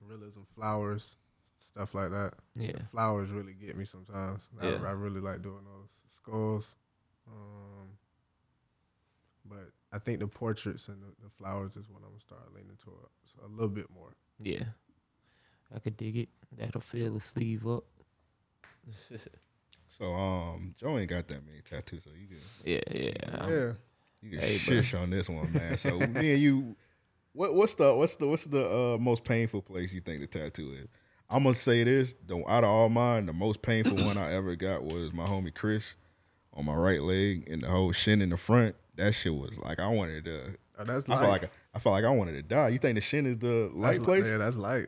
realism 0.00 0.40
flowers, 0.54 1.16
stuff 1.58 1.94
like 1.94 2.10
that. 2.10 2.34
Yeah. 2.54 2.72
The 2.72 2.84
flowers 2.90 3.30
really 3.30 3.54
get 3.54 3.76
me 3.76 3.84
sometimes. 3.84 4.48
I, 4.60 4.68
Yeah. 4.68 4.78
I 4.86 4.92
really 4.92 5.20
like 5.20 5.42
doing 5.42 5.64
those 5.64 5.90
skulls. 6.10 6.76
Um, 7.26 7.88
but 9.44 9.70
I 9.92 9.98
think 9.98 10.20
the 10.20 10.26
portraits 10.26 10.88
and 10.88 11.02
the, 11.02 11.08
the 11.22 11.30
flowers 11.30 11.76
is 11.76 11.88
what 11.90 12.02
I'm 12.02 12.10
gonna 12.10 12.20
start 12.20 12.54
leaning 12.54 12.76
towards 12.82 13.34
a 13.44 13.48
little 13.48 13.68
bit 13.68 13.90
more. 13.94 14.14
Yeah. 14.42 14.64
I 15.74 15.78
could 15.80 15.96
dig 15.96 16.16
it. 16.16 16.28
That'll 16.56 16.80
fill 16.80 17.14
the 17.14 17.20
sleeve 17.20 17.66
up. 17.66 17.84
So 19.98 20.04
um, 20.12 20.74
Joe 20.78 20.98
ain't 20.98 21.10
got 21.10 21.26
that 21.28 21.44
many 21.44 21.60
tattoos, 21.68 22.04
so 22.04 22.10
you 22.10 22.28
can 22.28 22.38
Yeah, 22.64 22.80
yeah. 22.90 23.40
I'm- 23.40 23.50
yeah. 23.50 23.72
you 24.22 24.30
can 24.30 24.38
Hey, 24.38 24.58
bro. 24.58 24.76
shish 24.76 24.94
on 24.94 25.10
this 25.10 25.28
one, 25.28 25.52
man. 25.52 25.76
So 25.76 25.98
me 25.98 26.34
and 26.34 26.42
you, 26.42 26.76
what 27.32 27.54
what's 27.54 27.74
the 27.74 27.94
what's 27.94 28.16
the 28.16 28.26
what's 28.28 28.44
the 28.44 28.68
uh, 28.70 28.98
most 28.98 29.24
painful 29.24 29.62
place 29.62 29.92
you 29.92 30.00
think 30.00 30.20
the 30.20 30.26
tattoo 30.26 30.72
is? 30.72 30.88
I'm 31.30 31.42
gonna 31.42 31.54
say 31.54 31.82
this: 31.84 32.14
the, 32.26 32.36
out 32.48 32.64
of 32.64 32.70
all 32.70 32.88
mine, 32.90 33.26
the 33.26 33.32
most 33.32 33.60
painful 33.62 33.96
one 34.04 34.18
I 34.18 34.32
ever 34.34 34.54
got 34.56 34.84
was 34.84 35.12
my 35.12 35.24
homie 35.24 35.54
Chris 35.54 35.96
on 36.52 36.66
my 36.66 36.74
right 36.74 37.02
leg 37.02 37.48
and 37.50 37.62
the 37.62 37.68
whole 37.68 37.90
shin 37.92 38.20
in 38.22 38.28
the 38.30 38.36
front. 38.36 38.76
That 38.96 39.14
shit 39.14 39.34
was 39.34 39.58
like 39.58 39.80
I 39.80 39.88
wanted 39.88 40.26
to. 40.26 40.54
Oh, 40.78 40.84
that's 40.84 41.08
I 41.08 41.12
light. 41.12 41.20
felt 41.20 41.30
like 41.32 41.50
I 41.74 41.78
felt 41.78 41.92
like 41.94 42.04
I 42.04 42.10
wanted 42.10 42.32
to 42.32 42.42
die. 42.42 42.68
You 42.68 42.78
think 42.78 42.94
the 42.94 43.00
shin 43.00 43.26
is 43.26 43.38
the 43.38 43.70
light 43.74 43.94
that's, 43.94 44.04
place? 44.04 44.24
Yeah, 44.24 44.38
that's 44.38 44.56
light. 44.56 44.86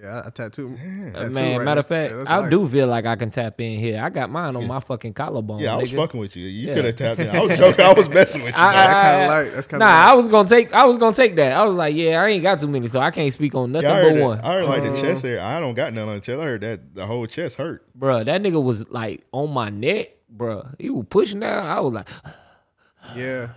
Yeah, 0.00 0.20
I, 0.22 0.26
I 0.28 0.30
tattoo. 0.30 0.76
Tattoo 1.12 1.30
man, 1.30 1.56
right 1.58 1.64
matter 1.64 1.80
of 1.80 1.86
fact, 1.86 2.12
Yeah, 2.12 2.24
I 2.28 2.38
light. 2.40 2.50
do 2.50 2.68
feel 2.68 2.86
like 2.86 3.04
I 3.06 3.16
can 3.16 3.30
tap 3.32 3.60
in 3.60 3.80
here. 3.80 4.00
I 4.00 4.10
got 4.10 4.30
mine 4.30 4.54
on 4.54 4.66
my 4.68 4.78
fucking 4.78 5.14
collarbone. 5.14 5.58
Yeah, 5.58 5.74
I 5.74 5.76
was 5.78 5.90
nigga. 5.90 5.96
fucking 5.96 6.20
with 6.20 6.36
you. 6.36 6.46
You 6.46 6.68
Yeah. 6.68 6.74
could 6.74 6.84
have 6.84 6.94
tapped 6.94 7.20
in. 7.20 7.30
I 7.30 7.40
was 7.40 7.58
joking. 7.58 7.84
I 7.84 7.92
was 7.94 8.08
messing 8.08 8.44
with 8.44 8.54
you. 8.54 8.62
I- 8.62 8.72
though. 8.72 8.78
I- 8.78 8.84
That 8.84 9.10
kinda 9.18 9.24
I- 9.24 9.26
light. 9.42 9.52
That's 9.54 9.66
kinda 9.66 9.84
Nah, 9.84 9.90
light. 9.90 10.10
I 10.10 10.14
was 10.14 10.28
gonna 10.28 10.48
take. 10.48 10.72
I 10.74 10.84
was 10.84 10.98
gonna 10.98 11.16
take 11.16 11.34
that. 11.36 11.56
I 11.56 11.64
was 11.64 11.74
like, 11.74 11.96
yeah, 11.96 12.22
I 12.22 12.28
ain't 12.28 12.42
got 12.44 12.60
too 12.60 12.68
many, 12.68 12.86
so 12.86 13.00
I 13.00 13.10
can't 13.10 13.32
speak 13.32 13.54
on 13.56 13.72
nothing 13.72 13.88
Yeah, 13.88 14.02
but 14.04 14.14
that. 14.14 14.22
one. 14.22 14.38
I 14.40 14.52
heard 14.52 14.66
like 14.66 14.82
Uh, 14.82 14.92
the 14.92 15.00
chest 15.00 15.24
area. 15.24 15.42
I 15.42 15.58
don't 15.58 15.74
got 15.74 15.92
none 15.94 16.06
on 16.08 16.14
the 16.16 16.20
chest. 16.20 16.38
I 16.38 16.44
heard 16.44 16.60
that 16.60 16.94
the 16.94 17.06
whole 17.06 17.26
chest 17.26 17.56
hurt. 17.56 17.84
Bruh, 17.98 18.24
that 18.24 18.40
nigga 18.42 18.62
was 18.62 18.88
like 18.90 19.24
on 19.32 19.50
my 19.52 19.68
neck, 19.70 20.10
bruh. 20.36 20.74
He 20.78 20.90
was 20.90 21.06
pushing 21.10 21.40
down. 21.40 21.66
I 21.66 21.80
was 21.80 21.94
like, 21.94 22.08
Yeah, 23.16 23.48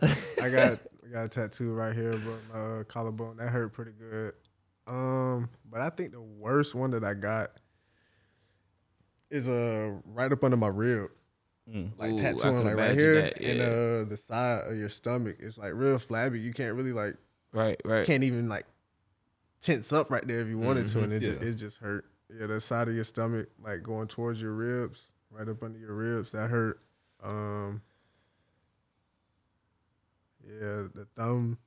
I 0.42 0.50
got 0.50 0.80
I 1.12 1.14
got 1.14 1.26
a 1.26 1.30
tattoo 1.30 1.74
right 1.74 1.96
here, 1.96 2.18
but 2.18 2.48
my 2.54 2.60
uh, 2.60 2.84
collarbone 2.86 3.38
that 3.38 3.50
hurt 3.50 3.74
pretty 3.74 3.92
good. 3.92 4.34
Um, 4.88 5.50
but 5.70 5.82
I 5.82 5.90
think 5.90 6.12
the 6.12 6.22
worst 6.22 6.74
one 6.74 6.92
that 6.92 7.04
I 7.04 7.14
got 7.14 7.52
is 9.30 9.48
uh 9.48 9.92
right 10.06 10.32
up 10.32 10.44
under 10.44 10.58
my 10.58 10.68
rib, 10.68 11.10
like 11.98 12.12
Ooh, 12.12 12.18
tattooing 12.18 12.66
like 12.66 12.76
right 12.76 12.98
here 12.98 13.22
that, 13.22 13.42
and 13.42 13.62
uh 13.62 14.10
the 14.10 14.18
side 14.18 14.68
of 14.68 14.78
your 14.78 14.90
stomach. 14.90 15.38
It's 15.40 15.58
like 15.58 15.74
real 15.74 15.98
flabby. 15.98 16.40
You 16.40 16.54
can't 16.54 16.76
really 16.76 16.94
like 16.94 17.16
right, 17.54 17.80
right. 17.86 18.06
can't 18.06 18.24
even 18.24 18.50
like 18.50 18.66
tense 19.62 19.94
up 19.94 20.10
right 20.12 20.26
there 20.26 20.40
if 20.40 20.48
you 20.48 20.58
wanted 20.58 20.88
to, 20.88 21.04
and 21.04 21.14
it 21.14 21.22
Yeah. 21.22 21.30
just, 21.34 21.42
it 21.44 21.54
just 21.56 21.78
hurt. 21.78 22.06
Yeah, 22.30 22.48
the 22.48 22.60
side 22.62 22.88
of 22.88 22.96
your 22.96 23.04
stomach, 23.04 23.50
like 23.62 23.84
going 23.84 24.08
towards 24.08 24.42
your 24.42 24.54
ribs, 24.54 25.08
right 25.30 25.48
up 25.48 25.62
under 25.62 25.78
your 25.78 25.94
ribs, 25.94 26.32
that 26.32 26.50
hurt. 26.50 26.80
Um, 27.22 27.82
yeah, 30.48 30.88
the 30.94 31.08
thumb, 31.16 31.58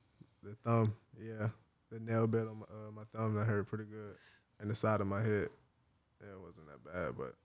the 0.43 0.55
thumb, 0.63 0.95
yeah, 1.19 1.49
the 1.91 1.99
nail 1.99 2.27
bed 2.27 2.47
on 2.47 2.59
my, 2.59 2.65
uh, 2.65 2.91
my 2.91 3.03
thumb 3.13 3.35
that 3.35 3.45
hurt 3.45 3.67
pretty 3.67 3.85
good, 3.85 4.15
and 4.59 4.69
the 4.69 4.75
side 4.75 5.01
of 5.01 5.07
my 5.07 5.21
head, 5.21 5.49
yeah, 6.21 6.33
it 6.33 6.41
wasn't 6.41 6.67
that 6.67 6.93
bad, 6.93 7.17
but 7.17 7.35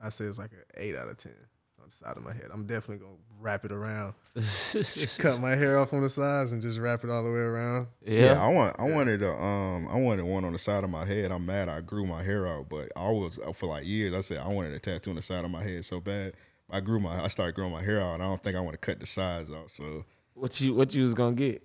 I 0.00 0.10
say 0.10 0.24
it's 0.24 0.38
like 0.38 0.52
an 0.52 0.58
eight 0.76 0.96
out 0.96 1.08
of 1.08 1.16
ten 1.18 1.32
on 1.80 1.88
the 1.88 1.94
side 1.94 2.16
of 2.16 2.22
my 2.22 2.32
head. 2.32 2.46
I'm 2.52 2.66
definitely 2.66 3.04
gonna 3.04 3.18
wrap 3.40 3.64
it 3.64 3.72
around, 3.72 4.14
cut 5.18 5.40
my 5.40 5.54
hair 5.56 5.78
off 5.78 5.92
on 5.92 6.02
the 6.02 6.08
sides, 6.08 6.52
and 6.52 6.62
just 6.62 6.78
wrap 6.78 7.04
it 7.04 7.10
all 7.10 7.22
the 7.22 7.30
way 7.30 7.38
around. 7.38 7.88
Yeah, 8.04 8.24
yeah. 8.24 8.42
I 8.42 8.48
want 8.48 8.76
I 8.78 8.84
wanted 8.84 9.22
a 9.22 9.32
um 9.32 9.88
I 9.88 9.96
wanted 9.96 10.24
one 10.24 10.44
on 10.44 10.52
the 10.52 10.58
side 10.58 10.84
of 10.84 10.90
my 10.90 11.04
head. 11.04 11.30
I'm 11.30 11.46
mad 11.46 11.68
I 11.68 11.80
grew 11.80 12.06
my 12.06 12.22
hair 12.22 12.46
out, 12.46 12.68
but 12.68 12.90
I 12.96 13.10
was 13.10 13.38
uh, 13.38 13.52
for 13.52 13.66
like 13.66 13.86
years. 13.86 14.14
I 14.14 14.20
said 14.20 14.38
I 14.38 14.48
wanted 14.48 14.72
a 14.74 14.78
tattoo 14.78 15.10
on 15.10 15.16
the 15.16 15.22
side 15.22 15.44
of 15.44 15.50
my 15.50 15.62
head 15.62 15.84
so 15.84 16.00
bad. 16.00 16.34
I 16.70 16.80
grew 16.80 17.00
my 17.00 17.22
I 17.24 17.28
started 17.28 17.54
growing 17.54 17.72
my 17.72 17.82
hair 17.82 18.00
out. 18.00 18.14
and 18.14 18.22
I 18.22 18.26
don't 18.26 18.42
think 18.42 18.56
I 18.56 18.60
want 18.60 18.74
to 18.74 18.78
cut 18.78 19.00
the 19.00 19.06
sides 19.06 19.50
off. 19.50 19.72
So 19.74 20.04
What 20.38 20.60
you 20.60 20.74
what 20.74 20.94
you 20.94 21.02
was 21.02 21.14
gonna 21.14 21.34
get? 21.34 21.62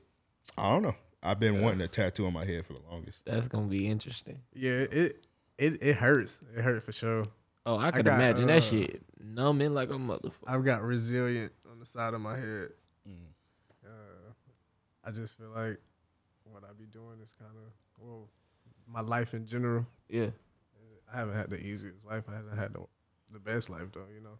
I 0.57 0.71
don't 0.71 0.83
know. 0.83 0.95
I've 1.21 1.39
been 1.39 1.61
wanting 1.61 1.81
a 1.81 1.87
tattoo 1.87 2.25
on 2.25 2.33
my 2.33 2.43
head 2.43 2.65
for 2.65 2.73
the 2.73 2.81
longest. 2.89 3.21
That's 3.25 3.47
gonna 3.47 3.67
be 3.67 3.87
interesting. 3.87 4.39
Yeah, 4.53 4.81
it 4.91 5.25
it 5.57 5.81
it 5.81 5.95
hurts. 5.95 6.41
It 6.55 6.61
hurt 6.61 6.83
for 6.83 6.91
sure. 6.91 7.27
Oh, 7.65 7.77
I 7.77 7.91
could 7.91 8.05
got, 8.05 8.15
imagine 8.15 8.45
uh, 8.45 8.47
that 8.47 8.63
shit 8.63 9.01
numbing 9.23 9.73
like 9.73 9.89
a 9.89 9.93
motherfucker. 9.93 10.31
I've 10.45 10.65
got 10.65 10.83
resilient 10.83 11.53
on 11.71 11.79
the 11.79 11.85
side 11.85 12.13
of 12.13 12.19
my 12.19 12.35
head. 12.35 12.69
Mm. 13.07 13.13
Uh, 13.85 14.31
I 15.05 15.11
just 15.11 15.37
feel 15.37 15.51
like 15.55 15.79
what 16.43 16.63
I 16.63 16.73
be 16.77 16.85
doing 16.85 17.19
is 17.23 17.33
kind 17.39 17.51
of 17.55 17.71
well, 18.05 18.27
my 18.87 19.01
life 19.01 19.33
in 19.33 19.45
general. 19.45 19.85
Yeah. 20.09 20.29
I 21.13 21.17
haven't 21.17 21.35
had 21.35 21.49
the 21.49 21.59
easiest 21.59 22.03
life. 22.03 22.23
I 22.27 22.35
haven't 22.35 22.57
had 22.57 22.73
the 22.73 22.81
the 23.31 23.39
best 23.39 23.69
life 23.69 23.87
though. 23.93 24.07
You 24.13 24.21
know, 24.21 24.37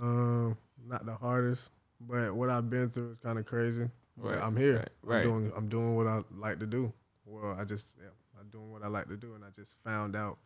um, 0.00 0.56
not 0.86 1.06
the 1.06 1.14
hardest, 1.14 1.70
but 2.00 2.34
what 2.34 2.50
I've 2.50 2.68
been 2.70 2.90
through 2.90 3.12
is 3.12 3.18
kind 3.18 3.38
of 3.38 3.46
crazy. 3.46 3.88
But 4.16 4.38
I'm 4.40 4.56
here. 4.56 4.78
right, 4.78 4.88
right. 5.02 5.16
I'm 5.18 5.22
doing 5.30 5.52
I'm 5.56 5.68
doing 5.68 5.96
what 5.96 6.06
I 6.06 6.20
like 6.34 6.58
to 6.60 6.66
do. 6.66 6.92
Well, 7.24 7.56
I 7.58 7.64
just 7.64 7.86
yeah, 8.00 8.08
I'm 8.40 8.48
doing 8.48 8.70
what 8.70 8.82
I 8.82 8.88
like 8.88 9.08
to 9.08 9.16
do, 9.16 9.34
and 9.34 9.44
I 9.44 9.48
just 9.54 9.74
found 9.84 10.16
out 10.16 10.38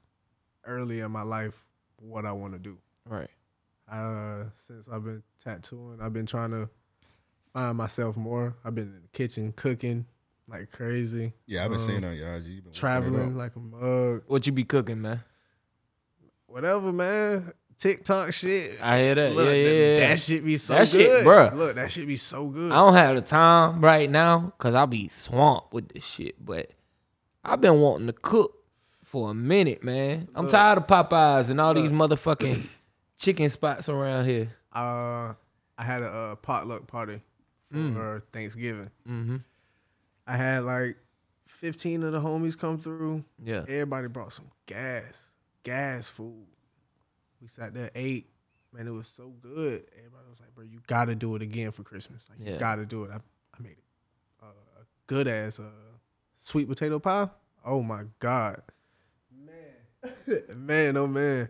early 0.67 1.01
in 1.01 1.11
my 1.11 1.23
life 1.23 1.65
what 1.97 2.25
I 2.27 2.33
want 2.33 2.53
to 2.53 2.59
do. 2.59 2.77
Right. 3.09 3.31
Uh, 3.91 4.45
since 4.67 4.89
I've 4.89 5.05
been 5.05 5.23
tattooing, 5.43 5.99
I've 6.03 6.13
been 6.13 6.27
trying 6.27 6.51
to 6.51 6.69
find 7.53 7.77
myself 7.77 8.17
more. 8.17 8.57
I've 8.65 8.75
been 8.75 8.85
in 8.89 9.03
the 9.03 9.09
kitchen 9.09 9.53
cooking 9.57 10.07
like 10.49 10.71
crazy. 10.71 11.33
Yeah, 11.47 11.65
I've 11.65 11.71
been 11.71 11.81
Um, 11.81 11.87
seeing 11.87 12.05
on 12.05 12.17
your 12.17 12.35
IG. 12.35 12.45
You 12.47 12.63
been 12.63 12.73
traveling 12.73 13.37
like 13.37 13.57
a 13.57 13.59
mug. 13.59 14.23
What 14.27 14.47
you 14.47 14.53
be 14.53 14.65
cooking, 14.65 15.01
man? 15.01 15.23
Whatever, 16.47 16.93
man. 16.93 17.53
TikTok 17.79 18.33
shit. 18.33 18.79
I 18.83 19.01
hear 19.03 19.15
that. 19.17 19.35
Look, 19.35 19.47
yeah, 19.47 19.53
yeah, 19.53 19.97
that, 19.97 20.21
shit 20.21 20.45
be 20.45 20.57
so 20.57 20.75
That 20.75 20.89
shit, 20.89 21.07
good, 21.07 21.27
bruh. 21.27 21.55
Look, 21.55 21.75
that 21.77 21.91
shit 21.91 22.07
be 22.07 22.17
so 22.17 22.49
good. 22.49 22.71
I 22.73 22.77
don't 22.77 22.95
have 22.95 23.17
the 23.17 23.23
time 23.23 23.81
right 23.81 24.09
now 24.09 24.53
because 24.57 24.75
I'll 24.75 24.87
be 24.87 25.09
swamped 25.09 25.73
with 25.73 25.89
this 25.93 26.05
shit. 26.05 26.45
But 26.45 26.71
I've 27.45 27.61
been 27.61 27.81
wanting 27.81 28.07
to 28.07 28.13
cook 28.13 28.55
for 29.05 29.31
a 29.31 29.35
minute, 29.35 29.83
man. 29.83 30.29
I'm 30.35 30.45
Look. 30.45 30.53
tired 30.53 30.79
of 30.79 30.87
Popeyes 30.87 31.51
and 31.51 31.61
all 31.61 31.75
these 31.75 31.91
motherfucking 31.91 32.67
chicken 33.19 33.49
spots 33.49 33.89
around 33.89 34.27
here. 34.27 34.49
Uh, 34.73 35.35
I 35.77 35.83
had 35.85 36.03
a 36.03 36.07
uh, 36.09 36.35
potluck 36.37 36.87
party 36.87 37.21
for 37.71 37.77
Mm. 37.79 38.23
Thanksgiving. 38.33 38.91
Mm-hmm. 39.09 39.37
I 40.27 40.37
had 40.37 40.65
like 40.65 40.97
15 41.47 42.03
of 42.05 42.13
the 42.13 42.21
homies 42.21 42.57
come 42.59 42.79
through. 42.79 43.25
Yeah. 43.43 43.63
Everybody 43.63 44.09
brought 44.09 44.33
some 44.33 44.51
gas, 44.67 45.33
gas 45.63 46.09
food. 46.09 46.47
We 47.43 47.49
sat 47.49 47.75
there, 47.75 47.91
ate. 47.95 48.29
Man, 48.73 48.87
it 48.89 48.93
was 48.93 49.09
so 49.09 49.35
good. 49.43 49.85
Everybody 49.99 50.25
was 50.31 50.41
like, 50.41 50.55
bro, 50.55 50.65
you 50.65 50.79
got 50.87 51.07
to 51.07 51.15
do 51.15 51.35
it 51.37 51.43
again 51.43 51.73
for 51.73 51.83
Christmas. 51.83 52.25
Like, 52.31 52.39
Yeah. 52.41 52.55
you 52.55 52.59
got 52.59 52.77
to 52.77 52.87
do 52.87 53.05
it. 53.05 53.11
I, 53.11 53.17
I 53.17 53.63
made 53.63 53.73
it 53.73 53.85
uh, 54.43 54.47
a 54.47 54.85
good 55.09 55.29
ass 55.29 55.59
uh, 55.61 55.65
sweet 56.39 56.69
potato 56.69 56.99
pie. 56.99 57.29
Oh 57.67 57.83
my 57.83 58.05
God. 58.21 58.63
Man. 59.45 60.13
man, 60.57 60.97
oh 60.97 61.07
man. 61.07 61.49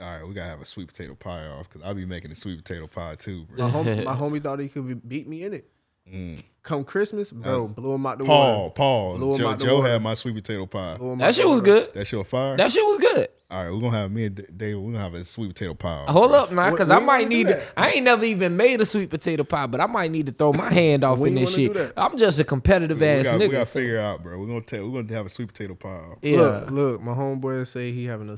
All 0.00 0.12
right, 0.12 0.26
we 0.26 0.34
gotta 0.34 0.48
have 0.48 0.60
a 0.60 0.66
sweet 0.66 0.88
potato 0.88 1.14
pie 1.14 1.46
off 1.46 1.68
because 1.68 1.82
I'll 1.82 1.94
be 1.94 2.04
making 2.04 2.32
a 2.32 2.34
sweet 2.34 2.56
potato 2.64 2.86
pie 2.88 3.14
too, 3.14 3.46
My, 3.50 3.56
bro. 3.56 3.68
hom- 3.68 3.84
my 4.04 4.16
homie 4.16 4.42
thought 4.42 4.58
he 4.58 4.68
could 4.68 4.88
be, 4.88 4.94
beat 4.94 5.28
me 5.28 5.44
in 5.44 5.54
it. 5.54 5.70
Mm. 6.12 6.42
Come 6.62 6.84
Christmas, 6.84 7.30
bro, 7.30 7.68
blew 7.68 7.94
him 7.94 8.06
out 8.06 8.18
the 8.18 8.24
Paul, 8.24 8.62
water. 8.62 8.74
Paul, 8.74 9.16
Blew 9.18 9.32
'em 9.34 9.38
Joe, 9.38 9.48
out 9.48 9.58
the 9.58 9.64
Joe 9.66 9.76
water. 9.80 9.88
had 9.92 10.02
my 10.02 10.14
sweet 10.14 10.34
potato 10.34 10.64
pie. 10.66 10.96
Blew 10.96 11.12
him 11.12 11.20
out 11.20 11.26
That 11.26 11.34
shit 11.34 11.46
was 11.46 11.60
good. 11.60 11.92
That 11.92 12.06
shit 12.06 12.18
was 12.18 12.28
fire. 12.28 12.56
That 12.56 12.72
shit 12.72 12.82
was 12.84 12.98
good. 12.98 13.28
All 13.50 13.62
right, 13.64 13.70
we're 13.72 13.80
gonna 13.80 13.96
have 13.98 14.10
me 14.10 14.24
and 14.24 14.34
D- 14.34 14.44
Dave. 14.56 14.78
We're 14.78 14.92
gonna 14.92 14.98
have 15.04 15.14
a 15.14 15.24
sweet 15.24 15.48
potato 15.48 15.74
pie. 15.74 16.06
Hold 16.08 16.30
bro. 16.30 16.40
up 16.40 16.52
now, 16.52 16.62
When- 16.64 16.72
because 16.72 16.90
I 16.90 16.98
might 17.00 17.28
need 17.28 17.48
to. 17.48 17.62
I 17.78 17.90
ain't 17.90 18.04
never 18.04 18.24
even 18.24 18.56
made 18.56 18.80
a 18.80 18.86
sweet 18.86 19.10
potato 19.10 19.44
pie, 19.44 19.66
but 19.66 19.80
I 19.82 19.86
might 19.86 20.10
need 20.10 20.26
to 20.26 20.32
throw 20.32 20.52
my 20.54 20.72
hand 20.72 21.04
off 21.04 21.18
When 21.18 21.36
in 21.36 21.44
this 21.44 21.54
shit. 21.54 21.92
I'm 21.96 22.16
just 22.16 22.40
a 22.40 22.44
competitive 22.44 23.00
We, 23.00 23.06
ass 23.06 23.24
got, 23.24 23.34
nigga. 23.36 23.40
we 23.40 23.48
gotta 23.48 23.66
so- 23.66 23.72
figure 23.80 24.00
out, 24.00 24.22
bro. 24.22 24.38
We're 24.38 24.46
gonna 24.46 24.60
tell. 24.62 24.88
We're 24.88 25.02
gonna 25.02 25.14
have 25.14 25.26
a 25.26 25.30
sweet 25.30 25.48
potato 25.48 25.74
pie. 25.74 26.02
Yeah. 26.22 26.38
Look, 26.40 26.70
look, 26.70 27.02
my 27.02 27.12
homeboy 27.12 27.66
say 27.66 27.92
he 27.92 28.06
having 28.06 28.30
a 28.30 28.36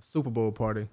Super 0.00 0.30
Bowl 0.30 0.52
party, 0.52 0.88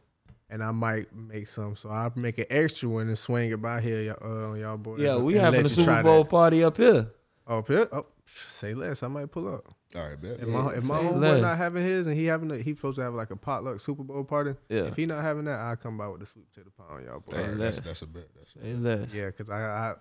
and 0.50 0.64
I 0.64 0.72
might 0.72 1.14
make 1.16 1.48
some. 1.48 1.76
So 1.76 1.90
I'll 1.90 2.14
make 2.16 2.38
an 2.38 2.46
extra 2.50 2.90
one 2.90 3.08
and 3.08 3.18
swing 3.18 3.52
it 3.52 3.62
by 3.62 3.82
here, 3.82 4.02
y'all, 4.02 4.18
uh, 4.22 4.50
on 4.52 4.60
y'all 4.60 4.78
boys. 4.78 5.02
Yeah, 5.02 5.18
we 5.18 5.36
let 5.36 5.46
having 5.46 5.66
a 5.66 5.70
Super 5.70 6.04
Bowl 6.04 6.24
that. 6.24 6.30
party 6.30 6.64
up 6.64 6.78
here. 6.78 7.08
Up 7.48 7.68
here? 7.68 7.88
Oh, 7.92 8.06
Say 8.48 8.74
less. 8.74 9.04
I 9.04 9.08
might 9.08 9.32
pull 9.32 9.48
up. 9.48 9.66
All 9.96 10.10
right, 10.10 10.22
bet. 10.22 10.40
If 10.42 10.48
my 10.48 10.74
if 10.74 10.84
my 10.84 11.00
homeboy 11.00 11.42
not 11.42 11.58
having 11.58 11.84
his 11.84 12.08
and 12.08 12.18
he 12.18 12.26
having 12.26 12.52
a, 12.52 12.58
he 12.58 12.76
supposed 12.76 12.98
to 12.98 13.04
have 13.04 13.14
like 13.14 13.32
a 13.32 13.36
potluck 13.36 13.80
Super 13.80 14.04
Bowl 14.04 14.24
party. 14.24 14.56
Yeah. 14.68 14.84
If 14.84 14.96
he 14.96 15.06
not 15.06 15.24
having 15.24 15.46
that, 15.46 15.60
I 15.60 15.76
come 15.76 15.98
by 15.98 16.08
with 16.10 16.20
the 16.20 16.26
sweet 16.26 16.50
potato 16.52 16.72
pie 16.78 16.96
on 16.96 17.06
y'all 17.06 17.20
boy. 17.22 17.32
Say 17.34 17.38
All 17.38 17.48
right, 17.50 17.58
less. 17.58 17.76
that's, 17.76 17.88
that's 17.88 18.02
a 18.02 18.08
bet. 18.08 18.28
That's 18.36 18.56
a 18.56 18.62
Say 18.62 18.74
less. 18.74 19.14
Yeah, 19.14 19.32
cause 19.32 19.50
I 19.50 19.62
I 19.62 19.94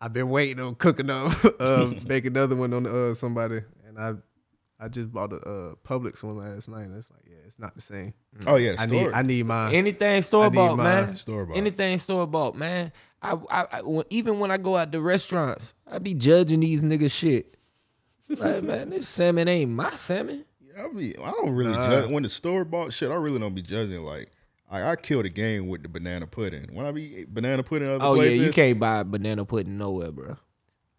I've 0.00 0.12
been 0.12 0.28
waiting 0.28 0.60
on 0.60 0.74
cooking 0.76 1.10
up, 1.10 1.32
uh, 1.60 1.92
make 2.06 2.24
another 2.24 2.54
one 2.54 2.72
on 2.72 2.86
uh 2.86 3.14
somebody, 3.14 3.62
and 3.86 3.98
I 3.98 4.14
I 4.78 4.88
just 4.88 5.12
bought 5.12 5.32
a 5.32 5.36
uh, 5.36 5.74
Publix 5.84 6.22
one 6.22 6.38
last 6.38 6.68
night. 6.68 6.82
And 6.82 6.96
it's 6.96 7.10
like, 7.10 7.21
yeah, 7.21 7.21
it's 7.52 7.58
not 7.60 7.74
the 7.74 7.82
same. 7.82 8.14
Mm. 8.38 8.44
Oh 8.46 8.56
yeah, 8.56 8.72
the 8.72 8.80
I 8.80 8.86
need 8.86 9.10
I 9.12 9.22
need 9.22 9.46
mine. 9.46 9.74
Anything 9.74 10.22
store 10.22 10.48
bought, 10.50 10.76
man. 10.78 11.14
Store-bought. 11.14 11.56
Anything 11.56 11.98
store 11.98 12.26
bought, 12.26 12.54
man. 12.54 12.92
I, 13.20 13.36
I, 13.50 13.66
I 13.70 13.82
when, 13.82 14.04
even 14.08 14.38
when 14.38 14.50
I 14.50 14.56
go 14.56 14.76
out 14.76 14.90
to 14.92 15.00
restaurants, 15.00 15.74
I 15.86 15.98
be 15.98 16.14
judging 16.14 16.60
these 16.60 16.82
niggas 16.82 17.12
shit. 17.12 17.56
Like, 18.28 18.62
man, 18.64 18.90
this 18.90 19.06
salmon 19.06 19.48
ain't 19.48 19.70
my 19.70 19.94
salmon. 19.94 20.46
I 20.78 20.88
be, 20.88 21.16
I 21.18 21.30
don't 21.32 21.50
really 21.50 21.72
Nah. 21.72 21.88
judge 21.90 22.10
when 22.10 22.22
the 22.22 22.30
store 22.30 22.64
bought 22.64 22.94
shit. 22.94 23.10
I 23.10 23.14
really 23.16 23.38
don't 23.38 23.54
be 23.54 23.60
judging. 23.60 24.00
Like, 24.00 24.30
I, 24.70 24.92
I 24.92 24.96
kill 24.96 25.22
the 25.22 25.28
game 25.28 25.68
with 25.68 25.82
the 25.82 25.88
banana 25.90 26.26
pudding. 26.26 26.70
When 26.72 26.86
I 26.86 26.90
be 26.92 27.18
eat 27.20 27.34
banana 27.34 27.62
pudding 27.62 27.88
other 27.88 28.02
Oh 28.02 28.14
places, 28.14 28.38
yeah, 28.38 28.44
you 28.46 28.52
can't 28.52 28.80
buy 28.80 29.02
banana 29.02 29.44
pudding 29.44 29.76
nowhere, 29.76 30.10
bro. 30.10 30.36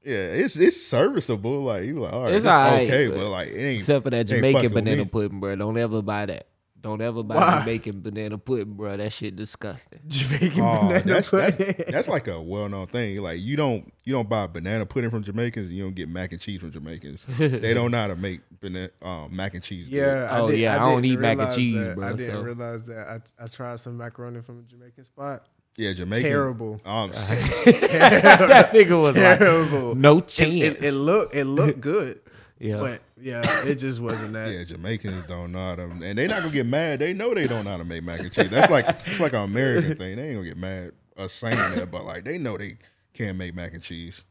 Yeah, 0.04 0.16
it's 0.16 0.58
it's 0.58 0.82
serviceable. 0.82 1.64
Like 1.64 1.86
you 1.86 2.00
like, 2.02 2.14
all 2.14 2.24
right, 2.24 2.34
It's 2.34 2.44
it's, 2.44 2.46
alright, 2.46 2.88
okay, 2.90 3.08
but- 3.08 3.18
but 3.18 3.30
like 3.30 3.48
it 3.50 3.58
ain't. 3.60 3.78
Except 3.80 4.04
for 4.04 4.10
that 4.10 4.28
Jamaican 4.28 4.74
banana 4.74 5.06
pudding, 5.06 5.40
bro. 5.40 5.56
Don't 5.56 5.78
ever 5.78 6.02
buy 6.02 6.26
that. 6.26 6.48
Don't 6.82 7.02
ever 7.02 7.24
buy 7.24 7.36
Why? 7.36 7.60
Jamaican 7.62 8.02
banana 8.02 8.38
pudding, 8.38 8.74
bro. 8.74 8.98
That 8.98 9.14
shit 9.14 9.38
disgusting. 9.38 10.00
Jamaican 10.06 10.60
Oh, 10.60 10.82
banana 10.90 11.04
that's, 11.06 11.32
that's 11.32 11.56
pudding. 11.56 11.86
that's 11.88 12.08
like 12.10 12.28
a 12.28 12.42
well 12.42 12.68
known 12.68 12.88
thing. 12.88 13.22
Like 13.22 13.40
you 13.40 13.56
don't 13.56 13.90
you 14.04 14.12
don't 14.12 14.28
buy 14.28 14.48
banana 14.48 14.86
pudding 14.86 15.10
from 15.10 15.24
Jamaicans. 15.24 15.72
You 15.72 15.84
don't 15.84 15.96
get 15.96 16.10
mac 16.10 16.34
and 16.34 16.42
cheese 16.42 16.60
from 16.60 16.74
Jamaicans. 16.74 17.26
they 17.38 17.74
don't 17.74 17.92
know 17.92 18.00
how 18.00 18.08
to 18.08 18.18
make 18.18 18.42
banana 18.60 18.90
um, 19.02 19.34
mac 19.34 19.54
and 19.54 19.64
cheese. 19.64 19.88
good. 19.88 19.96
Yeah. 19.96 20.28
Oh, 20.32 20.50
did- 20.52 20.60
yeah, 20.60 20.76
I 20.76 20.80
don't 20.92 21.06
eat 21.06 21.18
mac 21.20 21.38
and 21.40 21.56
cheese, 21.56 21.78
that. 21.78 21.96
bro, 21.96 22.08
I 22.10 22.12
didn't 22.14 22.36
so. 22.36 22.42
realize 22.42 22.84
that. 22.88 23.08
I 23.40 23.44
I 23.44 23.48
tried 23.48 23.80
some 23.80 23.96
macaroni 23.96 24.42
from 24.42 24.60
a 24.60 24.64
Jamaican 24.64 25.06
spot. 25.06 25.48
Yeah, 25.78 25.94
Jamaican. 25.94 26.30
Terrible. 26.30 26.82
Um, 26.86 27.12
that 27.12 28.72
nigga 28.74 29.02
was 29.02 29.14
Terrible. 29.16 29.90
like, 29.90 29.98
no 29.98 30.18
It, 30.20 30.28
chance. 30.28 30.78
it, 30.78 30.84
it 30.84 30.92
looked 30.94 31.36
it 31.36 31.46
looked 31.46 31.82
good, 31.82 32.20
yeah. 32.60 32.78
but 32.80 33.02
yeah, 33.20 33.42
it 33.66 33.76
just 33.76 34.00
wasn't 34.00 34.34
that. 34.34 34.52
yeah, 34.52 34.64
Jamaicans 34.64 35.26
don't 35.28 35.52
know 35.52 35.60
how 35.60 35.76
to, 35.76 35.84
and 35.84 36.18
they 36.18 36.28
not 36.28 36.42
gonna 36.42 36.52
get 36.54 36.66
mad. 36.66 37.00
They 37.00 37.14
know 37.14 37.34
they 37.34 37.48
don't 37.48 37.66
know 37.66 37.72
how 37.72 37.78
to 37.78 37.86
make 37.86 38.04
mac 38.04 38.20
and 38.20 38.32
cheese. 38.32 38.50
That's 38.50 38.72
like 38.72 38.88
it's 39.06 39.20
like 39.20 39.34
an 39.34 39.42
American 39.44 39.96
thing. 39.98 40.16
They 40.18 40.28
ain't 40.30 40.36
gonna 40.36 40.48
get 40.48 40.58
mad 40.58 40.92
us 41.18 41.32
saying 41.34 41.56
that, 41.76 41.90
but 41.92 42.06
like 42.06 42.24
they 42.24 42.38
know 42.38 42.58
they 42.58 42.78
can't 43.14 43.38
make 43.38 43.56
mac 43.56 43.74
and 43.74 43.82
cheese. 43.84 44.24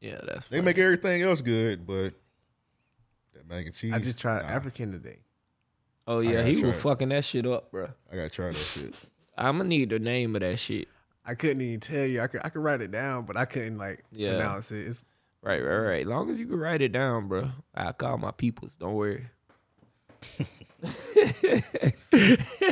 yeah, 0.00 0.18
that's 0.26 0.48
They 0.48 0.56
funny. 0.58 0.64
make 0.66 0.78
everything 0.78 1.22
else 1.22 1.40
good, 1.42 1.86
but 1.86 2.14
that 3.34 3.48
mac 3.48 3.66
and 3.66 3.74
cheese. 3.74 3.92
I 3.94 3.98
just 3.98 4.18
tried 4.18 4.42
nah, 4.42 4.48
African 4.48 4.92
today. 4.92 5.18
Oh 6.06 6.20
yeah, 6.20 6.42
he 6.42 6.62
was 6.64 6.74
it. 6.76 6.80
fucking 6.80 7.10
that 7.10 7.24
shit 7.24 7.46
up, 7.46 7.70
bro. 7.70 7.88
I 8.10 8.16
gotta 8.16 8.30
try 8.30 8.46
that 8.48 8.56
shit. 8.56 8.94
I'm 9.38 9.56
gonna 9.58 9.68
need 9.68 9.90
the 9.90 9.98
name 9.98 10.34
of 10.34 10.40
that 10.42 10.58
shit. 10.58 10.88
I 11.24 11.34
couldn't 11.34 11.60
even 11.62 11.80
tell 11.80 12.04
you. 12.06 12.20
I 12.20 12.26
could 12.26 12.40
I 12.44 12.48
could 12.48 12.62
write 12.62 12.80
it 12.80 12.90
down, 12.90 13.24
but 13.24 13.36
I 13.36 13.44
couldn't 13.44 13.78
like 13.78 14.04
Yeah. 14.10 14.36
pronounce 14.36 14.70
it. 14.72 14.86
It's, 14.88 15.04
Right, 15.42 15.60
right, 15.62 15.78
right. 15.78 16.06
Long 16.06 16.30
as 16.30 16.38
you 16.40 16.46
can 16.46 16.58
write 16.58 16.82
it 16.82 16.90
down, 16.92 17.28
bro. 17.28 17.50
I 17.74 17.92
call 17.92 18.18
my 18.18 18.32
peoples. 18.32 18.72
Don't 18.80 18.94
worry. 18.94 19.26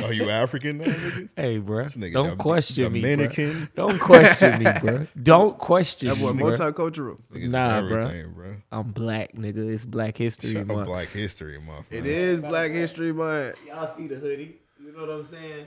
Are 0.03 0.13
you 0.13 0.29
African 0.29 0.77
now, 0.79 0.85
nigga? 0.85 1.29
Hey, 1.35 1.57
bro. 1.59 1.85
nigga 1.85 2.13
Don't 2.13 2.27
Dom- 2.29 2.37
question 2.37 2.91
me, 2.91 3.01
Dominican. 3.01 3.69
bro. 3.75 3.87
Don't 3.89 3.99
question 3.99 4.63
me, 4.63 4.71
bro. 4.81 5.07
Don't 5.21 5.57
question 5.57 6.09
that 6.09 6.19
boy 6.19 6.33
me, 6.33 6.43
bro. 6.43 6.51
multicultural. 6.51 7.17
Niggas 7.33 7.49
Nah, 7.49 7.81
bro. 7.81 8.23
bro. 8.33 8.55
I'm 8.71 8.89
black, 8.89 9.33
nigga. 9.33 9.69
It's 9.73 9.85
Black 9.85 10.17
History 10.17 10.53
Shut 10.53 10.61
up, 10.63 10.67
Month. 10.67 10.87
Black 10.87 11.09
History 11.09 11.59
Month. 11.59 11.85
It 11.91 12.03
man. 12.03 12.49
Black 12.49 12.71
History 12.71 13.13
Month. 13.13 13.55
Y'all 13.65 13.87
see 13.87 14.07
the 14.07 14.15
hoodie? 14.15 14.57
You 14.83 14.91
know 14.93 15.01
what 15.01 15.09
I'm 15.09 15.23
saying? 15.25 15.65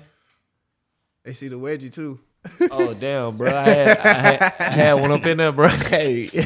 They 1.24 1.32
see 1.34 1.48
the 1.48 1.58
wedgie 1.58 1.92
too. 1.92 2.18
Oh 2.70 2.94
damn, 2.94 3.36
bro! 3.36 3.54
I 3.54 3.62
had, 3.68 3.98
I 3.98 4.12
had, 4.12 4.54
I 4.58 4.72
had 4.72 4.92
one 4.94 5.12
up 5.12 5.26
in 5.26 5.36
there, 5.38 5.52
bro. 5.52 5.68
Hey, 5.90 6.30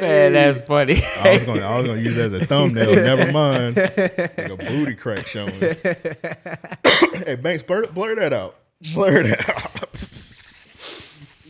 man, 0.00 0.32
that's 0.32 0.60
funny. 0.66 1.02
I 1.02 1.32
was 1.34 1.42
gonna, 1.44 1.60
I 1.62 1.78
was 1.78 1.86
gonna 1.86 2.00
use 2.00 2.16
that 2.16 2.32
as 2.32 2.42
a 2.42 2.46
thumbnail. 2.46 2.94
Never 2.94 3.32
mind. 3.32 3.76
Like 4.36 4.38
a 4.50 4.56
booty 4.56 4.94
crack 4.94 5.26
showing. 5.26 5.52
hey, 5.60 7.36
Banks, 7.36 7.62
blur, 7.62 7.86
blur 7.86 8.14
that 8.16 8.32
out. 8.32 8.56
Blur 8.94 9.22
that 9.24 9.48
out. 9.48 9.72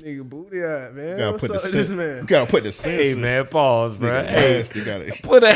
Nigga 0.00 0.28
booty 0.28 0.62
out, 0.64 0.94
man. 0.94 1.10
You 1.10 1.16
gotta 1.18 1.32
What's 1.32 1.40
put 1.42 1.50
the 1.52 1.56
up 1.58 1.62
with 1.64 1.72
this 1.72 1.90
man? 1.90 2.16
You 2.18 2.24
gotta 2.26 2.50
put 2.50 2.62
the 2.64 2.72
sense. 2.72 3.08
hey, 3.08 3.14
man, 3.14 3.46
pause, 3.46 3.98
bro. 3.98 4.10
Nigga 4.10 4.26
Hey, 4.28 4.52
nasty, 4.58 4.84
gotta- 4.84 5.12
put 5.22 5.44
a. 5.44 5.50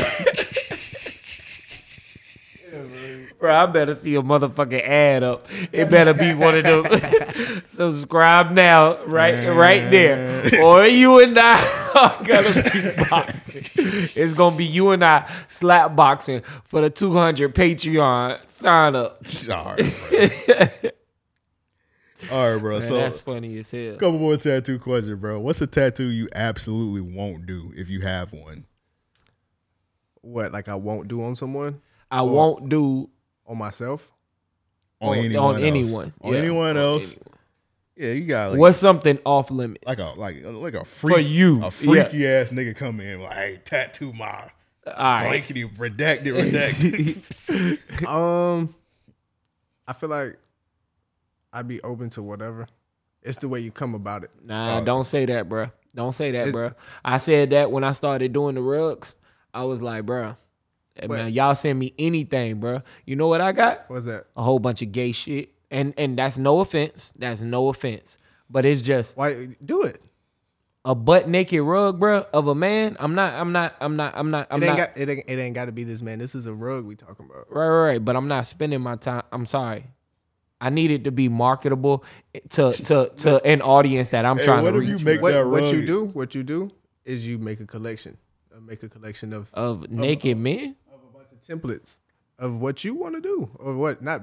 Bro, 3.39 3.55
I 3.55 3.66
better 3.66 3.95
see 3.95 4.14
a 4.14 4.22
motherfucking 4.22 4.87
ad 4.87 5.22
up. 5.22 5.47
It 5.72 5.91
better 5.91 6.14
be 6.14 6.35
one 6.35 6.57
of 6.57 6.64
them. 6.64 7.62
Subscribe 7.66 8.53
now, 8.53 9.05
right, 9.05 9.49
right 9.49 9.91
there, 9.91 10.64
or 10.64 10.87
you 10.87 11.20
and 11.20 11.39
I 11.39 11.61
are 11.95 12.24
gonna 12.24 12.53
be 12.72 13.05
boxing. 13.11 13.64
It's 14.14 14.35
gonna 14.35 14.57
be 14.57 14.64
you 14.64 14.91
and 14.91 15.05
I 15.05 15.30
slap 15.49 15.95
boxing 15.95 16.43
for 16.64 16.80
the 16.80 16.91
two 16.91 17.12
hundred 17.12 17.55
Patreon 17.55 18.39
sign 18.49 18.97
up. 18.97 19.26
Sorry. 19.26 19.93
All 22.30 22.53
right, 22.53 22.61
bro. 22.61 22.78
Man, 22.78 22.82
so, 22.82 22.95
that's 22.95 23.20
funny 23.20 23.59
as 23.59 23.70
hell. 23.70 23.95
couple 23.95 24.18
more 24.18 24.37
tattoo 24.37 24.78
questions, 24.78 25.20
bro. 25.20 25.41
What's 25.41 25.61
a 25.61 25.66
tattoo 25.66 26.09
you 26.09 26.28
absolutely 26.35 27.01
won't 27.01 27.47
do 27.47 27.72
if 27.76 27.91
you 27.91 28.01
have 28.01 28.32
one? 28.32 28.64
What 30.22 30.53
like 30.53 30.68
I 30.68 30.74
won't 30.76 31.09
do 31.09 31.22
on 31.22 31.37
someone 31.37 31.82
I 32.19 32.23
won't 32.23 32.69
do 32.69 33.11
on 33.47 33.59
myself? 33.59 34.11
On, 35.01 35.09
On- 35.11 35.17
anyone? 35.25 35.45
on 35.45 35.55
else? 35.57 35.62
anyone. 35.65 36.12
On 36.23 36.33
Yeah, 36.33 36.39
anyone 36.39 36.71
on 36.71 36.77
else? 36.77 37.05
anyone. 37.12 37.29
Yeah, 37.97 38.12
you 38.12 38.25
got 38.27 38.51
like 38.53 38.59
what's 38.61 38.79
something 38.79 39.19
off 39.25 39.51
limits. 39.51 39.85
like 39.87 39.99
a 39.99 40.12
like 40.17 40.43
like 40.45 40.75
a 40.75 40.85
freak 40.85 41.15
For 41.15 41.21
you, 41.21 41.65
a 41.65 41.71
freaky 41.71 42.27
ass 42.27 42.51
nigga 42.51 42.75
come 42.75 43.01
in 43.01 43.21
like 43.21 43.33
hey 43.35 43.61
tattoo 43.65 44.12
my 44.12 44.49
All 44.87 44.93
right. 44.97 45.29
blankety 45.29 45.65
redacted 45.65 46.35
redacted. 46.35 48.07
Um, 48.09 48.75
I 49.87 49.93
feel 49.93 50.09
like 50.09 50.37
I'd 51.53 51.69
be 51.69 51.81
open 51.83 52.11
to 52.11 52.23
whatever. 52.23 52.67
It's 53.23 53.39
the 53.39 53.49
way 53.49 53.61
you 53.61 53.71
come 53.71 53.95
about 53.95 54.25
it. 54.25 54.31
Nah, 54.45 54.79
Uh, 54.79 54.81
don't 54.81 55.07
say 55.07 55.25
that, 55.27 55.49
bruh. 55.49 55.71
Don't 55.95 56.12
say 56.12 56.33
that, 56.33 56.49
It- 56.49 56.55
bruh. 56.55 56.75
I 57.05 57.19
said 57.19 57.51
that 57.51 57.71
when 57.71 57.85
I 57.85 57.93
started 57.93 58.33
doing 58.33 58.55
the 58.57 58.62
rugs. 58.62 59.15
I 59.55 59.62
was 59.65 59.81
like, 59.81 60.05
bruh, 60.05 60.37
hey, 60.95 61.07
man, 61.07 61.32
y'all 61.32 61.55
send 61.55 61.78
me 61.78 61.92
anything, 61.99 62.61
bruh. 62.61 62.82
You 63.07 63.16
know 63.16 63.28
what 63.28 63.40
I 63.40 63.53
got? 63.53 63.84
What's 63.88 64.07
that? 64.07 64.26
A 64.36 64.42
whole 64.42 64.59
bunch 64.59 64.82
of 64.82 64.92
gay 64.92 65.12
shit. 65.12 65.51
And 65.70 65.95
and 65.99 66.16
that's 66.18 66.38
no 66.38 66.61
offense. 66.61 67.12
That's 67.18 67.40
no 67.40 67.68
offense. 67.68 68.16
But 68.49 68.64
it's 68.64 68.82
just 68.82 69.16
Why 69.16 69.49
do 69.64 69.82
it? 69.82 70.01
a 70.84 70.95
butt 70.95 71.28
naked 71.28 71.62
rug, 71.62 71.99
bruh, 71.99 72.26
of 72.34 72.47
a 72.47 72.55
man. 72.55 72.95
I'm 73.01 73.14
not, 73.14 73.32
I'm 73.32 73.53
not, 73.53 73.74
I'm 73.80 73.97
not, 73.97 74.12
I'm 74.16 74.30
not, 74.30 74.47
I'm 74.51 74.62
it 74.62 74.66
not 74.66 74.78
ain't 74.78 74.95
got 74.95 75.01
it 75.01 75.09
ain't, 75.09 75.24
it 75.26 75.38
ain't 75.38 75.55
got 75.55 75.64
to 75.64 75.72
be 75.72 75.82
this 75.82 76.03
man. 76.03 76.18
This 76.18 76.34
is 76.34 76.47
a 76.47 76.53
rug 76.53 76.84
we 76.84 76.95
talking 76.95 77.24
about. 77.26 77.47
Right, 77.51 77.66
right, 77.66 77.86
right. 77.92 78.05
But 78.05 78.16
I'm 78.16 78.28
not 78.28 78.47
spending 78.47 78.80
my 78.82 78.97
time. 78.97 79.22
I'm 79.32 79.47
sorry. 79.47 79.86
I 80.61 80.70
need 80.70 80.90
it 80.90 81.05
to 81.05 81.11
be 81.11 81.28
marketable 81.28 82.05
to 82.51 82.72
to 82.72 83.11
to 83.16 83.42
an 83.45 83.62
audience 83.62 84.11
that 84.11 84.24
I'm 84.26 84.38
Hey, 84.38 84.45
trying 84.45 84.62
what 84.62 84.72
to 84.72 84.78
if 84.82 84.88
you 84.88 84.97
reach. 84.97 85.05
make 85.05 85.20
bro. 85.20 85.32
that 85.32 85.47
What 85.49 85.62
what 85.62 85.72
you 85.72 85.84
do? 85.86 86.05
What 86.09 86.34
you 86.34 86.42
do 86.42 86.70
is 87.05 87.26
you 87.26 87.38
make 87.38 87.61
a 87.61 87.66
collection. 87.66 88.18
Uh, 88.55 88.61
make 88.61 88.82
a 88.82 88.88
collection 88.88 89.32
of 89.32 89.51
of 89.55 89.90
naked 89.90 90.36
men. 90.36 90.59
of 90.59 90.64
a 90.66 90.68
bunch 90.68 90.76
of 90.76 90.84
templates 91.47 92.01
of 92.38 92.61
what 92.61 92.82
you 92.82 92.95
want 92.95 93.14
to 93.14 93.20
do 93.20 93.49
or 93.61 93.74
what 93.76 94.03
not 94.03 94.22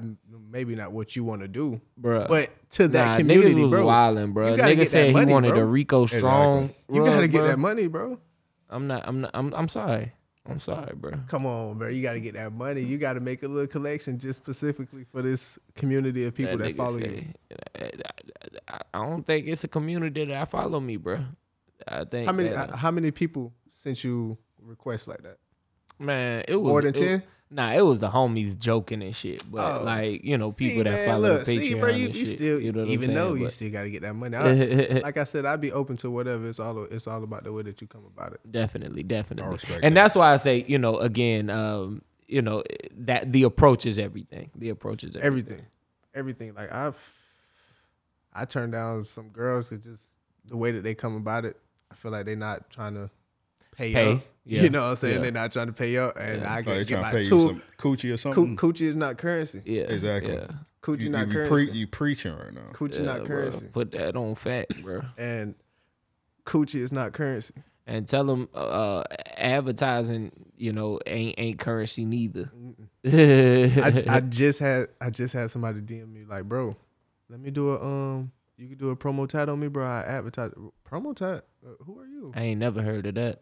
maybe 0.49 0.75
not 0.75 0.91
what 0.91 1.15
you 1.15 1.23
want 1.23 1.41
to 1.41 1.47
do, 1.47 1.79
Bruh. 1.99 2.27
but 2.27 2.49
to 2.71 2.87
that 2.89 3.05
Nah, 3.05 3.17
community, 3.17 3.53
niggas 3.55 3.61
was 3.63 3.71
bro. 3.71 3.85
wilding, 3.85 4.33
bro. 4.33 4.51
You 4.51 4.57
gotta 4.57 4.73
Nigga 4.73 4.77
get 4.77 4.89
said 4.89 5.03
that 5.03 5.07
he 5.07 5.13
money, 5.13 5.31
wanted 5.33 5.51
bro. 5.51 5.59
a 5.61 5.65
Rico 5.65 6.05
Strong. 6.05 6.73
You 6.91 7.05
gotta 7.05 7.27
get 7.27 7.39
bro. 7.39 7.47
that 7.47 7.59
money, 7.59 7.87
bro. 7.87 8.19
I'm 8.69 8.87
not. 8.87 9.07
I'm 9.07 9.21
not. 9.21 9.31
I'm. 9.33 9.53
I'm 9.53 9.69
sorry. 9.69 10.11
I'm 10.49 10.57
sorry, 10.59 10.93
bro. 10.95 11.11
Come 11.27 11.45
on, 11.45 11.77
bro. 11.77 11.87
You 11.89 12.01
got 12.01 12.13
to 12.13 12.19
get 12.19 12.33
that 12.33 12.51
money. 12.51 12.81
You 12.81 12.97
got 12.97 13.13
to 13.13 13.19
make 13.19 13.43
a 13.43 13.47
little 13.47 13.67
collection 13.67 14.17
just 14.17 14.37
specifically 14.41 15.03
for 15.11 15.21
this 15.21 15.59
community 15.75 16.25
of 16.25 16.33
people 16.33 16.57
that, 16.57 16.73
nigga 16.73 16.77
follow 16.77 16.97
you. 16.97 17.03
say- 17.05 17.27
I, 17.79 17.91
I- 18.67 18.81
I 18.93 19.05
don't 19.05 19.23
think 19.23 19.47
it's 19.47 19.63
a 19.63 19.67
community 19.67 20.25
that 20.25 20.49
follow 20.49 20.79
me, 20.79 20.97
bro. 20.97 21.19
I 21.87 22.05
think. 22.05 22.25
How 22.25 22.33
many? 22.33 22.49
that, 22.49 22.73
uh, 22.73 22.75
how 22.75 22.89
many 22.91 23.11
people 23.11 23.53
sent 23.71 24.03
you 24.03 24.37
requests 24.59 25.07
like 25.07 25.21
that? 25.23 25.37
Man, 26.01 26.43
it 26.47 26.55
was 26.55 26.69
More 26.69 26.81
than 26.81 26.93
10? 26.93 27.23
Nah, 27.53 27.73
it 27.73 27.81
was 27.85 27.99
the 27.99 28.09
homies 28.09 28.57
joking 28.57 29.03
and 29.03 29.13
shit. 29.13 29.43
But 29.51 29.81
Oh. 29.81 29.83
like, 29.83 30.23
you 30.23 30.37
know, 30.37 30.51
people 30.53 30.77
See, 30.77 30.83
that 30.83 30.91
man, 30.91 31.07
follow 31.07 31.33
look, 31.33 31.45
the 31.45 31.57
Patreon 31.57 31.61
see, 31.61 31.73
bro, 31.73 31.89
you, 31.89 32.05
and 32.05 32.15
you 32.15 32.25
shit. 32.25 32.37
still, 32.37 32.61
you 32.61 32.71
know 32.71 32.79
what 32.79 32.85
I'm 32.87 32.91
even 32.93 33.07
saying? 33.07 33.15
though 33.17 33.33
you 33.33 33.49
still 33.49 33.71
got 33.71 33.81
to 33.83 33.91
get 33.91 34.01
that 34.03 34.13
money. 34.15 34.37
I, 34.95 34.99
like 35.03 35.17
I 35.17 35.25
said, 35.25 35.45
I'd 35.45 35.59
be 35.59 35.71
open 35.73 35.97
to 35.97 36.09
whatever. 36.09 36.47
It's 36.47 36.59
all 36.61 36.85
it's 36.85 37.07
all 37.07 37.21
about 37.23 37.43
the 37.43 37.51
way 37.51 37.63
that 37.63 37.81
you 37.81 37.87
come 37.87 38.05
about 38.05 38.31
it. 38.33 38.39
definitely, 38.49 39.03
definitely. 39.03 39.59
And 39.83 39.95
that. 39.97 40.01
that's 40.01 40.15
why 40.15 40.31
I 40.33 40.37
say, 40.37 40.63
you 40.65 40.77
know, 40.77 40.97
again, 40.97 41.49
um, 41.49 42.01
you 42.27 42.41
know, 42.41 42.63
that 42.99 43.33
the 43.33 43.43
approach 43.43 43.85
is 43.85 43.99
everything. 43.99 44.49
The 44.55 44.69
approach 44.69 45.03
is 45.03 45.17
everything. 45.17 45.25
Everything, 45.55 45.65
everything. 46.15 46.53
Like 46.55 46.71
I've 46.71 46.95
I 48.33 48.45
turned 48.45 48.71
down 48.71 49.03
some 49.03 49.27
girls 49.27 49.67
that 49.69 49.83
just 49.83 50.03
the 50.45 50.55
way 50.55 50.71
that 50.71 50.83
they 50.83 50.95
come 50.95 51.17
about 51.17 51.43
it. 51.43 51.57
I 51.91 51.95
feel 51.95 52.11
like 52.11 52.25
they're 52.25 52.37
not 52.37 52.69
trying 52.69 52.93
to 52.93 53.09
pay, 53.75 53.91
Pay, 53.93 54.11
up. 54.13 54.21
Yeah, 54.45 54.63
You 54.63 54.69
know 54.69 54.81
what 54.83 54.89
I'm 54.89 54.95
saying? 54.97 55.15
yeah. 55.15 55.21
They're 55.21 55.31
not 55.31 55.51
trying 55.51 55.67
to 55.67 55.73
pay 55.73 55.97
up, 55.97 56.17
and 56.19 56.43
I 56.43 56.59
Oh, 56.59 56.63
can 56.63 56.73
they 56.73 56.85
get 56.85 56.87
trying 56.87 57.03
to 57.03 57.07
my 57.07 57.11
pay 57.11 57.21
you 57.23 57.29
two. 57.29 57.41
some 57.47 57.63
coochie 57.77 58.05
or 58.09 58.11
Coo- 58.13 58.17
something. 58.17 58.57
coochie 58.57 58.81
is 58.87 58.95
not 58.95 59.17
currency. 59.17 59.61
Yeah, 59.65 59.83
Exactly. 59.83 60.33
Yeah. 60.33 60.47
Coochie 60.81 61.01
You, 61.01 61.09
not 61.09 61.27
you, 61.27 61.33
currency. 61.33 61.49
pre- 61.67 61.77
you 61.79 61.87
preaching 61.87 62.35
right 62.35 62.53
now. 62.53 62.61
coochie 62.73 62.95
Yeah, 62.95 63.01
not 63.05 63.17
bro. 63.19 63.27
currency. 63.27 63.67
Put 63.67 63.91
that 63.91 64.15
on 64.15 64.33
fact, 64.35 64.81
bro. 64.81 65.01
And 65.17 65.53
coochie 66.45 66.79
is 66.81 66.91
not 66.91 67.13
currency. 67.13 67.53
And 67.85 68.07
tell 68.07 68.23
them 68.23 68.47
uh, 68.55 69.03
advertising, 69.37 70.31
you 70.57 70.71
know, 70.73 70.99
ain't 71.05 71.35
ain't 71.37 71.59
currency 71.59 72.05
neither. 72.05 72.51
I, 73.05 74.03
I 74.07 74.19
just 74.21 74.59
had 74.59 74.87
I 74.99 75.09
just 75.09 75.33
had 75.33 75.51
somebody 75.51 75.81
DM 75.81 76.11
me 76.11 76.23
like, 76.25 76.43
bro, 76.45 76.75
let 77.29 77.39
me 77.39 77.51
do 77.51 77.71
a 77.73 77.83
um, 77.83 78.31
you 78.57 78.67
could 78.69 78.77
do 78.77 78.89
a 78.91 78.95
promo 78.95 79.27
tat 79.27 79.49
on 79.49 79.59
me, 79.59 79.67
bro. 79.67 79.85
I 79.85 80.01
advertise 80.01 80.51
promo 80.89 81.15
tat. 81.15 81.45
Uh, 81.65 81.71
who 81.85 81.99
are 81.99 82.05
you? 82.07 82.31
I 82.35 82.41
ain't 82.43 82.59
never 82.59 82.81
heard 82.81 83.05
of 83.07 83.15
that. 83.15 83.41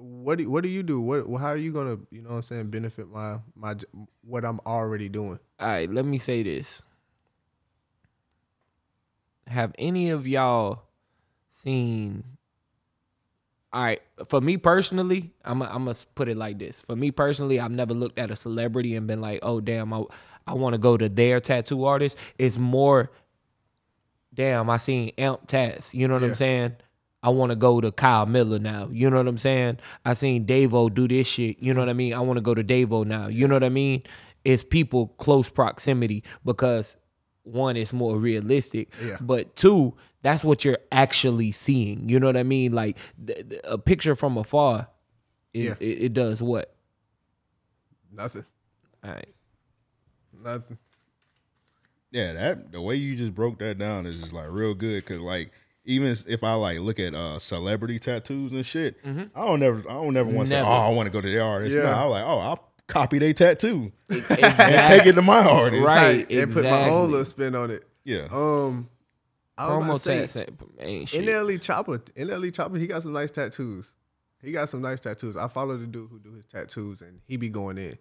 What 0.00 0.38
do 0.38 0.48
what 0.50 0.62
do 0.62 0.68
you 0.68 0.82
do? 0.82 1.00
What 1.00 1.26
how 1.40 1.48
are 1.48 1.56
you 1.56 1.72
gonna 1.72 1.98
you 2.10 2.22
know 2.22 2.30
what 2.30 2.36
I'm 2.36 2.42
saying 2.42 2.70
benefit 2.70 3.08
my 3.08 3.38
my 3.54 3.76
what 4.22 4.44
I'm 4.44 4.60
already 4.66 5.08
doing? 5.08 5.38
All 5.58 5.68
right, 5.68 5.90
let 5.92 6.04
me 6.04 6.18
say 6.18 6.42
this. 6.42 6.82
Have 9.46 9.74
any 9.78 10.10
of 10.10 10.26
y'all 10.26 10.82
seen? 11.50 12.24
All 13.72 13.82
right, 13.84 14.00
for 14.28 14.40
me 14.40 14.56
personally, 14.56 15.32
I'm 15.44 15.62
I'm 15.62 15.84
gonna 15.84 15.94
put 16.14 16.28
it 16.28 16.36
like 16.36 16.58
this. 16.58 16.80
For 16.82 16.96
me 16.96 17.10
personally, 17.10 17.60
I've 17.60 17.70
never 17.70 17.94
looked 17.94 18.18
at 18.18 18.30
a 18.30 18.36
celebrity 18.36 18.96
and 18.96 19.06
been 19.06 19.20
like, 19.20 19.40
"Oh, 19.42 19.60
damn, 19.60 19.92
I 19.92 20.02
I 20.46 20.54
want 20.54 20.74
to 20.74 20.78
go 20.78 20.96
to 20.96 21.08
their 21.08 21.40
tattoo 21.40 21.84
artist." 21.84 22.16
It's 22.38 22.58
more, 22.58 23.12
damn, 24.34 24.68
I 24.70 24.76
seen 24.76 25.12
Amp 25.18 25.46
Tats. 25.46 25.94
You 25.94 26.08
know 26.08 26.14
what 26.14 26.22
Yeah. 26.22 26.28
I'm 26.28 26.34
saying? 26.34 26.76
I 27.22 27.28
want 27.30 27.50
to 27.50 27.56
go 27.56 27.80
to 27.80 27.92
Kyle 27.92 28.24
Miller 28.26 28.58
now. 28.58 28.88
You 28.90 29.10
know 29.10 29.18
what 29.18 29.28
I'm 29.28 29.36
saying? 29.38 29.78
I 30.04 30.14
seen 30.14 30.46
Daivo 30.46 30.92
do 30.92 31.06
this 31.06 31.26
shit. 31.26 31.58
You 31.60 31.74
know 31.74 31.80
what 31.80 31.88
I 31.90 31.92
mean? 31.92 32.14
I 32.14 32.20
want 32.20 32.38
to 32.38 32.42
go 32.42 32.54
to 32.54 32.64
Daivo 32.64 33.04
now. 33.06 33.26
You 33.28 33.46
know 33.46 33.54
what 33.56 33.64
I 33.64 33.68
mean? 33.68 34.02
It's 34.44 34.62
people 34.64 35.08
close 35.18 35.50
proximity 35.50 36.24
because 36.46 36.96
one, 37.42 37.76
it's 37.76 37.92
more 37.92 38.16
realistic. 38.16 38.90
Yeah. 39.04 39.18
But 39.20 39.54
two, 39.54 39.94
that's 40.22 40.42
what 40.44 40.64
you're 40.64 40.78
actually 40.92 41.52
seeing. 41.52 42.08
You 42.08 42.20
know 42.20 42.26
what 42.26 42.36
I 42.38 42.42
mean? 42.42 42.72
Like 42.72 42.96
th- 43.26 43.48
th- 43.50 43.60
a 43.64 43.76
picture 43.76 44.14
from 44.14 44.38
afar, 44.38 44.88
it, 45.52 45.60
Yeah. 45.64 45.74
it, 45.80 46.02
it 46.04 46.12
does 46.14 46.40
what? 46.42 46.74
Nothing. 48.12 48.44
All 49.04 49.10
right. 49.10 49.34
Nothing. 50.42 50.78
Yeah, 52.12 52.32
that 52.32 52.72
the 52.72 52.80
way 52.80 52.96
you 52.96 53.14
just 53.14 53.34
broke 53.34 53.58
that 53.58 53.78
down 53.78 54.06
is 54.06 54.20
just 54.20 54.32
like 54.32 54.48
real 54.50 54.74
good. 54.74 55.04
Cause 55.06 55.18
like 55.20 55.52
even 55.90 56.14
if 56.28 56.42
I 56.44 56.54
like 56.54 56.78
look 56.78 56.98
at 57.00 57.14
uh 57.14 57.38
celebrity 57.38 57.98
tattoos 57.98 58.52
and 58.52 58.64
shit, 58.64 58.96
I 59.04 59.46
don't 59.46 59.60
never 59.60 59.78
I 59.88 59.94
don't 59.94 60.14
never 60.14 60.30
want 60.30 60.48
to 60.48 60.54
say, 60.54 60.60
oh, 60.60 60.64
Mm-hmm. 60.64 60.72
I 60.72 60.88
want 60.90 61.06
to 61.06 61.10
go 61.10 61.20
to 61.20 61.30
their 61.30 61.44
artist. 61.44 61.76
Yeah. 61.76 61.82
No, 61.84 61.92
I'm 61.92 62.10
like, 62.10 62.24
oh, 62.24 62.38
I'll 62.38 62.68
copy 62.86 63.18
their 63.18 63.32
tattoo 63.32 63.92
and 64.08 64.24
take 64.26 65.06
it 65.06 65.12
to 65.14 65.22
my 65.22 65.38
artist. 65.44 65.84
Right. 65.86 66.30
And 66.30 66.52
put 66.52 66.64
my 66.64 66.88
own 66.88 67.10
little 67.10 67.24
spin 67.24 67.54
on 67.54 67.70
it. 67.70 67.84
Yeah. 68.04 68.26
Um, 68.30 68.88
I 69.58 69.66
was 69.76 69.84
Promo 69.84 69.84
about 69.84 69.94
to 69.94 70.00
say, 70.00 70.18
tats 70.20 70.36
ain't, 70.36 70.62
ain't 70.80 71.08
shit. 71.10 71.24
NLE 71.26 71.60
Chopper, 71.60 71.98
NLE 71.98 72.54
Chopper, 72.54 72.78
he 72.78 72.86
got 72.86 73.02
some 73.02 73.12
nice 73.12 73.30
tattoos. 73.30 73.94
He 74.42 74.52
got 74.52 74.70
some 74.70 74.80
nice 74.80 75.00
tattoos. 75.00 75.36
I 75.36 75.48
follow 75.48 75.76
the 75.76 75.86
dude 75.86 76.08
who 76.10 76.18
do 76.18 76.32
his 76.32 76.46
tattoos, 76.46 77.02
and 77.02 77.20
he 77.26 77.36
be 77.36 77.50
going 77.50 77.76
in. 77.76 77.98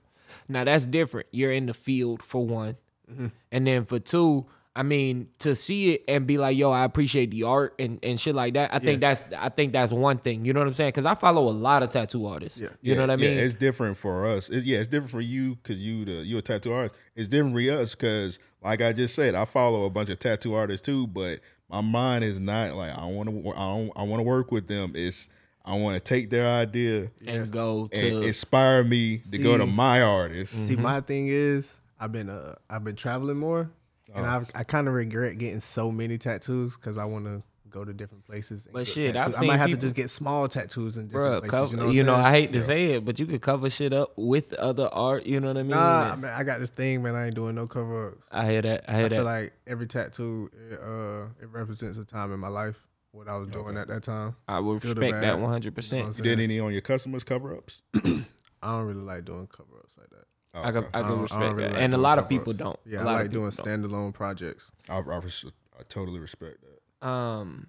Now 0.48 0.64
that's 0.64 0.86
different. 0.86 1.28
You're 1.32 1.52
in 1.52 1.66
the 1.66 1.74
field 1.74 2.24
for 2.24 2.46
one, 2.46 2.78
Mm-hmm. 3.12 3.28
and 3.52 3.66
then 3.68 3.86
for 3.86 3.98
two, 4.00 4.46
I 4.76 4.84
mean, 4.84 5.30
to 5.40 5.56
see 5.56 5.94
it 5.94 6.04
and 6.08 6.26
be 6.28 6.38
like, 6.38 6.56
"Yo, 6.58 6.72
I 6.72 6.84
appreciate 6.86 7.32
the 7.32 7.44
art 7.44 7.74
and, 7.80 8.00
and 8.04 8.20
shit 8.20 8.36
like 8.36 8.54
that." 8.54 8.74
I 8.74 8.80
think 8.80 9.02
that's 9.02 9.24
I 9.38 9.50
think 9.50 9.74
that's 9.74 9.92
one 9.92 10.20
thing. 10.20 10.46
You 10.46 10.54
know 10.54 10.60
what 10.62 10.68
I'm 10.68 10.74
saying? 10.74 10.90
Because 10.90 11.06
I 11.06 11.16
follow 11.16 11.50
a 11.50 11.52
lot 11.52 11.84
of 11.84 11.90
tattoo 11.90 12.26
artists. 12.28 12.60
Yeah. 12.60 12.70
You 12.82 12.96
know 12.96 13.02
what 13.02 13.10
I 13.10 13.16
mean? 13.16 13.36
Yeah, 13.36 13.42
it's 13.44 13.56
different 13.56 13.98
for 13.98 14.26
us. 14.26 14.50
It- 14.50 14.64
yeah, 14.64 14.78
it's 14.78 14.88
different 14.88 15.12
for 15.12 15.22
you 15.22 15.56
because 15.56 15.78
you 15.80 16.06
the 16.06 16.12
you 16.26 16.38
a 16.38 16.42
tattoo 16.42 16.72
artist. 16.72 16.96
It's 17.16 17.28
different 17.28 17.56
for 17.56 17.72
us 17.82 17.96
because, 17.96 18.40
like 18.64 18.82
I 18.82 18.94
just 18.94 19.16
said, 19.16 19.36
I 19.36 19.46
follow 19.46 19.86
a 19.86 19.90
bunch 19.90 20.10
of 20.10 20.20
tattoo 20.20 20.54
artists 20.54 20.86
too. 20.86 21.08
But 21.08 21.40
my 21.70 21.82
mind 21.82 22.24
is 22.24 22.40
not 22.40 22.76
like 22.76 22.96
I 22.98 23.06
want 23.06 23.30
to. 23.30 23.50
I 23.52 23.76
don't, 23.76 23.92
I 23.96 24.04
want 24.04 24.20
to 24.20 24.24
work 24.24 24.52
with 24.52 24.68
them. 24.68 24.94
It's 24.96 25.30
I 25.66 25.76
want 25.76 25.96
to 25.98 26.00
take 26.00 26.30
their 26.30 26.48
idea 26.48 27.10
and 27.28 27.52
go 27.52 27.90
and 27.92 28.24
inspire 28.24 28.84
me 28.84 29.18
to 29.32 29.38
go 29.40 29.58
to 29.58 29.66
my 29.66 30.02
artist. 30.04 30.54
See, 30.54 30.76
my 30.76 31.02
thing 31.02 31.28
is, 31.28 31.76
I've 32.00 32.12
been 32.12 32.30
uh, 32.30 32.56
I've 32.70 32.84
been 32.84 32.96
traveling 32.96 33.38
more, 33.38 33.70
and 34.16 34.26
Oh. 34.26 34.30
I've, 34.30 34.50
I 34.56 34.64
kind 34.64 34.88
of 34.88 34.94
regret 34.94 35.38
getting 35.38 35.60
so 35.62 35.92
many 35.92 36.18
tattoos 36.18 36.76
because 36.76 36.98
I 36.98 37.06
want 37.06 37.26
to 37.26 37.44
go 37.70 37.86
to 37.86 37.94
different 37.94 38.26
places. 38.26 38.66
and 38.66 38.74
But 38.74 38.88
shit, 38.88 39.16
I've 39.16 39.26
tattoos. 39.26 39.36
I 39.36 39.40
seen 39.42 39.48
might 39.48 39.58
have 39.58 39.68
people- 39.68 39.80
to 39.82 39.86
just 39.86 39.96
get 39.96 40.10
small 40.10 40.48
tattoos 40.48 40.98
in 40.98 41.08
different 41.08 41.44
Bruh, 41.44 41.50
places. 41.50 41.52
cover, 41.52 41.72
you 41.72 41.78
know, 41.78 41.90
you 41.92 42.00
I'm 42.02 42.06
know. 42.08 42.16
I 42.16 42.32
hate 42.32 42.52
to 42.54 42.64
say 42.64 42.86
it, 42.94 43.06
but 43.06 43.20
you 43.20 43.28
could 43.28 43.42
cover 43.42 43.70
shit 43.70 43.94
up 43.94 44.14
with 44.18 44.54
other 44.54 44.90
art. 44.92 45.26
You 45.28 45.40
know 45.40 45.48
what 45.50 45.58
I 45.58 45.62
mean? 45.62 45.72
Nah, 45.72 46.14
And 46.14 46.22
man, 46.24 46.34
I 46.36 46.44
got 46.44 46.60
this 46.60 46.72
thing, 46.72 47.04
man. 47.04 47.16
I 47.16 47.28
ain't 47.28 47.36
doing 47.36 47.54
no 47.56 47.68
cover 47.68 48.10
ups. 48.14 48.28
I 48.32 48.50
hear 48.50 48.62
that. 48.64 48.86
I 48.88 48.96
hear 48.96 49.06
I 49.06 49.08
that. 49.10 49.16
feel 49.16 49.24
like 49.24 49.54
every 49.68 49.86
tattoo, 49.88 50.50
it, 50.72 50.80
uh, 50.80 51.26
it 51.42 51.50
represents 51.52 52.00
a 52.00 52.06
time 52.06 52.34
in 52.34 52.40
my 52.40 52.48
life, 52.48 52.88
what 53.12 53.28
I 53.28 53.38
was 53.38 53.50
doing 53.50 53.78
at 53.78 53.88
that 53.90 54.02
time. 54.02 54.36
I 54.48 54.60
would 54.60 54.82
good 54.82 54.98
or 54.98 55.02
respect 55.02 55.22
that 55.22 55.34
bad, 55.36 55.42
100. 55.42 55.64
you 55.66 55.70
know 55.72 55.76
percent 55.76 56.08
what 56.08 56.18
You 56.18 56.24
did 56.24 56.40
any 56.40 56.60
on 56.60 56.72
your 56.72 56.82
customers 56.82 57.24
cover 57.24 57.56
ups? 57.56 57.84
I 57.94 58.74
don't 58.74 58.86
really 58.86 59.02
like 59.02 59.26
doing 59.26 59.46
cover 59.48 59.78
ups 59.80 59.94
like 59.98 60.10
that. 60.10 60.26
I 60.54 60.72
can, 60.72 60.86
I 60.94 61.00
I 61.00 61.04
can 61.04 61.20
I 61.20 61.22
respect 61.22 61.42
don't 61.42 61.56
really 61.56 61.68
that, 61.70 61.74
like 61.76 61.84
and 61.84 61.94
a 61.94 61.98
lot 61.98 62.18
of 62.18 62.24
cover-ups. 62.26 62.30
people 62.40 62.54
don't. 62.54 62.80
Yeah, 62.86 63.00
a 63.00 63.02
I 63.02 63.04
lot 63.06 63.14
like 63.14 63.26
of 63.28 63.32
doing 63.32 63.52
people 63.52 63.66
don't. 63.66 63.82
standalone 63.92 64.14
projects. 64.14 64.72
I, 64.90 64.98
I, 64.98 65.18
res- 65.20 65.46
I 65.80 65.84
totally 65.90 66.20
respect 66.20 66.58
that. 67.02 67.08
Um, 67.08 67.68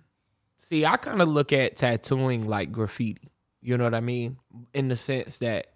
see, 0.68 0.84
I 0.86 0.96
kind 0.96 1.20
of 1.22 1.28
look 1.28 1.52
at 1.52 1.76
tattooing 1.76 2.48
like 2.48 2.72
graffiti. 2.72 3.30
You 3.62 3.76
know 3.76 3.84
what 3.84 3.94
I 3.94 4.00
mean? 4.00 4.38
In 4.72 4.88
the 4.88 4.96
sense 4.96 5.38
that 5.38 5.66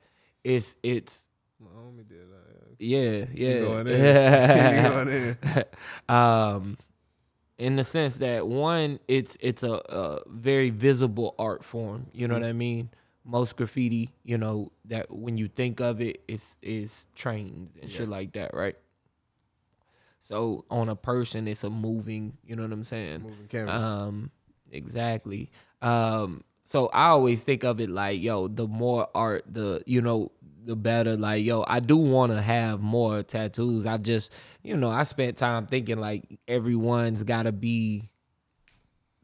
it's 0.43 0.77
it's 0.83 1.27
My 1.61 1.69
homie 1.79 2.09
did 2.09 2.21
that. 2.31 2.77
yeah 2.79 3.27
yeah. 3.33 3.59
going 3.61 3.87
in. 3.87 3.95
You 4.85 4.89
going 4.91 5.09
in. 5.09 5.65
um, 6.15 6.79
in 7.59 7.77
the 7.77 7.85
sense 7.85 8.17
that 8.17 8.47
one, 8.49 8.99
it's 9.07 9.37
it's 9.41 9.63
a, 9.63 9.73
a 9.73 10.21
very 10.27 10.71
visible 10.71 11.35
art 11.39 11.63
form. 11.65 12.07
You 12.15 12.27
know 12.29 12.35
what 12.35 12.45
I 12.45 12.53
mean? 12.55 12.89
Most 13.25 13.57
graffiti, 13.57 14.11
you 14.22 14.37
know, 14.37 14.70
that 14.87 15.11
when 15.11 15.39
you 15.39 15.49
think 15.49 15.81
of 15.81 16.01
it, 16.01 16.22
it's 16.29 16.57
is 16.61 17.07
trains 17.14 17.70
and 17.81 17.91
shit 17.91 18.09
like 18.09 18.33
that, 18.35 18.53
right? 18.53 18.77
So 20.18 20.64
on 20.70 20.89
a 20.89 20.97
person, 20.97 21.49
it's 21.49 21.64
a 21.64 21.70
moving. 21.70 22.37
You 22.47 22.57
know 22.57 22.62
what 22.62 22.72
I'm 22.72 22.85
saying? 22.85 23.22
Moving 23.22 23.47
canvas. 23.49 23.83
Um, 23.83 24.31
exactly. 24.70 25.51
Um, 25.83 26.45
so 26.64 26.89
I 26.89 27.09
always 27.09 27.43
think 27.43 27.62
of 27.62 27.81
it 27.81 27.91
like, 27.91 28.20
yo, 28.20 28.49
the 28.49 28.66
more 28.66 29.09
art, 29.14 29.45
the 29.47 29.83
you 29.87 30.01
know, 30.01 30.33
the 30.64 30.77
better. 30.77 31.16
Like, 31.16 31.45
yo, 31.45 31.64
I 31.66 31.81
do 31.81 31.97
want 31.97 32.33
to 32.33 32.41
have 32.41 32.81
more 32.81 33.22
tattoos. 33.22 33.87
I 33.87 33.99
just, 33.99 34.33
you 34.62 34.77
know, 34.77 34.91
I 34.91 35.03
spent 35.03 35.37
time 35.37 35.66
thinking 35.66 35.99
like 35.99 36.39
everyone's 36.49 37.22
got 37.22 37.43
to 37.45 37.53
be 37.53 38.09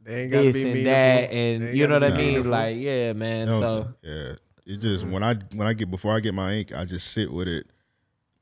They 0.03 0.22
ain't 0.22 0.32
gotta 0.32 0.44
this 0.44 0.57
be 0.57 0.70
and 0.70 0.86
that, 0.86 1.30
They 1.30 1.55
and 1.55 1.76
you 1.76 1.86
know 1.86 1.94
what 1.94 2.05
I 2.05 2.09
mean? 2.11 2.16
meaningful. 2.16 2.51
Like, 2.51 2.76
yeah, 2.78 3.12
man. 3.12 3.48
No, 3.48 3.61
so 3.61 3.94
yeah, 4.03 4.32
it 4.66 4.80
just 4.80 5.07
when 5.07 5.22
I 5.22 5.34
when 5.55 5.66
I 5.66 5.72
get 5.72 5.90
before 5.90 6.14
I 6.14 6.20
get 6.20 6.34
my 6.34 6.55
ink, 6.55 6.74
I 6.74 6.84
just 6.84 7.12
sit 7.12 7.30
with 7.32 7.48
it. 7.48 7.66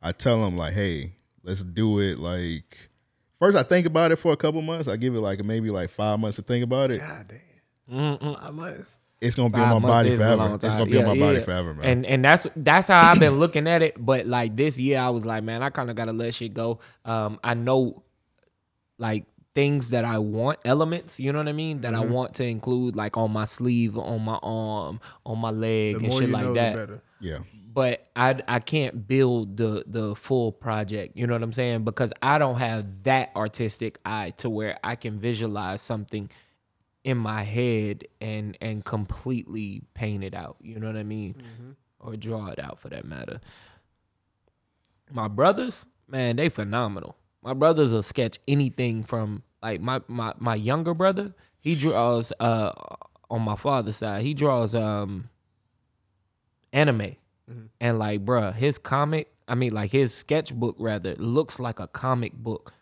I 0.01 0.13
tell 0.13 0.43
them 0.43 0.57
like, 0.57 0.75
hey, 0.75 1.15
let's 1.43 1.65
do 1.65 1.99
it. 2.01 2.19
Like 2.19 2.89
first, 3.39 3.57
I 3.57 3.65
think 3.65 3.87
about 3.87 4.13
it 4.13 4.17
for 4.17 4.33
a 4.33 4.37
couple 4.37 4.63
months. 4.63 4.89
I 4.89 4.97
give 4.97 5.15
it 5.15 5.21
like 5.21 5.45
maybe 5.45 5.71
like 5.71 5.91
five 5.91 6.21
months 6.21 6.37
to 6.37 6.43
think 6.43 6.63
about 6.65 6.91
it. 6.91 7.01
God 7.01 7.27
damn. 7.29 8.19
Five 8.35 8.55
months. 8.55 8.97
It's 9.21 9.35
gonna 9.35 9.51
be 9.51 9.59
Five 9.59 9.75
on 9.75 9.83
my 9.83 9.89
body 9.89 10.17
forever. 10.17 10.55
It's 10.55 10.63
gonna 10.63 10.87
be 10.87 10.93
Yeah, 10.93 11.09
on 11.09 11.19
my 11.19 11.27
body 11.27 11.41
forever, 11.41 11.75
man. 11.75 11.85
And 11.87 12.07
and 12.07 12.25
that's 12.25 12.47
that's 12.55 12.87
how 12.87 13.01
I've 13.01 13.19
been 13.19 13.39
looking 13.41 13.67
at 13.67 13.83
it. 13.83 13.97
But 13.99 14.27
like 14.27 14.55
this 14.55 14.79
year, 14.79 15.01
I 15.01 15.11
was 15.11 15.25
like, 15.25 15.43
man, 15.43 15.61
I 15.63 15.71
kind 15.71 15.91
of 15.91 15.97
gotta 15.97 16.13
let 16.13 16.35
shit 16.35 16.55
go. 16.55 16.79
Um, 17.05 17.41
I 17.43 17.55
know 17.55 18.05
like 18.97 19.25
things 19.59 19.91
that 19.91 20.05
I 20.05 20.19
want, 20.19 20.59
elements, 20.65 21.19
you 21.19 21.33
know 21.33 21.39
what 21.41 21.49
I 21.49 21.53
mean, 21.65 21.81
that 21.81 21.95
I 21.95 21.99
Mm-hmm. 22.03 22.13
want 22.13 22.35
to 22.35 22.45
include 22.45 22.95
like 22.95 23.17
on 23.17 23.33
my 23.33 23.45
sleeve, 23.45 23.99
on 23.99 24.21
my 24.25 24.39
arm, 24.43 25.01
on 25.27 25.39
my 25.41 25.51
leg, 25.51 25.95
The 25.95 25.99
and 26.01 26.09
more 26.09 26.21
shit 26.21 26.29
you 26.29 26.35
like 26.39 26.45
know, 26.45 26.55
that. 26.55 26.73
the 26.75 26.79
better. 26.87 27.03
yeah, 27.21 27.39
But 27.79 28.07
I 28.15 28.29
I 28.57 28.61
can't 28.61 29.07
build 29.09 29.57
the 29.57 29.73
the 29.87 30.15
full 30.15 30.53
project. 30.53 31.17
You 31.17 31.27
know 31.27 31.35
what 31.35 31.43
I'm 31.43 31.53
saying? 31.53 31.85
Because 31.85 32.13
I 32.23 32.39
don't 32.39 32.59
have 32.69 33.03
that 33.03 33.27
artistic 33.35 33.99
eye 34.05 34.31
to 34.43 34.49
where 34.49 34.79
I 34.85 34.95
can 34.95 35.19
visualize 35.19 35.81
something 35.83 36.31
in 37.03 37.19
my 37.19 37.43
head 37.43 38.07
and 38.21 38.57
and 38.61 38.85
completely 38.85 39.83
paint 39.95 40.23
it 40.23 40.35
out. 40.35 40.57
You 40.61 40.79
know 40.79 40.87
what 40.87 40.97
I 40.97 41.03
mean? 41.17 41.35
Or 42.01 42.15
draw 42.17 42.47
it 42.55 42.61
out 42.61 42.79
for 42.79 42.91
that 42.91 43.05
matter. 43.05 43.41
My 45.11 45.27
brothers, 45.29 45.85
man, 46.07 46.37
they 46.37 46.49
phenomenal. 46.49 47.17
My 47.43 47.55
brothers 47.55 47.93
will 47.93 48.03
sketch 48.05 48.39
anything 48.47 49.05
from 49.05 49.43
like 49.63 49.81
my 49.81 50.01
my 50.09 50.35
my 50.39 50.55
younger 50.55 50.95
brother. 50.95 51.35
He 51.61 51.75
draws 51.75 52.33
uh 52.41 52.73
on 53.31 53.43
my 53.43 53.57
father's 53.57 53.97
side. 53.97 54.23
He 54.23 54.35
draws 54.35 54.75
um 54.75 55.29
anime. 56.73 57.17
And 57.81 57.99
like, 57.99 58.27
bruh, 58.27 58.53
his 58.55 58.77
comic, 58.77 59.33
I 59.49 59.55
mean, 59.55 59.73
like 59.73 59.91
his 59.91 60.13
sketchbook 60.13 60.77
rather, 60.79 61.15
looks 61.15 61.59
like 61.59 61.81
a 61.81 61.87
comic 61.89 62.35
book 62.35 62.75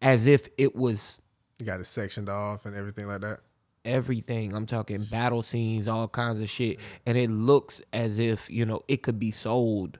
as 0.00 0.26
if 0.26 0.48
it 0.56 0.74
was 0.74 1.20
You 1.58 1.66
got 1.66 1.78
it 1.80 1.84
sectioned 1.84 2.30
off 2.30 2.64
and 2.64 2.74
everything 2.74 3.06
like 3.06 3.20
that. 3.20 3.40
everything. 3.84 4.54
I'm 4.54 4.64
talking 4.64 5.04
battle 5.04 5.42
scenes, 5.42 5.88
all 5.88 6.08
kinds 6.08 6.40
of 6.40 6.48
shit, 6.48 6.78
and 7.04 7.18
it 7.18 7.28
looks 7.30 7.82
as 7.92 8.18
if 8.18 8.48
you 8.48 8.64
know 8.64 8.82
it 8.88 9.02
could 9.02 9.18
be 9.18 9.30
sold 9.30 9.98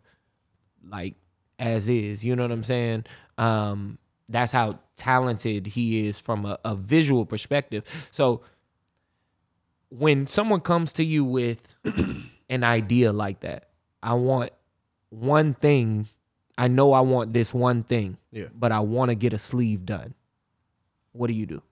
like 0.89 1.17
as 1.59 1.87
is. 1.91 2.25
You 2.25 2.35
know 2.35 2.45
what 2.45 2.53
I'm 2.53 2.65
saying? 2.65 3.05
Um, 3.37 3.99
that's 4.29 4.53
how 4.53 4.79
talented 4.97 5.67
he 5.67 6.07
is 6.07 6.19
from 6.19 6.47
a, 6.47 6.59
a 6.65 6.75
visual 6.75 7.27
perspective. 7.27 7.85
So 8.11 8.43
when 9.91 10.27
someone 10.27 10.61
comes 10.61 10.93
to 10.95 11.05
you 11.05 11.25
with 11.25 11.63
an 12.49 12.65
idea 12.65 13.13
like 13.13 13.41
that, 13.41 13.69
I 14.03 14.15
want 14.15 14.51
one 15.11 15.55
thing. 15.55 16.09
I 16.57 16.69
know 16.69 16.93
I 16.93 17.01
want 17.01 17.33
this 17.33 17.53
one 17.53 17.83
thing, 17.83 18.17
Yeah. 18.31 18.47
but 18.55 18.71
I 18.73 18.81
want 18.81 19.09
to 19.11 19.15
get 19.15 19.33
a 19.33 19.39
sleeve 19.39 19.85
done. 19.85 20.15
What 21.13 21.27
do 21.29 21.33
you 21.33 21.47
do? 21.47 21.63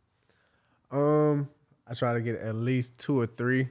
Um, 0.91 1.49
I 1.87 1.95
try 1.95 2.13
to 2.15 2.21
get 2.21 2.37
at 2.37 2.55
least 2.55 2.99
two 2.99 3.19
or 3.19 3.27
three, 3.27 3.69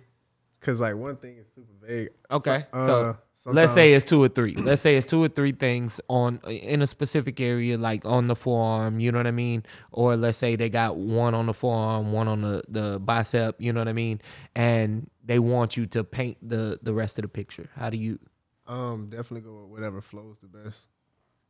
cause 0.62 0.80
like 0.80 0.96
one 0.96 1.18
thing 1.18 1.38
is 1.38 1.48
super 1.54 1.74
vague. 1.86 2.10
Okay, 2.30 2.66
So- 2.74 2.88
so 2.88 3.18
uh, 3.46 3.52
let's 3.52 3.74
say 3.74 3.94
it's 3.94 4.06
two 4.06 4.22
or 4.22 4.28
three. 4.28 4.56
Let's 4.56 4.82
say 4.82 4.96
it's 4.96 5.08
two 5.08 5.24
or 5.24 5.28
three 5.28 5.52
things 5.52 6.00
on 6.08 6.40
in 6.46 6.82
a 6.82 6.88
specific 6.88 7.40
area, 7.40 7.78
like 7.78 8.06
on 8.06 8.28
the 8.28 8.36
forearm. 8.36 9.00
You 9.00 9.12
know 9.12 9.20
what 9.20 9.28
I 9.28 9.32
mean? 9.32 9.64
Or 9.92 10.16
let's 10.16 10.38
say 10.38 10.56
they 10.56 10.70
got 10.70 10.98
one 10.98 11.34
on 11.34 11.48
the 11.48 11.54
forearm, 11.54 12.12
one 12.12 12.28
on 12.28 12.42
the 12.42 12.64
the 12.68 13.00
bicep. 13.00 13.60
You 13.60 13.74
know 13.74 13.82
what 13.82 13.88
I 13.88 13.94
mean? 13.94 14.22
And 14.56 15.10
they 15.24 15.40
want 15.40 15.78
you 15.78 15.86
to 15.88 16.04
paint 16.04 16.38
the 16.42 16.80
the 16.82 16.94
rest 16.94 17.18
of 17.18 17.24
the 17.24 17.30
picture. 17.30 17.70
How 17.76 17.90
do 17.90 17.98
you? 17.98 18.20
Um, 18.68 19.10
definitely 19.10 19.42
go 19.42 19.62
with 19.62 19.72
whatever 19.72 20.02
flows 20.02 20.38
the 20.42 20.48
best, 20.48 20.88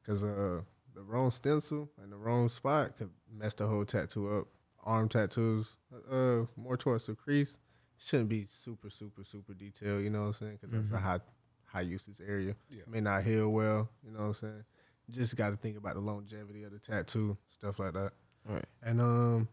cause 0.05 0.23
uh, 0.23 0.61
the 0.95 1.03
wrong 1.03 1.29
stencil 1.29 1.89
and 2.01 2.11
the 2.11 2.17
wrong 2.17 2.49
spot 2.49 2.97
could 2.97 3.09
mess 3.31 3.53
the 3.53 3.67
whole 3.67 3.85
tattoo 3.85 4.39
up. 4.39 4.47
Arm 4.83 5.07
tattoos, 5.07 5.77
uh, 6.11 6.45
more 6.55 6.75
towards 6.75 7.05
the 7.05 7.13
crease, 7.13 7.59
shouldn't 7.99 8.29
be 8.29 8.47
super, 8.49 8.89
super, 8.89 9.23
super 9.23 9.53
detailed. 9.53 10.03
You 10.03 10.09
know 10.09 10.21
what 10.21 10.27
I'm 10.27 10.33
saying? 10.33 10.57
Cause 10.59 10.69
that's 10.71 10.91
a 10.91 10.97
high, 10.97 11.19
high 11.71 11.81
usage 11.81 12.17
area. 12.25 12.55
May 12.87 12.99
not 12.99 13.23
heal 13.23 13.49
well. 13.49 13.89
You 14.03 14.11
know 14.11 14.19
what 14.19 14.25
I'm 14.25 14.33
saying? 14.33 14.63
Just 15.09 15.35
got 15.35 15.49
to 15.49 15.55
think 15.57 15.77
about 15.77 15.95
the 15.95 16.01
longevity 16.01 16.63
of 16.63 16.71
the 16.71 16.79
tattoo, 16.79 17.37
stuff 17.49 17.79
like 17.79 17.93
that. 17.93 18.11
Right. 18.47 18.65
And 18.81 19.01
um, 19.01 19.47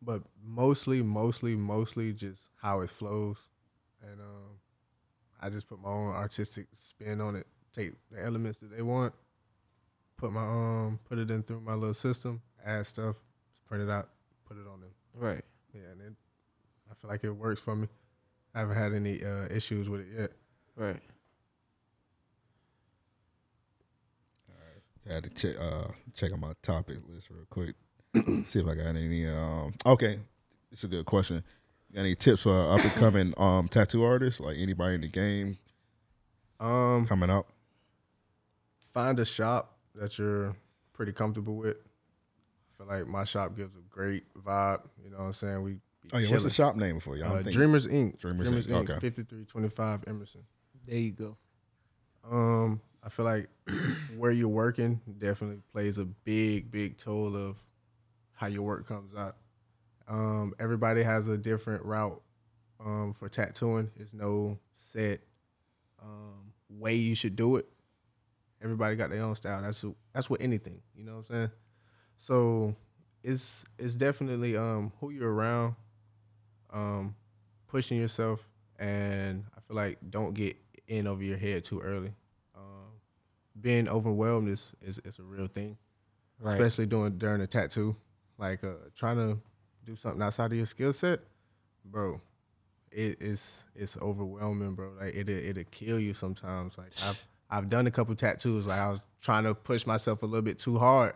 but 0.00 0.22
mostly, 0.42 1.02
mostly, 1.02 1.54
mostly 1.54 2.12
just 2.12 2.48
how 2.60 2.80
it 2.80 2.90
flows, 2.90 3.48
and 4.02 4.20
um, 4.20 4.58
I 5.40 5.48
just 5.50 5.68
put 5.68 5.80
my 5.80 5.90
own 5.90 6.14
artistic 6.14 6.66
spin 6.74 7.20
on 7.20 7.36
it. 7.36 7.46
Take 7.72 7.92
the 8.10 8.22
elements 8.22 8.58
that 8.58 8.74
they 8.74 8.82
want, 8.82 9.14
put 10.16 10.32
my 10.32 10.42
um, 10.42 10.98
put 11.08 11.18
it 11.18 11.30
in 11.30 11.42
through 11.42 11.60
my 11.60 11.74
little 11.74 11.94
system, 11.94 12.42
add 12.64 12.86
stuff, 12.86 13.16
print 13.66 13.84
it 13.84 13.90
out, 13.90 14.08
put 14.46 14.56
it 14.56 14.66
on 14.72 14.80
them. 14.80 14.90
Right. 15.14 15.44
Yeah, 15.72 15.92
and 15.92 16.00
it, 16.00 16.12
I 16.90 16.94
feel 16.94 17.10
like 17.10 17.24
it 17.24 17.30
works 17.30 17.60
for 17.60 17.76
me. 17.76 17.88
I 18.54 18.60
haven't 18.60 18.76
had 18.76 18.92
any 18.92 19.24
uh, 19.24 19.46
issues 19.50 19.88
with 19.88 20.00
it 20.00 20.08
yet. 20.18 20.30
Right. 20.76 21.00
I 25.08 25.14
had 25.14 25.24
to 25.24 25.30
check 25.30 25.60
uh 25.60 25.88
check 26.14 26.32
on 26.32 26.40
my 26.40 26.52
topic 26.62 26.98
list 27.08 27.28
real 27.30 27.44
quick. 27.50 27.74
See 28.48 28.60
if 28.60 28.66
I 28.66 28.74
got 28.74 28.86
any 28.96 29.26
um 29.26 29.72
okay. 29.86 30.18
It's 30.70 30.84
a 30.84 30.88
good 30.88 31.04
question. 31.06 31.42
Any 31.94 32.14
tips 32.14 32.42
for 32.42 32.72
up 32.72 32.80
and 32.82 32.92
coming 32.92 33.34
um 33.38 33.68
tattoo 33.68 34.04
artists? 34.04 34.40
Like 34.40 34.56
anybody 34.58 34.94
in 34.96 35.00
the 35.02 35.08
game 35.08 35.58
Um, 36.60 37.06
coming 37.06 37.30
up? 37.30 37.46
find 38.94 39.18
a 39.20 39.24
shop 39.24 39.76
that 39.94 40.18
you're 40.18 40.54
pretty 40.92 41.12
comfortable 41.12 41.56
with. 41.56 41.76
I 41.76 42.76
feel 42.76 42.86
like 42.86 43.06
my 43.06 43.24
shop 43.24 43.56
gives 43.56 43.74
a 43.74 43.80
great 43.90 44.24
vibe. 44.34 44.82
You 45.02 45.10
know 45.10 45.18
what 45.18 45.24
I'm 45.24 45.32
saying? 45.32 45.62
We 45.62 45.72
be 45.72 45.80
Oh 46.12 46.18
yeah, 46.18 46.30
what's 46.30 46.44
the 46.44 46.50
shop 46.50 46.76
name 46.76 47.00
for 47.00 47.16
y'all? 47.16 47.36
Uh, 47.36 47.42
Dreamers 47.42 47.86
Inc. 47.86 48.18
Dreamers 48.20 48.48
Inc. 48.66 48.72
Okay. 48.90 48.98
5325 49.00 50.04
Emerson. 50.06 50.42
There 50.86 50.96
you 50.98 51.12
go. 51.12 51.36
Um, 52.30 52.80
I 53.02 53.08
feel 53.08 53.24
like 53.24 53.48
where 54.16 54.30
you're 54.30 54.48
working 54.48 55.00
definitely 55.18 55.60
plays 55.72 55.98
a 55.98 56.04
big, 56.04 56.70
big 56.70 56.98
toll 56.98 57.36
of 57.36 57.56
how 58.34 58.46
your 58.46 58.62
work 58.62 58.86
comes 58.86 59.14
out. 59.16 59.36
Um, 60.08 60.54
everybody 60.58 61.02
has 61.02 61.28
a 61.28 61.36
different 61.36 61.84
route 61.84 62.20
um, 62.84 63.14
for 63.14 63.28
tattooing. 63.28 63.90
There's 63.96 64.14
no 64.14 64.58
set 64.76 65.20
um, 66.02 66.52
way 66.68 66.94
you 66.94 67.14
should 67.14 67.36
do 67.36 67.56
it. 67.56 67.66
Everybody 68.62 68.94
got 68.96 69.10
their 69.10 69.22
own 69.22 69.34
style. 69.34 69.62
That's 69.62 69.84
that's 70.12 70.30
with 70.30 70.40
anything. 70.40 70.80
You 70.94 71.04
know 71.04 71.16
what 71.16 71.30
I'm 71.30 71.34
saying? 71.34 71.50
So 72.18 72.76
it's 73.24 73.64
it's 73.78 73.94
definitely 73.94 74.56
um, 74.56 74.92
who 75.00 75.10
you're 75.10 75.32
around, 75.32 75.74
um, 76.70 77.16
pushing 77.66 77.98
yourself, 77.98 78.46
and 78.78 79.44
I 79.56 79.60
feel 79.60 79.76
like 79.76 79.98
don't 80.08 80.34
get 80.34 80.56
in 80.86 81.08
over 81.08 81.22
your 81.22 81.38
head 81.38 81.64
too 81.64 81.80
early. 81.80 82.12
Being 83.60 83.88
overwhelmed 83.88 84.48
is, 84.48 84.72
is 84.80 84.98
is 85.04 85.18
a 85.18 85.22
real 85.22 85.46
thing, 85.46 85.76
Right. 86.40 86.52
especially 86.54 86.86
doing 86.86 87.18
during 87.18 87.40
a 87.42 87.46
tattoo. 87.46 87.96
Like 88.38 88.64
uh, 88.64 88.74
trying 88.96 89.16
to 89.16 89.38
do 89.84 89.94
something 89.96 90.22
outside 90.22 90.52
of 90.52 90.56
your 90.56 90.66
skill 90.66 90.92
set, 90.92 91.20
bro. 91.84 92.20
It 92.90 93.20
is 93.22 93.64
it's 93.74 93.96
overwhelming, 93.98 94.74
bro. 94.74 94.92
Like 94.98 95.14
it 95.14 95.28
it'll 95.28 95.64
kill 95.64 95.98
you 95.98 96.14
sometimes. 96.14 96.76
Like 96.78 96.92
I've 97.04 97.20
I've 97.50 97.68
done 97.68 97.86
a 97.86 97.90
couple 97.90 98.14
tattoos. 98.14 98.66
Like 98.66 98.80
I 98.80 98.90
was 98.90 99.00
trying 99.20 99.44
to 99.44 99.54
push 99.54 99.86
myself 99.86 100.22
a 100.22 100.26
little 100.26 100.42
bit 100.42 100.58
too 100.58 100.78
hard, 100.78 101.14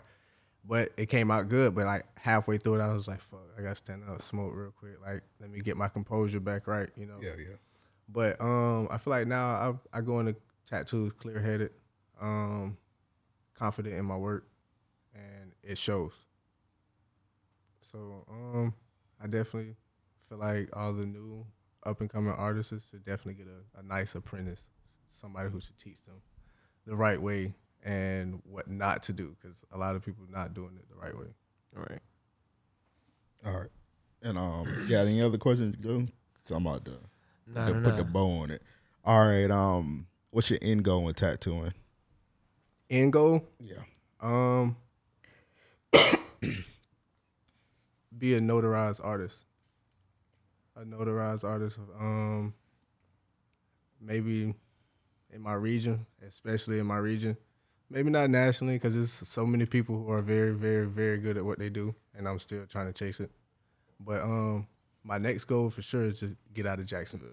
but 0.64 0.92
it 0.96 1.06
came 1.06 1.30
out 1.30 1.48
good. 1.48 1.74
But 1.74 1.86
like 1.86 2.04
halfway 2.18 2.58
through 2.58 2.76
it, 2.76 2.80
I 2.82 2.92
was 2.94 3.08
like, 3.08 3.20
"Fuck, 3.20 3.40
I 3.58 3.62
gotta 3.62 3.76
stand 3.76 4.02
up, 4.08 4.20
smoke 4.22 4.52
real 4.54 4.72
quick. 4.78 4.96
Like 5.04 5.22
let 5.40 5.50
me 5.50 5.60
get 5.60 5.76
my 5.76 5.88
composure 5.88 6.40
back 6.40 6.66
right." 6.66 6.88
You 6.96 7.06
know. 7.06 7.18
Yeah, 7.20 7.32
yeah. 7.38 7.56
But 8.08 8.40
um, 8.40 8.88
I 8.90 8.98
feel 8.98 9.10
like 9.12 9.26
now 9.26 9.78
I 9.92 9.98
I 9.98 10.00
go 10.02 10.20
into 10.20 10.36
tattoos 10.66 11.12
clear 11.12 11.40
headed, 11.40 11.72
um, 12.20 12.76
confident 13.54 13.94
in 13.94 14.04
my 14.04 14.16
work, 14.16 14.46
and 15.14 15.52
it 15.62 15.78
shows. 15.78 16.12
So 17.92 18.24
um, 18.28 18.74
I 19.22 19.26
definitely 19.26 19.76
feel 20.28 20.38
like 20.38 20.68
all 20.72 20.92
the 20.92 21.06
new 21.06 21.46
up 21.84 22.00
and 22.00 22.10
coming 22.10 22.32
artists 22.32 22.72
should 22.90 23.04
definitely 23.04 23.34
get 23.34 23.46
a, 23.46 23.78
a 23.80 23.82
nice 23.82 24.14
apprentice, 24.14 24.60
somebody 25.12 25.50
who 25.50 25.60
should 25.60 25.78
teach 25.78 26.04
them 26.04 26.16
the 26.86 26.96
right 26.96 27.20
way 27.20 27.54
and 27.84 28.40
what 28.44 28.68
not 28.68 29.04
to 29.04 29.12
do, 29.12 29.36
because 29.40 29.56
a 29.72 29.78
lot 29.78 29.94
of 29.94 30.04
people 30.04 30.24
not 30.28 30.52
doing 30.54 30.76
it 30.76 30.88
the 30.88 30.96
right 30.96 31.16
way. 31.16 31.26
All 31.76 31.82
right. 31.88 32.00
All 33.44 33.60
right. 33.60 33.70
And 34.22 34.36
um 34.38 34.66
got 34.88 35.06
any 35.06 35.22
other 35.22 35.38
questions, 35.38 35.76
Joe? 35.80 36.00
'Cause 36.44 36.56
I'm 36.56 36.66
about 36.66 36.84
to 36.86 36.98
Nah, 37.46 37.66
to 37.66 37.74
nah, 37.74 37.80
put 37.82 37.96
the 37.96 38.04
bow 38.04 38.30
on 38.40 38.50
it. 38.50 38.62
All 39.04 39.24
right, 39.26 39.50
um 39.50 40.08
what's 40.30 40.50
your 40.50 40.58
end 40.62 40.82
goal 40.84 41.04
with 41.04 41.16
tattooing? 41.16 41.74
End 42.88 43.12
goal, 43.12 43.44
Yeah. 43.60 43.82
Um, 44.20 44.76
be 48.16 48.34
a 48.34 48.40
notarized 48.40 49.00
artist. 49.02 49.44
A 50.76 50.84
notarized 50.84 51.42
artist. 51.42 51.78
Um, 51.98 52.54
maybe 54.00 54.54
in 55.32 55.42
my 55.42 55.54
region, 55.54 56.06
especially 56.26 56.78
in 56.78 56.86
my 56.86 56.98
region. 56.98 57.36
Maybe 57.90 58.10
not 58.10 58.30
nationally, 58.30 58.74
because 58.74 58.94
there's 58.94 59.12
so 59.12 59.46
many 59.46 59.66
people 59.66 60.02
who 60.02 60.10
are 60.10 60.22
very, 60.22 60.52
very, 60.52 60.86
very 60.86 61.18
good 61.18 61.36
at 61.36 61.44
what 61.44 61.58
they 61.58 61.68
do, 61.68 61.94
and 62.16 62.26
I'm 62.26 62.38
still 62.38 62.66
trying 62.66 62.86
to 62.86 62.92
chase 62.92 63.20
it. 63.20 63.30
But 64.00 64.22
um, 64.22 64.66
my 65.04 65.18
next 65.18 65.44
goal 65.44 65.70
for 65.70 65.82
sure 65.82 66.04
is 66.04 66.20
to 66.20 66.36
get 66.52 66.66
out 66.66 66.78
of 66.80 66.86
Jacksonville. 66.86 67.28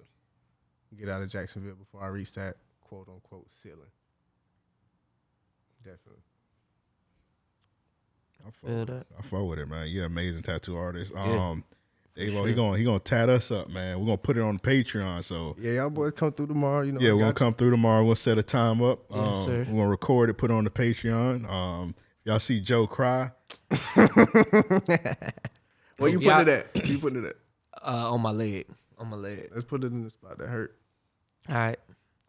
Get 0.98 1.10
out 1.10 1.22
of 1.24 1.30
Jacksonville 1.30 1.76
before 1.76 2.04
I 2.04 2.08
reach 2.08 2.32
that 2.34 2.58
quote 2.82 3.08
unquote 3.08 3.48
ceiling. 3.52 3.90
Definitely. 5.84 6.22
I 8.42 8.46
fuck, 8.46 8.56
Feel 8.70 8.80
with 8.80 8.90
it. 8.90 9.08
I 9.18 9.22
fuck 9.22 9.44
with 9.48 9.60
it, 9.60 9.68
man. 9.68 9.88
You're 9.88 10.06
an 10.06 10.12
amazing 10.12 10.44
tattoo 10.44 10.76
artist. 10.78 11.14
Yeah, 11.16 11.50
Um 11.50 11.64
Dave, 12.16 12.32
he 12.46 12.54
gonna 12.54 12.78
he 12.78 12.84
gonna 12.84 13.00
tat 13.00 13.28
us 13.30 13.50
up, 13.52 13.70
man. 13.70 14.00
We're 14.00 14.06
gonna 14.06 14.18
put 14.18 14.38
it 14.38 14.42
on 14.42 14.60
Patreon. 14.60 15.24
So 15.24 15.56
Yeah, 15.60 15.72
y'all 15.74 15.90
boys 15.90 16.14
come 16.16 16.32
through 16.32 16.48
tomorrow. 16.48 16.84
You 16.84 16.92
know, 16.92 17.00
yeah, 17.02 17.14
we're 17.14 17.20
gonna 17.22 17.32
got 17.34 17.40
come 17.40 17.54
through 17.56 17.72
tomorrow. 17.72 18.04
We'll 18.06 18.16
set 18.16 18.38
a 18.38 18.44
time 18.44 18.84
up. 18.84 19.00
Yes, 19.10 19.18
um, 19.20 19.46
sir. 19.46 19.58
We're 19.68 19.78
gonna 19.78 19.88
record 19.90 20.30
it, 20.30 20.36
put 20.36 20.52
it 20.52 20.54
on 20.54 20.64
the 20.64 20.70
Patreon. 20.70 21.50
Um, 21.50 21.96
y'all 22.24 22.38
see 22.40 22.60
Joe 22.60 22.86
cry. 22.86 23.32
you. 23.72 24.08
Where 25.98 26.10
you 26.12 26.20
Yeah. 26.20 26.38
putting 26.38 26.54
it 26.54 26.60
at? 26.60 26.76
Where 26.76 26.86
you 26.86 27.00
putting 27.00 27.24
it 27.24 27.28
at? 27.30 27.36
Uh, 27.82 28.12
on 28.14 28.22
my 28.22 28.32
leg. 28.32 28.68
On 29.00 29.08
my 29.08 29.18
leg. 29.18 29.50
Let's 29.52 29.66
put 29.66 29.84
it 29.84 29.88
in 29.88 30.04
the 30.04 30.10
spot 30.12 30.38
that 30.38 30.48
hurt. 30.50 30.78
All 31.50 31.56
right. 31.56 31.80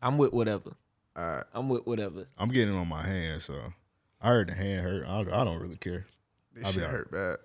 I'm 0.01 0.17
with 0.19 0.33
whatever. 0.33 0.73
All 1.17 1.27
right. 1.37 1.45
I'm 1.53 1.69
with 1.69 1.87
whatever. 1.87 2.27
I'm 2.39 2.51
getting 2.51 2.75
it 2.75 2.79
on 2.79 2.89
my 2.89 3.03
hand, 3.03 3.43
so 3.43 3.55
I 4.21 4.29
heard 4.29 4.49
the 4.49 4.55
hand 4.55 4.81
hurt. 4.85 5.07
I, 5.07 5.21
I 5.21 5.45
don't 5.45 5.61
really 5.61 5.77
care. 5.77 6.07
This 6.53 6.65
I'll 6.65 6.73
be 6.73 6.75
shit 6.75 6.83
all 6.85 6.89
right. 6.89 6.97
hurt 6.97 7.11
bad. 7.13 7.37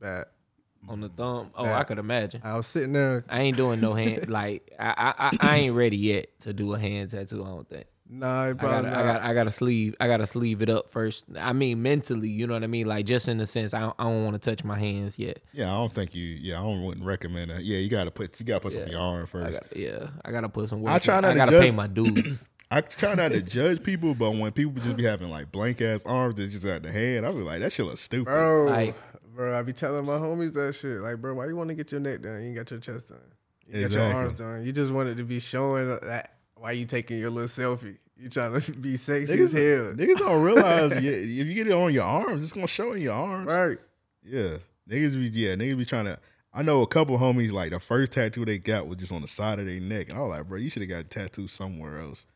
Bad. 0.00 0.24
On 0.88 1.00
the 1.00 1.08
thumb. 1.08 1.50
Oh, 1.56 1.64
Nah. 1.64 1.78
I 1.78 1.84
could 1.84 1.98
imagine. 1.98 2.40
I 2.44 2.56
was 2.56 2.66
sitting 2.66 2.92
there. 2.92 3.24
I 3.28 3.40
ain't 3.40 3.56
doing 3.56 3.80
no 3.80 3.92
hand 3.94 4.28
like 4.28 4.70
I, 4.78 4.94
I 4.96 5.28
I 5.28 5.36
I 5.40 5.56
ain't 5.56 5.74
ready 5.74 5.96
yet 5.96 6.38
to 6.40 6.52
do 6.52 6.74
a 6.74 6.78
hand 6.78 7.10
tattoo. 7.10 7.42
I 7.42 7.46
don't 7.48 7.68
think. 7.68 7.86
Nah, 8.08 8.44
he 8.44 8.50
I 8.50 8.54
probably 8.54 8.90
gotta, 8.90 8.90
not. 8.90 8.98
I 8.98 9.04
got, 9.04 9.22
I 9.22 9.34
gotta 9.34 9.50
sleeve, 9.50 9.94
I 9.98 10.06
gotta 10.06 10.26
sleeve 10.26 10.62
it 10.62 10.70
up 10.70 10.90
first. 10.90 11.24
I 11.38 11.52
mean, 11.52 11.82
mentally, 11.82 12.28
you 12.28 12.46
know 12.46 12.54
what 12.54 12.62
I 12.62 12.68
mean. 12.68 12.86
Like 12.86 13.04
just 13.06 13.28
in 13.28 13.38
the 13.38 13.46
sense, 13.46 13.74
I 13.74 13.80
don't, 13.80 13.94
I 13.98 14.04
don't 14.04 14.24
want 14.24 14.40
to 14.40 14.50
touch 14.50 14.62
my 14.64 14.78
hands 14.78 15.18
yet. 15.18 15.40
Yeah, 15.52 15.72
I 15.72 15.76
don't 15.76 15.92
think 15.92 16.14
you. 16.14 16.24
Yeah, 16.24 16.60
I 16.60 16.62
don't 16.62 16.84
wouldn't 16.84 17.04
recommend 17.04 17.50
that. 17.50 17.64
Yeah, 17.64 17.78
you 17.78 17.88
gotta 17.90 18.10
put 18.12 18.38
you 18.38 18.46
gotta 18.46 18.60
put 18.60 18.72
some 18.74 18.82
Yeah. 18.82 18.86
on 18.86 18.92
your 18.92 19.00
arm 19.00 19.22
I 19.22 19.26
first. 19.26 19.60
got, 19.60 19.76
yeah, 19.76 20.06
I 20.24 20.30
gotta 20.30 20.48
put 20.48 20.68
some 20.68 20.82
work. 20.82 20.92
I 20.94 20.98
try 21.00 21.16
not 21.20 21.30
I 21.30 21.32
to 21.32 21.36
gotta 21.38 21.50
judge- 21.52 21.62
pay 21.64 21.70
my 21.72 21.86
dues. 21.88 22.48
I 22.70 22.80
try 22.80 23.14
not 23.14 23.28
to 23.32 23.40
judge 23.42 23.82
people, 23.82 24.14
but 24.14 24.32
when 24.32 24.50
people 24.52 24.80
just 24.82 24.96
be 24.96 25.04
having 25.04 25.28
like 25.30 25.50
blank 25.52 25.80
ass 25.80 26.02
arms 26.04 26.36
that's 26.36 26.52
just 26.52 26.64
at 26.64 26.82
the 26.84 26.90
head, 26.92 27.24
I 27.24 27.28
be 27.30 27.34
like, 27.38 27.60
that 27.60 27.72
shit 27.72 27.86
looks 27.86 28.00
stupid. 28.02 28.26
Bro, 28.26 28.64
Like- 28.66 28.94
bro, 29.34 29.56
I 29.58 29.62
be 29.62 29.72
telling 29.72 30.04
my 30.04 30.18
homies 30.18 30.52
that 30.54 30.74
shit. 30.76 31.00
Like, 31.00 31.20
bro, 31.20 31.34
why 31.34 31.46
you 31.46 31.56
want 31.56 31.68
to 31.70 31.74
get 31.74 31.90
your 31.92 32.00
neck 32.00 32.22
done? 32.22 32.40
You 32.40 32.46
ain't 32.48 32.56
got 32.56 32.70
your 32.70 32.80
chest 32.80 33.08
done. 33.08 33.18
You 33.68 33.82
got 33.82 33.92
your 33.92 34.02
arms 34.04 34.38
done. 34.38 34.64
You 34.64 34.72
just 34.72 34.92
wanted 34.92 35.16
to 35.16 35.24
be 35.24 35.38
showing 35.40 35.88
that. 35.88 36.32
Why 36.66 36.72
you 36.72 36.84
taking 36.84 37.20
your 37.20 37.30
little 37.30 37.48
selfie? 37.48 37.96
You 38.16 38.28
trying 38.28 38.60
to 38.60 38.72
be 38.72 38.96
sexy 38.96 39.40
as 39.40 39.52
hell, 39.52 39.92
Niggas 39.92 40.16
don't 40.16 40.42
realize 40.42 40.90
yeah, 41.00 41.12
if 41.12 41.48
you 41.48 41.54
get 41.54 41.68
it 41.68 41.72
on 41.72 41.94
your 41.94 42.02
arms, 42.02 42.42
it's 42.42 42.52
gonna 42.52 42.66
show 42.66 42.90
in 42.90 43.02
your 43.02 43.14
arms. 43.14 43.46
right? 43.46 43.78
Yeah, 44.24 44.56
niggas 44.90 45.12
be 45.12 45.28
yeah, 45.28 45.54
niggas 45.54 45.78
be 45.78 45.84
trying 45.84 46.06
to. 46.06 46.18
I 46.52 46.62
know 46.62 46.82
a 46.82 46.86
couple 46.88 47.16
homies 47.18 47.52
like 47.52 47.70
the 47.70 47.78
first 47.78 48.10
tattoo 48.10 48.44
they 48.44 48.58
got 48.58 48.88
was 48.88 48.98
just 48.98 49.12
on 49.12 49.22
the 49.22 49.28
side 49.28 49.60
of 49.60 49.66
their 49.66 49.78
neck. 49.78 50.08
And 50.08 50.18
I 50.18 50.22
was 50.22 50.36
like, 50.36 50.48
bro, 50.48 50.58
you 50.58 50.68
should 50.68 50.82
have 50.82 50.88
got 50.88 50.98
a 51.02 51.04
tattoo 51.04 51.46
somewhere 51.46 52.00
else. 52.00 52.26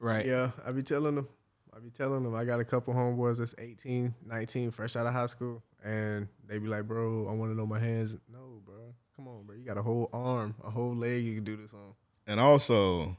Right. 0.00 0.26
Yeah, 0.26 0.50
I 0.66 0.72
be 0.72 0.82
telling 0.82 1.14
them. 1.14 1.28
I 1.72 1.78
be 1.78 1.90
telling 1.90 2.24
them. 2.24 2.34
I 2.34 2.44
got 2.44 2.58
a 2.58 2.64
couple 2.64 2.92
homeboys 2.92 3.38
that's 3.38 3.54
18, 3.56 4.12
19, 4.26 4.72
fresh 4.72 4.96
out 4.96 5.06
of 5.06 5.12
high 5.12 5.26
school, 5.26 5.62
and 5.84 6.26
they 6.48 6.58
be 6.58 6.66
like, 6.66 6.88
bro, 6.88 7.28
I 7.28 7.34
want 7.34 7.52
to 7.52 7.56
know 7.56 7.66
my 7.66 7.78
hands. 7.78 8.16
No, 8.32 8.62
bro, 8.66 8.92
come 9.14 9.28
on, 9.28 9.44
bro. 9.44 9.54
You 9.54 9.62
got 9.62 9.78
a 9.78 9.82
whole 9.82 10.10
arm, 10.12 10.56
a 10.64 10.70
whole 10.70 10.96
leg 10.96 11.22
you 11.22 11.36
can 11.36 11.44
do 11.44 11.56
this 11.56 11.72
on. 11.72 11.94
And 12.26 12.40
also, 12.40 13.16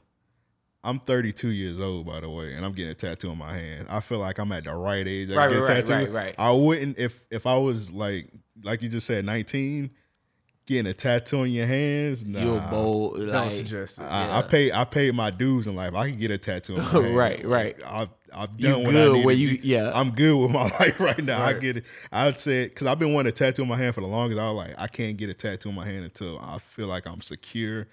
I'm 0.84 0.98
32 0.98 1.48
years 1.48 1.78
old, 1.80 2.06
by 2.06 2.20
the 2.20 2.28
way, 2.28 2.54
and 2.54 2.64
I'm 2.64 2.72
getting 2.72 2.90
a 2.90 2.94
tattoo 2.94 3.30
on 3.30 3.38
my 3.38 3.52
hand. 3.56 3.86
I 3.88 4.00
feel 4.00 4.18
like 4.18 4.38
I'm 4.38 4.50
at 4.52 4.64
the 4.64 4.74
right 4.74 5.06
age. 5.06 5.30
I 5.30 5.36
Right, 5.36 5.48
can 5.50 5.58
get 5.60 5.68
a 5.68 5.72
right, 5.74 5.86
tattoo. 5.86 5.92
right, 5.92 6.12
right. 6.12 6.34
I 6.38 6.50
wouldn't 6.52 6.98
if 6.98 7.22
if 7.30 7.46
I 7.46 7.56
was 7.56 7.92
like 7.92 8.28
like 8.64 8.82
you 8.82 8.88
just 8.88 9.06
said, 9.06 9.24
19, 9.24 9.90
getting 10.66 10.86
a 10.90 10.94
tattoo 10.94 11.40
on 11.40 11.50
your 11.50 11.66
hands. 11.66 12.24
Nah, 12.24 12.42
You're 12.44 12.60
bold. 12.70 13.16
Don't 13.18 13.28
Like, 13.28 13.52
suggest 13.52 13.98
it. 13.98 14.02
I, 14.02 14.38
I 14.38 14.42
pay 14.42 14.72
I 14.72 14.84
paid 14.84 15.14
my 15.14 15.30
dues 15.30 15.66
in 15.68 15.74
life. 15.76 15.94
I 15.94 16.10
can 16.10 16.18
get 16.18 16.30
a 16.32 16.38
tattoo. 16.38 16.76
On 16.78 16.82
my 16.82 16.88
hand. 17.02 17.16
Right, 17.16 17.44
right. 17.46 17.76
I've 17.86 18.08
I've 18.34 18.50
You 18.56 18.68
done 18.70 18.84
what 18.84 18.96
I 18.96 19.08
need 19.12 19.24
where 19.24 19.34
to 19.36 19.40
you- 19.40 19.58
do. 19.58 19.68
yeah. 19.68 19.90
I'm 19.94 20.10
good 20.10 20.34
with 20.36 20.50
my 20.50 20.62
life 20.80 20.98
right 20.98 21.22
now. 21.22 21.44
I 21.44 21.52
get 21.52 21.76
it. 21.78 21.84
I'd 22.10 22.40
say 22.40 22.64
because 22.64 22.86
I've 22.88 22.98
been 22.98 23.12
wanting 23.12 23.28
a 23.28 23.32
tattoo 23.32 23.62
on 23.62 23.68
my 23.68 23.76
hand 23.76 23.94
for 23.94 24.00
the 24.00 24.06
longest. 24.08 24.40
I 24.40 24.50
was 24.50 24.56
like, 24.66 24.74
I 24.78 24.88
can't 24.88 25.16
get 25.16 25.30
a 25.30 25.34
tattoo 25.34 25.68
on 25.68 25.74
my 25.76 25.84
hand 25.86 26.04
until 26.04 26.38
I 26.40 26.58
feel 26.58 26.88
like 26.88 27.06
I'm 27.06 27.20
secure. 27.20 27.86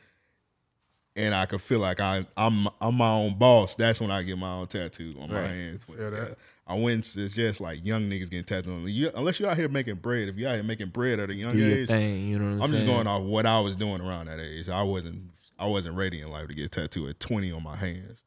And 1.15 1.33
I 1.35 1.45
could 1.47 1.61
feel 1.61 1.79
like 1.79 1.99
I, 1.99 2.25
I'm 2.37 2.67
I'm 2.79 2.95
my 2.95 3.11
own 3.11 3.37
boss. 3.37 3.75
That's 3.75 3.99
when 3.99 4.11
I 4.11 4.23
get 4.23 4.37
my 4.37 4.51
own 4.53 4.67
tattoo 4.67 5.15
on 5.19 5.31
my 5.31 5.47
hands. 5.47 5.83
But, 5.87 5.97
Feel 5.97 6.11
that. 6.11 6.37
I 6.65 6.75
went. 6.75 7.15
It's 7.17 7.33
just 7.33 7.59
like 7.59 7.83
young 7.83 8.03
niggas 8.03 8.29
getting 8.29 8.43
tattooed. 8.43 8.73
on. 8.73 8.87
You, 8.87 9.09
unless 9.15 9.39
you're 9.39 9.49
out 9.49 9.57
here 9.57 9.67
making 9.67 9.95
bread. 9.95 10.29
If 10.29 10.37
you're 10.37 10.49
out 10.49 10.53
here 10.53 10.63
making 10.63 10.89
bread 10.89 11.19
at 11.19 11.29
a 11.29 11.33
young 11.33 11.53
do 11.53 11.57
your 11.57 11.79
age, 11.79 11.87
thing. 11.87 12.27
You 12.27 12.37
know 12.37 12.45
what 12.45 12.53
I'm, 12.53 12.61
I'm 12.61 12.71
just 12.71 12.85
going 12.85 13.07
off 13.07 13.23
what 13.23 13.45
I 13.45 13.59
was 13.59 13.75
doing 13.75 14.01
around 14.01 14.27
that 14.27 14.39
age. 14.39 14.69
I 14.69 14.83
wasn't 14.83 15.31
I 15.57 15.65
wasn't 15.65 15.95
ready 15.97 16.21
in 16.21 16.29
life 16.29 16.47
to 16.47 16.53
get 16.53 16.71
tattooed 16.71 17.09
at 17.09 17.19
20 17.19 17.51
on 17.51 17.63
my 17.63 17.75
hands. 17.75 18.21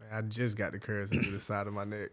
Man, 0.00 0.08
I 0.12 0.22
just 0.22 0.56
got 0.56 0.72
the 0.72 0.78
curves 0.78 1.12
into 1.12 1.30
the 1.30 1.40
side 1.40 1.66
of 1.66 1.74
my 1.74 1.84
neck. 1.84 2.10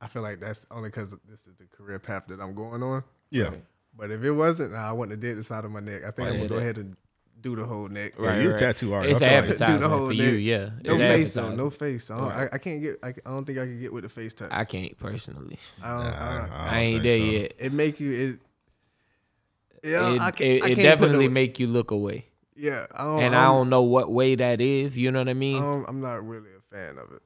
I 0.00 0.08
feel 0.08 0.22
like 0.22 0.40
that's 0.40 0.66
only 0.70 0.88
because 0.88 1.10
this 1.28 1.40
is 1.46 1.54
the 1.58 1.66
career 1.66 1.98
path 1.98 2.24
that 2.28 2.40
I'm 2.40 2.54
going 2.54 2.82
on. 2.82 3.04
Yeah. 3.30 3.52
But 3.96 4.10
if 4.10 4.22
it 4.22 4.32
wasn't, 4.32 4.72
nah, 4.72 4.88
I 4.88 4.92
wouldn't 4.92 5.12
have 5.12 5.20
did 5.20 5.38
the 5.38 5.44
side 5.44 5.64
of 5.64 5.70
my 5.70 5.80
neck. 5.80 6.02
I 6.02 6.10
think 6.10 6.18
Right, 6.18 6.28
I'm 6.28 6.36
gonna 6.36 6.48
go 6.48 6.56
ahead 6.56 6.78
and 6.78 6.96
do 7.40 7.54
the 7.56 7.64
whole 7.64 7.88
neck. 7.88 8.14
Yeah, 8.18 8.26
Right, 8.26 8.42
you 8.42 8.48
a 8.48 8.50
right. 8.50 8.58
tattoo 8.58 8.92
artist. 8.94 9.22
It's 9.22 9.22
I 9.22 9.40
like- 9.40 9.56
Do 9.72 9.78
the 9.78 9.88
whole 9.88 10.06
for 10.08 10.12
you. 10.12 10.32
neck. 10.32 10.40
Yeah. 10.84 10.90
No 10.92 10.94
It's 10.98 11.14
face 11.14 11.34
though. 11.34 11.54
No 11.54 11.70
face. 11.70 12.10
I 12.10 12.16
don't, 12.18 12.28
Right. 12.28 12.48
I, 12.52 12.56
I 12.56 12.58
can't 12.58 12.82
get. 12.82 12.98
I, 13.02 13.08
I 13.08 13.30
don't 13.30 13.44
think 13.44 13.58
I 13.58 13.62
can 13.64 13.78
get 13.80 13.92
with 13.92 14.02
the 14.04 14.08
face 14.08 14.34
touch. 14.34 14.48
I 14.50 14.64
can't 14.64 14.96
personally. 14.98 15.58
I 15.82 15.88
don't. 15.90 16.00
I 16.00 16.38
don't- 16.40 16.52
I, 16.52 16.64
don't 16.70 16.74
ain't 16.78 17.02
there 17.02 17.18
so. 17.18 17.24
yet. 17.24 17.52
it 17.58 17.72
make 17.72 18.00
you. 18.00 18.12
It. 18.12 19.88
Yeah, 19.88 20.14
it 20.14 20.20
I 20.20 20.30
can, 20.32 20.46
it, 20.46 20.50
I 20.50 20.54
it 20.54 20.60
can't 20.60 20.76
put 20.76 20.82
definitely 20.82 21.26
the- 21.28 21.32
make 21.32 21.58
you 21.58 21.66
look 21.68 21.90
away. 21.90 22.26
Yeah, 22.56 22.86
I 22.92 23.04
don't, 23.04 23.22
and 23.22 23.36
I 23.36 23.44
I'm, 23.46 23.52
don't 23.52 23.68
know 23.70 23.82
what 23.82 24.10
way 24.10 24.34
that 24.34 24.60
is. 24.60 24.98
You 24.98 25.12
know 25.12 25.20
what 25.20 25.28
I 25.28 25.34
mean? 25.34 25.62
I'm, 25.62 25.84
I'm 25.86 26.00
not 26.00 26.26
really 26.26 26.48
a 26.50 26.74
fan 26.74 26.98
of 26.98 27.12
it. 27.12 27.22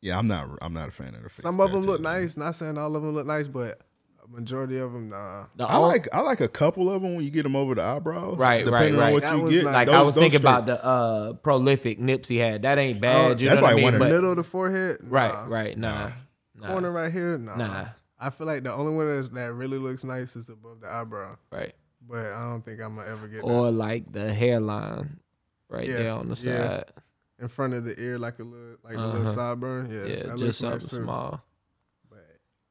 Yeah, 0.00 0.16
I'm 0.16 0.28
not. 0.28 0.48
I'm 0.62 0.72
not 0.72 0.88
a 0.88 0.92
fan 0.92 1.16
of 1.16 1.24
the 1.24 1.28
face. 1.28 1.42
Some 1.42 1.60
of 1.60 1.72
them 1.72 1.80
look 1.82 2.00
nice. 2.00 2.36
Not 2.36 2.54
saying 2.54 2.78
all 2.78 2.94
of 2.94 3.02
them 3.02 3.12
look 3.12 3.26
nice, 3.26 3.48
but 3.48 3.80
a 3.80 3.87
majority 4.30 4.78
of 4.78 4.92
them, 4.92 5.08
nah. 5.10 5.46
The 5.56 5.64
I 5.64 5.76
only- 5.76 5.88
like. 5.90 6.08
I 6.12 6.20
like 6.20 6.40
a 6.40 6.48
couple 6.48 6.90
of 6.90 7.02
them 7.02 7.14
when 7.16 7.24
you 7.24 7.30
get 7.30 7.42
them 7.44 7.56
over 7.56 7.74
the 7.74 7.82
eyebrows. 7.82 8.36
Right, 8.36 8.64
depending 8.64 8.94
right, 8.96 8.98
on 8.98 8.98
right. 9.06 9.12
what 9.14 9.22
That 9.22 9.36
you 9.36 9.42
was 9.42 9.52
get. 9.52 9.64
like- 9.64 9.74
like 9.74 9.88
I 9.88 10.02
was 10.02 10.14
thinking 10.14 10.40
straight- 10.40 10.50
about 10.50 10.66
the 10.66 10.84
uh 10.84 11.32
prolific 11.34 11.98
Nipsey 11.98 12.38
had. 12.38 12.62
That 12.62 12.78
ain't 12.78 13.00
bad. 13.00 13.16
Oh, 13.16 13.28
you 13.30 13.48
that's 13.48 13.60
know 13.60 13.62
what 13.62 13.62
like 13.62 13.72
I 13.72 13.74
mean? 13.76 13.84
one 13.84 13.94
of 13.94 13.98
But- 14.00 14.08
the 14.08 14.14
Middle 14.14 14.30
of 14.30 14.36
the 14.36 14.44
forehead, 14.44 14.98
right, 15.02 15.32
nah. 15.32 15.44
right. 15.46 15.78
Nah, 15.78 16.10
nah, 16.60 16.66
Corner 16.68 16.90
right 16.92 17.12
here, 17.12 17.38
nah. 17.38 17.56
Nah. 17.56 17.84
I 18.20 18.30
feel 18.30 18.46
like 18.48 18.64
the 18.64 18.72
only 18.72 18.94
one 18.96 19.28
that 19.34 19.52
really 19.52 19.78
looks 19.78 20.02
nice 20.04 20.34
is 20.36 20.48
above 20.48 20.80
the 20.80 20.88
eyebrow, 20.92 21.36
right. 21.52 21.72
but 22.08 22.26
I 22.26 22.50
don't 22.50 22.64
think 22.64 22.80
I'm 22.82 22.96
gonna 22.96 23.10
ever 23.10 23.28
get 23.28 23.36
that. 23.44 23.50
Or 23.50 23.70
like 23.70 24.10
the 24.12 24.32
hairline, 24.34 25.20
right 25.70 25.86
Yeah, 25.88 25.96
there 25.98 26.12
on 26.12 26.28
the 26.28 26.34
yeah. 26.42 26.66
side. 26.68 26.84
in 27.40 27.46
front 27.46 27.72
of 27.74 27.84
the 27.84 27.98
ear, 28.00 28.18
like 28.18 28.40
a 28.40 28.42
little, 28.42 28.76
like 28.82 28.94
a 28.94 28.98
Uh-huh. 28.98 29.18
little 29.18 29.34
sideburn. 29.34 29.88
Yeah, 29.92 30.12
Yeah, 30.16 30.22
that 30.24 30.38
just 30.38 30.42
looks 30.42 30.56
something 30.56 30.78
nice 30.80 30.90
too. 30.90 30.96
small. 30.96 31.44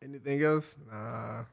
Anything 0.03 0.41
else, 0.43 0.75
nah. 0.89 1.43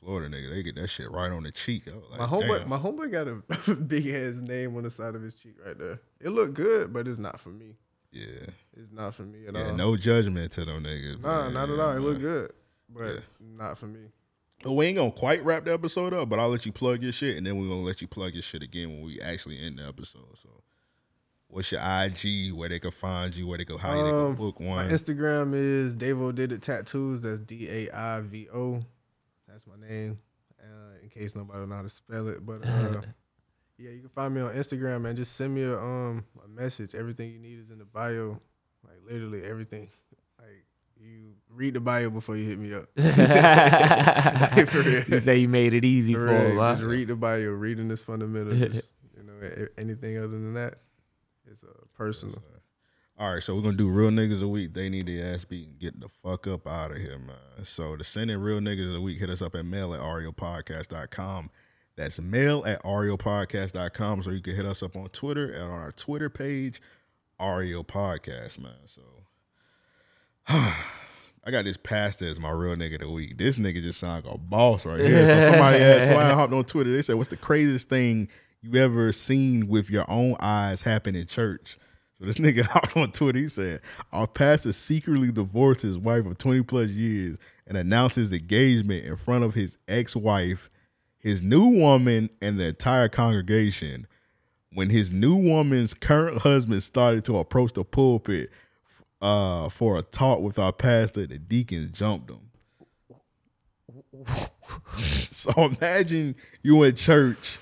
Florida 0.00 0.28
nigga, 0.34 0.50
they 0.50 0.62
get 0.62 0.76
that 0.76 0.88
shit 0.88 1.10
right 1.10 1.32
on 1.32 1.42
the 1.42 1.50
cheek. 1.50 1.82
Like, 2.10 2.20
My 2.20 2.26
homeboy, 2.26 2.58
damn. 2.60 2.68
my 2.68 2.78
homeboy 2.78 3.10
got 3.10 3.26
a 3.28 3.74
big 3.74 4.06
ass 4.08 4.34
name 4.34 4.76
on 4.76 4.84
the 4.84 4.90
side 4.90 5.14
of 5.16 5.22
his 5.22 5.34
cheek 5.34 5.54
right 5.64 5.76
there. 5.76 5.98
It 6.20 6.28
looked 6.30 6.54
good, 6.54 6.92
but 6.92 7.08
it's 7.08 7.18
not 7.18 7.40
for 7.40 7.48
me. 7.48 7.74
yeah, 8.12 8.46
It's 8.76 8.92
not 8.92 9.14
for 9.14 9.22
me 9.22 9.46
at 9.48 9.54
yeah. 9.54 9.70
all. 9.70 9.74
No 9.74 9.96
judgment 9.96 10.52
to 10.52 10.64
them 10.64 10.84
niggas. 10.84 11.20
nah, 11.22 11.44
man. 11.44 11.54
not 11.54 11.70
at 11.70 11.80
all. 11.80 11.96
It 11.96 12.00
looked 12.00 12.20
good, 12.20 12.52
but 12.88 13.14
Yeah. 13.14 13.20
not 13.40 13.78
for 13.78 13.86
me. 13.86 14.00
Well, 14.64 14.76
we 14.76 14.86
ain't 14.86 14.96
gonna 14.96 15.10
quite 15.10 15.44
wrap 15.44 15.64
the 15.64 15.72
episode 15.72 16.14
up, 16.14 16.28
but 16.28 16.38
I'll 16.38 16.50
let 16.50 16.64
you 16.66 16.72
plug 16.72 17.02
your 17.02 17.12
shit, 17.12 17.36
and 17.36 17.44
then 17.46 17.56
we're 17.58 17.68
gonna 17.68 17.80
let 17.82 18.00
you 18.00 18.06
plug 18.06 18.32
your 18.34 18.42
shit 18.42 18.62
again 18.62 18.88
when 18.90 19.02
we 19.02 19.20
actually 19.20 19.58
end 19.58 19.78
the 19.78 19.88
episode. 19.88 20.24
So, 20.40 20.48
what's 21.48 21.70
your 21.72 21.80
IG? 21.80 22.52
Where 22.52 22.68
they 22.68 22.78
can 22.78 22.90
find 22.90 23.34
you? 23.34 23.46
Where 23.46 23.58
they 23.58 23.64
go? 23.64 23.76
How 23.78 23.92
they 23.94 24.00
can 24.10 24.26
Um, 24.26 24.34
book 24.34 24.60
My 24.60 24.66
one? 24.66 24.88
Instagram 24.88 25.52
is 25.54 25.94
Daivo 25.94 26.34
Did 26.34 26.52
It 26.52 26.62
Tattoos. 26.62 27.22
That's 27.22 27.40
D 27.40 27.68
A 27.68 27.90
I 27.96 28.20
V 28.20 28.48
O. 28.52 28.82
That's 29.48 29.66
my 29.66 29.86
name. 29.88 30.18
Uh, 30.60 30.98
in 31.02 31.08
case 31.08 31.34
nobody 31.34 31.64
know 31.66 31.74
how 31.76 31.82
to 31.82 31.90
spell 31.90 32.28
it, 32.28 32.44
but 32.44 32.66
uh, 32.66 33.00
yeah, 33.78 33.90
you 33.90 34.00
can 34.00 34.08
find 34.14 34.34
me 34.34 34.40
on 34.40 34.54
Instagram 34.54 35.06
and 35.06 35.16
just 35.16 35.36
send 35.36 35.54
me 35.54 35.62
a 35.62 35.78
um 35.78 36.24
a 36.44 36.48
message. 36.48 36.94
Everything 36.94 37.30
you 37.30 37.38
need 37.38 37.58
is 37.60 37.70
in 37.70 37.78
the 37.78 37.84
bio. 37.84 38.40
Like 38.84 38.98
literally 39.10 39.42
everything. 39.44 39.88
Like 40.38 40.64
you 41.00 41.34
read 41.50 41.74
the 41.74 41.80
bio 41.80 42.10
before 42.10 42.36
you 42.36 42.44
hit 42.48 42.58
me 42.58 42.74
up. 42.74 42.88
For 44.68 44.80
real. 44.82 45.04
you 45.08 45.20
say 45.20 45.38
you 45.38 45.48
made 45.48 45.74
it 45.74 45.84
easy 45.84 46.14
for, 46.14 46.26
For 46.26 46.32
real, 46.32 46.50
him, 46.50 46.56
huh? 46.58 46.72
Just 46.74 46.82
read 46.84 47.08
the 47.08 47.16
bio. 47.16 47.50
Reading 47.50 47.90
is 47.90 48.00
fundamental. 48.00 48.54
Just, 48.54 48.88
you 49.16 49.22
know, 49.22 49.66
anything 49.78 50.18
other 50.18 50.28
than 50.28 50.54
that, 50.54 50.78
it's 51.50 51.62
uh, 51.62 51.68
a 51.68 51.86
personal. 51.96 52.42
All 53.18 53.32
right, 53.32 53.42
so 53.42 53.54
we're 53.54 53.62
gonna 53.62 53.76
do 53.78 53.88
real 53.88 54.10
niggas 54.10 54.42
a 54.42 54.48
week. 54.48 54.74
They 54.74 54.90
need 54.90 55.06
their 55.06 55.34
ass 55.34 55.44
beat 55.44 55.68
and 55.68 55.78
get 55.78 55.98
the 55.98 56.08
fuck 56.22 56.46
up 56.46 56.66
out 56.66 56.90
of 56.90 56.98
here, 56.98 57.18
man. 57.18 57.64
So 57.64 57.96
to 57.96 58.04
send 58.04 58.30
in 58.30 58.42
real 58.42 58.60
niggas 58.60 58.94
a 58.94 59.00
week, 59.00 59.18
hit 59.18 59.30
us 59.30 59.40
up 59.40 59.54
at 59.54 59.64
mail 59.64 59.94
at 59.94 60.00
ariopodcast.com. 60.00 61.50
That's 61.96 62.20
mail 62.20 62.62
at 62.66 62.82
ariopodcast.com. 62.82 64.22
So 64.22 64.30
you 64.30 64.42
can 64.42 64.54
hit 64.54 64.66
us 64.66 64.82
up 64.82 64.96
on 64.96 65.08
Twitter 65.08 65.50
and 65.50 65.64
on 65.64 65.80
our 65.80 65.92
Twitter 65.92 66.28
page, 66.28 66.82
Ario 67.40 67.86
Podcast, 67.86 68.58
man. 68.58 68.74
So 68.84 69.00
I 70.48 71.50
got 71.50 71.64
this 71.64 71.78
pastor 71.78 72.28
as 72.28 72.38
my 72.38 72.50
real 72.50 72.76
nigga 72.76 72.96
of 72.96 73.00
the 73.00 73.10
week. 73.10 73.38
This 73.38 73.56
nigga 73.56 73.82
just 73.82 73.98
sound 73.98 74.26
like 74.26 74.34
a 74.34 74.36
boss 74.36 74.84
right 74.84 75.00
here. 75.00 75.26
So 75.26 75.40
somebody 75.40 75.78
asked, 75.78 76.06
somebody 76.08 76.34
hopped 76.34 76.52
on 76.52 76.64
Twitter. 76.64 76.92
They 76.92 77.00
said, 77.00 77.16
"What's 77.16 77.30
the 77.30 77.38
craziest 77.38 77.88
thing 77.88 78.28
you 78.66 78.80
ever 78.82 79.12
seen 79.12 79.68
with 79.68 79.90
your 79.90 80.04
own 80.10 80.36
eyes 80.40 80.82
happen 80.82 81.14
in 81.14 81.26
church?" 81.26 81.78
So 82.18 82.26
this 82.26 82.38
nigga 82.38 82.68
out 82.74 82.96
on 82.96 83.12
Twitter. 83.12 83.38
He 83.38 83.48
said, 83.48 83.80
"Our 84.12 84.26
pastor 84.26 84.72
secretly 84.72 85.30
divorced 85.32 85.82
his 85.82 85.98
wife 85.98 86.26
of 86.26 86.38
twenty 86.38 86.62
plus 86.62 86.90
years 86.90 87.38
and 87.66 87.76
announced 87.76 88.16
his 88.16 88.32
engagement 88.32 89.04
in 89.04 89.16
front 89.16 89.44
of 89.44 89.54
his 89.54 89.78
ex 89.88 90.14
wife, 90.16 90.70
his 91.18 91.42
new 91.42 91.66
woman, 91.66 92.30
and 92.40 92.58
the 92.58 92.66
entire 92.66 93.08
congregation." 93.08 94.06
When 94.72 94.90
his 94.90 95.10
new 95.10 95.36
woman's 95.36 95.94
current 95.94 96.38
husband 96.38 96.82
started 96.82 97.24
to 97.26 97.38
approach 97.38 97.72
the 97.72 97.84
pulpit 97.84 98.50
uh, 99.22 99.70
for 99.70 99.96
a 99.96 100.02
talk 100.02 100.40
with 100.40 100.58
our 100.58 100.72
pastor, 100.72 101.26
the 101.26 101.38
deacons 101.38 101.90
jumped 101.96 102.30
him. 102.30 102.40
so 104.98 105.52
imagine 105.56 106.34
you 106.62 106.82
in 106.82 106.94
church. 106.94 107.58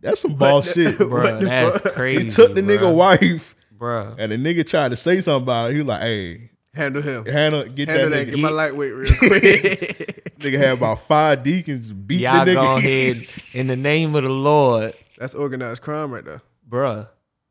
That's 0.00 0.20
some 0.20 0.34
boss 0.34 0.72
shit, 0.72 0.94
Bruh, 0.98 1.40
that's 1.44 1.80
crazy. 1.94 2.24
He 2.26 2.30
took 2.30 2.54
the 2.54 2.60
nigga 2.62 2.94
wife, 2.94 3.56
Bruh. 3.76 4.14
and 4.18 4.30
the 4.32 4.36
nigga 4.36 4.66
tried 4.68 4.90
to 4.90 4.96
say 4.96 5.20
something 5.20 5.42
about 5.44 5.70
it. 5.70 5.74
He 5.74 5.78
was 5.78 5.86
like, 5.88 6.02
"Hey, 6.02 6.50
Handle 6.74 7.02
him. 7.02 7.24
handle, 7.26 7.64
get 7.64 7.88
Handle 7.88 8.10
that 8.10 8.16
that. 8.16 8.28
nigga." 8.28 8.30
Get 8.36 8.38
my 8.38 8.50
lightweight 8.50 8.92
real 8.94 9.12
quick. 9.18 10.24
nigga 10.38 10.58
had 10.58 10.74
about 10.78 11.00
five 11.00 11.42
deacons 11.42 11.90
beat 11.92 12.20
Y'all 12.20 12.44
the 12.44 12.52
nigga. 12.52 12.54
go 12.54 12.76
ahead 12.76 13.26
in 13.54 13.66
the 13.66 13.74
name 13.76 14.14
of 14.14 14.22
the 14.22 14.28
Lord, 14.28 14.92
That's 15.18 15.34
organized 15.34 15.82
crime 15.82 16.12
right 16.12 16.24
there. 16.24 16.42
bruh. 16.68 17.08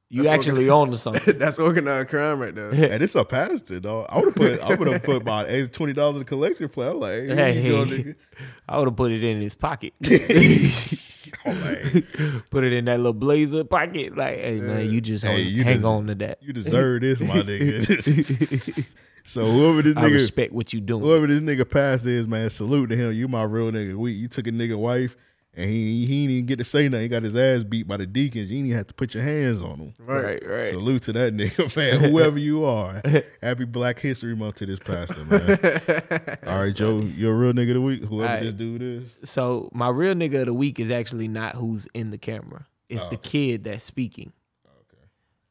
You 0.09 0.23
That's 0.23 0.47
actually 0.47 0.69
own 0.69 0.91
to 0.91 0.97
something. 0.97 1.37
That's 1.39 1.59
organized 1.59 2.07
crime 2.09 2.39
right 2.39 2.55
there. 2.55 2.69
And 2.69 3.03
it's 3.03 3.15
a 3.15 3.25
pastor, 3.25 3.81
dog. 3.81 4.05
I 4.09 4.17
would 4.19 4.25
have 4.25 4.35
put 4.35 4.59
I 4.61 4.75
would 4.75 4.87
have 4.87 5.03
put 5.03 5.17
about 5.17 5.47
twenty 5.73 5.91
dollars 5.91 6.15
in 6.15 6.19
the 6.19 6.25
collection 6.25 6.69
plate. 6.69 6.87
I'm 6.87 6.99
like, 7.01 7.23
hey, 7.23 7.53
here 7.61 7.73
you 7.73 7.85
go, 7.85 7.85
Hey. 7.85 8.15
I 8.69 8.77
would 8.79 8.87
have 8.87 8.95
put 8.95 9.11
it 9.11 9.23
in 9.23 9.41
his 9.41 9.55
pocket. 9.55 9.93
Like, 11.45 12.05
put 12.51 12.63
it 12.63 12.71
in 12.73 12.85
that 12.85 12.97
little 12.97 13.11
blazer 13.13 13.63
pocket. 13.65 14.15
Like, 14.17 14.37
hey 14.39 14.59
man, 14.61 14.89
you 14.89 15.01
just 15.01 15.25
Hey, 15.25 15.43
hang, 15.43 15.53
you 15.53 15.63
hang 15.63 15.81
des- 15.81 15.85
on 15.87 16.07
to 16.07 16.15
that. 16.15 16.41
you 16.41 16.53
deserve 16.53 17.01
this, 17.01 17.19
my 17.19 17.35
nigga. 17.41 18.95
so 19.25 19.43
whoever 19.45 19.81
this 19.81 19.97
I 19.97 20.03
nigga 20.03 20.13
respect 20.13 20.53
what 20.53 20.71
you 20.73 20.79
doing. 20.81 21.03
whoever 21.03 21.27
this 21.27 21.41
nigga 21.41 21.69
pastor 21.69 22.09
is, 22.09 22.27
man, 22.27 22.49
salute 22.49 22.87
to 22.87 22.95
him. 22.95 23.11
You 23.13 23.27
my 23.27 23.43
real 23.43 23.71
nigga. 23.71 23.95
We 23.95 24.11
you 24.13 24.27
took 24.29 24.47
a 24.47 24.51
nigga 24.51 24.77
wife 24.77 25.15
and 25.57 25.69
he 25.69 26.05
he 26.05 26.21
didn't 26.21 26.31
even 26.35 26.45
get 26.45 26.59
to 26.59 26.63
say 26.63 26.87
nothing. 26.87 27.01
He 27.01 27.07
got 27.09 27.23
his 27.23 27.35
ass 27.35 27.63
beat 27.63 27.87
by 27.87 27.97
the 27.97 28.05
deacons. 28.05 28.43
You 28.49 28.55
didn't 28.57 28.65
even 28.67 28.77
have 28.77 28.87
to 28.87 28.93
put 28.93 29.13
your 29.15 29.23
hands 29.23 29.61
on 29.61 29.77
him. 29.79 29.93
Right, 29.99 30.41
right. 30.47 30.69
Salute 30.69 31.01
to 31.03 31.13
that 31.13 31.33
nigga, 31.37 31.75
man. 31.75 31.99
Whoever 32.11 32.37
you 32.37 32.63
are. 32.63 33.01
Happy 33.41 33.65
Black 33.65 33.99
History 33.99 34.35
Month 34.35 34.55
to 34.57 34.65
this 34.67 34.79
pastor, 34.79 35.25
man. 35.25 36.37
All 36.47 36.59
right, 36.59 36.73
Joe, 36.73 36.99
you're 36.99 37.33
a 37.33 37.37
real 37.37 37.53
nigga 37.53 37.69
of 37.69 37.73
the 37.75 37.81
week. 37.81 38.03
Whoever 38.03 38.29
All 38.29 38.35
right. 38.35 38.43
this 38.43 38.53
dude 38.53 38.81
is. 38.81 39.03
So 39.29 39.69
my 39.73 39.89
real 39.89 40.13
nigga 40.13 40.41
of 40.41 40.45
the 40.45 40.53
week 40.53 40.79
is 40.79 40.91
actually 40.91 41.27
not 41.27 41.55
who's 41.55 41.87
in 41.93 42.11
the 42.11 42.17
camera. 42.17 42.67
It's 42.87 43.03
Oh, 43.03 43.09
the 43.09 43.17
kid 43.17 43.63
that's 43.65 43.83
speaking. 43.83 44.31
Okay. 44.65 45.03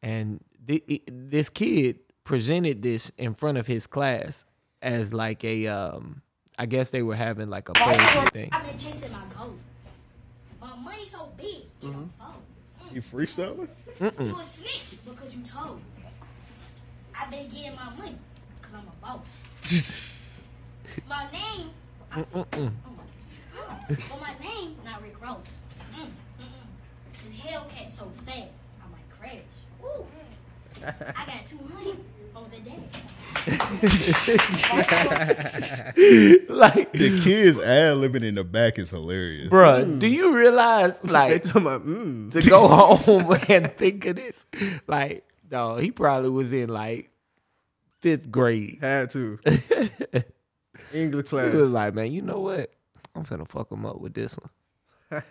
And 0.03 0.41
thi- 0.67 0.85
it- 0.87 1.31
this 1.31 1.49
kid 1.49 1.99
presented 2.25 2.83
this 2.83 3.11
in 3.19 3.35
front 3.35 3.59
of 3.59 3.67
his 3.67 3.87
class 3.87 4.45
as 4.83 5.13
like 5.13 5.45
a 5.45 5.67
um 5.67 6.23
I 6.59 6.65
guess 6.67 6.91
they 6.91 7.03
were 7.03 7.15
having 7.17 7.51
like 7.51 7.69
a 7.69 7.73
poetry 7.75 8.31
thing. 8.31 8.49
I've 8.53 8.65
been 8.67 8.79
chasing 8.79 9.13
my 9.13 9.23
goal. 9.37 9.55
My 10.77 10.83
money 10.83 11.07
so 11.07 11.31
big, 11.37 11.63
you 11.81 11.93
don't 11.93 12.11
fold. 12.19 12.43
You 12.93 13.03
freestyling? 13.03 13.69
You 14.01 14.39
a 14.39 14.45
snitch 14.45 14.97
because 15.05 15.35
you 15.35 15.43
told. 15.43 15.81
I've 17.19 17.31
been 17.31 17.49
getting 17.49 17.75
my 17.75 17.91
money 17.97 18.19
because 18.61 18.75
I'm 18.75 18.87
a 18.87 18.93
boss. 19.01 20.21
my 21.09 21.31
name, 21.33 21.71
I 22.13 22.23
said, 22.23 22.29
oh 22.35 22.47
my 22.53 22.69
God. 23.57 23.87
But 23.89 24.21
my 24.21 24.35
name, 24.39 24.77
not 24.85 25.03
Rick 25.03 25.21
Ross. 25.23 25.47
Mm, 25.93 26.03
mm, 26.03 26.09
mm. 26.41 27.23
Cause 27.23 27.33
Hellcat 27.33 27.91
so 27.91 28.13
fast, 28.27 28.51
I 28.83 28.93
might 28.93 29.09
crash. 29.19 29.39
Ooh. 29.83 30.07
I 30.85 31.27
got 31.27 31.47
200 31.47 31.73
on 31.73 31.85
the 31.85 31.93
day. 31.93 31.99
like 36.49 36.93
The 36.93 37.21
kids 37.23 37.59
ad 37.59 37.97
libbing 37.99 38.25
in 38.25 38.35
the 38.35 38.43
back 38.43 38.77
is 38.77 38.91
hilarious. 38.91 39.49
Bruh, 39.49 39.99
do 39.99 40.09
you 40.09 40.35
realize 40.35 40.99
They 41.05 41.13
like 41.13 41.45
talking 41.45 41.63
about, 41.63 41.87
mm. 41.87 42.33
to 42.33 42.51
go 42.51 42.67
home 42.97 43.39
and 43.49 43.73
think 43.77 44.05
of 44.07 44.17
this? 44.17 44.47
Like, 44.89 45.25
no, 45.49 45.77
he 45.77 45.93
probably 45.93 46.31
was 46.31 46.53
in 46.53 46.71
like 46.71 47.11
fifth 48.01 48.33
grade. 48.33 48.79
Had 48.81 49.11
to. 49.11 49.39
English 50.93 51.29
class. 51.29 51.53
He 51.53 51.57
was 51.57 51.71
like, 51.71 51.95
man, 51.95 52.11
you 52.11 52.23
know 52.23 52.41
what? 52.41 52.73
I'm 53.15 53.25
finna 53.25 53.47
fuck 53.49 53.71
him 53.71 53.87
up 53.87 54.01
with 54.01 54.15
this 54.15 54.37
one. 54.37 55.23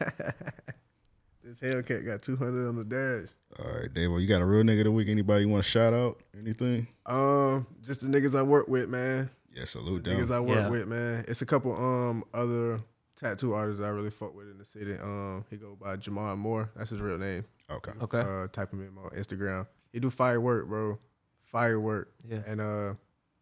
This 1.46 1.60
Hellcat 1.60 2.06
got 2.06 2.22
200 2.22 2.68
on 2.68 2.76
the 2.76 2.84
dash. 2.84 3.30
All 3.60 3.72
right, 3.80 3.94
Dave, 3.94 4.10
you 4.20 4.28
got 4.28 4.42
a 4.42 4.46
real 4.46 4.64
nigga 4.64 4.80
of 4.80 4.86
the 4.86 4.92
week. 4.92 5.08
Anybody 5.08 5.46
you 5.46 5.50
want 5.50 5.64
to 5.64 5.70
shout 5.70 5.94
out? 5.94 6.22
Anything? 6.38 6.88
Um, 7.06 7.68
just 7.86 8.02
the 8.02 8.08
niggas 8.08 8.36
I 8.38 8.42
work 8.42 8.68
with, 8.68 8.90
man. 8.90 9.30
Yeah, 9.56 9.64
salute 9.66 10.04
Niggas 10.04 10.28
them. 10.28 10.32
I 10.34 10.40
work 10.42 10.56
Yeah. 10.58 10.70
with, 10.70 10.88
man. 10.88 11.24
It's 11.30 11.42
a 11.42 11.46
couple 11.46 11.74
um 11.74 12.26
other 12.34 12.82
tattoo 13.16 13.54
artists 13.54 13.82
I 13.82 13.88
really 13.88 14.10
fuck 14.10 14.36
with 14.36 14.50
in 14.50 14.58
the 14.58 14.66
city. 14.66 14.96
Um, 15.02 15.46
he 15.50 15.56
go 15.56 15.78
by 15.80 15.96
Jamar 15.96 16.36
Moore. 16.38 16.70
That's 16.76 16.90
his 16.90 17.00
real 17.00 17.18
name. 17.18 17.46
Okay. 17.72 17.92
Okay. 18.02 18.20
Uh, 18.20 18.48
type 18.52 18.74
him 18.74 18.82
in 18.82 18.90
on 19.02 19.12
Instagram. 19.12 19.66
He 19.94 20.02
do 20.02 20.10
firework, 20.10 20.68
bro. 20.68 21.00
Firework. 21.44 22.12
Yeah. 22.28 22.42
And 22.46 22.60
uh, 22.60 22.94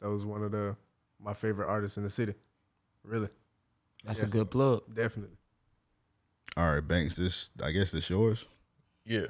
that 0.01 0.09
was 0.11 0.23
one 0.25 0.43
of 0.43 0.51
the 0.51 0.75
my 1.19 1.33
favorite 1.33 1.67
artists 1.67 1.97
in 1.97 2.03
the 2.03 2.09
city. 2.11 2.35
Really, 3.03 3.29
That's 4.05 4.21
a 4.21 4.27
good 4.27 4.51
plug. 4.51 4.83
definitely. 4.93 5.35
All 6.55 6.71
right, 6.73 6.87
Banks, 6.87 7.15
this 7.15 7.49
I 7.63 7.71
guess 7.71 7.91
this 7.91 8.09
yours. 8.09 8.45
Yeah. 9.05 9.27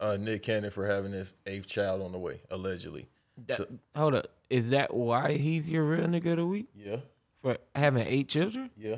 Uh, 0.00 0.16
Nick 0.18 0.42
Cannon 0.42 0.70
for 0.70 0.86
having 0.86 1.12
his 1.12 1.34
eighth 1.46 1.66
child 1.66 2.02
on 2.02 2.12
the 2.12 2.18
way, 2.18 2.40
allegedly. 2.50 3.08
That- 3.46 3.58
So- 3.58 3.68
hold 3.94 4.14
up. 4.14 4.26
Is 4.48 4.70
that 4.70 4.94
why 4.94 5.32
he's 5.36 5.68
your 5.68 5.84
real 5.84 6.06
nigga 6.06 6.32
of 6.32 6.36
the 6.38 6.46
week? 6.46 6.68
yeah. 6.74 6.96
For 7.42 7.58
having 7.74 8.06
eight 8.06 8.28
children? 8.28 8.70
Yeah. 8.76 8.96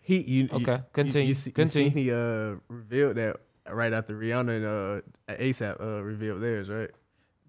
He 0.00 0.18
you 0.20 0.48
Okay, 0.52 0.72
you- 0.76 0.84
continue, 0.92 1.22
You, 1.22 1.28
you, 1.28 1.34
see, 1.34 1.50
continue. 1.52 1.86
You 1.88 1.92
seen 1.94 2.04
he 2.04 2.10
uh 2.12 2.56
revealed 2.68 3.16
that 3.16 3.36
right 3.70 3.92
after 3.92 4.14
Rihanna 4.18 4.56
and 4.56 4.64
uh 4.66 5.34
ASAP 5.34 5.80
uh 5.80 6.02
revealed 6.02 6.40
theirs, 6.42 6.68
right? 6.68 6.90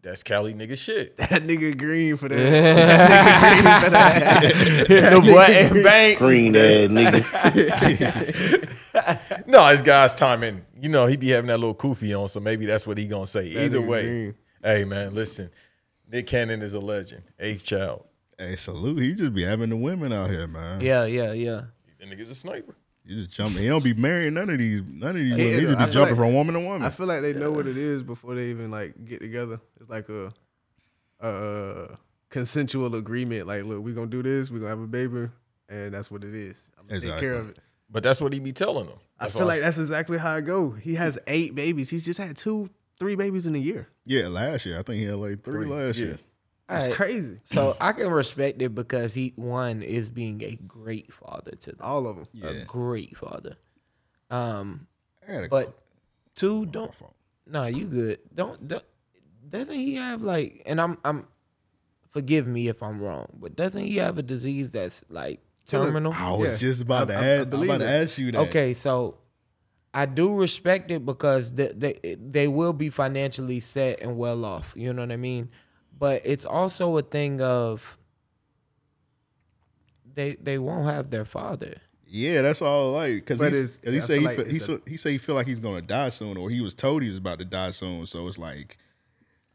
That's 0.05 0.21
Cali 0.21 0.53
nigga 0.53 0.77
shit. 0.77 1.17
That 1.25 1.41
nigga 1.41 1.75
green 1.75 2.15
for 2.15 2.29
that. 2.29 2.37
That 3.91 4.43
nigga 4.43 4.61
green 4.61 4.83
for 4.85 4.89
that. 4.93 5.09
the 5.09 5.19
boy 5.19 5.41
and 5.41 5.83
bank. 5.83 6.19
Green 6.19 6.55
ass 6.55 6.89
nigga. 8.93 9.47
no, 9.47 9.67
it's 9.69 9.81
God's 9.81 10.13
timing. 10.13 10.63
You 10.79 10.89
know, 10.89 11.07
he 11.07 11.15
be 11.15 11.29
having 11.29 11.47
that 11.47 11.57
little 11.57 11.73
kufi 11.73 12.17
on, 12.21 12.29
so 12.29 12.39
maybe 12.39 12.67
that's 12.67 12.85
what 12.85 12.99
he 12.99 13.07
gonna 13.07 13.25
say. 13.25 13.51
That 13.51 13.63
Either 13.63 13.81
way, 13.81 14.03
green. 14.03 14.35
hey 14.63 14.85
man, 14.85 15.15
listen. 15.15 15.49
Nick 16.07 16.27
Cannon 16.27 16.61
is 16.61 16.75
a 16.75 16.79
legend. 16.79 17.23
Eighth 17.39 17.65
child. 17.65 18.05
Hey, 18.37 18.55
salute. 18.57 19.01
He 19.01 19.15
just 19.15 19.33
be 19.33 19.43
having 19.43 19.71
the 19.71 19.75
women 19.75 20.13
out 20.13 20.29
here, 20.29 20.45
man. 20.45 20.81
Yeah, 20.81 21.05
yeah, 21.05 21.31
yeah. 21.31 21.61
That 21.99 22.09
nigga's 22.11 22.29
a 22.29 22.35
sniper. 22.35 22.75
You 23.05 23.23
just 23.25 23.35
jump. 23.35 23.55
He 23.57 23.67
don't 23.67 23.83
be 23.83 23.93
marrying 23.93 24.33
none 24.33 24.49
of 24.49 24.57
these. 24.57 24.81
None 24.87 25.09
of 25.11 25.15
these. 25.15 25.29
Yeah, 25.31 25.35
women. 25.37 25.53
He 25.53 25.61
just 25.61 25.77
be 25.77 25.83
feel 25.85 25.93
jumping 25.93 26.15
like- 26.17 26.25
from 26.25 26.33
woman 26.33 26.53
to 26.55 26.59
woman. 26.61 26.81
I 26.83 26.89
feel 26.89 27.05
like 27.05 27.21
they 27.21 27.33
know 27.33 27.51
what 27.51 27.67
it 27.67 27.77
is 27.77 28.01
before 28.01 28.33
they 28.35 28.49
even 28.49 28.71
like 28.71 28.93
get 29.05 29.19
together. 29.21 29.59
It's 29.79 29.89
like 29.89 30.09
a, 30.09 30.33
a 31.19 31.97
consensual 32.29 32.95
agreement. 32.95 33.47
Like, 33.47 33.63
look, 33.63 33.83
we 33.83 33.93
gonna 33.93 34.07
do 34.07 34.23
this. 34.23 34.49
We 34.49 34.59
gonna 34.59 34.69
have 34.69 34.79
a 34.81 34.87
baby, 34.87 35.29
and 35.69 35.93
that's 35.93 36.09
what 36.09 36.23
it 36.23 36.33
is. 36.33 36.69
I'm 36.79 36.87
gonna 36.87 37.01
take 37.01 37.19
care 37.19 37.35
of 37.35 37.49
it. 37.49 37.59
But 37.89 38.03
that's 38.03 38.19
what 38.19 38.33
he 38.33 38.39
be 38.39 38.51
telling 38.51 38.87
them. 38.87 38.97
I 39.19 39.29
feel 39.29 39.43
why 39.43 39.47
like 39.49 39.61
that's 39.61 39.77
exactly 39.77 40.17
how 40.17 40.35
it 40.35 40.41
go. 40.41 40.71
He 40.71 40.95
has 40.95 41.19
eight 41.27 41.55
babies. 41.55 41.89
He's 41.89 42.03
just 42.03 42.19
had 42.19 42.35
two, 42.35 42.69
three 42.99 43.15
babies 43.15 43.45
in 43.45 43.55
a 43.55 43.59
year. 43.59 43.87
yeah, 44.05 44.27
last 44.27 44.65
year 44.65 44.79
I 44.79 44.81
think 44.83 44.99
he 44.99 45.05
had 45.05 45.15
like 45.15 45.43
three, 45.43 45.65
Three, 45.65 45.67
last 45.67 45.97
yeah. 45.97 46.05
year. 46.07 46.19
That's 46.67 46.85
Alright, 46.85 46.95
crazy. 46.97 47.39
So 47.43 47.77
I 47.79 47.91
can 47.91 48.09
respect 48.09 48.61
it 48.61 48.73
because 48.73 49.13
he 49.13 49.33
one 49.35 49.83
is 49.83 50.09
being 50.09 50.41
a 50.43 50.55
great 50.67 51.13
father 51.13 51.51
to 51.51 51.71
them. 51.71 51.79
All 51.81 52.07
of 52.07 52.15
them. 52.15 52.27
Yeah. 52.33 52.47
A 52.49 52.65
great 52.65 53.15
father. 53.15 53.55
Um, 54.31 54.87
I 55.27 55.31
had 55.31 55.43
a 55.43 55.47
but 55.49 55.77
two 56.33 56.65
don't. 56.65 56.93
phone. 56.93 57.13
No, 57.47 57.65
you 57.65 57.85
good. 57.85 58.19
Don't, 58.33 58.67
don't. 58.67 58.83
Doesn't 59.47 59.75
he 59.75 59.95
have 59.95 60.23
like? 60.23 60.63
And 60.65 60.81
I'm. 60.81 60.97
I'm. 61.05 61.27
Forgive 62.11 62.47
me 62.47 62.67
if 62.69 62.81
I'm 62.81 63.01
wrong, 63.01 63.27
but 63.39 63.55
doesn't 63.55 63.83
he 63.83 63.97
have 63.97 64.17
a 64.17 64.23
disease 64.23 64.71
that's 64.71 65.03
like 65.09 65.41
terminal? 65.67 66.13
I 66.13 66.31
was 66.31 66.49
Yeah. 66.49 66.57
just 66.69 66.81
about 66.81 67.09
to 67.09 67.13
I- 67.13 67.17
I- 67.17 67.21
I 67.21 67.25
ask. 67.25 67.41
I'm 67.43 67.49
believe 67.51 67.69
about 67.69 67.77
to 67.79 67.89
ask 67.89 68.17
you 68.17 68.31
that. 68.31 68.39
Okay, 68.47 68.73
so 68.73 69.17
I 69.93 70.05
do 70.07 70.33
respect 70.33 70.89
it 70.91 71.05
because 71.05 71.53
they, 71.53 71.67
they 71.75 72.15
they 72.19 72.47
will 72.47 72.73
be 72.73 72.89
financially 72.89 73.59
set 73.59 73.99
and 74.01 74.17
well 74.17 74.45
off. 74.45 74.73
You 74.77 74.93
know 74.93 75.01
what 75.03 75.11
I 75.11 75.17
mean? 75.17 75.49
But 75.97 76.21
it's 76.25 76.45
also 76.45 76.97
a 76.97 77.01
thing 77.01 77.41
of 77.41 77.97
they 80.13 80.35
they 80.35 80.57
won't 80.57 80.85
have 80.85 81.09
their 81.09 81.25
father. 81.25 81.75
Yeah, 82.07 82.41
that's 82.43 82.61
all 82.61 82.91
like. 82.93 83.25
Because 83.25 83.79
he, 83.83 83.91
he 83.91 83.97
I 83.97 83.99
said 84.01 84.19
he, 84.19 84.25
like 84.25 84.37
fe- 84.37 84.49
he, 84.49 84.55
it's 84.57 84.63
a- 84.65 84.67
said 84.77 84.81
he 84.87 84.97
said 84.97 85.11
he 85.13 85.17
feel 85.17 85.35
like 85.35 85.47
he's 85.47 85.59
gonna 85.59 85.81
die 85.81 86.09
soon, 86.09 86.37
or 86.37 86.49
he 86.49 86.61
was 86.61 86.73
told 86.73 87.01
he 87.01 87.09
was 87.09 87.17
about 87.17 87.39
to 87.39 87.45
die 87.45 87.71
soon. 87.71 88.05
So 88.05 88.27
it's 88.27 88.37
like, 88.37 88.77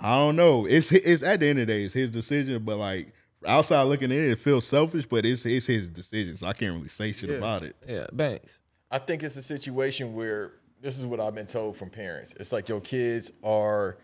I 0.01 0.17
don't 0.17 0.37
know. 0.37 0.67
It's 0.67 0.91
it's 0.93 1.23
at 1.23 1.41
the 1.41 1.49
end 1.49 1.59
of 1.61 1.67
the 1.67 1.73
day, 1.75 1.83
it's 1.85 1.95
his 1.95 2.11
decision. 2.11 2.63
But 2.65 2.77
like 2.79 3.13
outside 3.47 3.83
looking 3.85 4.11
in, 4.11 4.31
it 4.31 4.39
feels 4.39 4.67
selfish, 4.67 5.07
but 5.07 5.25
it's 5.25 5.47
it's 5.47 5.67
his 5.67 5.89
decision. 5.89 6.37
So 6.37 6.47
I 6.47 6.53
can't 6.53 6.75
really 6.75 6.89
say 6.89 7.13
shit 7.13 7.31
Yeah. 7.31 7.37
about 7.37 7.63
it. 7.63 7.77
Yeah, 7.87 8.07
Banks. 8.13 8.59
I 8.91 8.99
think 8.99 9.23
it's 9.23 9.37
a 9.37 9.43
situation 9.43 10.15
where 10.15 10.53
this 10.83 10.99
is 10.99 11.07
what 11.07 11.21
I've 11.21 11.35
been 11.35 11.47
told 11.47 11.77
from 11.77 11.91
parents. 11.91 12.35
It's 12.41 12.51
like 12.53 12.69
your 12.69 12.81
kids 12.81 13.31
are 13.45 13.99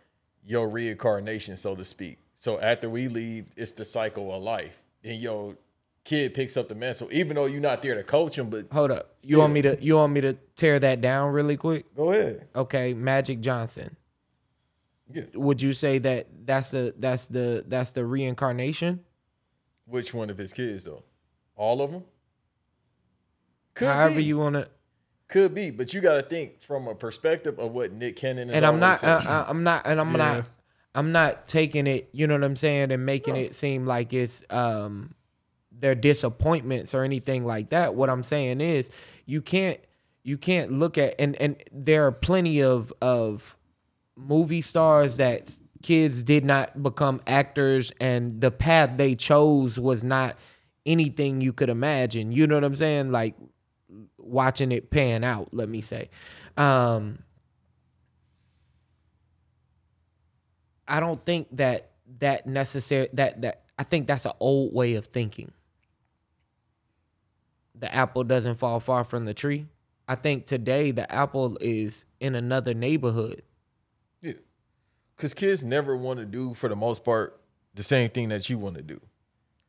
your 0.46 0.68
reincarnation, 0.68 1.56
so 1.56 1.74
to 1.74 1.84
speak. 1.84 2.18
So 2.38 2.60
after 2.60 2.88
we 2.90 3.08
leave, 3.08 3.46
it's 3.56 3.72
the 3.72 3.84
cycle 3.84 4.32
of 4.32 4.42
life. 4.42 4.78
And 5.02 5.18
your 5.20 5.56
kid 6.04 6.34
picks 6.34 6.56
up 6.56 6.68
the 6.68 6.74
mantle, 6.74 7.08
even 7.10 7.34
though 7.34 7.46
you're 7.46 7.60
not 7.60 7.80
there 7.82 7.94
to 7.94 8.04
coach 8.04 8.36
him. 8.38 8.50
But 8.50 8.66
Hold 8.72 8.90
up. 8.90 9.14
You 9.22 9.38
want 9.38 9.54
me 9.54 9.62
to 9.62 9.82
you 9.82 9.96
want 9.96 10.12
me 10.12 10.20
to 10.20 10.34
tear 10.54 10.78
that 10.78 11.00
down 11.00 11.32
really 11.32 11.56
quick? 11.56 11.92
go 11.96 12.12
ahead. 12.12 12.46
Okay, 12.54 12.92
Magic 12.94 13.40
Johnson. 13.40 13.96
Yeah. 15.12 15.22
Would 15.34 15.62
you 15.62 15.72
say 15.72 15.98
that 15.98 16.26
that's 16.44 16.72
the 16.72 16.94
that's 16.98 17.26
the 17.28 17.64
that's 17.66 17.92
the 17.92 18.04
reincarnation? 18.04 19.00
Which 19.86 20.12
one 20.12 20.28
of 20.30 20.36
his 20.36 20.52
kids 20.52 20.84
though? 20.84 21.04
All 21.56 21.80
of 21.80 21.90
them. 21.90 22.04
Could 23.74 23.88
However 23.88 24.16
be. 24.16 24.24
you 24.24 24.36
want 24.38 24.54
to 24.56 24.68
Could 25.28 25.54
be, 25.54 25.70
but 25.70 25.94
you 25.94 26.00
got 26.00 26.16
to 26.16 26.22
think 26.22 26.60
from 26.62 26.86
a 26.88 26.94
perspective 26.94 27.58
of 27.58 27.72
what 27.72 27.92
Nick 27.92 28.16
Cannon 28.16 28.50
is 28.50 28.56
and 28.56 28.66
I'm 28.66 28.78
not, 28.80 29.02
uh, 29.04 29.06
uh, 29.24 29.44
I'm 29.48 29.62
not, 29.64 29.86
and 29.86 30.00
I'm 30.00 30.10
Yeah. 30.12 30.16
not, 30.16 30.44
I'm 30.96 31.12
not 31.12 31.46
taking 31.46 31.86
it. 31.86 32.08
You 32.12 32.26
know 32.26 32.34
what 32.34 32.44
I'm 32.44 32.56
saying, 32.56 32.90
and 32.90 33.04
making 33.04 33.36
it 33.36 33.54
seem 33.54 33.86
like 33.86 34.12
it's 34.12 34.42
um 34.50 35.14
their 35.70 35.94
disappointments 35.94 36.94
or 36.94 37.04
anything 37.04 37.44
like 37.44 37.68
that. 37.70 37.94
What 37.94 38.08
I'm 38.08 38.22
saying 38.22 38.62
is, 38.62 38.90
you 39.26 39.42
can't, 39.42 39.78
you 40.24 40.38
can't 40.38 40.72
look 40.72 40.96
at, 40.96 41.14
and 41.20 41.36
and 41.36 41.62
there 41.70 42.06
are 42.06 42.12
plenty 42.12 42.62
of 42.62 42.92
of 43.02 43.56
movie 44.16 44.62
stars 44.62 45.18
that 45.18 45.54
kids 45.82 46.22
did 46.22 46.44
not 46.44 46.82
become 46.82 47.20
actors 47.26 47.92
and 48.00 48.40
the 48.40 48.50
path 48.50 48.96
they 48.96 49.14
chose 49.14 49.78
was 49.78 50.02
not 50.02 50.34
anything 50.86 51.40
you 51.42 51.52
could 51.52 51.68
imagine. 51.68 52.32
You 52.32 52.46
know 52.46 52.54
what 52.54 52.64
I'm 52.64 52.74
saying? 52.74 53.12
Like 53.12 53.34
watching 54.18 54.72
it 54.72 54.90
pan 54.90 55.22
out, 55.22 55.52
let 55.52 55.68
me 55.68 55.82
say. 55.82 56.08
Um 56.56 57.18
I 60.88 61.00
don't 61.00 61.24
think 61.24 61.48
that 61.56 61.90
that 62.18 62.46
necessary 62.46 63.08
that 63.14 63.42
that 63.42 63.62
I 63.78 63.82
think 63.82 64.06
that's 64.06 64.24
an 64.24 64.32
old 64.40 64.74
way 64.74 64.94
of 64.94 65.06
thinking. 65.06 65.52
The 67.74 67.92
apple 67.94 68.24
doesn't 68.24 68.56
fall 68.56 68.80
far 68.80 69.04
from 69.04 69.24
the 69.24 69.34
tree. 69.34 69.66
I 70.08 70.14
think 70.14 70.46
today 70.46 70.92
the 70.92 71.10
apple 71.12 71.58
is 71.60 72.06
in 72.20 72.34
another 72.34 72.72
neighborhood. 72.72 73.42
Yeah. 74.22 74.34
Because 75.16 75.34
kids 75.34 75.64
never 75.64 75.96
want 75.96 76.20
to 76.20 76.24
do, 76.24 76.54
for 76.54 76.68
the 76.68 76.76
most 76.76 77.04
part, 77.04 77.40
the 77.74 77.82
same 77.82 78.10
thing 78.10 78.28
that 78.30 78.48
you 78.48 78.56
want 78.56 78.76
to 78.76 78.82
do. 78.82 79.00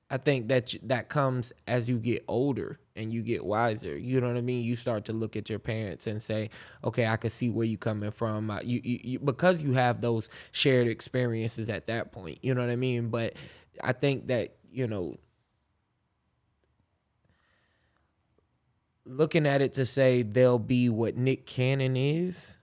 I 0.10 0.18
think 0.18 0.48
that 0.48 0.74
that 0.84 1.10
comes 1.10 1.52
as 1.68 1.90
you 1.90 1.98
get 1.98 2.24
older 2.28 2.80
and 2.98 3.14
you 3.14 3.22
get 3.22 3.46
wiser. 3.46 3.98
You 3.98 4.20
know 4.22 4.28
what 4.28 4.38
I 4.38 4.42
mean? 4.42 4.64
You 4.64 4.76
start 4.76 5.06
to 5.06 5.14
look 5.14 5.36
at 5.36 5.50
your 5.50 5.60
parents 5.60 6.08
and 6.08 6.22
say, 6.22 6.50
"Okay, 6.84 7.08
I 7.08 7.18
can 7.18 7.30
see 7.30 7.50
where 7.50 7.66
you 7.66 7.78
coming 7.78 8.12
from." 8.12 8.52
You, 8.64 8.82
you, 8.84 9.00
you 9.04 9.20
because 9.20 9.62
you 9.62 9.74
have 9.74 10.02
those 10.02 10.30
shared 10.52 10.88
experiences 10.88 11.70
at 11.70 11.88
that 11.88 12.12
point. 12.12 12.40
You 12.44 12.54
know 12.56 12.62
what 12.62 12.70
I 12.72 12.76
mean? 12.76 13.10
But 13.10 13.36
I 13.84 13.94
think 13.94 14.28
that 14.28 14.56
you 14.72 14.88
know, 14.88 15.16
looking 19.06 19.46
at 19.48 19.62
it 19.62 19.74
to 19.74 19.86
say 19.86 20.22
they'll 20.22 20.60
be 20.60 20.90
what 20.90 21.16
Nick 21.18 21.46
Cannon 21.46 21.96
is. 21.98 22.57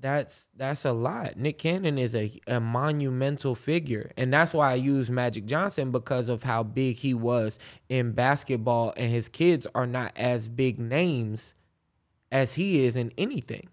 That's 0.00 0.46
that's 0.54 0.84
a 0.84 0.92
lot. 0.92 1.36
Nick 1.36 1.58
Cannon 1.58 1.98
is 1.98 2.14
a, 2.14 2.30
a 2.46 2.60
monumental 2.60 3.54
figure, 3.56 4.12
and 4.16 4.32
that's 4.32 4.54
why 4.54 4.70
I 4.70 4.74
use 4.76 5.10
Magic 5.10 5.44
Johnson 5.46 5.90
because 5.90 6.28
of 6.28 6.44
how 6.44 6.62
big 6.62 6.96
he 6.98 7.14
was 7.14 7.58
in 7.88 8.12
basketball, 8.12 8.94
and 8.96 9.10
his 9.10 9.28
kids 9.28 9.66
are 9.74 9.86
not 9.88 10.12
as 10.14 10.46
big 10.46 10.78
names 10.78 11.54
as 12.30 12.54
he 12.54 12.84
is 12.84 12.94
in 12.94 13.12
anything. 13.18 13.68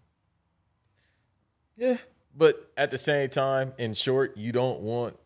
Yeah. 1.77 1.97
But 2.37 2.71
at 2.75 2.91
the 2.91 2.97
same 2.97 3.29
time, 3.29 3.73
in 3.77 3.93
short, 3.93 4.35
you 4.35 4.51
don't 4.51 4.81
want. 4.81 5.17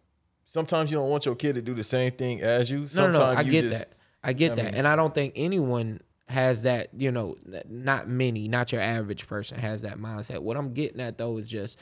Sometimes 0.46 0.92
you 0.92 0.98
don't 0.98 1.10
want 1.10 1.26
your 1.26 1.36
kid 1.36 1.56
to 1.56 1.62
do 1.62 1.74
the 1.74 1.84
same 1.84 2.12
thing 2.12 2.42
as 2.42 2.70
you. 2.70 2.80
No, 2.82 2.86
Sometimes 2.88 3.20
no, 3.20 3.34
no, 3.34 3.38
I 3.38 3.42
you 3.42 3.52
get 3.52 3.64
just- 3.66 3.78
that. 3.80 3.90
I 4.22 4.34
get 4.34 4.52
I 4.52 4.56
that, 4.56 4.66
mean- 4.66 4.76
and 4.76 4.88
I 4.88 4.98
don't 4.98 5.14
think 5.14 5.32
anyone 5.38 6.02
has 6.30 6.62
that. 6.64 6.90
You 6.96 7.12
know, 7.12 7.36
not 7.68 8.08
many, 8.08 8.48
not 8.48 8.72
your 8.72 8.82
average 8.82 9.28
person 9.28 9.60
has 9.60 9.82
that 9.82 9.98
mindset. 9.98 10.40
What 10.40 10.58
I'm 10.58 10.74
getting 10.74 11.02
at 11.02 11.18
though 11.18 11.38
is 11.38 11.48
just, 11.48 11.80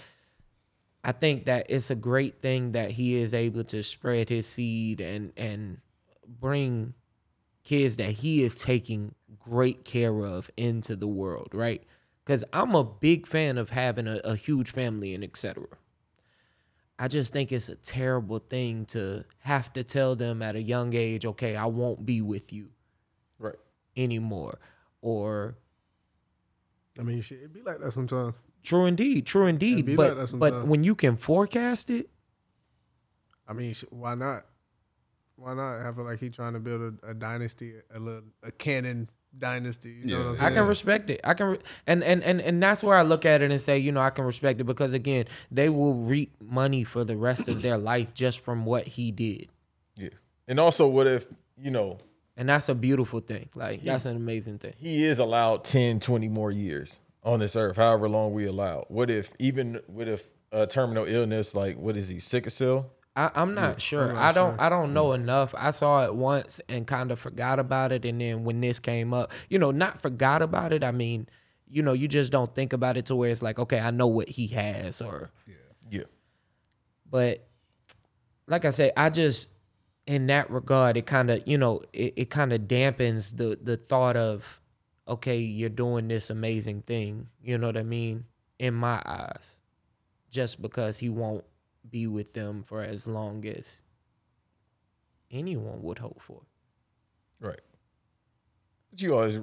I 1.04 1.12
think 1.12 1.45
that 1.45 1.68
it's 1.70 1.91
a 1.91 1.95
great 1.95 2.41
thing 2.41 2.72
that 2.72 2.91
he 2.91 3.16
is 3.16 3.34
able 3.34 3.64
to 3.66 3.84
spread 3.84 4.30
his 4.30 4.48
seed 4.48 5.02
and 5.02 5.34
and 5.38 5.80
bring 6.28 6.93
kids 7.64 7.98
that 7.98 8.10
he 8.10 8.43
is 8.43 8.56
taking 8.56 9.14
great 9.39 9.84
care 9.84 10.26
of 10.26 10.50
into 10.58 10.95
the 10.95 11.08
world, 11.08 11.50
right? 11.54 11.84
Because 12.24 12.43
I'm 12.52 12.76
a 12.76 12.84
big 12.84 13.28
fan 13.28 13.58
of 13.58 13.70
having 13.70 14.08
a, 14.08 14.18
a 14.24 14.36
huge 14.36 14.72
family 14.72 15.14
and 15.14 15.24
etc. 15.24 15.66
I 17.00 17.08
just 17.08 17.32
think 17.32 17.52
it's 17.52 17.70
a 17.70 17.76
terrible 17.76 18.39
thing 18.39 18.86
to 18.88 19.24
have 19.39 19.72
to 19.74 19.84
tell 19.84 20.16
them 20.16 20.41
at 20.41 20.56
a 20.56 20.62
young 20.62 20.95
age, 20.95 21.26
okay, 21.26 21.56
I 21.56 21.66
won't 21.66 22.06
be 22.06 22.22
with 22.22 22.52
you 22.52 22.70
anymore. 23.98 24.60
Or 25.02 25.58
I 27.00 27.04
mean, 27.04 27.22
shit, 27.22 27.39
it 27.43 27.54
be 27.54 27.62
like 27.62 27.80
that 27.80 27.91
sometimes. 27.93 28.36
true 28.64 28.86
indeed, 28.86 29.26
true 29.26 29.48
indeed. 29.48 29.86
be 29.86 29.95
But 29.95 30.18
like 30.18 30.30
that 30.30 30.38
but 30.38 30.68
when 30.68 30.84
you 30.84 30.95
can 30.95 31.18
forecast 31.18 31.89
it, 31.89 32.10
I 33.48 33.54
mean, 33.54 33.74
sh- 33.74 33.86
why 33.89 34.16
not? 34.16 34.45
Why 35.36 35.54
not 35.54 35.82
have 35.82 36.00
it 36.00 36.04
like 36.04 36.20
he's 36.20 36.36
trying 36.36 36.54
to 36.54 36.60
build 36.60 37.00
a, 37.04 37.12
a 37.12 37.14
dynasty, 37.14 37.76
a 37.93 38.00
little 38.00 38.24
a 38.41 38.52
Cannon 38.52 39.10
dynasty? 39.38 40.02
You 40.04 40.06
know 40.18 40.32
what 40.32 40.39
I'm 40.41 40.48
I 40.48 40.50
can 40.52 40.68
respect 40.68 41.12
it. 41.12 41.22
I 41.24 41.36
can, 41.36 41.48
re- 41.48 41.60
and 41.86 42.04
and 42.04 42.24
and 42.24 42.41
and 42.41 42.62
that's 42.62 42.84
where 42.84 42.98
I 42.98 43.04
look 43.04 43.24
at 43.24 43.43
it 43.43 43.52
and 43.52 43.62
say, 43.62 43.78
you 43.78 43.91
know, 43.91 44.02
I 44.02 44.10
can 44.10 44.26
respect 44.26 44.60
it 44.60 44.64
because 44.64 44.95
again, 44.95 45.26
they 45.52 45.70
will 45.70 45.93
reap 45.93 46.34
money 46.41 46.84
for 46.84 47.04
the 47.04 47.16
rest 47.16 47.48
of 47.48 47.62
their 47.62 47.78
life 47.78 48.16
just 48.16 48.39
from 48.39 48.66
what 48.66 48.88
he 48.88 49.12
did, 49.12 49.50
Yeah. 49.95 50.10
And 50.48 50.60
also, 50.60 50.88
what 50.88 51.06
if, 51.06 51.28
you 51.62 51.70
know, 51.70 52.00
and 52.38 52.47
that's 52.47 52.69
a 52.69 52.75
beautiful 52.75 53.19
thing. 53.19 53.49
Like 53.55 53.83
that's 53.83 54.05
an 54.05 54.15
amazing 54.15 54.59
thing. 54.59 54.73
he 54.77 55.03
is 55.03 55.19
allowed 55.19 55.63
10, 55.65 55.99
20 55.99 56.29
more 56.29 56.51
years 56.51 57.01
on 57.23 57.39
this 57.39 57.55
earth, 57.57 57.75
however 57.75 58.07
long 58.07 58.33
we 58.33 58.45
allow. 58.45 58.85
What 58.88 59.09
if, 59.09 59.33
even 59.39 59.81
what 59.88 60.07
if 60.07 60.29
a 60.53 60.65
terminal 60.65 61.05
illness, 61.05 61.53
like, 61.55 61.77
what 61.77 61.97
is 61.97 62.07
he, 62.07 62.19
sickle 62.19 62.51
cell? 62.51 62.91
I, 63.17 63.31
I'm 63.33 63.55
not 63.55 63.81
sure. 63.81 64.15
I 64.15 64.31
don't. 64.31 64.59
I 64.61 64.69
don't 64.69 64.93
know 64.93 65.13
enough. 65.13 65.55
I 65.57 65.71
saw 65.71 66.05
it 66.05 66.13
once 66.13 66.61
and 66.69 66.85
kind 66.85 67.09
of 67.11 67.19
forgot 67.19 67.57
about 67.57 67.91
it, 67.91 68.05
and 68.05 68.21
then 68.21 68.43
when 68.43 68.61
this 68.61 68.79
came 68.79 69.11
up, 69.11 69.31
you 69.49 69.57
know, 69.57 69.71
not 69.71 69.99
forgot 70.03 70.43
about 70.43 70.71
it. 70.71 70.83
I 70.83 70.91
mean, 70.91 71.27
you 71.67 71.81
know, 71.81 71.93
you 71.93 72.07
just 72.07 72.31
don't 72.31 72.53
think 72.53 72.73
about 72.73 72.95
it 72.95 73.07
to 73.07 73.15
where 73.15 73.31
it's 73.31 73.41
like, 73.41 73.57
okay, 73.57 73.79
I 73.79 73.89
know 73.89 74.05
what 74.05 74.29
he 74.29 74.45
has, 74.49 75.01
or 75.01 75.31
Yeah. 75.89 76.03
but 77.09 77.47
like 78.47 78.65
I 78.65 78.69
say, 78.69 78.91
I 78.95 79.09
just 79.09 79.49
in 80.08 80.28
that 80.28 80.49
regard, 80.49 80.97
it 80.97 81.05
kind 81.05 81.30
of 81.30 81.43
you 81.45 81.58
know 81.58 81.82
it, 81.93 82.14
it 82.16 82.30
kind 82.30 82.53
of 82.53 82.62
dampens 82.62 83.36
the 83.36 83.60
the 83.62 83.78
thought 83.78 84.18
of 84.18 84.60
okay, 85.08 85.38
you're 85.38 85.70
doing 85.70 86.08
this 86.08 86.30
amazing 86.30 86.82
thing. 86.82 87.28
You 87.41 87.58
know 87.58 87.68
what 87.68 87.78
I 87.78 87.84
mean? 87.84 88.26
In 88.60 88.74
my 88.74 89.01
eyes, 89.05 89.60
just 90.32 90.62
because 90.62 90.97
he 90.97 91.10
won't 91.10 91.45
be 91.89 92.08
with 92.08 92.34
them 92.34 92.64
for 92.64 92.82
as 92.82 93.08
long 93.08 93.45
as 93.45 93.84
anyone 95.32 95.82
would 95.84 95.99
hope 95.99 96.22
for. 96.22 96.41
Right. 97.39 97.62
But 98.89 99.01
you 99.01 99.14
always, 99.14 99.39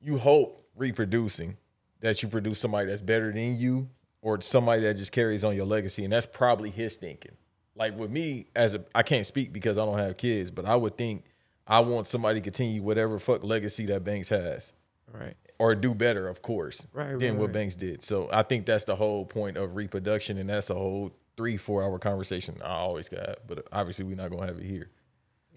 you 0.00 0.18
hope 0.18 0.66
reproducing 0.74 1.56
that 2.00 2.22
you 2.22 2.28
produce 2.28 2.58
somebody 2.58 2.88
that's 2.88 3.02
better 3.02 3.32
than 3.32 3.56
you 3.56 3.88
or 4.20 4.40
somebody 4.40 4.82
that 4.82 4.96
just 4.96 5.12
carries 5.12 5.44
on 5.44 5.54
your 5.54 5.66
legacy. 5.66 6.04
And 6.04 6.12
that's 6.12 6.26
probably 6.26 6.70
his 6.70 6.96
thinking. 6.96 7.36
Like 7.74 7.98
with 7.98 8.10
me, 8.10 8.46
as 8.54 8.74
a, 8.74 8.84
I 8.94 9.02
can't 9.02 9.26
speak 9.26 9.52
because 9.52 9.78
I 9.78 9.84
don't 9.84 9.98
have 9.98 10.16
kids, 10.16 10.50
but 10.50 10.66
I 10.66 10.76
would 10.76 10.96
think 10.96 11.24
I 11.66 11.80
want 11.80 12.06
somebody 12.06 12.40
to 12.40 12.44
continue 12.44 12.82
whatever 12.82 13.18
fuck 13.18 13.42
legacy 13.44 13.86
that 13.86 14.04
Banks 14.04 14.28
has. 14.28 14.72
Right. 15.12 15.34
Or 15.58 15.74
do 15.74 15.94
better, 15.94 16.28
of 16.28 16.42
course, 16.42 16.86
Right, 16.92 17.18
than 17.18 17.32
right, 17.32 17.38
what 17.38 17.46
right. 17.46 17.52
Banks 17.52 17.76
did. 17.76 18.02
So 18.02 18.28
I 18.32 18.42
think 18.42 18.66
that's 18.66 18.84
the 18.84 18.96
whole 18.96 19.24
point 19.24 19.56
of 19.56 19.76
reproduction, 19.76 20.38
and 20.38 20.50
that's 20.50 20.70
a 20.70 20.74
whole 20.74 21.12
three, 21.36 21.56
four 21.56 21.82
hour 21.82 21.98
conversation 21.98 22.56
I 22.62 22.70
always 22.74 23.08
got. 23.08 23.38
But 23.46 23.66
obviously, 23.72 24.04
we're 24.04 24.16
not 24.16 24.30
gonna 24.30 24.46
have 24.46 24.58
it 24.58 24.64
here. 24.64 24.90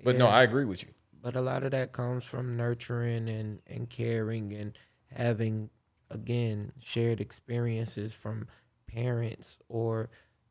But 0.03 0.17
no, 0.17 0.27
I 0.27 0.43
agree 0.43 0.65
with 0.65 0.83
you. 0.83 0.89
But 1.21 1.35
a 1.35 1.41
lot 1.41 1.63
of 1.63 1.71
that 1.71 1.91
comes 1.91 2.23
from 2.23 2.55
nurturing 2.55 3.27
and, 3.29 3.59
and 3.65 3.89
caring 3.89 4.53
and 4.53 4.77
having, 5.11 5.71
again, 6.11 6.71
shared 6.79 7.19
experiences 7.19 8.13
from 8.13 8.47
parents 8.87 9.57
or 9.67 10.09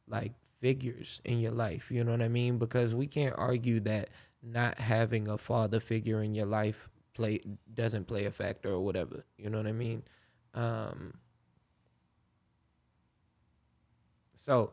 like 0.09 0.33
figures 0.65 1.21
in 1.27 1.41
your 1.41 1.53
life. 1.53 1.91
You 1.91 2.05
know 2.05 2.13
what 2.13 2.23
I 2.23 2.29
mean? 2.29 2.57
Because 2.59 2.95
we 2.95 3.07
can't 3.07 3.35
argue 3.37 3.81
that 3.81 4.09
not 4.43 4.79
having 4.79 5.29
a 5.29 5.37
father 5.37 5.79
figure 5.79 6.23
in 6.23 6.35
your 6.35 6.47
life 6.47 6.89
play 7.13 7.41
doesn't 7.75 8.07
play 8.07 8.25
a 8.25 8.31
factor 8.31 8.71
or 8.71 8.81
whatever. 8.81 9.25
You 9.37 9.51
know 9.51 9.59
what 9.59 9.67
I 9.67 9.73
mean? 9.73 10.03
Um, 10.55 11.15
so 14.39 14.73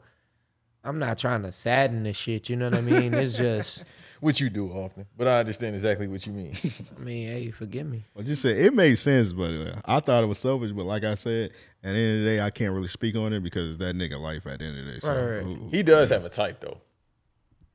I'm 0.84 0.98
not 0.98 1.18
trying 1.20 1.44
to 1.44 1.52
sadden 1.52 2.04
the 2.04 2.14
shit. 2.14 2.50
You 2.50 2.56
know 2.56 2.70
what 2.70 2.80
I 2.80 2.82
mean? 2.82 3.14
It's 3.14 3.38
just, 3.38 3.86
what 4.20 4.40
you 4.40 4.50
do 4.50 4.70
often, 4.72 5.06
but 5.16 5.28
I 5.28 5.40
understand 5.40 5.76
exactly 5.76 6.08
what 6.08 6.26
you 6.26 6.34
mean. 6.34 6.58
I 6.98 7.00
mean, 7.00 7.28
hey, 7.28 7.52
forgive 7.52 7.88
me. 7.88 8.04
Well, 8.16 8.24
just 8.26 8.42
say 8.42 8.52
it 8.66 8.74
made 8.74 8.98
sense, 8.98 9.32
but 9.32 9.52
uh, 9.52 9.82
I 9.86 10.00
thought 10.00 10.24
it 10.24 10.28
was 10.28 10.40
selfish. 10.40 10.72
But 10.72 10.86
like 10.86 11.04
I 11.04 11.14
said, 11.16 11.52
at 11.84 11.92
the 11.94 11.98
end 11.98 12.20
of 12.20 12.24
the 12.24 12.30
day, 12.32 12.42
I 12.42 12.50
can't 12.50 12.74
really 12.74 12.88
speak 12.88 13.16
on 13.16 13.32
it 13.34 13.42
because 13.42 13.70
it's 13.70 13.78
that 13.78 13.96
nigga 13.96 14.20
life 14.20 14.48
at 14.48 14.60
the 14.60 14.66
end 14.66 14.80
of 14.80 14.86
the 14.86 14.92
day. 14.94 15.00
So, 15.02 15.08
Right, 15.10 15.36
right. 15.38 15.46
ooh, 15.46 15.70
he 15.72 15.84
does 15.84 16.10
have 16.10 16.26
a 16.26 16.30
type 16.30 16.60
though. 16.60 16.78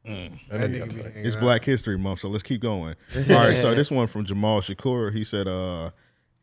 Mm. 0.07 0.39
That 0.51 0.71
nigga 0.71 0.79
got 0.79 0.97
a 0.99 1.03
type. 1.03 1.13
It's 1.17 1.37
Black 1.37 1.65
History 1.65 1.99
Month, 1.99 2.21
so 2.21 2.29
let's 2.29 2.43
keep 2.45 2.61
going. 2.61 2.95
All 3.31 3.37
right, 3.37 3.57
so 3.57 3.75
this 3.75 3.91
one 3.91 4.07
from 4.09 4.25
Jamal 4.25 4.61
Shakur. 4.61 5.13
He 5.13 5.23
said 5.25 5.47
uh 5.49 5.91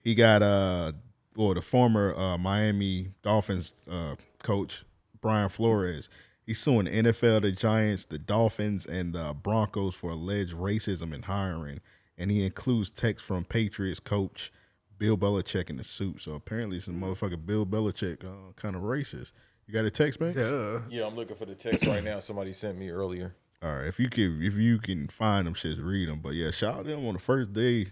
he 0.02 0.16
got 0.16 0.42
uh 0.42 0.92
or 1.36 1.56
the 1.56 1.62
former 1.62 2.14
uh 2.16 2.38
Miami 2.38 3.10
Dolphins 3.22 3.74
uh 3.90 4.16
coach 4.42 4.84
Brian 5.22 5.50
Flores. 5.50 6.10
He's 6.46 6.60
suing 6.60 6.86
the 6.86 6.92
NFL, 6.92 7.42
the 7.42 7.52
Giants, 7.52 8.06
the 8.06 8.20
Dolphins, 8.20 8.86
and 8.86 9.14
the 9.14 9.34
Broncos 9.34 9.96
for 9.96 10.12
alleged 10.12 10.54
racism 10.54 11.14
in 11.14 11.24
hiring. 11.24 11.80
And 12.18 12.30
he 12.30 12.46
includes 12.46 12.90
text 12.90 13.24
from 13.26 13.46
Patriots 13.46 14.00
coach 14.00 14.52
Bill 14.98 15.18
Belichick 15.18 15.70
in 15.70 15.78
the 15.78 15.84
suit. 15.84 16.22
So 16.22 16.34
apparently 16.34 16.80
some 16.80 17.00
motherfucker 17.00 17.44
Bill 17.44 17.66
Belichick 17.66 18.24
uh, 18.24 18.52
kind 18.56 18.76
of 18.76 18.82
racist. 18.84 19.34
You 19.68 19.74
got 19.74 19.86
a 19.86 19.90
text, 19.90 20.20
man? 20.20 20.34
Yeah, 20.36 20.80
Yeah, 20.90 21.08
I'm 21.08 21.16
looking 21.16 21.38
for 21.38 21.46
the 21.46 21.56
text 21.56 21.88
right 21.88 22.04
now. 22.04 22.20
Somebody 22.20 22.54
sent 22.54 22.78
me 22.78 22.90
earlier. 22.90 23.36
All 23.62 23.74
right, 23.74 23.88
if 23.88 23.98
you 23.98 24.10
can, 24.10 24.42
if 24.44 24.56
you 24.56 24.78
can 24.78 25.08
find 25.08 25.48
them 25.48 25.54
shits, 25.54 25.84
read 25.84 26.10
them. 26.10 26.20
But 26.20 26.34
yeah, 26.34 26.52
shout 26.52 26.80
out 26.80 26.86
to 26.86 26.92
him 26.92 27.08
on 27.08 27.14
the 27.14 27.20
first 27.20 27.54
day, 27.54 27.88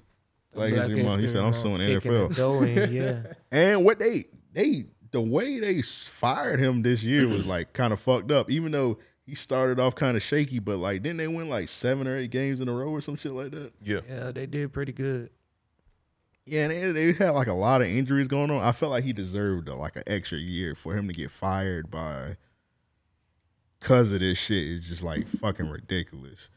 Like 0.54 0.74
Black 0.74 0.90
History 0.90 1.04
Month. 1.04 1.16
He 1.16 1.22
History 1.22 1.28
said, 1.28 1.46
"I'm 1.46 1.54
suing 1.54 1.80
NFL." 1.80 2.36
going, 2.36 2.92
yeah. 2.92 3.34
and 3.52 3.86
what 3.86 3.98
they 3.98 4.26
they 4.52 4.88
the 5.12 5.22
way 5.22 5.60
they 5.60 5.82
fired 5.82 6.60
him 6.60 6.82
this 6.82 7.04
year 7.04 7.28
was 7.28 7.46
like 7.46 7.74
kind 7.74 7.94
of 7.94 8.00
fucked 8.00 8.32
up. 8.32 8.50
Even 8.50 8.72
though 8.72 8.98
he 9.26 9.36
started 9.36 9.80
off 9.80 9.96
kind 9.96 10.18
of 10.18 10.24
shaky, 10.24 10.60
but 10.60 10.78
like 10.78 11.02
didn't 11.02 11.18
they 11.18 11.28
win 11.28 11.50
like 11.50 11.70
seven 11.70 12.08
or 12.08 12.18
eight 12.18 12.32
games 12.32 12.60
in 12.62 12.68
a 12.68 12.74
row 12.74 12.90
or 12.90 13.02
some 13.02 13.16
shit 13.16 13.34
like 13.34 13.52
that? 13.52 13.72
Yeah. 13.82 14.02
Yeah, 14.10 14.32
they 14.32 14.46
did 14.46 14.74
pretty 14.74 14.94
good. 14.94 15.30
Yeah, 16.46 16.64
and 16.70 16.72
they, 16.96 17.12
they 17.12 17.12
had 17.14 17.32
like 17.32 17.48
a 17.48 17.54
lot 17.54 17.82
of 17.82 17.88
injuries 17.88 18.28
going 18.28 18.50
on. 18.50 18.64
I 18.64 18.72
felt 18.72 18.92
like 18.92 19.04
he 19.04 19.14
deserved 19.14 19.70
uh, 19.70 19.76
like 19.76 19.96
an 19.96 20.04
extra 20.08 20.40
year 20.40 20.74
for 20.76 20.96
him 20.96 21.08
to 21.08 21.14
get 21.14 21.30
fired 21.30 21.92
by 21.92 22.38
cause 23.80 24.12
of 24.12 24.20
this 24.20 24.38
shit 24.38 24.64
is 24.64 24.90
just 24.90 25.04
like 25.04 25.28
fucking 25.28 25.70
ridiculous. 25.70 26.50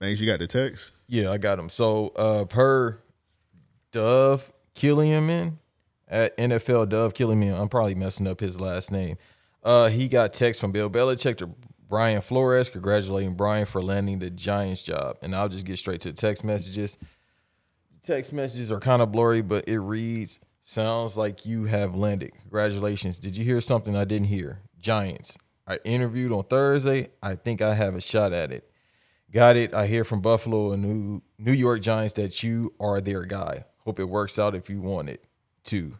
Thanks, 0.00 0.20
you 0.20 0.26
got 0.26 0.40
the 0.40 0.46
text. 0.46 0.92
Yeah, 1.06 1.30
I 1.30 1.38
got 1.38 1.58
him. 1.58 1.68
So 1.68 2.08
uh 2.08 2.44
per 2.44 2.98
Dove 3.92 4.52
Killian 4.74 5.58
at 6.12 6.36
NFL 6.36 6.90
Dove 6.90 7.14
killing 7.14 7.40
me. 7.40 7.48
I'm 7.48 7.68
probably 7.68 7.96
messing 7.96 8.28
up 8.28 8.40
his 8.40 8.60
last 8.60 8.92
name. 8.92 9.16
Uh 9.64 9.88
he 9.88 10.08
got 10.08 10.32
text 10.32 10.60
from 10.60 10.70
Bill 10.70 10.90
Belichick 10.90 11.36
to 11.38 11.54
Brian 11.88 12.22
Flores 12.22 12.70
congratulating 12.70 13.34
Brian 13.34 13.66
for 13.66 13.82
landing 13.82 14.18
the 14.18 14.30
Giants 14.30 14.82
job. 14.82 15.18
And 15.20 15.34
I'll 15.34 15.50
just 15.50 15.66
get 15.66 15.78
straight 15.78 16.00
to 16.00 16.10
the 16.10 16.16
text 16.16 16.42
messages. 16.42 16.96
Text 18.02 18.32
messages 18.32 18.72
are 18.72 18.80
kind 18.80 19.02
of 19.02 19.12
blurry, 19.12 19.42
but 19.42 19.68
it 19.68 19.78
reads, 19.78 20.40
sounds 20.62 21.18
like 21.18 21.44
you 21.44 21.66
have 21.66 21.94
landed. 21.94 22.32
Congratulations. 22.40 23.18
Did 23.18 23.36
you 23.36 23.44
hear 23.44 23.60
something 23.60 23.94
I 23.94 24.06
didn't 24.06 24.28
hear? 24.28 24.60
Giants. 24.80 25.36
I 25.66 25.80
interviewed 25.84 26.32
on 26.32 26.44
Thursday. 26.44 27.10
I 27.22 27.34
think 27.34 27.60
I 27.60 27.74
have 27.74 27.94
a 27.94 28.00
shot 28.00 28.32
at 28.32 28.50
it. 28.50 28.70
Got 29.30 29.56
it. 29.56 29.74
I 29.74 29.86
hear 29.86 30.02
from 30.02 30.20
Buffalo 30.22 30.72
and 30.72 30.82
New 30.82 31.22
New 31.38 31.52
York 31.52 31.82
Giants 31.82 32.14
that 32.14 32.42
you 32.42 32.72
are 32.80 33.00
their 33.00 33.24
guy. 33.24 33.66
Hope 33.84 34.00
it 34.00 34.08
works 34.08 34.38
out 34.38 34.54
if 34.54 34.70
you 34.70 34.80
want 34.80 35.10
it 35.10 35.24
too. 35.62 35.94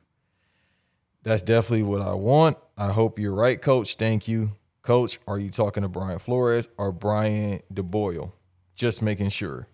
That's 1.23 1.43
definitely 1.43 1.85
what 1.85 2.03
I 2.03 2.15
want. 2.15 2.59
I 2.77 2.91
hope 2.91 3.19
you're 3.19 3.35
right, 3.35 3.61
coach. 3.61 3.97
Thank 3.97 4.27
you. 4.27 4.53
Coach, 4.83 5.21
are 5.29 5.39
you 5.39 5.49
talking 5.49 5.85
to 5.85 5.89
Brian 5.89 6.19
Flores 6.19 6.69
or 6.77 6.91
Brian 6.91 7.61
DeBoyle? 7.73 8.33
Just 8.75 9.03
making 9.03 9.29
sure. 9.29 9.69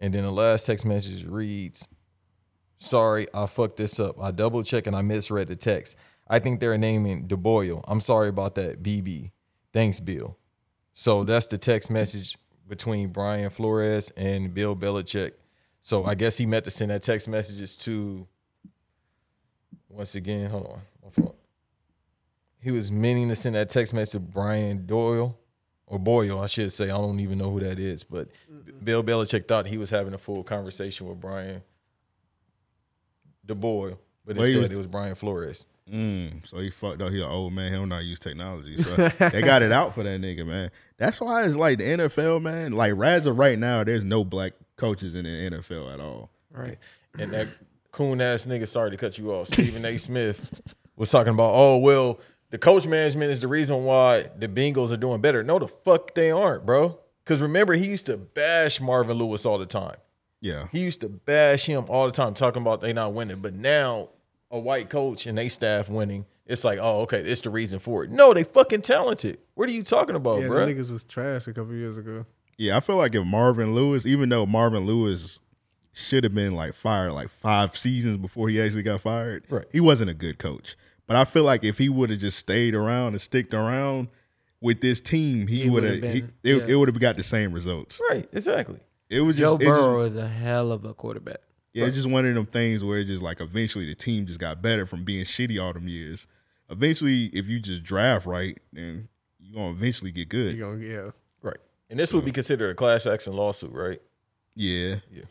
And 0.00 0.12
then 0.12 0.24
the 0.24 0.32
last 0.32 0.66
text 0.66 0.84
message 0.84 1.24
reads, 1.24 1.86
Sorry, 2.78 3.28
I 3.32 3.46
fucked 3.46 3.76
this 3.76 4.00
up. 4.00 4.20
I 4.20 4.30
double 4.30 4.62
checked 4.62 4.86
and 4.86 4.96
I 4.96 5.02
misread 5.02 5.48
the 5.48 5.56
text. 5.56 5.96
I 6.26 6.38
think 6.38 6.58
they're 6.58 6.78
naming 6.78 7.28
DeBoyle. 7.28 7.84
I'm 7.86 8.00
sorry 8.00 8.28
about 8.28 8.54
that, 8.56 8.82
BB. 8.82 9.30
Thanks, 9.72 10.00
Bill. 10.00 10.36
So 10.92 11.22
that's 11.22 11.46
the 11.46 11.58
text 11.58 11.90
message 11.90 12.36
between 12.66 13.10
Brian 13.10 13.50
Flores 13.50 14.10
and 14.16 14.52
Bill 14.54 14.74
Belichick. 14.74 15.32
So 15.80 16.04
I 16.04 16.14
guess 16.14 16.36
he 16.38 16.46
meant 16.46 16.64
to 16.64 16.70
send 16.70 16.90
that 16.90 17.02
text 17.02 17.28
messages 17.28 17.76
to 17.78 18.26
once 19.90 20.14
again, 20.14 20.48
hold 20.50 20.66
on. 20.66 20.80
My 21.04 21.10
fault. 21.10 21.36
He 22.62 22.70
was 22.70 22.90
meaning 22.92 23.28
to 23.28 23.36
send 23.36 23.54
that 23.54 23.68
text 23.68 23.92
message 23.94 24.12
to 24.12 24.20
Brian 24.20 24.86
Doyle 24.86 25.38
or 25.86 25.98
Boyle, 25.98 26.40
I 26.40 26.46
should 26.46 26.70
say. 26.72 26.84
I 26.84 26.96
don't 26.98 27.20
even 27.20 27.38
know 27.38 27.50
who 27.50 27.60
that 27.60 27.78
is, 27.78 28.04
but 28.04 28.28
Bill 28.84 29.02
Belichick 29.02 29.48
thought 29.48 29.66
he 29.66 29.78
was 29.78 29.90
having 29.90 30.12
a 30.14 30.18
full 30.18 30.42
conversation 30.44 31.08
with 31.08 31.20
Brian 31.20 31.62
DeBoyle, 33.46 33.96
but 34.24 34.36
Well, 34.36 34.46
he 34.46 34.52
instead 34.52 34.58
was- 34.60 34.70
it 34.70 34.76
was 34.76 34.86
Brian 34.86 35.14
Flores. 35.14 35.66
Mm, 35.90 36.46
so 36.46 36.58
he 36.58 36.70
fucked 36.70 37.02
up. 37.02 37.10
He 37.10 37.20
an 37.20 37.28
old 37.28 37.52
man. 37.52 37.72
He 37.72 37.76
don't 37.76 37.88
know 37.88 37.96
how 37.96 38.00
to 38.00 38.06
use 38.06 38.20
technology. 38.20 38.76
So 38.76 38.94
they 39.32 39.42
got 39.42 39.62
it 39.62 39.72
out 39.72 39.92
for 39.92 40.04
that 40.04 40.20
nigga, 40.20 40.46
man. 40.46 40.70
That's 40.98 41.20
why 41.20 41.42
it's 41.44 41.56
like 41.56 41.78
the 41.78 41.84
NFL, 41.84 42.40
man. 42.40 42.72
Like 42.72 42.92
as 43.02 43.26
of 43.26 43.36
right 43.38 43.58
now, 43.58 43.82
there's 43.82 44.04
no 44.04 44.22
black 44.22 44.52
coaches 44.76 45.16
in 45.16 45.24
the 45.24 45.30
NFL 45.30 45.92
at 45.92 45.98
all. 45.98 46.30
Right. 46.52 46.78
And 47.18 47.32
that 47.32 47.48
coon 47.92 48.20
ass 48.20 48.46
nigga, 48.46 48.66
sorry 48.68 48.90
to 48.90 48.96
cut 48.96 49.18
you 49.18 49.32
off, 49.32 49.48
Stephen 49.48 49.84
A. 49.84 49.96
Smith 49.98 50.62
was 50.96 51.10
talking 51.10 51.32
about, 51.32 51.52
oh, 51.54 51.78
well, 51.78 52.18
the 52.50 52.58
coach 52.58 52.86
management 52.86 53.30
is 53.30 53.40
the 53.40 53.48
reason 53.48 53.84
why 53.84 54.30
the 54.36 54.48
Bengals 54.48 54.92
are 54.92 54.96
doing 54.96 55.20
better. 55.20 55.42
No, 55.42 55.58
the 55.58 55.68
fuck 55.68 56.14
they 56.14 56.30
aren't, 56.30 56.66
bro. 56.66 56.98
Because 57.24 57.40
remember, 57.40 57.74
he 57.74 57.86
used 57.86 58.06
to 58.06 58.16
bash 58.16 58.80
Marvin 58.80 59.16
Lewis 59.16 59.46
all 59.46 59.58
the 59.58 59.66
time. 59.66 59.96
Yeah. 60.40 60.66
He 60.72 60.80
used 60.80 61.00
to 61.02 61.08
bash 61.08 61.66
him 61.66 61.84
all 61.88 62.06
the 62.06 62.12
time, 62.12 62.34
talking 62.34 62.62
about 62.62 62.80
they 62.80 62.92
not 62.92 63.12
winning. 63.12 63.40
But 63.40 63.54
now 63.54 64.08
a 64.50 64.58
white 64.58 64.90
coach 64.90 65.26
and 65.26 65.38
they 65.38 65.48
staff 65.48 65.88
winning, 65.88 66.26
it's 66.46 66.64
like, 66.64 66.78
oh, 66.82 67.02
okay, 67.02 67.20
it's 67.20 67.42
the 67.42 67.50
reason 67.50 67.78
for 67.78 68.04
it. 68.04 68.10
No, 68.10 68.34
they 68.34 68.42
fucking 68.42 68.82
talented. 68.82 69.38
What 69.54 69.68
are 69.68 69.72
you 69.72 69.84
talking 69.84 70.16
about, 70.16 70.40
yeah, 70.42 70.48
bro? 70.48 70.66
the 70.66 70.74
niggas 70.74 70.90
was 70.90 71.04
trash 71.04 71.46
a 71.46 71.52
couple 71.52 71.74
years 71.74 71.96
ago. 71.96 72.26
Yeah, 72.58 72.76
I 72.76 72.80
feel 72.80 72.96
like 72.96 73.14
if 73.14 73.24
Marvin 73.24 73.74
Lewis, 73.74 74.04
even 74.04 74.28
though 74.28 74.44
Marvin 74.44 74.86
Lewis 74.86 75.38
should 76.00 76.24
have 76.24 76.34
been 76.34 76.54
like 76.54 76.74
fired 76.74 77.12
like 77.12 77.28
five 77.28 77.76
seasons 77.76 78.16
before 78.18 78.48
he 78.48 78.60
actually 78.60 78.82
got 78.82 79.00
fired, 79.00 79.44
Right. 79.48 79.64
he 79.72 79.80
wasn't 79.80 80.10
a 80.10 80.14
good 80.14 80.38
coach. 80.38 80.76
But 81.06 81.16
I 81.16 81.24
feel 81.24 81.42
like 81.44 81.64
if 81.64 81.78
he 81.78 81.88
would 81.88 82.10
have 82.10 82.20
just 82.20 82.38
stayed 82.38 82.74
around 82.74 83.08
and 83.14 83.20
sticked 83.20 83.52
around 83.54 84.08
with 84.60 84.80
this 84.80 85.00
team, 85.00 85.46
he, 85.46 85.62
He 85.62 85.70
would 85.70 85.82
would've 85.84 86.02
have. 86.02 86.14
It, 86.16 86.42
been- 86.42 86.70
it, 86.70 86.74
would 86.76 86.88
have 86.88 86.98
got 87.00 87.16
the 87.16 87.22
same 87.22 87.52
results. 87.52 88.00
Right, 88.10 88.28
exactly. 88.32 88.78
It 89.08 89.20
was 89.22 89.34
just 89.36 89.42
Joe 89.42 89.54
it 89.56 89.60
just- 89.60 89.68
Burrow 89.80 90.02
is 90.02 90.16
a 90.16 90.28
hell 90.28 90.70
of 90.72 90.84
a 90.84 90.94
quarterback. 90.94 91.38
Yeah, 91.72 91.86
it's 91.86 91.94
just 91.96 92.10
one 92.10 92.26
of 92.26 92.34
them 92.34 92.46
things 92.46 92.82
where 92.84 92.98
it 92.98 93.04
just 93.06 93.22
like 93.22 93.40
eventually 93.40 93.86
the 93.86 93.94
team 93.94 94.26
just 94.26 94.40
got 94.40 94.60
better 94.60 94.86
from 94.86 95.04
being 95.04 95.24
shitty 95.24 95.62
all 95.62 95.72
them 95.72 95.86
years. 95.88 96.26
Eventually, 96.68 97.26
if 97.26 97.46
you 97.48 97.58
just 97.60 97.82
draft 97.82 98.26
right, 98.26 98.58
then 98.72 99.08
you're 99.38 99.54
gonna 99.54 99.70
eventually 99.70 100.10
get 100.12 100.28
good. 100.28 100.54
You 100.54 100.60
gonna 100.60 100.78
yeah. 100.84 101.10
Right. 101.42 101.56
And 101.88 101.98
this 101.98 102.12
would 102.12 102.24
be 102.24 102.32
considered 102.32 102.70
a 102.70 102.74
class 102.74 103.06
action 103.06 103.34
lawsuit, 103.34 103.72
right? 103.72 104.00
Yeah. 104.56 104.96
Yeah. 105.12 105.22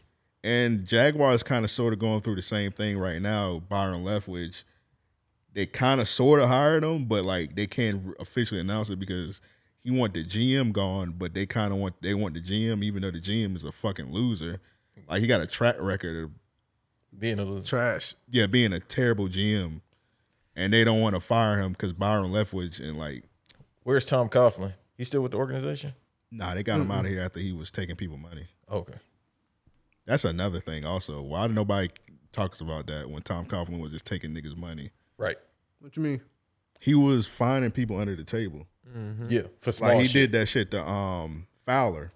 And 0.44 0.86
Jaguars 0.86 1.44
kind 1.44 1.66
of 1.66 1.72
sort 1.72 1.92
of 1.94 2.00
going 2.00 2.22
through 2.22 2.36
the 2.36 2.42
same 2.42 2.72
thing 2.72 2.98
right 2.98 3.22
now. 3.22 3.60
Byron 3.68 4.04
Leftwich, 4.04 4.64
they 5.54 5.66
kind 5.66 6.00
of 6.00 6.08
sort 6.08 6.40
of 6.40 6.48
hired 6.48 6.84
him, 6.84 7.06
but 7.06 7.26
like 7.26 7.56
they 7.56 7.68
can't 7.68 8.16
officially 8.20 8.62
announce 8.62 8.90
it 8.90 9.00
because 9.00 9.42
he 9.84 9.92
want 9.92 10.14
the 10.14 10.24
GM 10.24 10.72
gone, 10.72 11.16
but 11.18 11.34
they 11.34 11.46
kind 11.46 11.74
of 11.74 11.80
want 11.80 11.96
they 12.02 12.14
want 12.14 12.36
the 12.36 12.42
GM, 12.42 12.84
even 12.84 13.02
though 13.02 13.12
the 13.12 13.20
GM 13.20 13.56
is 13.56 13.64
a 13.64 13.72
fucking 13.72 14.12
loser. 14.12 14.60
Like 15.10 15.22
he 15.22 15.28
got 15.28 15.42
a 15.42 15.48
track 15.48 15.76
record 15.80 16.24
of 16.24 16.32
Being 17.18 17.40
a 17.40 17.44
little 17.44 17.64
Trash. 17.64 18.14
yeah 18.30 18.46
being 18.46 18.72
a 18.74 18.80
terrible 18.80 19.28
GM, 19.28 19.82
and 20.56 20.72
they 20.72 20.84
don't 20.86 21.02
want 21.02 21.16
to 21.16 21.20
fire 21.20 21.60
him 21.60 21.72
because 21.74 21.92
Byron 21.94 22.32
Leftwich 22.32 22.80
and 22.80 22.98
like 22.98 23.24
Where's 23.84 24.06
Tom 24.06 24.30
Coughlin? 24.30 24.74
He's 24.96 25.08
still 25.08 25.22
with 25.22 25.32
the 25.32 25.38
organization? 25.38 25.94
nah, 26.32 26.54
they 26.54 26.62
got 26.64 26.80
him 26.80 26.92
out 26.92 27.06
of 27.06 27.12
here 27.12 27.22
after 27.22 27.40
he 27.40 27.52
was 27.52 27.72
taking 27.72 27.96
people 27.96 28.18
money. 28.18 28.46
Okay. 28.72 28.94
That's 30.10 30.26
another 30.26 30.60
thing. 30.60 30.86
Also, 30.86 31.22
why 31.22 31.46
did 31.46 31.56
nobody 31.56 31.90
talks 32.34 32.62
about 32.62 32.88
that 32.88 33.08
when 33.10 33.22
Tom 33.22 33.46
Coughlin 33.46 33.80
was 33.80 33.92
just 33.92 34.06
taking 34.06 34.32
niggas 34.32 34.58
money? 34.58 34.90
Right. 35.20 35.38
What 35.80 35.96
you 35.96 36.02
mean? 36.02 36.22
He 36.80 36.96
was 36.96 37.28
finding 37.28 37.70
people 37.70 38.00
under 38.00 38.16
the 38.16 38.24
table. 38.24 38.66
Yeah. 39.28 39.44
For 39.62 39.72
small 39.72 39.90
Like 39.92 40.02
he 40.02 40.08
shit. 40.08 40.32
did 40.32 40.42
that 40.42 40.48
shit 40.48 40.72
to 40.72 40.84
um 40.84 41.46
Fowler. 41.64 42.10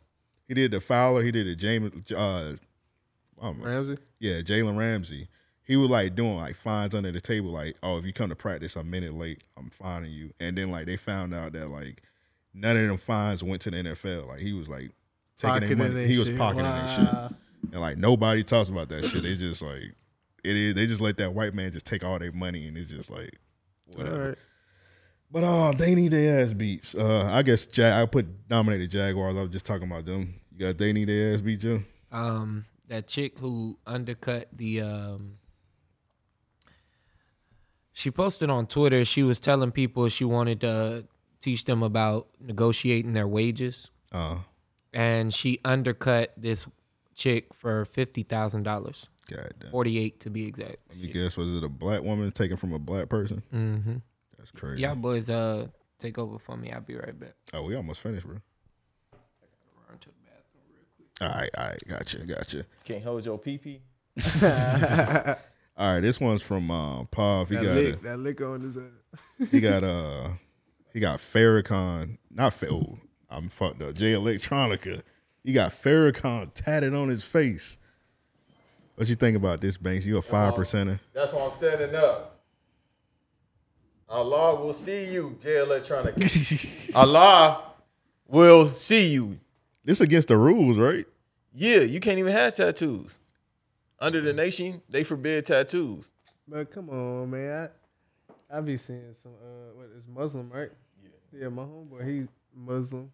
He 0.48 0.56
did 0.56 0.72
the 0.72 0.80
Fowler. 0.80 1.22
He 1.22 1.30
did 1.32 1.46
the 1.46 1.56
James. 1.56 2.12
Uh, 2.12 2.56
Ramsey? 3.40 3.98
yeah, 4.20 4.42
Jalen 4.42 4.76
Ramsey. 4.76 5.28
He 5.62 5.76
was 5.76 5.90
like 5.92 6.16
doing 6.16 6.36
like 6.38 6.56
fines 6.56 6.96
under 6.96 7.12
the 7.12 7.22
table, 7.22 7.52
like, 7.52 7.78
oh, 7.84 7.98
if 7.98 8.06
you 8.06 8.12
come 8.14 8.30
to 8.30 8.36
practice 8.36 8.76
a 8.76 8.84
minute 8.84 9.14
late, 9.14 9.44
I'm 9.56 9.70
fining 9.70 10.12
you. 10.12 10.32
And 10.40 10.58
then 10.58 10.72
like 10.72 10.88
they 10.88 10.98
found 10.98 11.34
out 11.36 11.54
that 11.54 11.70
like 11.70 12.02
none 12.56 12.76
of 12.76 12.88
them 12.88 12.98
fines 12.98 13.44
went 13.44 13.62
to 13.64 13.72
the 13.72 13.78
NFL. 13.78 14.28
Like 14.30 14.40
he 14.40 14.54
was 14.54 14.68
like 14.68 14.90
taking 15.38 15.68
their 15.78 15.90
money. 15.90 16.08
He 16.08 16.18
was 16.18 16.30
shit. 16.30 16.38
pocketing 16.40 16.64
their 16.66 16.88
shit. 17.30 17.38
And 17.72 17.82
like 17.82 17.98
nobody 17.98 18.44
talks 18.44 18.70
about 18.70 18.90
that 18.90 19.06
shit. 19.06 19.24
They 19.24 19.36
just 19.36 19.62
like 19.62 19.96
it 20.44 20.56
is. 20.56 20.76
They 20.76 20.86
just 20.88 21.02
let 21.02 21.18
that 21.18 21.34
white 21.34 21.54
man 21.54 21.72
just 21.72 21.86
take 21.86 22.04
all 22.04 22.20
their 22.20 22.32
money, 22.32 22.68
and 22.68 22.78
it's 22.78 22.90
just 22.92 23.10
like 23.10 23.38
whatever. 23.88 24.16
All 24.22 24.28
right. 24.30 24.38
But 25.32 25.44
oh, 25.44 25.74
they 25.76 25.96
need 25.96 26.12
their 26.12 26.42
ass 26.44 26.54
beats. 26.54 26.94
Uh, 26.94 27.24
I 27.32 27.42
guess 27.42 27.66
Jag- 27.66 28.00
I 28.00 28.06
put 28.06 28.48
dominated 28.48 28.92
Jaguars. 28.92 29.36
I 29.36 29.42
was 29.42 29.50
just 29.52 29.66
talking 29.66 29.90
about 29.90 30.06
them. 30.06 30.36
You 30.52 30.60
got 30.68 30.78
they 30.78 30.94
need 30.94 31.10
their 31.10 31.34
ass 31.34 31.42
beat, 31.42 31.60
Joe. 31.62 31.82
Um, 32.12 32.66
that 32.88 33.08
chick 33.08 33.40
who 33.40 33.80
undercut 33.88 34.50
the 34.54 34.82
um, 34.82 35.38
she 37.94 38.12
posted 38.12 38.50
on 38.50 38.68
Twitter. 38.68 39.06
She 39.06 39.24
was 39.24 39.40
telling 39.40 39.72
people 39.72 40.08
she 40.10 40.26
wanted 40.26 40.62
to 40.62 41.06
teach 41.40 41.66
them 41.66 41.84
about 41.84 42.28
negotiating 42.40 43.14
their 43.14 43.28
wages, 43.28 43.90
Uh, 44.12 44.40
and 44.94 45.34
she 45.34 45.60
undercut 45.66 46.32
this 46.38 46.66
chick 47.16 47.54
for 47.54 47.86
fifty 47.86 48.24
thousand 48.24 48.64
dollars, 48.64 49.08
God 49.30 49.54
damn. 49.60 49.72
forty 49.72 49.98
eight 50.00 50.20
to 50.22 50.30
be 50.30 50.46
exact. 50.46 50.78
Let 50.90 50.98
me 51.00 51.08
guess. 51.12 51.38
Was 51.38 51.48
it 51.56 51.64
a 51.64 51.70
black 51.70 52.02
woman 52.04 52.32
taken 52.32 52.58
from 52.58 52.74
a 52.74 52.80
black 52.80 53.10
person? 53.10 53.44
Mm-hmm. 53.54 53.96
That's 54.38 54.52
crazy. 54.52 54.82
Y'all 54.82 54.96
boys, 54.96 55.30
uh, 55.30 55.68
take 56.00 56.18
over 56.18 56.38
for 56.40 56.58
me. 56.58 56.72
I'll 56.72 56.82
be 56.82 56.96
right 56.96 57.18
back. 57.18 57.34
Oh, 57.54 57.64
we 57.64 57.76
almost 57.76 58.02
finished, 58.02 58.26
bro. 58.26 58.38
Run 59.90 60.00
to 60.00 60.10
the 60.10 60.16
bathroom 60.26 60.64
real 60.72 60.84
quick. 60.98 61.22
All 61.22 61.28
right, 61.40 61.50
all 61.58 61.66
right, 61.72 61.84
gotcha, 61.88 62.18
gotcha. 62.26 62.66
Can't 62.86 63.04
hold 63.04 63.26
your 63.26 63.38
pee 63.38 63.58
pee. 63.58 63.82
All 65.76 65.92
right, 65.96 66.02
this 66.02 66.20
one's 66.20 66.44
from 66.44 66.70
uh, 66.70 67.04
Pav. 67.06 67.50
He 67.50 67.56
That 67.56 67.64
got 67.64 67.74
lick, 67.76 67.96
a, 67.96 68.04
that 68.04 68.20
lick 68.20 68.42
on 68.42 68.62
his 68.62 68.78
ass. 68.78 69.48
he 69.50 69.60
got 69.60 69.84
uh 69.84 70.30
he 70.94 71.00
got 71.00 71.18
Farrakhan, 71.20 72.18
not 72.30 72.54
Fa- 72.54 72.70
oh, 72.72 73.00
I'm 73.30 73.50
fucked 73.50 73.82
up. 73.82 73.96
Jay 73.96 74.12
Electronica. 74.14 75.02
He 75.44 75.52
got 75.54 75.72
Farrakhan 75.72 76.52
tatted 76.54 76.94
on 76.94 77.10
his 77.10 77.24
face. 77.24 77.78
What 78.96 79.08
you 79.08 79.16
think 79.16 79.36
about 79.36 79.60
this, 79.60 79.76
Banks? 79.78 80.06
You 80.06 80.18
a 80.18 80.22
five 80.22 80.54
percenter? 80.54 81.00
That's 81.14 81.34
why 81.34 81.46
I'm 81.46 81.52
standing 81.52 81.96
up. 81.96 82.40
Allah 84.08 84.64
will 84.64 84.74
see 84.74 85.06
you, 85.06 85.38
J 85.42 85.58
Electronic. 85.58 86.16
Allah 86.96 87.64
will 88.28 88.74
see 88.74 89.08
you. 89.08 89.40
This 89.84 90.00
against 90.00 90.28
the 90.28 90.38
rules, 90.38 90.78
right? 90.78 91.06
Yeah, 91.54 91.80
you 91.80 92.00
can't 92.00 92.20
even 92.20 92.32
have 92.32 92.56
tattoos. 92.56 93.20
Under 94.00 94.22
the 94.22 94.34
nation, 94.34 94.82
they 94.90 95.04
forbid 95.04 95.46
tattoos. 95.46 96.12
But 96.48 96.72
come 96.72 96.90
on, 96.90 97.32
man. 97.32 97.70
I, 98.52 98.58
I 98.58 98.62
be 98.62 98.78
seeing 98.78 99.16
some 99.22 99.32
uh 99.34 99.76
what 99.76 99.88
is 99.98 100.04
Muslim, 100.08 100.50
right? 100.52 100.70
Yeah. 101.02 101.42
Yeah, 101.42 101.50
my 101.50 101.64
homeboy, 101.64 102.08
he 102.08 102.28
Muslim. 102.56 103.12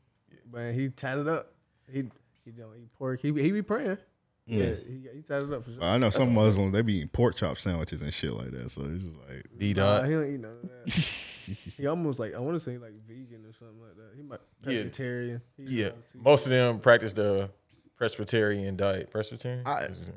Man, 0.51 0.73
he 0.73 0.89
tatted 0.89 1.27
up. 1.27 1.53
He 1.91 2.05
he 2.55 2.61
don't 2.61 2.75
eat 2.77 2.91
pork. 2.97 3.19
He 3.21 3.31
be- 3.31 3.43
he 3.43 3.51
be 3.51 3.61
praying. 3.61 3.97
Yeah, 4.45 4.63
Yeah. 4.63 4.75
he, 4.87 4.93
he 5.13 5.19
it 5.19 5.31
up 5.53 5.63
for 5.63 5.71
sure. 5.71 5.83
I 5.83 5.97
know 5.97 6.07
That's 6.07 6.15
some 6.17 6.33
what's. 6.33 6.47
Muslims 6.57 6.73
they 6.73 6.81
be 6.81 6.95
eating 6.97 7.09
pork 7.09 7.35
chop 7.35 7.57
sandwiches 7.59 8.01
and 8.01 8.11
shit 8.13 8.33
like 8.33 8.51
that. 8.51 8.71
So 8.71 8.81
it's 8.81 9.03
just 9.03 9.15
like 9.29 9.45
D 9.57 9.73
Nah, 9.73 9.99
dot. 9.99 10.05
he 10.07 10.11
don't 10.13 10.25
eat 10.33 10.39
none 10.39 10.51
of 10.63 10.69
that. 10.85 10.93
he 11.77 11.85
almost 11.87 12.17
like 12.19 12.33
I 12.33 12.39
want 12.39 12.57
to 12.57 12.63
say 12.63 12.77
like 12.77 12.93
vegan 13.07 13.45
or 13.45 13.53
something 13.53 13.79
like 13.79 13.95
that. 13.97 14.15
He 14.15 14.23
might 14.23 14.39
Yeah. 14.67 14.83
pescatarian. 14.83 15.41
He 15.57 15.63
Yeah, 15.65 15.85
a 15.85 15.87
lot 15.89 15.97
of 15.97 16.05
seafood. 16.07 16.23
most 16.23 16.45
of 16.47 16.49
them 16.51 16.79
practice 16.79 17.13
the 17.13 17.49
Presbyterian 17.95 18.77
diet. 18.77 19.11
Presbyterian. 19.11 19.63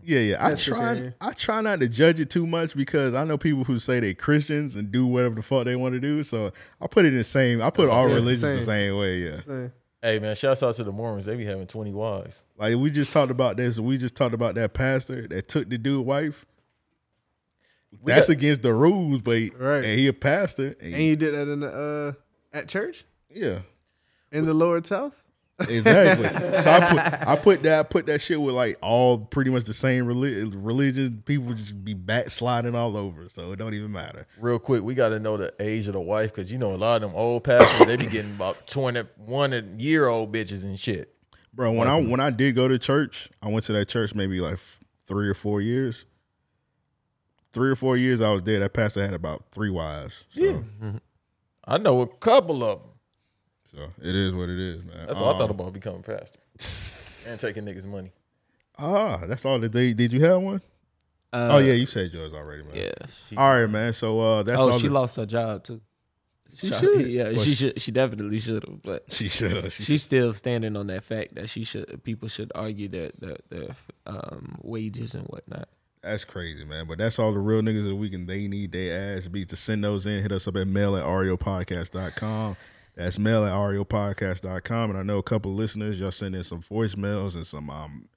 Yeah, 0.05 0.21
yeah. 0.21 0.47
I 0.47 0.55
try. 0.55 1.13
I 1.21 1.33
try 1.33 1.61
not 1.61 1.81
to 1.81 1.89
judge 1.89 2.21
it 2.21 2.31
too 2.31 2.47
much 2.47 2.75
because 2.77 3.13
I 3.15 3.25
know 3.25 3.37
people 3.37 3.65
who 3.65 3.79
say 3.81 3.99
they 4.01 4.15
Christians 4.15 4.77
and 4.77 4.91
do 4.93 5.05
whatever 5.05 5.35
the 5.35 5.43
fuck 5.43 5.65
they 5.65 5.75
want 5.77 5.95
to 5.95 6.01
do. 6.01 6.23
So 6.23 6.53
I 6.81 6.87
put 6.87 7.05
it 7.05 7.09
in 7.09 7.19
the 7.19 7.25
same. 7.25 7.61
I 7.61 7.71
put 7.71 7.83
That's 7.87 7.93
all 7.93 8.07
religions 8.07 8.41
the 8.43 8.55
Same. 8.59 8.63
same 8.63 8.97
way. 8.97 9.19
Yeah. 9.25 9.41
Same. 9.43 9.73
Hey 10.03 10.19
man, 10.19 10.35
shouts 10.35 10.63
out 10.65 10.75
to 10.75 10.85
the 10.85 10.91
Mormons. 10.93 11.27
They 11.27 11.37
be 11.37 11.45
having 11.45 11.67
twenty 11.67 11.93
wives. 11.93 12.45
Like 12.59 12.77
we 12.77 12.91
just 12.91 13.13
talked 13.13 13.31
about 13.31 13.57
this. 13.57 13.79
We 13.79 13.99
just 13.99 14.17
talked 14.17 14.35
about 14.35 14.57
that 14.57 14.75
pastor 14.75 15.29
that 15.29 15.47
took 15.49 15.69
the 15.69 15.79
dude 15.79 16.05
wife. 16.05 16.45
We 17.93 18.13
That's 18.13 18.27
got- 18.27 18.33
against 18.33 18.63
the 18.63 18.73
rules, 18.75 19.21
but 19.21 19.37
Right. 19.59 19.85
and 19.85 19.99
he 19.99 20.09
a 20.09 20.13
pastor. 20.13 20.75
And 20.81 20.95
And 20.95 21.03
you 21.05 21.15
did 21.17 21.35
that 21.35 21.49
in 21.49 21.61
the 21.61 21.69
uh 21.69 22.57
at 22.57 22.69
church 22.69 23.05
yeah, 23.31 23.61
in 24.33 24.45
the 24.45 24.55
Lord's 24.55 24.89
house. 24.91 25.25
Exactly. 25.61 26.29
so 26.63 26.71
I 26.71 26.81
put 26.81 27.29
I 27.29 27.37
put 27.37 27.63
that 27.65 27.79
I 27.81 27.83
put 27.85 28.07
that 28.07 28.21
shit 28.21 28.41
with 28.41 28.55
like 28.55 28.79
all 28.81 29.19
pretty 29.19 29.51
much 29.51 29.65
the 29.65 29.75
same 29.75 30.07
reli- 30.07 30.51
religion. 30.55 31.23
People 31.25 31.53
just 31.55 31.85
be 31.85 31.95
backsliding 31.95 32.75
all 32.75 32.97
over, 32.97 33.29
so 33.29 33.53
it 33.53 33.57
don't 33.57 33.75
even 33.75 33.93
matter. 33.93 34.27
Real 34.39 34.59
quick, 34.59 34.83
we 34.83 34.95
got 34.95 35.11
to 35.11 35.19
know 35.19 35.37
the 35.37 35.53
age 35.61 35.87
of 35.87 35.93
the 35.93 36.01
wife 36.01 36.35
because 36.35 36.51
you 36.51 36.59
know 36.59 36.73
a 36.73 36.77
lot 36.77 36.97
of 36.97 37.03
them 37.03 37.13
old 37.15 37.45
pastors 37.45 37.87
they 37.87 37.97
be 37.97 38.07
getting 38.07 38.33
about 38.33 38.67
twenty 38.67 39.03
one 39.17 39.79
year 39.79 40.09
old 40.09 40.33
bitches 40.33 40.63
and 40.65 40.79
shit. 40.79 41.15
Bro, 41.55 41.73
when 41.73 41.87
I 41.87 42.01
when 42.01 42.19
I 42.21 42.31
did 42.31 42.55
go 42.55 42.67
to 42.67 42.79
church, 42.79 43.29
I 43.43 43.49
went 43.49 43.65
to 43.67 43.73
that 43.75 43.89
church 43.89 44.15
maybe 44.15 44.41
like 44.41 44.59
three 45.07 45.29
or 45.29 45.35
four 45.35 45.61
years. 45.61 46.07
Three 47.53 47.71
or 47.71 47.77
four 47.77 47.99
years 47.99 48.23
I 48.23 48.31
was 48.33 48.43
there. 48.45 48.61
That 48.61 48.73
pastor 48.73 49.05
had 49.05 49.13
about 49.13 49.45
three 49.51 49.69
wives. 49.69 50.25
So, 50.31 50.41
Yeah. 50.41 50.93
I 51.65 51.77
know 51.77 52.01
a 52.01 52.07
couple 52.07 52.65
of 52.65 52.81
them. 52.81 52.89
So 53.75 53.83
it 54.03 54.15
is 54.15 54.33
what 54.33 54.49
it 54.49 54.59
is, 54.59 54.85
man. 54.85 55.07
That's 55.07 55.21
what 55.21 55.35
I 55.35 55.39
thought 55.39 55.51
Um, 55.51 55.59
about 55.61 55.73
becoming 55.73 56.01
a 56.01 56.03
pastor 56.03 56.39
and 57.29 57.39
taking 57.41 57.65
niggas' 57.65 57.87
money. 57.87 58.13
Ah, 58.79 59.19
that's 59.27 59.45
all 59.45 59.59
that 59.61 59.73
they 59.73 59.93
did. 59.93 60.13
You 60.13 60.21
have 60.25 60.41
one? 60.41 60.61
Uh, 61.33 61.49
oh 61.53 61.59
yeah, 61.59 61.73
you 61.73 61.87
said 61.87 62.13
yours 62.13 62.33
already, 62.35 62.63
man. 62.63 62.75
Yeah. 62.75 62.93
she- 63.29 63.37
all 63.37 63.51
right, 63.61 63.67
man. 63.71 63.93
So 63.93 64.21
uh, 64.21 64.43
that's 64.43 64.61
oh, 64.61 64.73
all. 64.73 64.79
she 64.79 64.89
the- 64.89 64.93
lost 64.95 65.17
her 65.17 65.27
job 65.27 65.65
too. 65.65 65.81
She 66.57 66.69
should. 66.69 67.07
Yeah, 67.07 67.31
Well, 67.33 67.35
she 67.43 67.51
she- 67.51 67.55
should. 67.55 67.81
She 67.81 67.91
definitely 67.93 68.39
should 68.39 68.63
have. 68.69 68.83
But 68.83 69.05
She 69.09 69.29
should. 69.29 69.73
She 69.73 69.85
she's 69.85 70.03
still 70.03 70.33
standing 70.35 70.77
on 70.77 70.89
that 70.89 71.05
fact 71.05 71.35
that 71.37 71.49
she 71.49 71.65
should. 71.65 72.03
People 72.05 72.29
should 72.29 72.53
argue 72.55 72.89
that 72.89 73.19
the 73.19 73.37
the 73.49 73.75
um, 74.07 74.59
wages 74.63 75.15
and 75.15 75.25
whatnot. 75.29 75.69
That's 76.03 76.25
crazy, 76.27 76.65
man. 76.67 76.87
But 76.89 76.99
that's 76.99 77.19
all 77.19 77.33
the 77.33 77.39
real 77.39 77.63
niggas 77.63 77.79
of 77.81 77.85
the 77.87 77.95
week, 77.97 78.13
and 78.13 78.29
they 78.29 78.49
need 78.49 78.73
their 78.73 79.17
ass 79.17 79.29
beats 79.29 79.47
to 79.51 79.57
send 79.57 79.85
those 79.85 80.05
in. 80.05 80.21
Hit 80.21 80.33
us 80.33 80.47
up 80.49 80.57
at 80.57 80.67
mail 80.67 80.97
at 80.97 81.05
ariopodcast.com. 81.05 82.57
That's 82.95 83.19
mail 83.19 83.45
at 83.45 83.53
ariopodcast.com. 83.53 84.91
And 84.91 84.99
I 84.99 85.03
know 85.03 85.19
a 85.19 85.23
couple 85.23 85.53
of 85.53 85.57
listeners, 85.57 85.99
y'all 85.99 86.11
send 86.11 86.35
in 86.35 86.45
some 86.45 86.63
voicemails 86.63 87.35
and 87.35 87.47
some 87.47 87.71
um, 87.71 88.09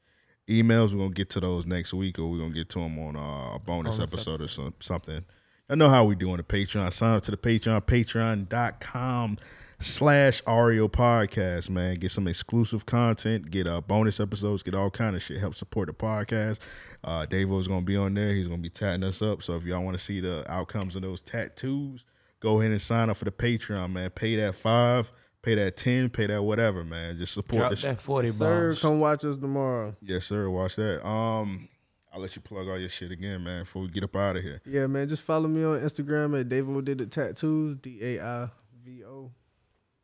emails. 0.49 0.91
We're 0.91 0.99
going 0.99 1.13
to 1.13 1.15
get 1.15 1.29
to 1.31 1.39
those 1.39 1.65
next 1.65 1.93
week, 1.93 2.19
or 2.19 2.29
we're 2.29 2.39
going 2.39 2.51
to 2.51 2.55
get 2.55 2.69
to 2.69 2.79
them 2.79 2.99
on 2.99 3.15
uh, 3.15 3.55
a 3.55 3.59
bonus, 3.59 3.97
Bonus 3.97 4.13
episode, 4.13 4.41
or 4.41 4.47
some, 4.47 4.73
something. 4.79 5.23
I 5.69 5.75
know 5.75 5.89
how 5.89 6.05
we 6.05 6.15
do 6.15 6.29
on 6.29 6.37
the 6.37 6.43
Patreon. 6.43 6.91
Sign 6.93 7.15
up 7.15 7.23
to 7.23 7.31
the 7.31 7.37
Patreon, 7.37 7.81
patreon.com 7.81 9.37
slash 9.79 10.43
Ario 10.43 10.89
Podcast, 10.89 11.69
man. 11.69 11.95
Get 11.95 12.11
some 12.11 12.27
exclusive 12.27 12.85
content, 12.85 13.49
get 13.49 13.67
uh, 13.67 13.81
bonus 13.81 14.19
episodes, 14.19 14.61
get 14.61 14.75
all 14.75 14.91
kind 14.91 15.15
of 15.15 15.23
shit. 15.23 15.39
Help 15.39 15.55
support 15.55 15.87
the 15.87 15.93
podcast. 15.93 16.59
Uh, 17.03 17.25
Daivo's 17.25 17.67
going 17.67 17.81
to 17.81 17.85
be 17.85 17.95
on 17.95 18.13
there. 18.13 18.33
He's 18.33 18.47
going 18.47 18.59
to 18.59 18.63
be 18.63 18.69
tatting 18.69 19.03
us 19.03 19.21
up. 19.21 19.41
So 19.41 19.55
if 19.55 19.63
y'all 19.63 19.83
want 19.83 19.97
to 19.97 20.03
see 20.03 20.19
the 20.19 20.43
outcomes 20.51 20.95
of 20.95 21.01
those 21.01 21.21
tattoos, 21.21 22.05
go 22.45 22.59
ahead 22.59 22.71
and 22.71 22.81
sign 22.81 23.09
up 23.09 23.17
for 23.17 23.25
the 23.25 23.31
Patreon, 23.31 23.91
man. 23.91 24.11
Pay 24.11 24.35
that 24.35 24.53
five, 24.53 25.11
pay 25.41 25.55
that 25.55 25.75
10, 25.77 26.09
pay 26.09 26.27
that 26.27 26.43
whatever, 26.43 26.83
man. 26.83 27.17
Just 27.17 27.33
support 27.33 27.59
Drop 27.59 27.69
the 27.71 27.75
sh- 27.77 27.81
that 27.83 27.99
forty 28.01 28.31
Sir, 28.31 28.67
bombs. 28.67 28.79
come 28.81 28.99
watch 28.99 29.25
us 29.25 29.37
tomorrow. 29.37 29.95
Yes, 30.01 30.25
sir. 30.25 30.47
Watch 30.49 30.75
that. 30.75 31.05
Um, 31.05 31.67
I'll 32.13 32.21
let 32.21 32.35
you 32.35 32.41
plug 32.43 32.67
all 32.69 32.77
your 32.77 32.87
shit 32.89 33.11
again, 33.11 33.43
man, 33.43 33.63
before 33.63 33.81
we 33.81 33.87
get 33.89 34.03
up 34.03 34.15
out 34.15 34.37
of 34.37 34.43
here. 34.43 34.61
Yeah, 34.65 34.85
man. 34.87 35.09
Just 35.09 35.23
follow 35.23 35.47
me 35.47 35.63
on 35.63 35.79
Instagram 35.79 36.39
at 36.39 36.47
Daivo 36.47 36.85
Did 36.85 37.01
It 37.01 37.11
Tattoos, 37.11 37.75
D 37.77 37.99
A 38.01 38.23
I 38.23 38.47
V 38.85 39.03
O. 39.05 39.31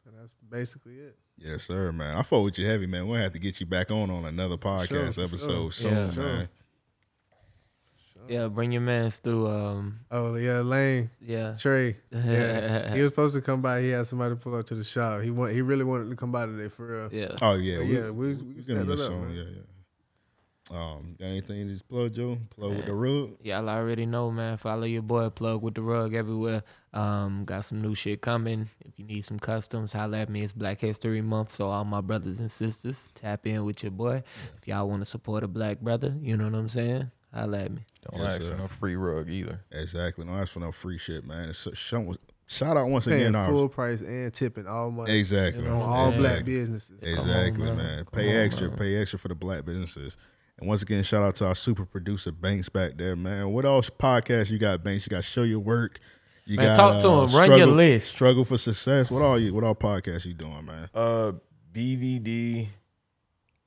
And 0.07 0.15
that's 0.19 0.33
basically 0.49 0.95
it. 0.95 1.17
Yes, 1.37 1.63
sir, 1.63 1.91
man. 1.91 2.17
I 2.17 2.23
fought 2.23 2.41
with 2.43 2.57
you 2.59 2.65
heavy, 2.67 2.87
man. 2.87 3.07
We'll 3.07 3.21
have 3.21 3.33
to 3.33 3.39
get 3.39 3.59
you 3.59 3.65
back 3.65 3.91
on 3.91 4.09
on 4.11 4.25
another 4.25 4.57
podcast 4.57 5.15
for 5.15 5.23
episode 5.23 5.69
sure. 5.69 5.71
soon, 5.71 5.93
Yeah. 5.93 6.11
Sure. 6.11 6.23
man. 6.23 6.49
Yeah, 8.31 8.47
bring 8.47 8.71
your 8.71 8.81
mans 8.81 9.17
through. 9.17 9.47
Um, 9.47 9.99
Oh 10.09 10.35
yeah, 10.35 10.61
Lane. 10.61 11.09
yeah. 11.19 11.55
Trey. 11.59 11.97
Yeah. 12.11 12.93
he 12.95 13.01
was 13.01 13.11
supposed 13.11 13.35
to 13.35 13.41
come 13.41 13.61
by. 13.61 13.81
He 13.81 13.89
had 13.89 14.07
somebody 14.07 14.35
pull 14.35 14.55
up 14.55 14.65
to 14.67 14.75
the 14.75 14.83
shop. 14.85 15.21
He 15.21 15.31
want 15.31 15.53
he 15.53 15.61
really 15.61 15.83
wanted 15.83 16.09
to 16.09 16.15
come 16.15 16.31
by 16.31 16.45
today 16.45 16.69
for 16.69 16.85
real. 16.85 17.09
Yeah. 17.11 17.35
Oh 17.41 17.55
yeah, 17.55 17.77
But 17.79 17.85
we, 17.87 17.93
yeah, 17.97 18.09
we- 18.09 18.33
we 18.35 18.43
we 18.55 18.61
set 18.61 18.67
get 18.67 18.77
on 18.77 18.83
it 18.83 18.85
this 18.95 19.01
up, 19.07 19.11
Yeah, 19.33 19.43
yeah. 19.43 19.61
Um, 20.69 21.15
got 21.19 21.25
anything 21.25 21.67
to 21.67 21.73
just 21.73 21.89
plug, 21.89 22.13
Joe? 22.13 22.37
Plug 22.55 22.77
with 22.77 22.85
the 22.85 22.93
rug. 22.93 23.31
Y'all 23.41 23.67
already 23.67 24.05
know, 24.05 24.31
man. 24.31 24.55
Follow 24.55 24.85
your 24.85 25.01
boy. 25.01 25.29
Plug 25.29 25.61
with 25.61 25.73
the 25.73 25.81
rug 25.81 26.13
everywhere. 26.13 26.63
Um, 26.93 27.43
got 27.43 27.65
some 27.65 27.81
new 27.81 27.93
shit 27.93 28.21
coming. 28.21 28.69
If 28.85 28.97
you 28.97 29.03
need 29.03 29.25
some 29.25 29.37
customs, 29.39 29.91
holla 29.91 30.19
at 30.19 30.29
me. 30.29 30.43
It's 30.43 30.53
Black 30.53 30.79
History 30.79 31.21
Month, 31.21 31.55
so 31.55 31.67
all 31.67 31.83
my 31.83 31.99
brothers 31.99 32.39
and 32.39 32.49
sisters, 32.49 33.09
tap 33.15 33.45
in 33.47 33.65
with 33.65 33.83
your 33.83 33.91
boy. 33.91 34.23
If 34.61 34.67
y'all 34.67 34.87
want 34.87 35.01
to 35.01 35.05
support 35.05 35.43
a 35.43 35.47
black 35.49 35.81
brother, 35.81 36.15
you 36.21 36.37
know 36.37 36.45
what 36.45 36.55
I'm 36.55 36.69
saying? 36.69 37.11
Holla 37.33 37.59
at 37.59 37.71
me. 37.71 37.81
Don't 38.09 38.21
Yes, 38.21 38.33
ask 38.35 38.41
sir. 38.43 38.51
for 38.51 38.57
no 38.57 38.67
free 38.67 38.95
rug 38.95 39.29
either. 39.29 39.61
Exactly. 39.71 40.25
No, 40.25 40.33
ask 40.33 40.53
for 40.53 40.59
no 40.59 40.71
free 40.71 40.97
shit, 40.97 41.25
man. 41.25 41.49
It's 41.49 41.65
a, 41.65 41.73
shout, 41.75 42.17
shout 42.47 42.75
out 42.77 42.87
once 42.89 43.05
Paying 43.05 43.21
again. 43.21 43.35
our- 43.35 43.47
full 43.49 43.69
price 43.69 44.01
and 44.01 44.33
tipping 44.33 44.67
all 44.67 44.91
money. 44.91 45.17
Exactly. 45.17 45.63
You 45.63 45.69
know, 45.69 45.79
all 45.81 46.07
Exactly. 46.09 46.27
black 46.29 46.45
businesses. 46.45 47.01
Exactly, 47.01 47.63
man. 47.65 47.77
man. 47.77 48.05
Come 48.05 48.19
Pay 48.19 48.29
on, 48.37 48.45
extra. 48.45 48.67
man. 48.69 48.77
Pay 48.77 48.95
extra 48.97 49.19
for 49.19 49.27
the 49.29 49.35
black 49.35 49.63
businesses. 49.65 50.17
And 50.59 50.67
once 50.67 50.81
again, 50.81 51.01
shout 51.03 51.23
out 51.23 51.35
to 51.37 51.45
our 51.47 51.55
super 51.55 51.85
producer 51.85 52.31
Banks 52.31 52.69
back 52.69 52.97
there, 52.97 53.15
man. 53.15 53.49
What 53.51 53.65
else 53.65 53.89
podcast 53.89 54.49
you 54.49 54.59
got, 54.59 54.83
Banks? 54.83 55.05
You 55.05 55.09
got 55.11 55.23
show 55.23 55.43
your 55.43 55.59
work. 55.59 55.99
You 56.45 56.57
Man, 56.57 56.75
got 56.75 56.75
talk 56.75 57.01
to 57.03 57.07
uh, 57.09 57.11
him. 57.27 57.33
Run 57.35 57.49
your 57.49 57.57
struggle, 57.59 57.75
list. 57.75 58.09
Struggle 58.09 58.45
for 58.45 58.57
success. 58.57 59.09
What 59.09 59.21
all 59.21 59.39
you? 59.39 59.53
What 59.53 59.63
all 59.63 59.75
podcasts 59.75 60.25
you 60.25 60.33
doing, 60.33 60.65
man? 60.65 60.89
Uh, 60.93 61.31
BVD, 61.73 62.67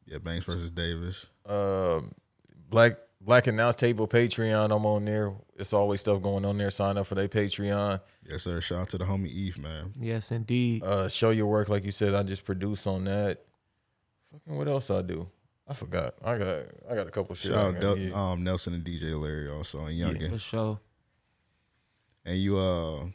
Yeah, 0.06 0.18
Banks 0.18 0.44
versus 0.44 0.70
Davis. 0.70 1.26
uh, 1.48 2.00
Black 2.68 2.98
Black 3.24 3.46
Announce 3.46 3.76
Table 3.76 4.06
Patreon. 4.06 4.74
I'm 4.74 4.84
on 4.84 5.04
there. 5.06 5.32
It's 5.56 5.72
always 5.72 6.00
stuff 6.00 6.20
going 6.22 6.44
on 6.44 6.58
there. 6.58 6.70
Sign 6.70 6.98
up 6.98 7.06
for 7.06 7.14
their 7.14 7.28
Patreon. 7.28 8.00
Yes, 8.28 8.42
sir. 8.42 8.60
Shout 8.60 8.80
out 8.82 8.88
to 8.90 8.98
the 8.98 9.04
homie 9.04 9.28
Eve, 9.28 9.58
man. 9.58 9.94
Yes, 9.98 10.30
indeed. 10.30 10.82
Uh, 10.84 11.08
show 11.08 11.30
your 11.30 11.46
work, 11.46 11.68
like 11.70 11.84
you 11.84 11.92
said. 11.92 12.14
I 12.14 12.22
just 12.22 12.44
produce 12.44 12.86
on 12.86 13.04
that. 13.04 13.40
Fucking 14.30 14.56
what 14.58 14.68
else 14.68 14.90
I 14.90 15.00
do? 15.02 15.28
I 15.66 15.72
forgot. 15.72 16.14
I 16.22 16.36
got 16.36 16.58
I 16.90 16.94
got 16.94 17.06
a 17.06 17.10
couple 17.10 17.34
shit. 17.34 17.52
Shout 17.52 17.76
out 17.76 17.80
Del- 17.80 17.96
get. 17.96 18.12
um, 18.14 18.44
Nelson 18.44 18.74
and 18.74 18.84
DJ 18.84 19.18
Larry 19.18 19.48
also 19.48 19.86
and 19.86 19.98
Youngin. 19.98 20.30
For 20.30 20.38
sure. 20.38 20.80
And 22.26 22.38
you 22.38 22.58
uh 22.58 23.06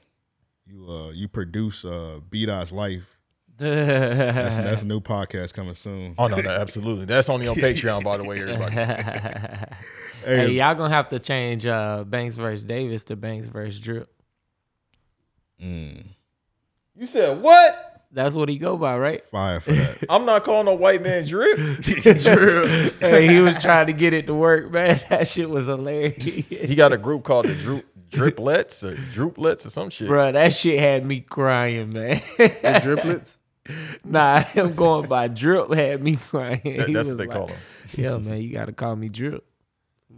you 0.66 0.90
uh 0.92 1.12
you 1.12 1.28
produce 1.28 1.86
uh 1.86 2.20
Beat 2.32 2.50
Us 2.50 2.72
Life. 2.72 3.19
That's, 3.60 4.56
that's 4.58 4.82
a 4.82 4.86
new 4.86 5.00
podcast 5.02 5.54
coming 5.54 5.74
soon. 5.74 6.16
Oh 6.18 6.28
no, 6.28 6.38
no, 6.38 6.50
absolutely. 6.50 7.06
That's 7.06 7.30
only 7.30 7.48
on 7.48 7.56
Patreon, 7.58 8.04
by 8.04 8.18
the 8.18 8.24
way, 8.24 8.42
everybody. 8.42 8.76
hey, 10.26 10.52
y'all 10.52 10.76
gonna 10.76 10.90
have 10.94 11.10
to 11.10 11.20
change 11.20 11.66
uh, 11.66 12.04
Banks 12.06 12.36
versus 12.36 12.64
Davis 12.66 13.04
to 13.06 13.16
Banks 13.16 13.48
versus 13.48 13.80
Drip. 13.80 14.10
Mm, 15.62 16.06
You 16.96 17.06
said 17.06 17.42
what? 17.42 17.86
That's 18.12 18.34
what 18.34 18.50
he 18.50 18.58
go 18.58 18.76
by, 18.78 18.98
right? 18.98 19.24
fire 19.30 19.60
for 19.60 19.72
that. 19.74 20.04
I'm 20.10 20.26
not 20.26 20.44
calling 20.44 20.66
no 20.66 20.74
white 20.74 21.04
man 21.04 21.28
drip. 21.28 21.60
hey, 21.84 23.28
he 23.28 23.40
was 23.40 23.62
trying 23.62 23.86
to 23.88 23.94
get 23.94 24.14
it 24.14 24.26
to 24.28 24.34
work, 24.34 24.72
man. 24.72 25.00
That 25.10 25.28
shit 25.28 25.48
was 25.50 25.68
hilarious. 25.68 26.24
He 26.24 26.74
got 26.76 26.92
a 26.92 26.98
group 26.98 27.24
called 27.24 27.46
the 27.46 27.54
Droop 27.54 27.86
Driplets 28.10 28.84
or 28.84 28.96
Drooplets 28.96 29.68
or 29.68 29.70
some 29.70 29.90
shit. 29.92 30.08
Bro, 30.08 30.32
that 30.32 30.54
shit 30.54 30.80
had 30.80 31.06
me 31.06 31.20
crying, 31.22 31.94
man. 31.94 32.22
The 32.38 32.50
driplets. 32.84 33.38
nah, 34.04 34.42
him 34.42 34.74
going 34.76 35.08
by 35.08 35.28
Drip 35.28 35.72
had 35.74 36.04
me 36.04 36.16
crying. 36.18 36.62
That- 36.78 36.88
He 36.88 36.94
that's 36.94 37.10
what 37.10 37.18
they 37.18 37.26
like, 37.28 37.36
call 37.38 37.48
him. 37.48 37.58
Yeah, 37.96 38.18
man, 38.18 38.42
you 38.42 38.54
gotta 38.54 38.72
call 38.74 38.96
me 38.96 39.10
Drip. 39.10 39.44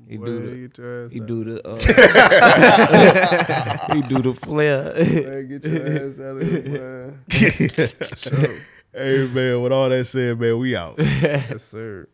He 0.08 0.18
Boy, 0.18 0.26
do 0.26 0.68
the 0.68 1.06
ass 1.06 1.12
he 1.14 1.22
out. 1.22 1.28
do 1.28 1.44
the 1.46 1.68
uh, 1.68 1.76
he 3.96 4.02
do 4.02 4.22
the 4.22 4.34
flare. 4.34 4.94
Man, 4.94 5.48
get 5.48 5.64
your 5.64 5.88
ass 5.88 6.20
out 6.20 6.42
of 6.42 6.48
here, 6.48 7.16
boy. 7.30 8.60
hey 8.94 9.28
man, 9.34 9.62
with 9.62 9.72
all 9.72 9.88
that 9.90 10.06
said, 10.06 10.38
man, 10.40 10.58
we 10.60 10.76
out. 10.76 10.96
yes, 11.00 11.64
sir. 11.64 12.08